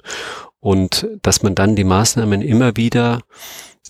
Und 0.59 1.07
dass 1.21 1.43
man 1.43 1.55
dann 1.55 1.75
die 1.75 1.83
Maßnahmen 1.83 2.41
immer 2.41 2.75
wieder 2.75 3.21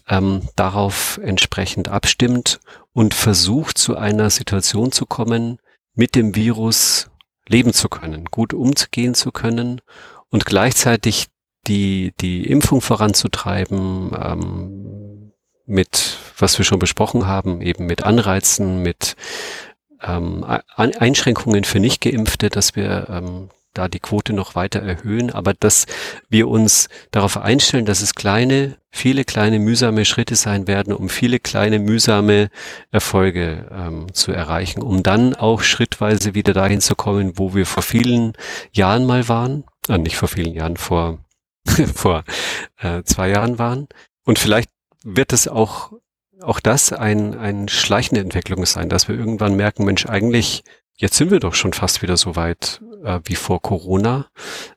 ähm, 0.07 0.41
darauf 0.56 1.20
entsprechend 1.24 1.88
abstimmt 1.88 2.60
und 2.94 3.14
versucht 3.14 3.78
zu 3.78 3.98
einer 3.98 4.30
Situation 4.30 4.91
zu 4.91 5.06
kommen, 5.06 5.60
mit 5.94 6.16
dem 6.16 6.36
Virus 6.36 7.10
leben 7.48 7.74
zu 7.74 7.90
können, 7.90 8.26
gut 8.26 8.53
umzugehen 8.53 9.16
zu 9.16 9.32
können 9.32 9.82
und 10.30 10.45
gleichzeitig 10.45 11.28
die, 11.68 12.14
die 12.22 12.48
Impfung 12.48 12.82
voranzutreiben, 12.82 14.11
ähm, 14.14 15.32
mit, 15.66 16.18
was 16.38 16.57
wir 16.57 16.66
schon 16.66 16.80
besprochen 16.80 17.28
haben, 17.28 17.61
eben 17.61 17.86
mit 17.86 18.03
Anreizen, 18.03 18.82
mit 18.82 19.16
ähm, 20.02 20.44
Einschränkungen 20.76 21.64
für 21.64 21.80
Nicht-Geimpfte, 21.80 22.49
dass 22.49 22.76
wir 22.76 23.07
ähm, 23.10 23.49
da 23.73 23.87
die 23.87 23.99
Quote 23.99 24.33
noch 24.33 24.55
weiter 24.55 24.81
erhöhen, 24.81 25.31
aber 25.31 25.53
dass 25.53 25.85
wir 26.29 26.47
uns 26.47 26.89
darauf 27.11 27.37
einstellen, 27.37 27.85
dass 27.85 28.01
es 28.01 28.15
kleine, 28.15 28.77
viele 28.91 29.25
kleine 29.25 29.59
mühsame 29.59 30.05
Schritte 30.05 30.35
sein 30.35 30.67
werden, 30.67 30.93
um 30.93 31.09
viele 31.09 31.39
kleine 31.39 31.79
mühsame 31.79 32.49
Erfolge 32.91 33.67
ähm, 33.71 34.13
zu 34.13 34.31
erreichen, 34.31 34.81
um 34.81 35.03
dann 35.03 35.35
auch 35.35 35.61
schrittweise 35.61 36.33
wieder 36.33 36.53
dahin 36.53 36.81
zu 36.81 36.95
kommen, 36.95 37.37
wo 37.37 37.53
wir 37.53 37.65
vor 37.65 37.83
vielen 37.83 38.33
Jahren 38.71 39.05
mal 39.05 39.27
waren, 39.27 39.63
äh, 39.87 39.97
nicht 39.97 40.17
vor 40.17 40.27
vielen 40.27 40.53
Jahren, 40.53 40.77
vor 40.77 41.19
vor 41.95 42.23
äh, 42.77 43.03
zwei 43.03 43.29
Jahren 43.29 43.59
waren. 43.59 43.87
Und 44.25 44.39
vielleicht 44.39 44.69
wird 45.03 45.33
es 45.33 45.47
auch 45.47 45.91
auch 46.41 46.59
das 46.59 46.93
ein, 46.93 47.37
ein 47.37 47.67
schleichende 47.67 48.21
Entwicklung 48.21 48.65
sein, 48.65 48.87
dass 48.87 49.09
wir 49.09 49.15
irgendwann 49.15 49.55
merken, 49.55 49.83
Mensch, 49.83 50.05
eigentlich 50.05 50.63
jetzt 50.95 51.17
sind 51.17 51.31
wir 51.31 51.39
doch 51.39 51.53
schon 51.53 51.73
fast 51.73 52.01
wieder 52.01 52.17
so 52.17 52.35
weit 52.35 52.81
äh, 53.03 53.19
wie 53.23 53.35
vor 53.35 53.61
Corona. 53.61 54.27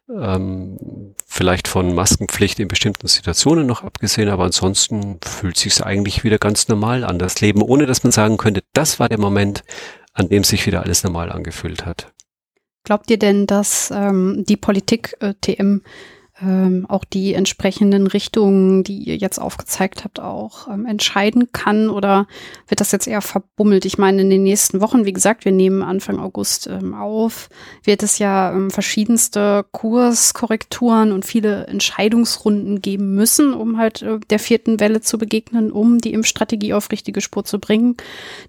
Ähm, 0.09 1.15
vielleicht 1.27 1.69
von 1.69 1.95
Maskenpflicht 1.95 2.61
in 2.61 2.69
bestimmten 2.69 3.09
Situationen 3.09 3.67
noch 3.67 3.83
abgesehen, 3.83 4.29
aber 4.29 4.45
ansonsten 4.45 5.19
fühlt 5.23 5.57
sich 5.57 5.83
eigentlich 5.85 6.25
wieder 6.25 6.39
ganz 6.39 6.69
normal 6.69 7.05
an, 7.05 7.19
das 7.19 7.41
Leben, 7.41 7.63
ohne 7.63 7.87
dass 7.87 8.05
man 8.05 8.13
sagen 8.13 8.37
könnte, 8.37 8.63
das 8.73 9.01
war 9.01 9.09
der 9.09 9.19
Moment, 9.19 9.65
an 10.13 10.29
dem 10.29 10.45
sich 10.45 10.67
wieder 10.67 10.83
alles 10.83 11.05
normal 11.05 11.33
angefühlt 11.33 11.87
hat. 11.87 12.13
Glaubt 12.85 13.11
ihr 13.11 13.19
denn, 13.19 13.47
dass 13.47 13.91
ähm, 13.93 14.45
die 14.47 14.57
Politik 14.57 15.15
äh, 15.21 15.35
TM 15.41 15.83
ähm, 16.43 16.87
auch 16.89 17.05
die 17.05 17.35
entsprechenden 17.35 18.07
Richtungen, 18.07 18.85
die 18.85 18.99
ihr 18.99 19.17
jetzt 19.17 19.39
aufgezeigt 19.39 20.05
habt, 20.05 20.21
auch 20.21 20.69
ähm, 20.69 20.87
entscheiden 20.87 21.53
kann? 21.53 21.89
Oder 21.89 22.27
wird 22.69 22.81
das 22.81 22.93
jetzt 22.93 23.07
eher 23.07 23.23
verbummelt? 23.23 23.85
Ich 23.85 23.99
meine, 23.99 24.23
in 24.23 24.31
den 24.31 24.43
nächsten 24.43 24.81
Wochen, 24.81 25.05
wie 25.05 25.13
gesagt, 25.13 25.45
wir 25.45 25.53
nehmen 25.53 25.83
Anfang 25.83 26.19
August 26.19 26.67
ähm, 26.67 26.95
auf, 26.95 27.49
wird 27.85 28.03
es 28.03 28.19
ja 28.19 28.53
ähm, 28.53 28.71
verschiedenste 28.71 29.65
Kurskorrekturen 29.73 31.13
und 31.13 31.25
viele 31.25 31.67
Entscheidungsrunden 31.67 32.83
geben 32.83 33.15
müssen, 33.15 33.55
um 33.55 33.79
halt 33.79 34.03
äh, 34.03 34.19
der 34.31 34.39
vierten 34.39 34.81
Welle 34.81 35.01
zu 35.01 35.19
begegnen, 35.19 35.71
um 35.71 35.99
die 35.99 36.13
Impfstrategie 36.13 36.75
auf 36.75 36.91
richtige 36.91 37.21
Spur 37.21 37.45
zu 37.45 37.59
bringen. 37.59 37.97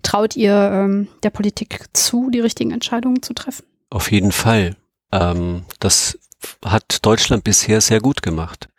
Traut 0.02 0.36
ihr 0.36 0.54
ähm, 0.54 1.08
der 1.24 1.30
Politik 1.30 1.86
zu, 1.94 2.30
die 2.30 2.40
richtigen 2.40 2.72
Entscheidungen 2.72 3.22
zu 3.22 3.34
treffen? 3.34 3.66
Auf 3.90 4.12
jeden 4.12 4.32
Fall. 4.32 4.76
Ähm, 5.12 5.64
das 5.80 6.18
hat 6.66 7.06
Deutschland 7.06 7.44
bisher 7.44 7.82
sehr 7.82 8.00
gut 8.00 8.22
gemacht. 8.22 8.70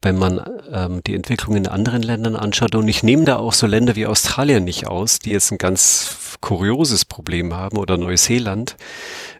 Wenn 0.00 0.16
man 0.16 0.40
ähm, 0.72 1.02
die 1.06 1.14
Entwicklung 1.14 1.56
in 1.56 1.66
anderen 1.66 2.02
Ländern 2.02 2.36
anschaut, 2.36 2.74
und 2.74 2.88
ich 2.88 3.02
nehme 3.02 3.24
da 3.24 3.36
auch 3.36 3.52
so 3.52 3.66
Länder 3.66 3.96
wie 3.96 4.06
Australien 4.06 4.64
nicht 4.64 4.86
aus, 4.86 5.18
die 5.18 5.30
jetzt 5.30 5.52
ein 5.52 5.58
ganz 5.58 6.38
kurioses 6.40 7.04
Problem 7.04 7.52
haben, 7.52 7.76
oder 7.76 7.98
Neuseeland, 7.98 8.76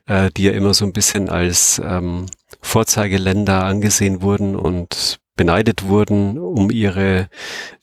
äh, 0.07 0.31
die 0.37 0.45
ja 0.45 0.53
immer 0.53 0.75
so 0.75 0.85
ein 0.85 0.93
bisschen 0.93 1.31
als 1.31 1.81
ähm, 1.83 2.27
Vorzeigeländer 2.61 3.65
angesehen 3.65 4.21
wurden 4.21 4.55
und 4.55 5.19
beneidet 5.37 5.85
wurden 5.85 6.39
um 6.39 6.71
ihre 6.71 7.29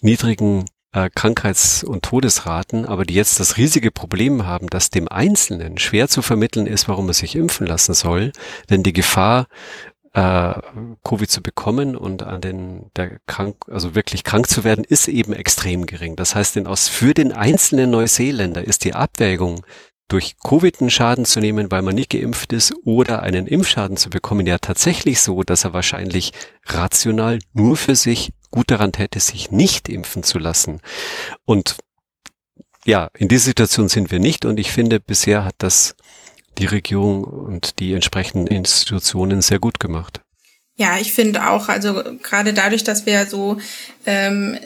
niedrigen 0.01 0.65
äh, 0.93 1.09
Krankheits- 1.13 1.83
und 1.83 2.03
Todesraten, 2.03 2.85
aber 2.85 3.05
die 3.05 3.13
jetzt 3.13 3.39
das 3.39 3.57
riesige 3.57 3.91
Problem 3.91 4.45
haben, 4.45 4.67
dass 4.67 4.89
dem 4.89 5.07
Einzelnen 5.07 5.77
schwer 5.77 6.07
zu 6.07 6.21
vermitteln 6.21 6.67
ist, 6.67 6.87
warum 6.87 7.07
er 7.07 7.13
sich 7.13 7.35
impfen 7.35 7.65
lassen 7.67 7.93
soll, 7.93 8.31
denn 8.69 8.83
die 8.83 8.93
Gefahr, 8.93 9.47
äh, 10.13 10.53
Covid 11.03 11.29
zu 11.29 11.41
bekommen 11.41 11.95
und 11.95 12.23
an 12.23 12.41
den 12.41 12.91
der 12.95 13.19
krank, 13.27 13.55
also 13.69 13.95
wirklich 13.95 14.23
krank 14.23 14.49
zu 14.49 14.63
werden, 14.63 14.83
ist 14.83 15.07
eben 15.07 15.33
extrem 15.33 15.85
gering. 15.85 16.15
Das 16.15 16.35
heißt, 16.35 16.55
denn 16.55 16.67
aus 16.67 16.88
für 16.89 17.13
den 17.13 17.31
einzelnen 17.31 17.91
Neuseeländer 17.91 18.63
ist 18.63 18.83
die 18.83 18.93
Abwägung 18.93 19.65
durch 20.11 20.35
Covid 20.43 20.81
einen 20.81 20.89
Schaden 20.89 21.23
zu 21.23 21.39
nehmen, 21.39 21.71
weil 21.71 21.81
man 21.81 21.95
nicht 21.95 22.09
geimpft 22.09 22.51
ist, 22.51 22.73
oder 22.83 23.23
einen 23.23 23.47
Impfschaden 23.47 23.95
zu 23.95 24.09
bekommen, 24.09 24.45
ja 24.45 24.57
tatsächlich 24.57 25.21
so, 25.21 25.43
dass 25.43 25.63
er 25.63 25.73
wahrscheinlich 25.73 26.33
rational 26.65 27.39
nur 27.53 27.77
für 27.77 27.95
sich 27.95 28.33
gut 28.49 28.69
daran 28.69 28.91
täte, 28.91 29.21
sich 29.21 29.51
nicht 29.51 29.88
impfen 29.88 30.23
zu 30.23 30.38
lassen. 30.38 30.81
Und 31.45 31.77
ja, 32.85 33.09
in 33.15 33.29
dieser 33.29 33.45
Situation 33.45 33.88
sind 33.88 34.11
wir 34.11 34.19
nicht 34.19 34.43
und 34.43 34.59
ich 34.59 34.71
finde, 34.71 34.99
bisher 34.99 35.45
hat 35.45 35.55
das 35.59 35.95
die 36.61 36.67
Regierung 36.67 37.23
und 37.23 37.79
die 37.79 37.93
entsprechenden 37.93 38.47
Institutionen 38.47 39.41
sehr 39.41 39.59
gut 39.59 39.79
gemacht. 39.79 40.21
Ja, 40.77 40.97
ich 40.99 41.13
finde 41.13 41.49
auch, 41.49 41.69
also 41.69 42.01
gerade 42.23 42.53
dadurch, 42.53 42.83
dass 42.83 43.05
wir 43.05 43.25
so 43.25 43.57
ähm, 44.05 44.57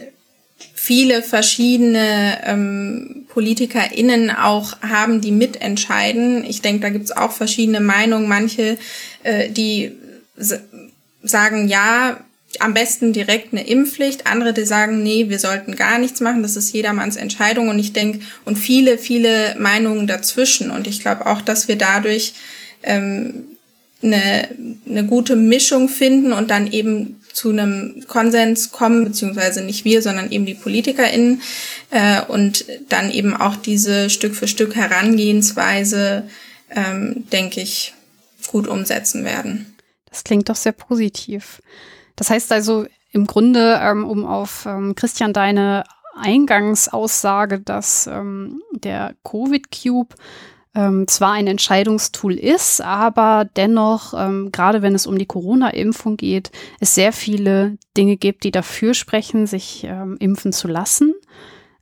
viele 0.73 1.23
verschiedene 1.23 2.39
ähm, 2.45 3.25
PolitikerInnen 3.29 4.29
auch 4.31 4.81
haben, 4.81 5.19
die 5.19 5.31
mitentscheiden. 5.31 6.45
Ich 6.45 6.61
denke, 6.61 6.81
da 6.81 6.89
gibt's 6.89 7.11
auch 7.11 7.31
verschiedene 7.31 7.79
Meinungen. 7.79 8.29
Manche, 8.29 8.77
äh, 9.23 9.49
die 9.49 9.93
sagen, 11.23 11.67
ja, 11.67 12.17
am 12.61 12.73
besten 12.73 13.13
direkt 13.13 13.53
eine 13.53 13.67
Impfpflicht, 13.67 14.27
andere, 14.27 14.53
die 14.53 14.65
sagen, 14.65 15.03
nee, 15.03 15.29
wir 15.29 15.39
sollten 15.39 15.75
gar 15.75 15.97
nichts 15.97 16.21
machen, 16.21 16.41
das 16.41 16.55
ist 16.55 16.73
jedermanns 16.73 17.15
Entscheidung 17.15 17.69
und 17.69 17.79
ich 17.79 17.93
denke, 17.93 18.19
und 18.45 18.57
viele, 18.57 18.97
viele 18.97 19.55
Meinungen 19.59 20.07
dazwischen 20.07 20.71
und 20.71 20.87
ich 20.87 20.99
glaube 20.99 21.25
auch, 21.25 21.41
dass 21.41 21.67
wir 21.67 21.77
dadurch 21.77 22.33
ähm, 22.83 23.45
eine, 24.01 24.49
eine 24.87 25.05
gute 25.05 25.35
Mischung 25.35 25.89
finden 25.89 26.33
und 26.33 26.51
dann 26.51 26.71
eben 26.71 27.21
zu 27.33 27.49
einem 27.49 28.05
Konsens 28.07 28.71
kommen, 28.71 29.03
beziehungsweise 29.03 29.61
nicht 29.61 29.83
wir, 29.83 30.01
sondern 30.01 30.31
eben 30.31 30.45
die 30.45 30.53
PolitikerInnen 30.53 31.41
äh, 31.91 32.21
und 32.21 32.65
dann 32.87 33.11
eben 33.11 33.35
auch 33.35 33.57
diese 33.57 34.09
Stück 34.09 34.35
für 34.35 34.47
Stück 34.47 34.75
Herangehensweise, 34.75 36.29
ähm, 36.73 37.25
denke 37.31 37.61
ich, 37.61 37.93
gut 38.47 38.67
umsetzen 38.67 39.25
werden. 39.25 39.75
Das 40.09 40.23
klingt 40.23 40.47
doch 40.47 40.55
sehr 40.55 40.71
positiv. 40.71 41.61
Das 42.15 42.29
heißt 42.29 42.51
also 42.51 42.85
im 43.11 43.27
Grunde, 43.27 43.79
ähm, 43.81 44.03
um 44.05 44.25
auf 44.25 44.65
ähm, 44.65 44.95
Christian 44.95 45.33
deine 45.33 45.83
Eingangsaussage, 46.15 47.59
dass 47.59 48.07
ähm, 48.07 48.61
der 48.71 49.15
Covid 49.23 49.63
Cube 49.71 50.15
ähm, 50.75 51.07
zwar 51.07 51.33
ein 51.33 51.47
Entscheidungstool 51.47 52.33
ist, 52.35 52.81
aber 52.81 53.47
dennoch, 53.55 54.13
ähm, 54.13 54.51
gerade 54.51 54.81
wenn 54.81 54.93
es 54.95 55.07
um 55.07 55.17
die 55.17 55.25
Corona-Impfung 55.25 56.17
geht, 56.17 56.51
es 56.79 56.95
sehr 56.95 57.13
viele 57.13 57.77
Dinge 57.95 58.17
gibt, 58.17 58.43
die 58.43 58.51
dafür 58.51 58.93
sprechen, 58.93 59.47
sich 59.47 59.85
ähm, 59.85 60.17
impfen 60.19 60.51
zu 60.51 60.67
lassen. 60.67 61.15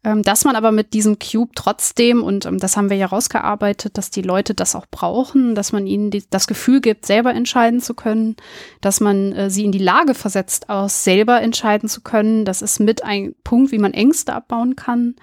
Ähm, 0.06 0.22
dass 0.22 0.44
man 0.44 0.58
aber 0.58 0.74
mit 0.74 0.94
diesem 0.94 1.18
Cube 1.18 1.52
trotzdem, 1.56 2.24
und 2.24 2.46
ähm, 2.46 2.60
das 2.60 2.76
haben 2.76 2.90
wir 2.90 2.98
ja 2.98 3.06
rausgearbeitet, 3.06 3.98
dass 3.98 4.10
die 4.10 4.22
Leute 4.22 4.54
das 4.54 4.76
auch 4.76 4.86
brauchen, 4.86 5.56
dass 5.56 5.72
man 5.72 5.88
ihnen 5.88 6.12
die, 6.12 6.24
das 6.30 6.48
Gefühl 6.48 6.82
gibt, 6.82 7.06
selber 7.06 7.34
entscheiden 7.34 7.80
zu 7.80 7.94
können, 7.94 8.36
dass 8.82 9.00
man 9.00 9.32
äh, 9.32 9.50
sie 9.50 9.64
in 9.64 9.72
die 9.72 9.78
Lage 9.78 10.14
versetzt, 10.14 10.70
aus 10.70 11.06
selber 11.06 11.42
entscheiden 11.42 11.88
zu 11.88 12.02
können. 12.02 12.44
Das 12.44 12.62
ist 12.62 12.80
mit 12.80 13.04
ein 13.04 13.34
Punkt, 13.46 13.72
wie 13.72 13.78
man 13.78 13.94
Ängste 13.94 14.34
abbauen 14.34 14.76
kann. 14.76 15.16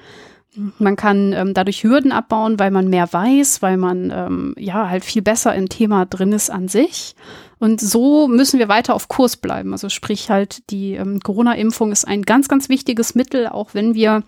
Man 0.79 0.97
kann 0.97 1.33
ähm, 1.33 1.55
dadurch 1.55 1.85
Hürden 1.85 2.11
abbauen, 2.11 2.59
weil 2.59 2.73
man 2.73 2.89
mehr 2.89 3.13
weiß, 3.13 3.63
weil 3.63 3.77
man 3.77 4.11
ähm, 4.15 4.55
ja 4.59 4.89
halt 4.89 5.05
viel 5.05 5.23
besser 5.23 5.55
im 5.55 5.69
Thema 5.69 6.07
drin 6.07 6.33
ist 6.33 6.51
an 6.51 6.67
sich. 6.67 7.15
Und 7.61 7.81
so 7.81 8.27
müssen 8.27 8.59
wir 8.59 8.69
weiter 8.69 8.95
auf 8.95 9.09
Kurs 9.09 9.37
bleiben. 9.37 9.73
Also 9.73 9.91
sprich 9.91 10.31
halt, 10.31 10.71
die 10.71 10.95
ähm, 10.95 11.21
Corona-Impfung 11.21 11.93
ist 11.93 12.09
ein 12.09 12.23
ganz, 12.23 12.49
ganz 12.49 12.69
wichtiges 12.69 13.15
Mittel, 13.15 13.47
auch 13.47 13.75
wenn 13.75 13.95
wir, 13.95 14.25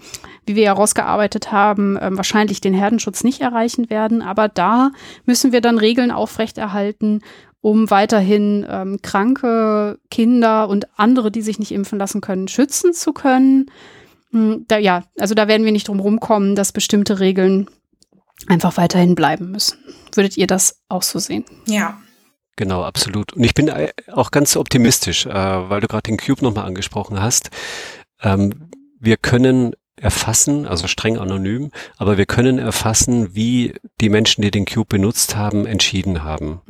wie 0.46 0.54
wir 0.54 0.66
herausgearbeitet 0.66 1.50
haben, 1.50 1.98
ähm, 2.00 2.16
wahrscheinlich 2.16 2.60
den 2.60 2.74
Herdenschutz 2.74 3.24
nicht 3.24 3.40
erreichen 3.40 3.90
werden. 3.90 4.22
Aber 4.22 4.48
da 4.48 4.92
müssen 5.24 5.50
wir 5.50 5.62
dann 5.62 5.78
Regeln 5.78 6.10
aufrechterhalten, 6.10 7.22
um 7.62 7.90
weiterhin 7.90 8.66
ähm, 8.68 9.00
kranke 9.02 9.98
Kinder 10.10 10.68
und 10.68 10.86
andere, 10.98 11.30
die 11.30 11.42
sich 11.42 11.58
nicht 11.58 11.72
impfen 11.72 11.98
lassen 11.98 12.20
können, 12.20 12.48
schützen 12.48 12.92
zu 12.92 13.12
können. 13.12 13.70
Hm, 14.32 14.64
da, 14.68 14.78
ja, 14.78 15.04
also 15.18 15.34
da 15.34 15.48
werden 15.48 15.64
wir 15.64 15.72
nicht 15.72 15.88
drum 15.88 16.00
rumkommen, 16.00 16.54
dass 16.54 16.72
bestimmte 16.72 17.20
Regeln 17.20 17.68
einfach 18.48 18.76
weiterhin 18.76 19.14
bleiben 19.14 19.50
müssen. 19.52 19.78
Würdet 20.14 20.36
ihr 20.36 20.46
das 20.46 20.82
auch 20.88 21.02
so 21.02 21.18
sehen? 21.18 21.44
Ja, 21.66 21.98
Genau, 22.56 22.84
absolut. 22.84 23.32
Und 23.32 23.44
ich 23.44 23.54
bin 23.54 23.68
äh, 23.68 23.92
auch 24.12 24.30
ganz 24.30 24.56
optimistisch, 24.56 25.26
äh, 25.26 25.32
weil 25.32 25.80
du 25.80 25.86
gerade 25.86 26.02
den 26.02 26.18
Cube 26.18 26.42
nochmal 26.42 26.66
angesprochen 26.66 27.20
hast. 27.20 27.50
Ähm, 28.20 28.68
wir 29.00 29.16
können 29.16 29.72
erfassen, 29.96 30.66
also 30.66 30.86
streng 30.86 31.18
anonym, 31.18 31.70
aber 31.96 32.18
wir 32.18 32.26
können 32.26 32.58
erfassen, 32.58 33.34
wie 33.34 33.74
die 34.00 34.08
Menschen, 34.08 34.42
die 34.42 34.50
den 34.50 34.66
Cube 34.66 34.86
benutzt 34.88 35.36
haben, 35.36 35.66
entschieden 35.66 36.24
haben. 36.24 36.60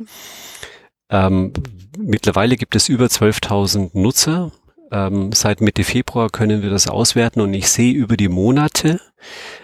Ähm, 1.09 1.51
mittlerweile 1.97 2.55
gibt 2.55 2.75
es 2.75 2.89
über 2.89 3.05
12.000 3.05 3.91
Nutzer. 3.93 4.51
Ähm, 4.93 5.31
seit 5.33 5.59
Mitte 5.59 5.83
Februar 5.83 6.29
können 6.29 6.61
wir 6.61 6.69
das 6.69 6.87
auswerten 6.87 7.41
und 7.41 7.53
ich 7.53 7.67
sehe 7.67 7.93
über 7.93 8.15
die 8.15 8.29
Monate 8.29 9.01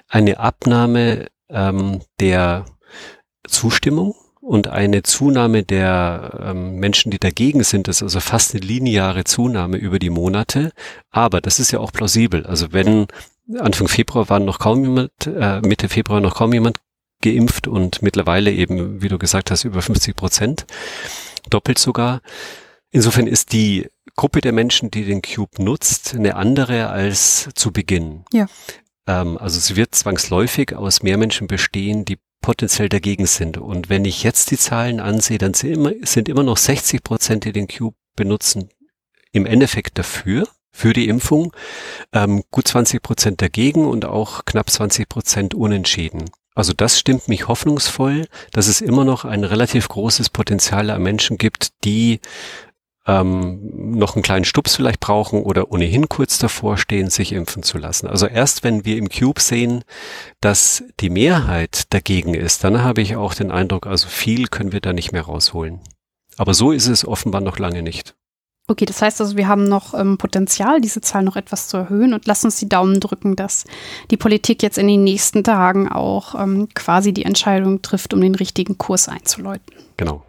eine 0.07 0.39
Abnahme 0.39 1.27
ähm, 1.49 2.01
der 2.19 2.65
Zustimmung 3.47 4.15
und 4.41 4.67
eine 4.67 5.03
Zunahme 5.03 5.63
der 5.63 6.39
ähm, 6.43 6.77
Menschen, 6.77 7.11
die 7.11 7.19
dagegen 7.19 7.63
sind, 7.63 7.87
ist 7.87 8.01
also 8.01 8.19
fast 8.19 8.55
eine 8.55 8.65
lineare 8.65 9.23
Zunahme 9.23 9.77
über 9.77 9.99
die 9.99 10.09
Monate. 10.09 10.71
Aber 11.11 11.41
das 11.41 11.59
ist 11.59 11.71
ja 11.71 11.79
auch 11.79 11.91
plausibel. 11.91 12.47
Also 12.47 12.73
wenn 12.73 13.05
Anfang 13.59 13.87
Februar 13.87 14.29
war 14.29 14.39
noch 14.39 14.57
kaum 14.57 14.83
jemand, 14.83 15.11
äh, 15.27 15.61
Mitte 15.61 15.89
Februar 15.89 16.21
noch 16.21 16.35
kaum 16.35 16.53
jemand 16.53 16.79
geimpft 17.21 17.67
und 17.67 18.01
mittlerweile 18.01 18.51
eben, 18.51 19.03
wie 19.03 19.09
du 19.09 19.19
gesagt 19.19 19.51
hast, 19.51 19.65
über 19.65 19.83
50 19.83 20.15
Prozent, 20.15 20.65
doppelt 21.49 21.77
sogar. 21.77 22.21
Insofern 22.91 23.27
ist 23.27 23.53
die 23.53 23.87
Gruppe 24.19 24.41
der 24.41 24.51
Menschen, 24.51 24.91
die 24.91 25.05
den 25.05 25.21
Cube 25.21 25.63
nutzt, 25.63 26.13
eine 26.13 26.35
andere 26.35 26.89
als 26.89 27.47
zu 27.55 27.71
Beginn. 27.71 28.25
Ja. 28.33 28.47
Ähm, 29.07 29.37
also 29.37 29.61
sie 29.61 29.77
wird 29.77 29.95
zwangsläufig 29.95 30.75
aus 30.75 31.03
mehr 31.03 31.15
Menschen 31.17 31.47
bestehen, 31.47 32.03
die 32.03 32.17
potenziell 32.41 32.89
dagegen 32.89 33.27
sind. 33.27 33.57
Und 33.57 33.87
wenn 33.87 34.03
ich 34.03 34.23
jetzt 34.23 34.51
die 34.51 34.57
Zahlen 34.57 34.99
ansehe, 34.99 35.37
dann 35.37 35.53
sind 35.53 35.71
immer, 35.71 35.93
sind 36.01 36.27
immer 36.27 36.43
noch 36.43 36.57
60 36.57 37.01
Prozent, 37.01 37.45
die 37.45 37.53
den 37.53 37.69
Cube 37.69 37.95
benutzen, 38.17 38.67
im 39.31 39.45
Endeffekt 39.45 39.97
dafür, 39.97 40.49
für 40.69 40.91
die 40.91 41.07
Impfung, 41.07 41.53
ähm, 42.11 42.43
gut 42.51 42.67
20 42.67 43.01
Prozent 43.01 43.41
dagegen 43.41 43.85
und 43.85 44.03
auch 44.03 44.43
knapp 44.43 44.69
20 44.69 45.07
Prozent 45.07 45.53
unentschieden. 45.53 46.29
Also 46.55 46.73
das 46.73 46.99
stimmt 46.99 47.29
mich 47.29 47.47
hoffnungsvoll, 47.47 48.27
dass 48.51 48.67
es 48.67 48.81
immer 48.81 49.05
noch 49.05 49.23
ein 49.23 49.45
relativ 49.45 49.87
großes 49.87 50.29
Potenzial 50.29 50.89
an 50.89 51.01
Menschen 51.01 51.37
gibt, 51.37 51.85
die 51.85 52.19
ähm, 53.09 53.59
noch 53.97 54.15
einen 54.15 54.21
kleinen 54.21 54.45
Stups 54.45 54.75
vielleicht 54.75 54.99
brauchen 54.99 55.41
oder 55.41 55.71
ohnehin 55.71 56.09
kurz 56.09 56.37
davor 56.37 56.77
stehen, 56.77 57.09
sich 57.09 57.31
impfen 57.33 57.63
zu 57.63 57.79
lassen. 57.79 58.07
Also 58.07 58.27
erst 58.27 58.63
wenn 58.63 58.85
wir 58.85 58.97
im 58.97 59.09
Cube 59.09 59.41
sehen, 59.41 59.83
dass 60.41 60.83
die 60.99 61.09
Mehrheit 61.09 61.91
dagegen 61.91 62.35
ist, 62.35 62.63
dann 62.63 62.83
habe 62.83 63.01
ich 63.01 63.15
auch 63.15 63.33
den 63.33 63.49
Eindruck, 63.49 63.87
also 63.87 64.07
viel 64.07 64.47
können 64.47 64.71
wir 64.71 64.79
da 64.79 64.93
nicht 64.93 65.11
mehr 65.11 65.23
rausholen. 65.23 65.79
Aber 66.37 66.53
so 66.53 66.71
ist 66.71 66.87
es 66.87 67.05
offenbar 67.05 67.41
noch 67.41 67.57
lange 67.57 67.81
nicht. 67.81 68.15
Okay, 68.67 68.85
das 68.85 69.01
heißt 69.01 69.19
also, 69.19 69.35
wir 69.35 69.47
haben 69.47 69.63
noch 69.63 69.95
ähm, 69.95 70.19
Potenzial, 70.19 70.79
diese 70.79 71.01
Zahl 71.01 71.23
noch 71.23 71.35
etwas 71.35 71.67
zu 71.67 71.77
erhöhen 71.77 72.13
und 72.13 72.27
lass 72.27 72.45
uns 72.45 72.59
die 72.59 72.69
Daumen 72.69 72.99
drücken, 72.99 73.35
dass 73.35 73.65
die 74.11 74.17
Politik 74.17 74.61
jetzt 74.61 74.77
in 74.77 74.87
den 74.87 75.03
nächsten 75.03 75.43
Tagen 75.43 75.89
auch 75.89 76.35
ähm, 76.35 76.69
quasi 76.75 77.11
die 77.11 77.25
Entscheidung 77.25 77.81
trifft, 77.81 78.13
um 78.13 78.21
den 78.21 78.35
richtigen 78.35 78.77
Kurs 78.77 79.09
einzuläuten. 79.09 79.73
Genau. 79.97 80.23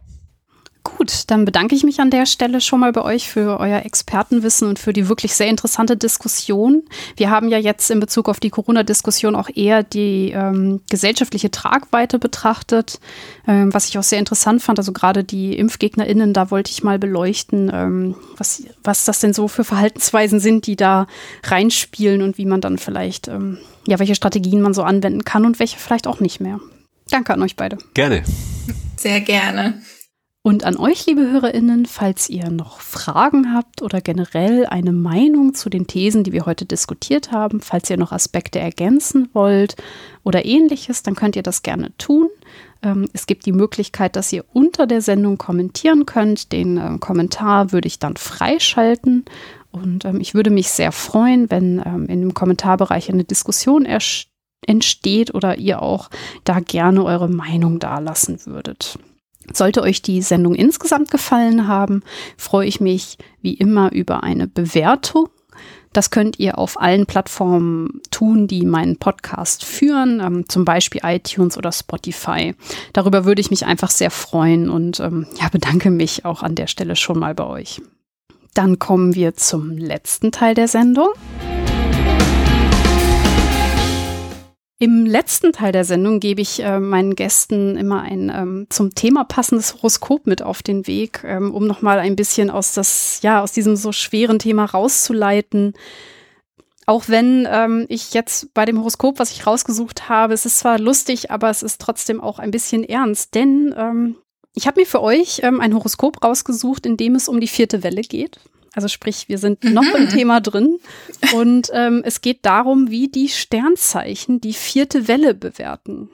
Gut, 0.83 1.25
dann 1.27 1.45
bedanke 1.45 1.75
ich 1.75 1.85
mich 1.85 2.01
an 2.01 2.11
der 2.11 2.25
Stelle 2.25 2.63
schon 2.63 2.81
mal 2.81 2.93
bei 2.93 3.03
euch 3.03 3.29
für 3.29 3.61
euer 3.61 3.85
Expertenwissen 3.85 4.67
und 4.67 4.79
für 4.79 4.95
die 4.95 5.09
wirklich 5.09 5.35
sehr 5.35 5.49
interessante 5.49 5.95
Diskussion. 5.95 6.85
Wir 7.17 7.29
haben 7.29 7.49
ja 7.49 7.59
jetzt 7.59 7.91
in 7.91 8.01
Bezug 8.01 8.31
auf 8.31 8.41
die 8.41 8.49
Corona-Diskussion 8.49 9.37
auch 9.37 9.51
eher 9.55 9.83
die 9.83 10.31
ähm, 10.31 10.81
gesellschaftliche 10.89 11.51
Tragweite 11.51 12.19
betrachtet, 12.19 12.99
ähm, 13.47 13.75
was 13.75 13.89
ich 13.89 13.99
auch 13.99 14.03
sehr 14.03 14.19
interessant 14.19 14.63
fand. 14.63 14.79
Also 14.79 14.93
gerade 14.93 15.23
die 15.23 15.55
ImpfgegnerInnen, 15.59 16.33
da 16.33 16.51
wollte 16.51 16.71
ich 16.71 16.83
mal 16.83 16.99
beleuchten, 16.99 17.71
ähm, 17.73 18.15
was, 18.39 18.63
was 18.83 19.05
das 19.05 19.21
denn 19.21 19.35
so 19.35 19.49
für 19.49 19.65
Verhaltensweisen 19.65 20.41
sind, 20.41 20.67
die 20.67 20.77
da 20.77 21.07
reinspielen 21.43 22.23
und 22.23 22.39
wie 22.39 22.47
man 22.47 22.63
dann 22.63 22.79
vielleicht, 22.79 23.29
ähm, 23.29 23.59
ja, 23.87 23.99
welche 23.99 24.15
Strategien 24.15 24.63
man 24.63 24.73
so 24.73 24.83
anwenden 24.83 25.25
kann 25.25 25.45
und 25.45 25.59
welche 25.59 25.79
vielleicht 25.79 26.07
auch 26.07 26.21
nicht 26.21 26.41
mehr. 26.41 26.59
Danke 27.11 27.35
an 27.35 27.43
euch 27.43 27.57
beide. 27.57 27.77
Gerne. 27.93 28.23
Sehr 28.97 29.21
gerne. 29.21 29.83
Und 30.43 30.65
an 30.65 30.79
euch, 30.79 31.05
liebe 31.05 31.31
Hörerinnen, 31.31 31.85
falls 31.85 32.31
ihr 32.31 32.49
noch 32.49 32.81
Fragen 32.81 33.53
habt 33.53 33.83
oder 33.83 34.01
generell 34.01 34.65
eine 34.65 34.93
Meinung 34.93 35.53
zu 35.53 35.69
den 35.69 35.87
Thesen, 35.87 36.25
die 36.25 36.33
wir 36.33 36.47
heute 36.47 36.65
diskutiert 36.65 37.31
haben, 37.31 37.61
falls 37.61 37.91
ihr 37.91 37.99
noch 37.99 38.11
Aspekte 38.11 38.59
ergänzen 38.59 39.29
wollt 39.35 39.77
oder 40.25 40.47
ähnliches, 40.47 41.03
dann 41.03 41.15
könnt 41.15 41.37
ihr 41.37 41.43
das 41.43 41.63
gerne 41.63 41.95
tun. 41.99 42.31
Ähm, 42.83 43.07
es 43.13 43.27
gibt 43.27 43.45
die 43.45 43.53
Möglichkeit, 43.53 44.17
dass 44.17 44.33
ihr 44.33 44.47
unter 44.55 44.87
der 44.87 45.03
Sendung 45.03 45.37
kommentieren 45.37 46.07
könnt. 46.07 46.53
Den 46.53 46.79
äh, 46.79 46.97
Kommentar 46.99 47.73
würde 47.73 47.89
ich 47.89 47.99
dann 47.99 48.17
freischalten. 48.17 49.27
Und 49.73 50.07
ähm, 50.07 50.23
ich 50.23 50.33
würde 50.33 50.49
mich 50.49 50.71
sehr 50.71 50.93
freuen, 50.93 51.51
wenn 51.51 51.83
ähm, 51.85 52.07
in 52.07 52.21
dem 52.21 52.33
Kommentarbereich 52.33 53.11
eine 53.11 53.25
Diskussion 53.25 53.87
entsteht 54.67 55.35
oder 55.35 55.59
ihr 55.59 55.83
auch 55.83 56.09
da 56.45 56.61
gerne 56.61 57.05
eure 57.05 57.29
Meinung 57.29 57.79
dalassen 57.79 58.41
würdet. 58.47 58.99
Sollte 59.53 59.83
euch 59.83 60.03
die 60.03 60.23
Sendung 60.23 60.55
insgesamt 60.55 61.11
gefallen 61.11 61.67
haben, 61.67 62.03
freue 62.37 62.67
ich 62.67 62.81
mich 62.81 63.19
wie 63.43 63.55
immer 63.55 63.93
über 63.93 64.23
eine 64.23 64.47
Bewertung. 64.47 65.29
Das 65.93 66.11
könnt 66.11 66.39
ihr 66.39 66.57
auf 66.57 66.81
allen 66.81 67.07
Plattformen 67.07 68.01
tun, 68.13 68.47
die 68.47 68.65
meinen 68.65 68.97
Podcast 68.97 69.65
führen, 69.65 70.21
ähm, 70.21 70.49
zum 70.49 70.65
Beispiel 70.65 71.01
iTunes 71.05 71.59
oder 71.59 71.73
Spotify. 71.73 72.55
Darüber 72.93 73.25
würde 73.25 73.41
ich 73.41 73.51
mich 73.51 73.67
einfach 73.67 73.91
sehr 73.91 74.13
freuen 74.13 74.71
und 74.71 75.01
ähm, 75.01 75.27
ja, 75.41 75.49
bedanke 75.49 75.91
mich 75.91 76.25
auch 76.25 76.45
an 76.45 76.55
der 76.55 76.69
Stelle 76.69 76.95
schon 76.95 77.19
mal 77.19 77.35
bei 77.35 77.45
euch. 77.45 77.83
Dann 78.55 78.79
kommen 78.79 79.15
wir 79.15 79.35
zum 79.35 79.71
letzten 79.77 80.31
Teil 80.31 80.55
der 80.55 80.69
Sendung. 80.69 81.09
Im 84.83 85.05
letzten 85.05 85.53
Teil 85.53 85.73
der 85.73 85.85
Sendung 85.85 86.21
gebe 86.21 86.41
ich 86.41 86.63
äh, 86.63 86.81
meinen 86.81 87.15
Gästen 87.15 87.77
immer 87.77 88.01
ein 88.01 88.33
ähm, 88.35 88.67
zum 88.71 88.95
Thema 88.95 89.25
passendes 89.25 89.75
Horoskop 89.75 90.27
mit 90.27 90.41
auf 90.41 90.63
den 90.63 90.87
Weg, 90.87 91.21
ähm, 91.23 91.55
um 91.55 91.67
nochmal 91.67 91.99
ein 91.99 92.17
bisschen 92.17 92.49
aus 92.49 92.73
das, 92.73 93.21
ja, 93.21 93.43
aus 93.43 93.53
diesem 93.53 93.77
so 93.77 93.93
schweren 93.93 94.39
Thema 94.39 94.65
rauszuleiten. 94.65 95.75
Auch 96.87 97.09
wenn 97.09 97.47
ähm, 97.51 97.85
ich 97.91 98.15
jetzt 98.15 98.55
bei 98.55 98.65
dem 98.65 98.79
Horoskop, 98.79 99.19
was 99.19 99.33
ich 99.33 99.47
rausgesucht 99.47 100.09
habe, 100.09 100.33
es 100.33 100.47
ist 100.47 100.61
zwar 100.61 100.79
lustig, 100.79 101.31
aber 101.31 101.51
es 101.51 101.63
ist 101.63 101.79
trotzdem 101.83 102.19
auch 102.19 102.39
ein 102.39 102.51
bisschen 102.51 102.83
ernst, 102.83 103.35
denn 103.35 103.75
ähm, 103.77 104.17
ich 104.55 104.67
habe 104.67 104.81
mir 104.81 104.87
für 104.87 105.03
euch 105.03 105.43
ähm, 105.43 105.61
ein 105.61 105.75
Horoskop 105.75 106.25
rausgesucht, 106.25 106.87
in 106.87 106.97
dem 106.97 107.17
es 107.17 107.29
um 107.29 107.39
die 107.39 107.49
vierte 107.49 107.83
Welle 107.83 108.01
geht. 108.01 108.41
Also 108.75 108.89
sprich, 108.89 109.29
wir 109.29 109.39
sind 109.39 109.65
noch 109.65 109.83
mhm. 109.83 109.97
im 109.97 110.09
Thema 110.09 110.41
drin 110.41 110.79
und 111.35 111.71
ähm, 111.73 112.03
es 112.05 112.21
geht 112.21 112.47
darum, 112.47 112.91
wie 112.91 113.09
die 113.09 113.29
Sternzeichen 113.29 114.41
die 114.41 114.53
vierte 114.53 115.09
Welle 115.09 115.35
bewerten. 115.35 116.09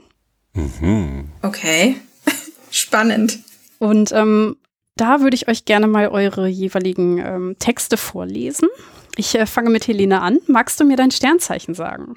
Mhm. 0.54 1.30
Okay, 1.42 1.96
spannend. 2.70 3.40
Und 3.78 4.12
ähm, 4.12 4.56
da 4.96 5.20
würde 5.20 5.34
ich 5.34 5.48
euch 5.48 5.66
gerne 5.66 5.86
mal 5.86 6.08
eure 6.08 6.48
jeweiligen 6.48 7.18
ähm, 7.18 7.56
Texte 7.58 7.98
vorlesen. 7.98 8.68
Ich 9.16 9.34
äh, 9.34 9.46
fange 9.46 9.70
mit 9.70 9.86
Helene 9.86 10.22
an. 10.22 10.38
Magst 10.46 10.80
du 10.80 10.84
mir 10.84 10.96
dein 10.96 11.10
Sternzeichen 11.10 11.74
sagen? 11.74 12.16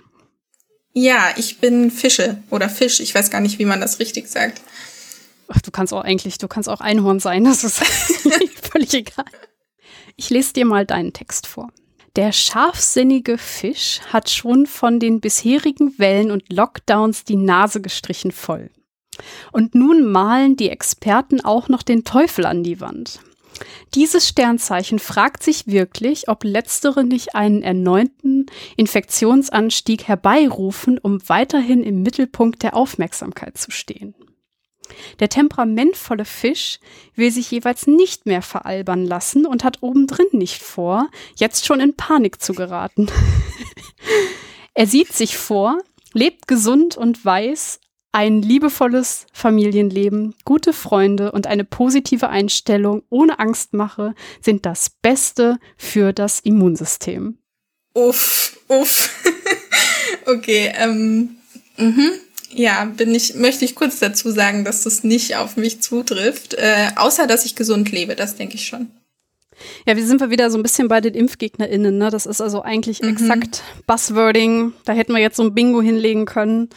Ja, 0.94 1.30
ich 1.36 1.60
bin 1.60 1.92
Fische 1.92 2.42
oder 2.50 2.70
Fisch. 2.70 3.00
Ich 3.02 3.14
weiß 3.14 3.30
gar 3.30 3.42
nicht, 3.42 3.60
wie 3.60 3.66
man 3.66 3.82
das 3.82 4.00
richtig 4.00 4.28
sagt. 4.30 4.62
Ach, 5.50 5.62
du 5.62 5.72
kannst 5.72 5.94
auch 5.94 6.04
eigentlich, 6.04 6.38
du 6.38 6.48
kannst 6.48 6.70
auch 6.70 6.82
Einhorn 6.82 7.20
sein. 7.20 7.44
Das 7.44 7.64
ist 7.64 7.84
völlig 8.72 8.94
egal. 8.94 9.26
Ich 10.20 10.30
lese 10.30 10.52
dir 10.52 10.66
mal 10.66 10.86
deinen 10.86 11.14
Text 11.14 11.48
vor. 11.48 11.70
Der 12.18 12.34
scharfsinnige 12.34 13.38
Fisch 13.38 14.02
hat 14.12 14.30
schon 14.30 14.66
von 14.66 15.00
den 15.00 15.22
bisherigen 15.22 15.98
Wellen 15.98 16.32
und 16.32 16.52
Lockdowns 16.52 17.24
die 17.24 17.38
Nase 17.38 17.80
gestrichen 17.80 18.34
voll. 18.34 18.70
Und 19.54 19.76
nun 19.76 20.04
malen 20.12 20.58
die 20.58 20.72
Experten 20.72 21.40
auch 21.40 21.70
noch 21.70 21.84
den 21.84 22.04
Teufel 22.04 22.46
an 22.46 22.64
die 22.64 22.82
Wand. 22.82 23.22
Dieses 23.96 24.28
Sternzeichen 24.28 25.00
fragt 25.00 25.42
sich 25.42 25.68
wirklich, 25.68 26.28
ob 26.28 26.44
letztere 26.44 27.06
nicht 27.06 27.34
einen 27.34 27.64
erneuten 27.64 28.48
Infektionsanstieg 28.76 30.10
herbeirufen, 30.10 30.98
um 30.98 31.22
weiterhin 31.30 31.82
im 31.82 32.04
Mittelpunkt 32.04 32.62
der 32.64 32.76
Aufmerksamkeit 32.76 33.58
zu 33.58 33.72
stehen. 33.72 34.16
Der 35.20 35.30
temperamentvolle 35.30 36.26
Fisch 36.26 36.80
will 37.16 37.32
sich 37.32 37.52
jeweils 37.52 37.88
nicht 37.88 38.26
mehr 38.26 38.42
veralbern 38.42 39.06
lassen 39.06 39.46
und 39.46 39.64
hat 39.64 39.82
obendrin 39.82 40.28
nicht 40.32 40.62
vor, 40.62 41.10
jetzt 41.36 41.66
schon 41.66 41.80
in 41.80 41.96
Panik 41.96 42.42
zu 42.42 42.54
geraten. 42.54 43.08
er 44.74 44.88
sieht 44.88 45.14
sich 45.14 45.38
vor, 45.38 45.78
lebt 46.14 46.48
gesund 46.48 46.98
und 46.98 47.24
weiß, 47.24 47.80
ein 48.12 48.42
liebevolles 48.42 49.28
Familienleben, 49.34 50.34
gute 50.44 50.74
Freunde 50.74 51.32
und 51.32 51.46
eine 51.46 51.64
positive 51.64 52.30
Einstellung 52.30 53.04
ohne 53.10 53.38
Angstmache 53.38 54.16
sind 54.42 54.66
das 54.66 54.90
Beste 54.90 55.60
für 55.78 56.12
das 56.12 56.40
Immunsystem. 56.40 57.38
Uff, 57.94 58.58
uff. 58.68 59.10
okay, 60.26 60.72
ähm, 60.76 61.38
mhm. 61.78 62.12
Ja, 62.52 62.86
bin 62.86 63.14
ich, 63.14 63.36
möchte 63.36 63.66
ich 63.66 63.76
kurz 63.76 64.00
dazu 64.00 64.32
sagen, 64.32 64.66
dass 64.66 64.84
das 64.84 65.04
nicht 65.04 65.36
auf 65.36 65.56
mich 65.56 65.82
zutrifft. 65.82 66.56
Äh, 66.56 66.90
außer, 66.96 67.28
dass 67.28 67.46
ich 67.46 67.56
gesund 67.56 67.92
lebe, 67.92 68.16
das 68.16 68.36
denke 68.36 68.56
ich 68.56 68.66
schon. 68.66 68.90
Ja, 69.86 69.96
wir 69.96 70.06
sind 70.06 70.22
wir 70.22 70.30
wieder 70.30 70.50
so 70.50 70.58
ein 70.58 70.64
bisschen 70.64 70.88
bei 70.88 71.02
den 71.02 71.14
ImpfgegnerInnen, 71.14 71.98
ne? 71.98 72.10
Das 72.10 72.26
ist 72.26 72.42
also 72.42 72.62
eigentlich 72.62 73.02
mhm. 73.02 73.10
exakt 73.10 73.62
Buzzwording. 73.88 74.74
Da 74.86 74.94
hätten 74.94 75.14
wir 75.14 75.22
jetzt 75.22 75.36
so 75.36 75.44
ein 75.44 75.54
Bingo 75.54 75.82
hinlegen 75.82 76.26
können. 76.26 76.70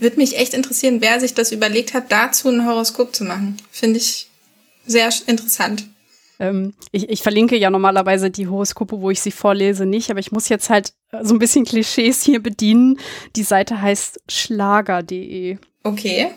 Würde 0.00 0.16
mich 0.16 0.38
echt 0.38 0.54
interessieren, 0.54 1.00
wer 1.00 1.20
sich 1.20 1.34
das 1.34 1.52
überlegt 1.52 1.94
hat, 1.94 2.10
dazu 2.10 2.48
ein 2.48 2.66
Horoskop 2.66 3.14
zu 3.14 3.24
machen. 3.24 3.56
Finde 3.70 3.98
ich 3.98 4.28
sehr 4.86 5.10
interessant. 5.26 5.86
Ähm, 6.38 6.74
ich, 6.92 7.08
ich 7.08 7.22
verlinke 7.22 7.56
ja 7.56 7.70
normalerweise 7.70 8.30
die 8.30 8.48
Horoskope, 8.48 9.00
wo 9.00 9.10
ich 9.10 9.20
sie 9.20 9.30
vorlese, 9.30 9.86
nicht, 9.86 10.10
aber 10.10 10.20
ich 10.20 10.32
muss 10.32 10.48
jetzt 10.48 10.70
halt 10.70 10.92
äh, 11.12 11.24
so 11.24 11.34
ein 11.34 11.38
bisschen 11.38 11.64
Klischees 11.64 12.22
hier 12.22 12.42
bedienen. 12.42 12.98
Die 13.36 13.42
Seite 13.42 13.80
heißt 13.80 14.20
schlager.de. 14.28 15.58
Okay. 15.82 16.30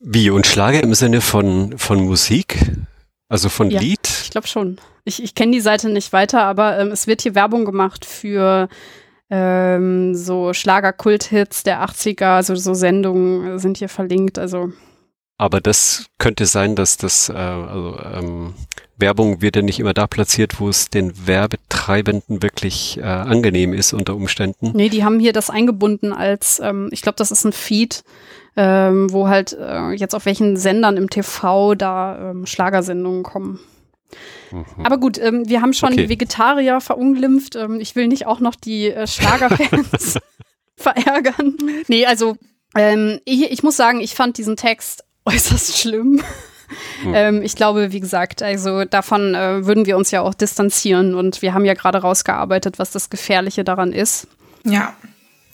Wie 0.00 0.30
und 0.30 0.46
Schlager 0.46 0.82
im 0.82 0.94
Sinne 0.94 1.20
von, 1.20 1.76
von 1.76 2.00
Musik? 2.04 2.58
Also 3.28 3.48
von 3.48 3.70
ja, 3.70 3.80
Lied? 3.80 4.08
Ich 4.22 4.30
glaube 4.30 4.46
schon. 4.46 4.78
Ich, 5.04 5.22
ich 5.22 5.34
kenne 5.34 5.52
die 5.52 5.60
Seite 5.60 5.90
nicht 5.90 6.12
weiter, 6.12 6.42
aber 6.42 6.78
ähm, 6.78 6.88
es 6.88 7.06
wird 7.06 7.22
hier 7.22 7.34
Werbung 7.34 7.64
gemacht 7.64 8.04
für 8.04 8.68
ähm, 9.30 10.14
so 10.14 10.54
Schlager-Kult-Hits 10.54 11.62
der 11.62 11.84
80er, 11.84 12.36
also 12.36 12.54
so 12.54 12.74
Sendungen 12.74 13.58
sind 13.58 13.78
hier 13.78 13.88
verlinkt. 13.88 14.38
Also 14.38 14.72
aber 15.38 15.60
das 15.60 16.06
könnte 16.18 16.46
sein, 16.46 16.74
dass 16.74 16.96
das, 16.96 17.28
äh, 17.28 17.32
also 17.32 17.96
ähm, 18.12 18.54
Werbung 18.96 19.40
wird 19.40 19.54
ja 19.54 19.62
nicht 19.62 19.78
immer 19.78 19.94
da 19.94 20.08
platziert, 20.08 20.58
wo 20.58 20.68
es 20.68 20.90
den 20.90 21.28
Werbetreibenden 21.28 22.42
wirklich 22.42 22.98
äh, 22.98 23.02
angenehm 23.02 23.72
ist 23.72 23.92
unter 23.92 24.16
Umständen. 24.16 24.72
Nee, 24.74 24.88
die 24.88 25.04
haben 25.04 25.20
hier 25.20 25.32
das 25.32 25.48
eingebunden 25.48 26.12
als, 26.12 26.58
ähm, 26.58 26.88
ich 26.90 27.02
glaube, 27.02 27.16
das 27.16 27.30
ist 27.30 27.44
ein 27.44 27.52
Feed, 27.52 28.02
ähm, 28.56 29.12
wo 29.12 29.28
halt 29.28 29.52
äh, 29.52 29.92
jetzt 29.92 30.16
auf 30.16 30.26
welchen 30.26 30.56
Sendern 30.56 30.96
im 30.96 31.08
TV 31.08 31.76
da 31.76 32.30
ähm, 32.30 32.44
Schlagersendungen 32.44 33.22
kommen. 33.22 33.60
Mhm. 34.50 34.64
Aber 34.82 34.98
gut, 34.98 35.18
ähm, 35.18 35.48
wir 35.48 35.62
haben 35.62 35.72
schon 35.72 35.92
okay. 35.92 36.08
Vegetarier 36.08 36.80
verunglimpft. 36.80 37.54
Ähm, 37.54 37.78
ich 37.78 37.94
will 37.94 38.08
nicht 38.08 38.26
auch 38.26 38.40
noch 38.40 38.56
die 38.56 38.90
äh, 38.90 39.06
Schlagerfans 39.06 40.18
verärgern. 40.76 41.56
Nee, 41.86 42.06
also 42.06 42.36
ähm, 42.74 43.20
ich, 43.24 43.52
ich 43.52 43.62
muss 43.62 43.76
sagen, 43.76 44.00
ich 44.00 44.14
fand 44.14 44.38
diesen 44.38 44.56
Text 44.56 45.04
äußerst 45.28 45.78
schlimm. 45.78 46.22
Hm. 47.02 47.14
Ähm, 47.14 47.42
ich 47.42 47.54
glaube, 47.56 47.92
wie 47.92 48.00
gesagt, 48.00 48.42
also 48.42 48.84
davon 48.84 49.34
äh, 49.34 49.64
würden 49.64 49.86
wir 49.86 49.96
uns 49.96 50.10
ja 50.10 50.20
auch 50.20 50.34
distanzieren 50.34 51.14
und 51.14 51.40
wir 51.42 51.54
haben 51.54 51.64
ja 51.64 51.74
gerade 51.74 51.98
rausgearbeitet, 51.98 52.78
was 52.78 52.90
das 52.90 53.08
Gefährliche 53.08 53.64
daran 53.64 53.92
ist. 53.92 54.26
Ja. 54.64 54.94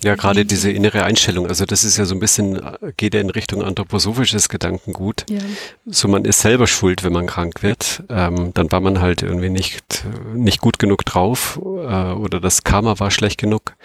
Ja, 0.02 0.16
gerade 0.16 0.44
diese 0.44 0.70
innere 0.70 1.04
Einstellung, 1.04 1.46
also 1.46 1.64
das 1.64 1.82
ist 1.82 1.96
ja 1.96 2.04
so 2.04 2.14
ein 2.14 2.20
bisschen, 2.20 2.60
geht 2.98 3.14
ja 3.14 3.20
in 3.20 3.30
Richtung 3.30 3.62
anthroposophisches 3.62 4.50
Gedankengut. 4.50 5.24
Ja. 5.30 5.38
So 5.86 6.08
man 6.08 6.26
ist 6.26 6.40
selber 6.40 6.66
schuld, 6.66 7.04
wenn 7.04 7.14
man 7.14 7.26
krank 7.26 7.62
wird. 7.62 8.02
Ähm, 8.10 8.50
dann 8.52 8.70
war 8.70 8.80
man 8.80 9.00
halt 9.00 9.22
irgendwie 9.22 9.48
nicht, 9.48 10.04
nicht 10.34 10.60
gut 10.60 10.78
genug 10.78 11.06
drauf 11.06 11.58
äh, 11.62 12.12
oder 12.12 12.38
das 12.38 12.64
Karma 12.64 13.00
war 13.00 13.10
schlecht 13.10 13.40
genug. 13.40 13.76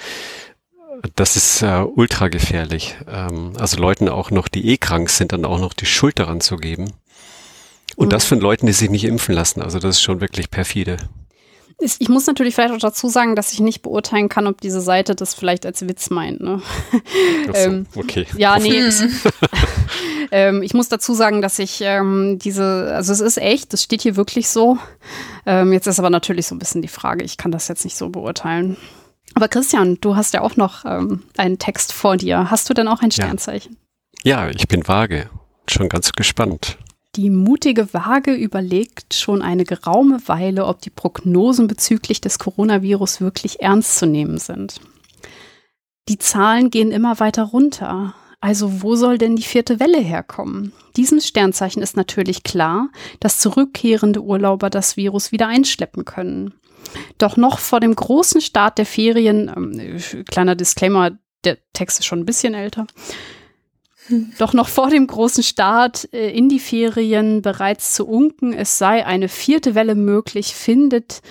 Das 1.15 1.35
ist 1.35 1.61
äh, 1.61 1.83
ultra 1.83 2.27
gefährlich. 2.27 2.95
Ähm, 3.07 3.53
also 3.57 3.77
Leuten 3.77 4.09
auch 4.09 4.31
noch, 4.31 4.47
die 4.47 4.69
eh 4.69 4.77
krank 4.77 5.09
sind, 5.09 5.31
dann 5.31 5.45
auch 5.45 5.59
noch 5.59 5.73
die 5.73 5.85
Schuld 5.85 6.19
daran 6.19 6.41
zu 6.41 6.57
geben. 6.57 6.91
Und 7.95 8.07
mhm. 8.07 8.11
das 8.11 8.25
von 8.25 8.39
Leuten, 8.39 8.65
die 8.65 8.73
sich 8.73 8.89
nicht 8.89 9.05
impfen 9.05 9.35
lassen. 9.35 9.61
Also 9.61 9.79
das 9.79 9.95
ist 9.95 10.01
schon 10.01 10.21
wirklich 10.21 10.49
perfide. 10.49 10.97
Ich 11.81 12.09
muss 12.09 12.27
natürlich 12.27 12.55
vielleicht 12.55 12.73
auch 12.73 12.79
dazu 12.79 13.07
sagen, 13.07 13.37
dass 13.37 13.53
ich 13.53 13.61
nicht 13.61 13.81
beurteilen 13.83 14.27
kann, 14.27 14.47
ob 14.47 14.59
diese 14.59 14.81
Seite 14.81 15.15
das 15.15 15.33
vielleicht 15.33 15.65
als 15.65 15.87
Witz 15.87 16.09
meint. 16.09 16.41
Ne? 16.41 16.61
So, 17.45 17.53
ähm, 17.53 17.85
okay. 17.95 18.27
Ja, 18.35 18.59
nee. 18.59 18.83
ähm, 20.31 20.61
ich 20.61 20.73
muss 20.73 20.89
dazu 20.89 21.13
sagen, 21.13 21.41
dass 21.41 21.57
ich 21.57 21.79
ähm, 21.81 22.37
diese, 22.37 22.91
also 22.93 23.13
es 23.13 23.21
ist 23.21 23.37
echt, 23.37 23.71
das 23.71 23.81
steht 23.81 24.01
hier 24.01 24.17
wirklich 24.17 24.49
so. 24.49 24.77
Ähm, 25.45 25.71
jetzt 25.71 25.87
ist 25.87 25.99
aber 25.99 26.09
natürlich 26.09 26.47
so 26.47 26.55
ein 26.55 26.59
bisschen 26.59 26.81
die 26.81 26.89
Frage, 26.89 27.23
ich 27.23 27.37
kann 27.37 27.51
das 27.51 27.69
jetzt 27.69 27.85
nicht 27.85 27.95
so 27.95 28.09
beurteilen. 28.09 28.75
Aber 29.35 29.47
Christian, 29.47 29.97
du 30.01 30.15
hast 30.15 30.33
ja 30.33 30.41
auch 30.41 30.55
noch 30.55 30.85
ähm, 30.85 31.23
einen 31.37 31.59
Text 31.59 31.93
vor 31.93 32.17
dir. 32.17 32.49
Hast 32.49 32.69
du 32.69 32.73
denn 32.73 32.87
auch 32.87 33.01
ein 33.01 33.11
Sternzeichen? 33.11 33.77
Ja, 34.23 34.45
ja 34.45 34.51
ich 34.51 34.67
bin 34.67 34.87
vage. 34.87 35.29
Schon 35.67 35.89
ganz 35.89 36.11
gespannt. 36.13 36.77
Die 37.15 37.29
mutige 37.29 37.93
Waage 37.93 38.33
überlegt 38.33 39.13
schon 39.13 39.41
eine 39.41 39.63
geraume 39.63 40.21
Weile, 40.27 40.65
ob 40.65 40.81
die 40.81 40.91
Prognosen 40.91 41.67
bezüglich 41.67 42.21
des 42.21 42.37
Coronavirus 42.39 43.19
wirklich 43.19 43.61
ernst 43.61 43.97
zu 43.97 44.05
nehmen 44.05 44.37
sind. 44.37 44.79
Die 46.07 46.17
Zahlen 46.17 46.69
gehen 46.69 46.91
immer 46.91 47.19
weiter 47.19 47.43
runter. 47.43 48.13
Also 48.41 48.81
wo 48.81 48.95
soll 48.95 49.17
denn 49.17 49.35
die 49.35 49.43
vierte 49.43 49.79
Welle 49.79 49.99
herkommen? 49.99 50.71
Diesem 50.95 51.19
Sternzeichen 51.19 51.81
ist 51.81 51.97
natürlich 51.97 52.43
klar, 52.43 52.89
dass 53.19 53.39
zurückkehrende 53.39 54.21
Urlauber 54.21 54.69
das 54.69 54.95
Virus 54.95 55.31
wieder 55.31 55.47
einschleppen 55.47 56.05
können. 56.05 56.53
Doch 57.17 57.37
noch 57.37 57.59
vor 57.59 57.79
dem 57.79 57.95
großen 57.95 58.41
Start 58.41 58.77
der 58.77 58.85
Ferien, 58.85 59.51
ähm, 59.55 60.23
kleiner 60.29 60.55
Disclaimer, 60.55 61.11
der 61.43 61.57
Text 61.73 61.99
ist 61.99 62.05
schon 62.05 62.19
ein 62.19 62.25
bisschen 62.25 62.53
älter, 62.53 62.85
doch 64.37 64.53
noch 64.53 64.67
vor 64.67 64.89
dem 64.89 65.05
großen 65.05 65.43
Start 65.43 66.11
äh, 66.13 66.31
in 66.31 66.49
die 66.49 66.59
Ferien 66.59 67.41
bereits 67.41 67.93
zu 67.93 68.07
unken, 68.07 68.53
es 68.53 68.77
sei 68.77 69.05
eine 69.05 69.29
vierte 69.29 69.75
Welle 69.75 69.95
möglich, 69.95 70.55
findet 70.55 71.21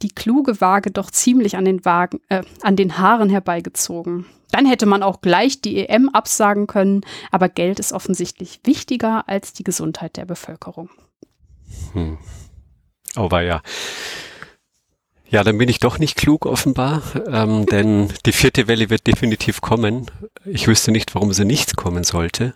die 0.00 0.10
kluge 0.10 0.60
Waage 0.60 0.90
doch 0.90 1.10
ziemlich 1.10 1.56
an 1.56 1.64
den, 1.64 1.84
Wagen, 1.84 2.20
äh, 2.28 2.42
an 2.62 2.76
den 2.76 2.98
Haaren 2.98 3.28
herbeigezogen. 3.28 4.26
Dann 4.50 4.66
hätte 4.66 4.86
man 4.86 5.02
auch 5.02 5.20
gleich 5.20 5.60
die 5.60 5.88
EM 5.88 6.08
absagen 6.10 6.66
können, 6.66 7.02
aber 7.30 7.48
Geld 7.48 7.78
ist 7.78 7.92
offensichtlich 7.92 8.60
wichtiger 8.64 9.28
als 9.28 9.52
die 9.52 9.64
Gesundheit 9.64 10.16
der 10.16 10.24
Bevölkerung. 10.24 10.90
Hm. 11.92 12.18
Oh, 13.16 13.30
war 13.30 13.42
ja. 13.42 13.62
Ja, 15.32 15.42
dann 15.42 15.56
bin 15.56 15.70
ich 15.70 15.78
doch 15.78 15.98
nicht 15.98 16.16
klug 16.16 16.44
offenbar, 16.44 17.02
ähm, 17.26 17.64
denn 17.70 18.12
die 18.26 18.32
vierte 18.32 18.68
Welle 18.68 18.90
wird 18.90 19.06
definitiv 19.06 19.62
kommen. 19.62 20.10
Ich 20.44 20.68
wüsste 20.68 20.92
nicht, 20.92 21.14
warum 21.14 21.32
sie 21.32 21.46
nicht 21.46 21.76
kommen 21.76 22.04
sollte. 22.04 22.54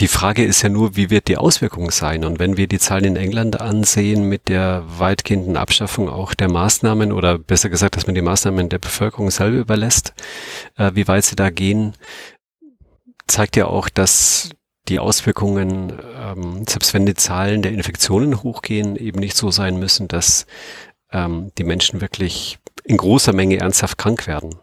Die 0.00 0.08
Frage 0.08 0.44
ist 0.44 0.62
ja 0.62 0.68
nur, 0.68 0.96
wie 0.96 1.10
wird 1.10 1.28
die 1.28 1.38
Auswirkung 1.38 1.90
sein? 1.90 2.24
Und 2.24 2.38
wenn 2.38 2.56
wir 2.56 2.66
die 2.66 2.78
Zahlen 2.78 3.04
in 3.04 3.16
England 3.16 3.60
ansehen 3.60 4.28
mit 4.28 4.48
der 4.48 4.84
weitgehenden 4.86 5.56
Abschaffung 5.56 6.10
auch 6.10 6.34
der 6.34 6.50
Maßnahmen 6.50 7.10
oder 7.10 7.38
besser 7.38 7.70
gesagt, 7.70 7.96
dass 7.96 8.06
man 8.06 8.14
die 8.14 8.22
Maßnahmen 8.22 8.68
der 8.68 8.78
Bevölkerung 8.78 9.30
selber 9.30 9.56
überlässt, 9.56 10.12
äh, 10.76 10.90
wie 10.94 11.08
weit 11.08 11.24
sie 11.24 11.36
da 11.36 11.48
gehen, 11.50 11.94
zeigt 13.26 13.56
ja 13.56 13.66
auch, 13.66 13.88
dass 13.88 14.50
die 14.88 14.98
Auswirkungen, 14.98 15.92
ähm, 16.20 16.64
selbst 16.68 16.94
wenn 16.94 17.06
die 17.06 17.14
Zahlen 17.14 17.62
der 17.62 17.72
Infektionen 17.72 18.42
hochgehen, 18.42 18.96
eben 18.96 19.18
nicht 19.18 19.36
so 19.36 19.50
sein 19.50 19.78
müssen, 19.78 20.06
dass 20.06 20.46
ähm, 21.12 21.52
die 21.58 21.64
Menschen 21.64 22.00
wirklich 22.00 22.58
in 22.84 22.96
großer 22.96 23.32
Menge 23.32 23.58
ernsthaft 23.58 23.98
krank 23.98 24.26
werden. 24.26 24.56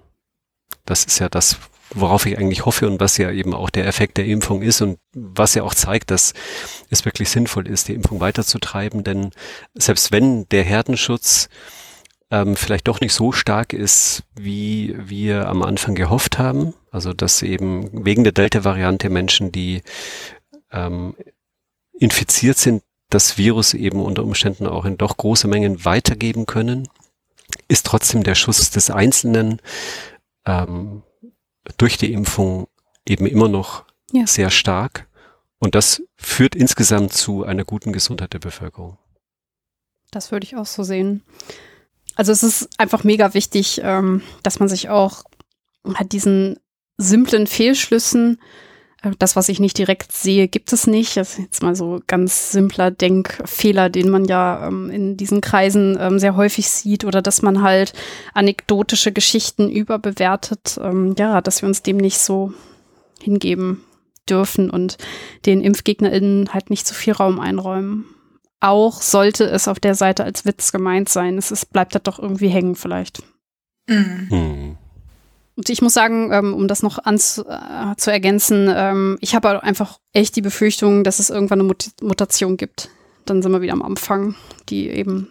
Das 0.86 1.06
ist 1.06 1.20
ja 1.20 1.30
das, 1.30 1.58
worauf 1.94 2.26
ich 2.26 2.38
eigentlich 2.38 2.66
hoffe 2.66 2.88
und 2.88 3.00
was 3.00 3.18
ja 3.18 3.32
eben 3.32 3.54
auch 3.54 3.70
der 3.70 3.88
Effekt 3.88 4.18
der 4.18 4.26
Impfung 4.26 4.62
ist 4.62 4.82
und 4.82 5.00
was 5.14 5.56
ja 5.56 5.64
auch 5.64 5.74
zeigt, 5.74 6.12
dass 6.12 6.34
es 6.90 7.06
wirklich 7.06 7.30
sinnvoll 7.30 7.68
ist, 7.68 7.88
die 7.88 7.94
Impfung 7.94 8.20
weiterzutreiben. 8.20 9.04
Denn 9.04 9.32
selbst 9.74 10.12
wenn 10.12 10.48
der 10.50 10.64
Herdenschutz 10.64 11.50
ähm, 12.32 12.56
vielleicht 12.56 12.88
doch 12.88 13.00
nicht 13.00 13.14
so 13.14 13.32
stark 13.32 13.74
ist, 13.74 14.24
wie 14.36 14.96
wir 14.98 15.48
am 15.48 15.62
Anfang 15.62 15.96
gehofft 15.96 16.40
haben, 16.40 16.74
also 16.92 17.14
dass 17.14 17.42
eben 17.44 18.06
wegen 18.06 18.24
der 18.24 18.34
Delta-Variante 18.34 19.10
Menschen, 19.10 19.52
die 19.52 19.84
ähm, 20.72 21.16
infiziert 21.94 22.58
sind, 22.58 22.84
das 23.14 23.38
Virus 23.38 23.74
eben 23.74 24.02
unter 24.02 24.24
Umständen 24.24 24.68
auch 24.68 24.86
in 24.86 24.98
doch 24.98 25.18
große 25.18 25.48
Mengen 25.48 25.86
weitergeben 25.86 26.46
können, 26.46 26.88
ist 27.68 27.86
trotzdem 27.86 28.24
der 28.24 28.36
Schuss 28.36 28.72
des 28.72 28.90
Einzelnen 28.90 29.62
ähm, 30.46 31.04
durch 31.78 31.98
die 31.98 32.14
Impfung 32.14 32.68
eben 33.08 33.26
immer 33.26 33.48
noch 33.48 33.86
ja. 34.12 34.26
sehr 34.26 34.50
stark. 34.50 35.08
Und 35.60 35.76
das 35.76 36.04
führt 36.16 36.56
insgesamt 36.56 37.14
zu 37.14 37.44
einer 37.44 37.64
guten 37.64 37.94
Gesundheit 37.94 38.34
der 38.34 38.40
Bevölkerung. 38.40 38.98
Das 40.12 40.32
würde 40.32 40.46
ich 40.46 40.56
auch 40.56 40.66
so 40.66 40.84
sehen. 40.84 41.24
Also 42.16 42.32
es 42.32 42.44
ist 42.44 42.70
einfach 42.78 43.04
mega 43.04 43.34
wichtig, 43.34 43.82
ähm, 43.84 44.22
dass 44.44 44.60
man 44.60 44.70
sich 44.70 44.90
auch 44.90 45.24
hat 45.96 46.12
diesen 46.12 46.60
simplen 46.98 47.48
Fehlschlüssen 47.48 48.40
das, 49.20 49.36
was 49.36 49.50
ich 49.50 49.60
nicht 49.60 49.78
direkt 49.78 50.12
sehe, 50.12 50.48
gibt 50.48 50.72
es 50.72 50.88
nicht. 50.88 51.18
Das 51.18 51.34
ist 51.34 51.40
jetzt 51.40 51.64
mal 51.64 51.76
so 51.76 52.02
ganz 52.08 52.52
simpler 52.52 52.92
Denkfehler, 52.92 53.90
den 53.90 54.10
man 54.10 54.26
ja 54.26 54.68
ähm, 54.68 54.90
in 54.90 55.18
diesen 55.18 55.42
Kreisen 55.42 55.98
ähm, 56.00 56.20
sehr 56.20 56.36
häufig 56.36 56.70
sieht 56.70 57.04
oder 57.04 57.22
dass 57.22 57.42
man 57.42 57.62
halt 57.62 57.94
anekdotische 58.34 59.12
Geschichten 59.12 59.70
überbewertet. 59.70 60.80
Ähm, 60.82 61.16
ja, 61.18 61.42
dass 61.42 61.62
wir 61.62 61.68
uns 61.68 61.82
dem 61.82 61.98
nicht 61.98 62.20
so 62.20 62.54
hingeben 63.22 63.84
dürfen 64.30 64.70
und 64.70 64.98
den 65.46 65.62
ImpfgegnerInnen 65.62 66.54
halt 66.54 66.70
nicht 66.70 66.88
zu 66.88 66.94
viel 66.94 67.14
Raum 67.14 67.40
einräumen. 67.40 68.06
Auch 68.62 69.02
sollte 69.02 69.44
es 69.44 69.68
auf 69.68 69.80
der 69.80 69.96
Seite 69.96 70.24
als 70.24 70.46
Witz 70.46 70.72
gemeint 70.72 71.10
sein. 71.10 71.38
Es 71.38 71.52
ist, 71.52 71.74
bleibt 71.74 71.96
das 71.96 72.04
doch 72.04 72.20
irgendwie 72.20 72.48
hängen 72.48 72.76
vielleicht. 72.76 73.22
Mhm. 73.88 74.28
Hm. 74.30 74.78
Und 75.56 75.70
ich 75.70 75.82
muss 75.82 75.94
sagen, 75.94 76.32
ähm, 76.32 76.54
um 76.54 76.68
das 76.68 76.82
noch 76.82 77.00
äh, 77.06 77.16
zu 77.18 78.12
ergänzen, 78.12 78.72
ähm, 78.74 79.18
ich 79.22 79.36
habe 79.36 79.62
einfach 79.64 80.00
echt 80.12 80.36
die 80.36 80.42
Befürchtung, 80.42 81.04
dass 81.04 81.20
es 81.20 81.30
irgendwann 81.30 81.60
eine 81.60 81.68
Mut 81.68 81.90
Mutation 82.02 82.58
gibt. 82.58 82.90
Dann 83.26 83.42
sind 83.42 83.52
wir 83.52 83.62
wieder 83.62 83.74
am 83.74 83.84
Anfang, 83.84 84.36
die 84.70 84.90
eben 84.90 85.28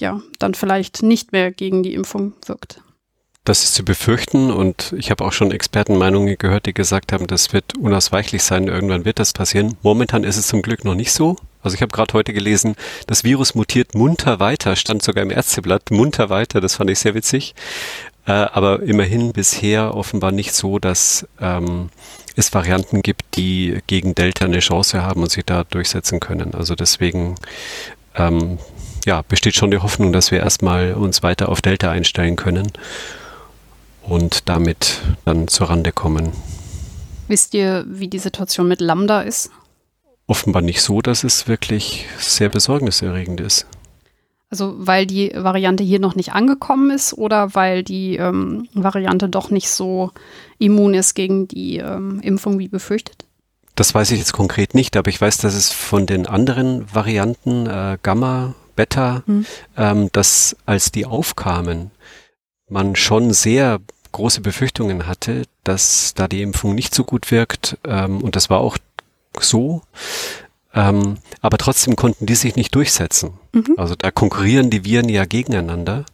ja 0.00 0.20
dann 0.38 0.54
vielleicht 0.54 1.02
nicht 1.02 1.32
mehr 1.32 1.50
gegen 1.50 1.82
die 1.82 1.94
Impfung 1.94 2.32
wirkt. 2.46 2.80
Das 3.44 3.64
ist 3.64 3.74
zu 3.74 3.84
befürchten 3.84 4.50
und 4.50 4.94
ich 4.96 5.10
habe 5.10 5.24
auch 5.24 5.32
schon 5.32 5.50
Expertenmeinungen 5.50 6.36
gehört, 6.36 6.66
die 6.66 6.74
gesagt 6.74 7.12
haben, 7.12 7.26
das 7.26 7.54
wird 7.54 7.76
unausweichlich 7.76 8.42
sein, 8.42 8.68
irgendwann 8.68 9.06
wird 9.06 9.18
das 9.18 9.32
passieren. 9.32 9.76
Momentan 9.82 10.24
ist 10.24 10.36
es 10.36 10.46
zum 10.46 10.60
Glück 10.60 10.84
noch 10.84 10.94
nicht 10.94 11.12
so. 11.12 11.36
Also 11.62 11.74
ich 11.74 11.82
habe 11.82 11.90
gerade 11.90 12.12
heute 12.14 12.32
gelesen, 12.32 12.76
das 13.06 13.24
Virus 13.24 13.54
mutiert 13.54 13.94
munter 13.94 14.40
weiter, 14.40 14.76
stand 14.76 15.02
sogar 15.02 15.22
im 15.22 15.30
Ärzteblatt, 15.30 15.90
munter 15.90 16.30
weiter, 16.30 16.60
das 16.60 16.76
fand 16.76 16.90
ich 16.90 16.98
sehr 16.98 17.14
witzig. 17.14 17.54
Äh, 18.30 18.46
aber 18.52 18.82
immerhin 18.82 19.32
bisher 19.32 19.96
offenbar 19.96 20.30
nicht 20.30 20.54
so, 20.54 20.78
dass 20.78 21.26
ähm, 21.40 21.90
es 22.36 22.54
Varianten 22.54 23.02
gibt, 23.02 23.36
die 23.36 23.80
gegen 23.88 24.14
Delta 24.14 24.44
eine 24.44 24.60
Chance 24.60 25.02
haben 25.02 25.22
und 25.22 25.32
sich 25.32 25.44
da 25.44 25.64
durchsetzen 25.64 26.20
können. 26.20 26.54
Also 26.54 26.76
deswegen 26.76 27.34
ähm, 28.14 28.58
ja, 29.04 29.22
besteht 29.22 29.56
schon 29.56 29.72
die 29.72 29.78
Hoffnung, 29.78 30.12
dass 30.12 30.30
wir 30.30 30.38
erstmal 30.38 30.94
uns 30.94 31.24
weiter 31.24 31.48
auf 31.48 31.60
Delta 31.60 31.90
einstellen 31.90 32.36
können 32.36 32.70
und 34.02 34.48
damit 34.48 35.00
dann 35.24 35.48
zur 35.48 35.68
Rande 35.68 35.90
kommen. 35.90 36.30
Wisst 37.26 37.52
ihr, 37.54 37.84
wie 37.88 38.06
die 38.06 38.20
Situation 38.20 38.68
mit 38.68 38.80
Lambda 38.80 39.22
ist? 39.22 39.50
Offenbar 40.28 40.62
nicht 40.62 40.82
so, 40.82 41.02
dass 41.02 41.24
es 41.24 41.48
wirklich 41.48 42.06
sehr 42.20 42.48
besorgniserregend 42.48 43.40
ist. 43.40 43.66
Also 44.50 44.74
weil 44.76 45.06
die 45.06 45.30
Variante 45.34 45.84
hier 45.84 46.00
noch 46.00 46.16
nicht 46.16 46.32
angekommen 46.32 46.90
ist 46.90 47.14
oder 47.14 47.54
weil 47.54 47.84
die 47.84 48.16
ähm, 48.16 48.68
Variante 48.74 49.28
doch 49.28 49.50
nicht 49.50 49.70
so 49.70 50.10
immun 50.58 50.94
ist 50.94 51.14
gegen 51.14 51.46
die 51.46 51.78
ähm, 51.78 52.20
Impfung 52.20 52.58
wie 52.58 52.68
befürchtet? 52.68 53.24
Das 53.76 53.94
weiß 53.94 54.10
ich 54.10 54.18
jetzt 54.18 54.32
konkret 54.32 54.74
nicht, 54.74 54.96
aber 54.96 55.08
ich 55.08 55.20
weiß, 55.20 55.38
dass 55.38 55.54
es 55.54 55.72
von 55.72 56.06
den 56.06 56.26
anderen 56.26 56.92
Varianten 56.92 57.66
äh, 57.66 57.96
Gamma, 58.02 58.54
Beta, 58.74 59.22
hm. 59.26 59.46
ähm, 59.76 60.08
dass 60.12 60.56
als 60.66 60.90
die 60.90 61.06
aufkamen, 61.06 61.92
man 62.68 62.96
schon 62.96 63.32
sehr 63.32 63.78
große 64.12 64.40
Befürchtungen 64.40 65.06
hatte, 65.06 65.44
dass 65.64 66.14
da 66.14 66.28
die 66.28 66.42
Impfung 66.42 66.74
nicht 66.74 66.94
so 66.94 67.04
gut 67.04 67.30
wirkt. 67.30 67.78
Ähm, 67.84 68.20
und 68.20 68.36
das 68.36 68.50
war 68.50 68.58
auch 68.58 68.76
so. 69.38 69.82
Ähm, 70.72 71.18
aber 71.40 71.58
trotzdem 71.58 71.96
konnten 71.96 72.26
die 72.26 72.34
sich 72.34 72.54
nicht 72.54 72.74
durchsetzen. 72.74 73.32
Mhm. 73.52 73.74
Also 73.76 73.96
da 73.96 74.10
konkurrieren 74.10 74.70
die 74.70 74.84
Viren 74.84 75.08
ja 75.08 75.24
gegeneinander 75.24 76.04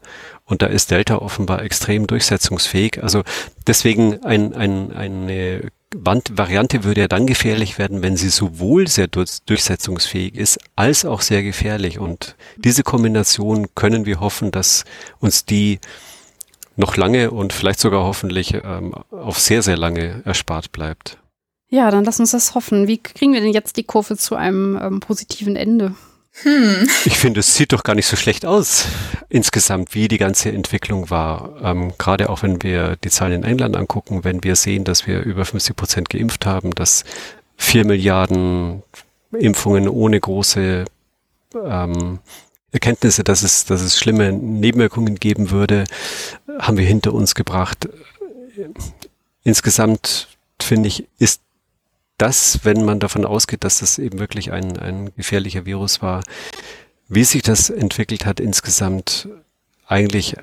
und 0.45 0.63
da 0.63 0.67
ist 0.67 0.91
Delta 0.91 1.17
offenbar 1.17 1.63
extrem 1.63 2.07
durchsetzungsfähig. 2.07 3.03
Also 3.03 3.23
deswegen 3.67 4.25
ein, 4.25 4.55
ein, 4.55 4.93
eine 4.93 5.71
Variante 5.95 6.85
würde 6.85 7.03
ja 7.03 7.09
dann 7.09 7.27
gefährlich 7.27 7.79
werden, 7.79 8.03
wenn 8.03 8.17
sie 8.17 8.29
sowohl 8.29 8.89
sehr 8.89 9.09
durchsetzungsfähig 9.09 10.35
ist, 10.35 10.59
als 10.75 11.05
auch 11.05 11.21
sehr 11.21 11.43
gefährlich. 11.43 11.99
Und 11.99 12.37
diese 12.57 12.83
Kombination 12.83 13.69
können 13.75 14.07
wir 14.07 14.21
hoffen, 14.21 14.51
dass 14.51 14.85
uns 15.21 15.45
die 15.45 15.81
noch 16.77 16.97
lange 16.97 17.31
und 17.31 17.53
vielleicht 17.53 17.81
sogar 17.81 18.05
hoffentlich 18.05 18.55
ähm, 18.55 18.95
auf 19.11 19.39
sehr, 19.39 19.63
sehr 19.63 19.77
lange 19.77 20.23
erspart 20.25 20.73
bleibt. 20.73 21.19
Ja, 21.69 21.91
dann 21.91 22.05
lass 22.05 22.21
uns 22.21 22.31
das 22.31 22.55
hoffen. 22.55 22.87
Wie 22.87 22.99
kriegen 22.99 23.33
wir 23.33 23.41
denn 23.41 23.53
jetzt 23.53 23.77
die 23.77 23.85
Kurve 23.85 24.17
zu 24.17 24.37
einem 24.37 24.79
ähm, 24.81 25.01
positiven 25.01 25.57
Ende? 25.57 25.95
Hm. 26.43 26.89
Ich 27.07 27.17
finde, 27.17 27.41
es 27.41 27.55
sieht 27.55 27.73
doch 27.73 27.83
gar 27.83 27.95
nicht 27.95 28.07
so 28.07 28.17
schlecht 28.17 28.45
aus 28.45 28.87
insgesamt, 29.31 29.95
wie 29.95 30.07
die 30.07 30.19
ganze 30.19 30.53
Entwicklung 30.53 31.09
war. 31.09 31.57
Ähm, 31.63 31.95
Gerade 31.99 32.29
auch 32.29 32.43
wenn 32.43 32.63
wir 32.63 32.97
die 32.97 33.11
Zahlen 33.11 33.33
in 33.33 33.45
England 33.45 33.77
angucken, 33.77 34.23
wenn 34.23 34.45
wir 34.45 34.55
sehen, 34.55 34.85
dass 34.85 35.07
wir 35.07 35.21
über 35.23 35.45
50 35.45 35.75
Prozent 35.75 36.11
geimpft 36.11 36.45
haben, 36.45 36.75
dass 36.75 37.05
vier 37.57 37.87
Milliarden 37.87 38.83
Impfungen 39.33 39.89
ohne 39.89 40.21
große 40.21 40.85
ähm, 41.55 42.19
Erkenntnisse, 42.71 43.25
dass 43.25 43.43
es, 43.43 43.65
dass 43.65 43.81
es 43.81 43.99
schlimme 43.99 44.33
Nebenwirkungen 44.33 45.17
geben 45.17 45.51
würde, 45.51 45.85
haben 46.59 46.77
wir 46.77 46.85
hinter 46.85 47.15
uns 47.15 47.35
gebracht. 47.35 47.89
Insgesamt 49.43 50.29
finde 50.61 50.89
ich, 50.89 51.07
ist 51.19 51.41
das, 52.19 52.61
wenn 52.65 52.85
man 52.85 53.01
davon 53.01 53.25
ausgeht, 53.25 53.65
dass 53.65 53.79
das 53.79 53.99
eben 53.99 54.19
wirklich 54.19 54.53
ein, 54.53 54.79
ein 54.79 55.15
gefährlicher 55.17 55.67
Virus 55.67 56.03
war, 56.03 56.23
wie 57.09 57.25
sich 57.25 57.43
das 57.43 57.71
entwickelt 57.71 58.27
hat 58.27 58.41
insgesamt 58.41 59.29
eigentlich, 59.87 60.37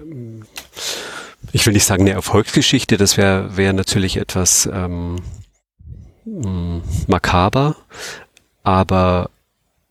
ich 1.52 1.66
will 1.66 1.74
nicht 1.74 1.86
sagen 1.86 2.04
eine 2.04 2.12
Erfolgsgeschichte, 2.12 2.98
das 2.98 3.18
wäre 3.18 3.58
wär 3.58 3.74
natürlich 3.74 4.18
etwas 4.18 4.70
ähm, 4.72 5.22
mm, 6.26 6.80
makaber, 7.08 7.76
aber 8.64 9.30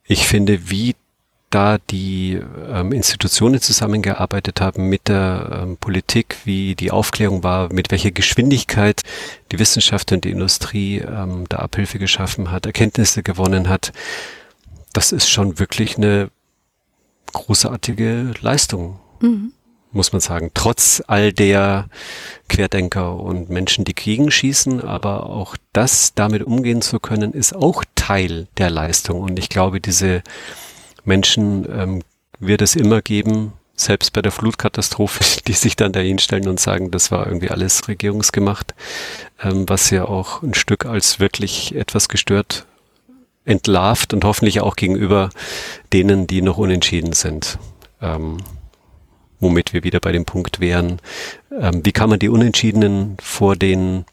ich 0.05 0.27
finde, 0.27 0.71
wie 0.71 0.95
da 1.53 1.79
die 1.79 2.41
ähm, 2.69 2.93
Institutionen 2.93 3.61
zusammengearbeitet 3.61 4.61
haben 4.61 4.89
mit 4.89 5.09
der 5.09 5.61
ähm, 5.63 5.77
Politik, 5.77 6.39
wie 6.45 6.75
die 6.75 6.91
Aufklärung 6.91 7.43
war, 7.43 7.73
mit 7.73 7.91
welcher 7.91 8.11
Geschwindigkeit 8.11 9.03
die 9.53 9.59
Wissenschaft 9.59 10.11
und 10.13 10.25
die 10.25 10.31
Industrie 10.31 10.99
ähm, 10.99 11.45
da 11.49 11.59
Abhilfe 11.59 11.99
geschaffen 11.99 12.51
hat, 12.51 12.67
Erkenntnisse 12.67 13.23
gewonnen 13.23 13.69
hat, 13.69 13.93
das 14.93 15.13
ist 15.13 15.29
schon 15.29 15.59
wirklich 15.59 15.97
eine 15.97 16.31
großartige 17.33 18.33
Leistung, 18.41 18.99
mhm. 19.21 19.53
muss 19.91 20.13
man 20.13 20.21
sagen. 20.21 20.51
Trotz 20.55 21.03
all 21.07 21.33
der 21.33 21.89
Querdenker 22.49 23.19
und 23.19 23.51
Menschen, 23.51 23.85
die 23.85 23.95
Kriegen 23.95 24.31
schießen, 24.31 24.83
aber 24.83 25.27
auch 25.27 25.57
das 25.73 26.15
damit 26.15 26.43
umgehen 26.43 26.83
zu 26.83 26.99
können, 26.99 27.33
ist 27.33 27.55
auch 27.55 27.85
Teil 27.95 28.49
der 28.59 28.71
Leistung. 28.71 29.21
Und 29.21 29.39
ich 29.39 29.49
glaube, 29.49 29.81
diese 29.81 30.23
Menschen 31.05 31.67
ähm, 31.71 32.03
wird 32.39 32.63
es 32.63 32.77
immer 32.77 33.03
geben, 33.03 33.53
selbst 33.75 34.13
bei 34.13 34.23
der 34.23 34.33
Flutkatastrophe, 34.33 35.25
die 35.47 35.53
sich 35.53 35.77
dann 35.77 35.93
dahin 35.93 36.19
stellen 36.19 36.49
und 36.49 36.61
sagen, 36.61 36.91
das 36.91 37.11
war 37.11 37.27
irgendwie 37.27 37.51
alles 37.51 37.89
regierungsgemacht, 37.89 38.75
ähm, 39.43 39.69
was 39.69 39.91
ja 39.91 40.05
auch 40.05 40.43
ein 40.43 40.55
Stück 40.55 40.87
als 40.87 41.21
wirklich 41.21 41.75
etwas 41.75 42.09
gestört 42.09 42.67
entlarvt 43.45 44.15
und 44.15 44.25
hoffentlich 44.25 44.61
auch 44.61 44.77
gegenüber 44.77 45.31
denen, 45.93 46.29
die 46.29 46.43
noch 46.43 46.59
unentschieden 46.59 47.13
sind. 47.13 47.59
Ähm, 48.01 48.39
womit 49.41 49.73
wir 49.73 49.83
wieder 49.83 49.99
bei 49.99 50.13
dem 50.13 50.25
Punkt 50.25 50.61
wären, 50.61 51.01
ähm, 51.61 51.85
wie 51.85 51.93
kann 51.93 52.09
man 52.09 52.21
die 52.21 52.29
Unentschiedenen 52.29 53.17
vor 53.21 53.57
den 53.57 54.05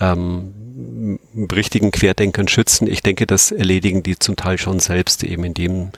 ähm, 0.00 1.18
richtigen 1.52 1.90
Querdenkern 1.90 2.48
schützen. 2.48 2.86
Ich 2.86 3.02
denke, 3.02 3.26
das 3.26 3.50
erledigen 3.50 4.02
die 4.02 4.18
zum 4.18 4.36
Teil 4.36 4.58
schon 4.58 4.80
selbst, 4.80 5.24
eben 5.24 5.44
indem 5.44 5.90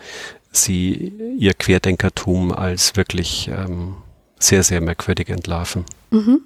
sie 0.53 1.13
ihr 1.39 1.55
Querdenkertum 1.55 2.53
als 2.53 2.97
wirklich 2.97 3.49
ähm, 3.49 3.97
sehr, 4.39 4.63
sehr 4.63 4.81
merkwürdig 4.81 5.29
entlarven. 5.29 5.85
Mhm. 6.11 6.43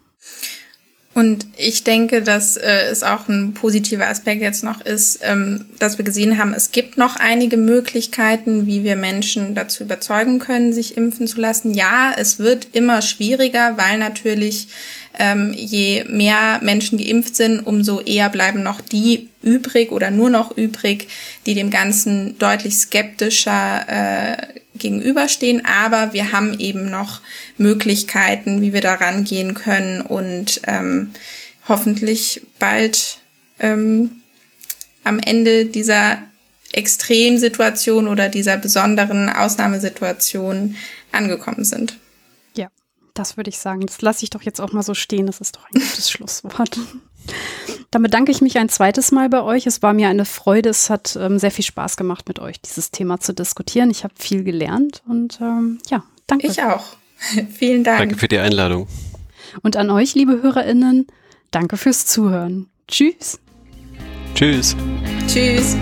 Und 1.14 1.46
ich 1.58 1.84
denke, 1.84 2.22
dass 2.22 2.56
äh, 2.56 2.86
es 2.90 3.02
auch 3.02 3.28
ein 3.28 3.52
positiver 3.52 4.08
Aspekt 4.08 4.40
jetzt 4.40 4.64
noch 4.64 4.80
ist, 4.80 5.20
ähm, 5.22 5.66
dass 5.78 5.98
wir 5.98 6.06
gesehen 6.06 6.38
haben, 6.38 6.54
es 6.54 6.72
gibt 6.72 6.96
noch 6.96 7.16
einige 7.16 7.58
Möglichkeiten, 7.58 8.66
wie 8.66 8.82
wir 8.82 8.96
Menschen 8.96 9.54
dazu 9.54 9.84
überzeugen 9.84 10.38
können, 10.38 10.72
sich 10.72 10.96
impfen 10.96 11.26
zu 11.26 11.38
lassen. 11.38 11.74
Ja, 11.74 12.14
es 12.16 12.38
wird 12.38 12.68
immer 12.72 13.02
schwieriger, 13.02 13.76
weil 13.76 13.98
natürlich 13.98 14.68
ähm, 15.18 15.52
je 15.54 16.04
mehr 16.08 16.60
Menschen 16.62 16.98
geimpft 16.98 17.36
sind, 17.36 17.60
umso 17.60 18.00
eher 18.00 18.28
bleiben 18.28 18.62
noch 18.62 18.80
die 18.80 19.28
übrig 19.42 19.92
oder 19.92 20.10
nur 20.10 20.30
noch 20.30 20.56
übrig, 20.56 21.08
die 21.46 21.54
dem 21.54 21.70
Ganzen 21.70 22.38
deutlich 22.38 22.76
skeptischer 22.76 23.84
äh, 23.88 24.36
gegenüberstehen. 24.74 25.64
Aber 25.64 26.12
wir 26.12 26.32
haben 26.32 26.58
eben 26.58 26.90
noch 26.90 27.20
Möglichkeiten, 27.58 28.62
wie 28.62 28.72
wir 28.72 28.80
da 28.80 28.94
rangehen 28.94 29.54
können 29.54 30.00
und 30.00 30.62
ähm, 30.66 31.12
hoffentlich 31.68 32.42
bald 32.58 33.18
ähm, 33.60 34.22
am 35.04 35.18
Ende 35.18 35.66
dieser 35.66 36.18
Extremsituation 36.72 38.08
oder 38.08 38.28
dieser 38.28 38.56
besonderen 38.56 39.28
Ausnahmesituation 39.28 40.76
angekommen 41.12 41.64
sind. 41.64 41.98
Das 43.14 43.36
würde 43.36 43.50
ich 43.50 43.58
sagen. 43.58 43.86
Das 43.86 44.00
lasse 44.02 44.24
ich 44.24 44.30
doch 44.30 44.42
jetzt 44.42 44.60
auch 44.60 44.72
mal 44.72 44.82
so 44.82 44.94
stehen. 44.94 45.26
Das 45.26 45.40
ist 45.40 45.56
doch 45.56 45.64
ein 45.66 45.80
gutes 45.80 46.10
Schlusswort. 46.10 46.78
Dann 47.90 48.02
bedanke 48.02 48.32
ich 48.32 48.40
mich 48.40 48.58
ein 48.58 48.68
zweites 48.68 49.12
Mal 49.12 49.28
bei 49.28 49.42
euch. 49.42 49.66
Es 49.66 49.82
war 49.82 49.92
mir 49.92 50.08
eine 50.08 50.24
Freude. 50.24 50.70
Es 50.70 50.90
hat 50.90 51.16
ähm, 51.20 51.38
sehr 51.38 51.50
viel 51.50 51.64
Spaß 51.64 51.96
gemacht, 51.96 52.26
mit 52.26 52.38
euch 52.38 52.60
dieses 52.60 52.90
Thema 52.90 53.20
zu 53.20 53.34
diskutieren. 53.34 53.90
Ich 53.90 54.04
habe 54.04 54.14
viel 54.18 54.44
gelernt 54.44 55.02
und 55.06 55.40
ähm, 55.40 55.78
ja, 55.90 56.02
danke. 56.26 56.46
Ich 56.46 56.62
auch. 56.62 56.84
Vielen 57.54 57.84
Dank. 57.84 57.98
Danke 57.98 58.16
für 58.16 58.28
die 58.28 58.38
Einladung. 58.38 58.88
Und 59.62 59.76
an 59.76 59.90
euch, 59.90 60.14
liebe 60.14 60.42
HörerInnen, 60.42 61.06
danke 61.50 61.76
fürs 61.76 62.06
Zuhören. 62.06 62.68
Tschüss. 62.88 63.38
Tschüss. 64.34 64.74
Tschüss. 65.28 65.76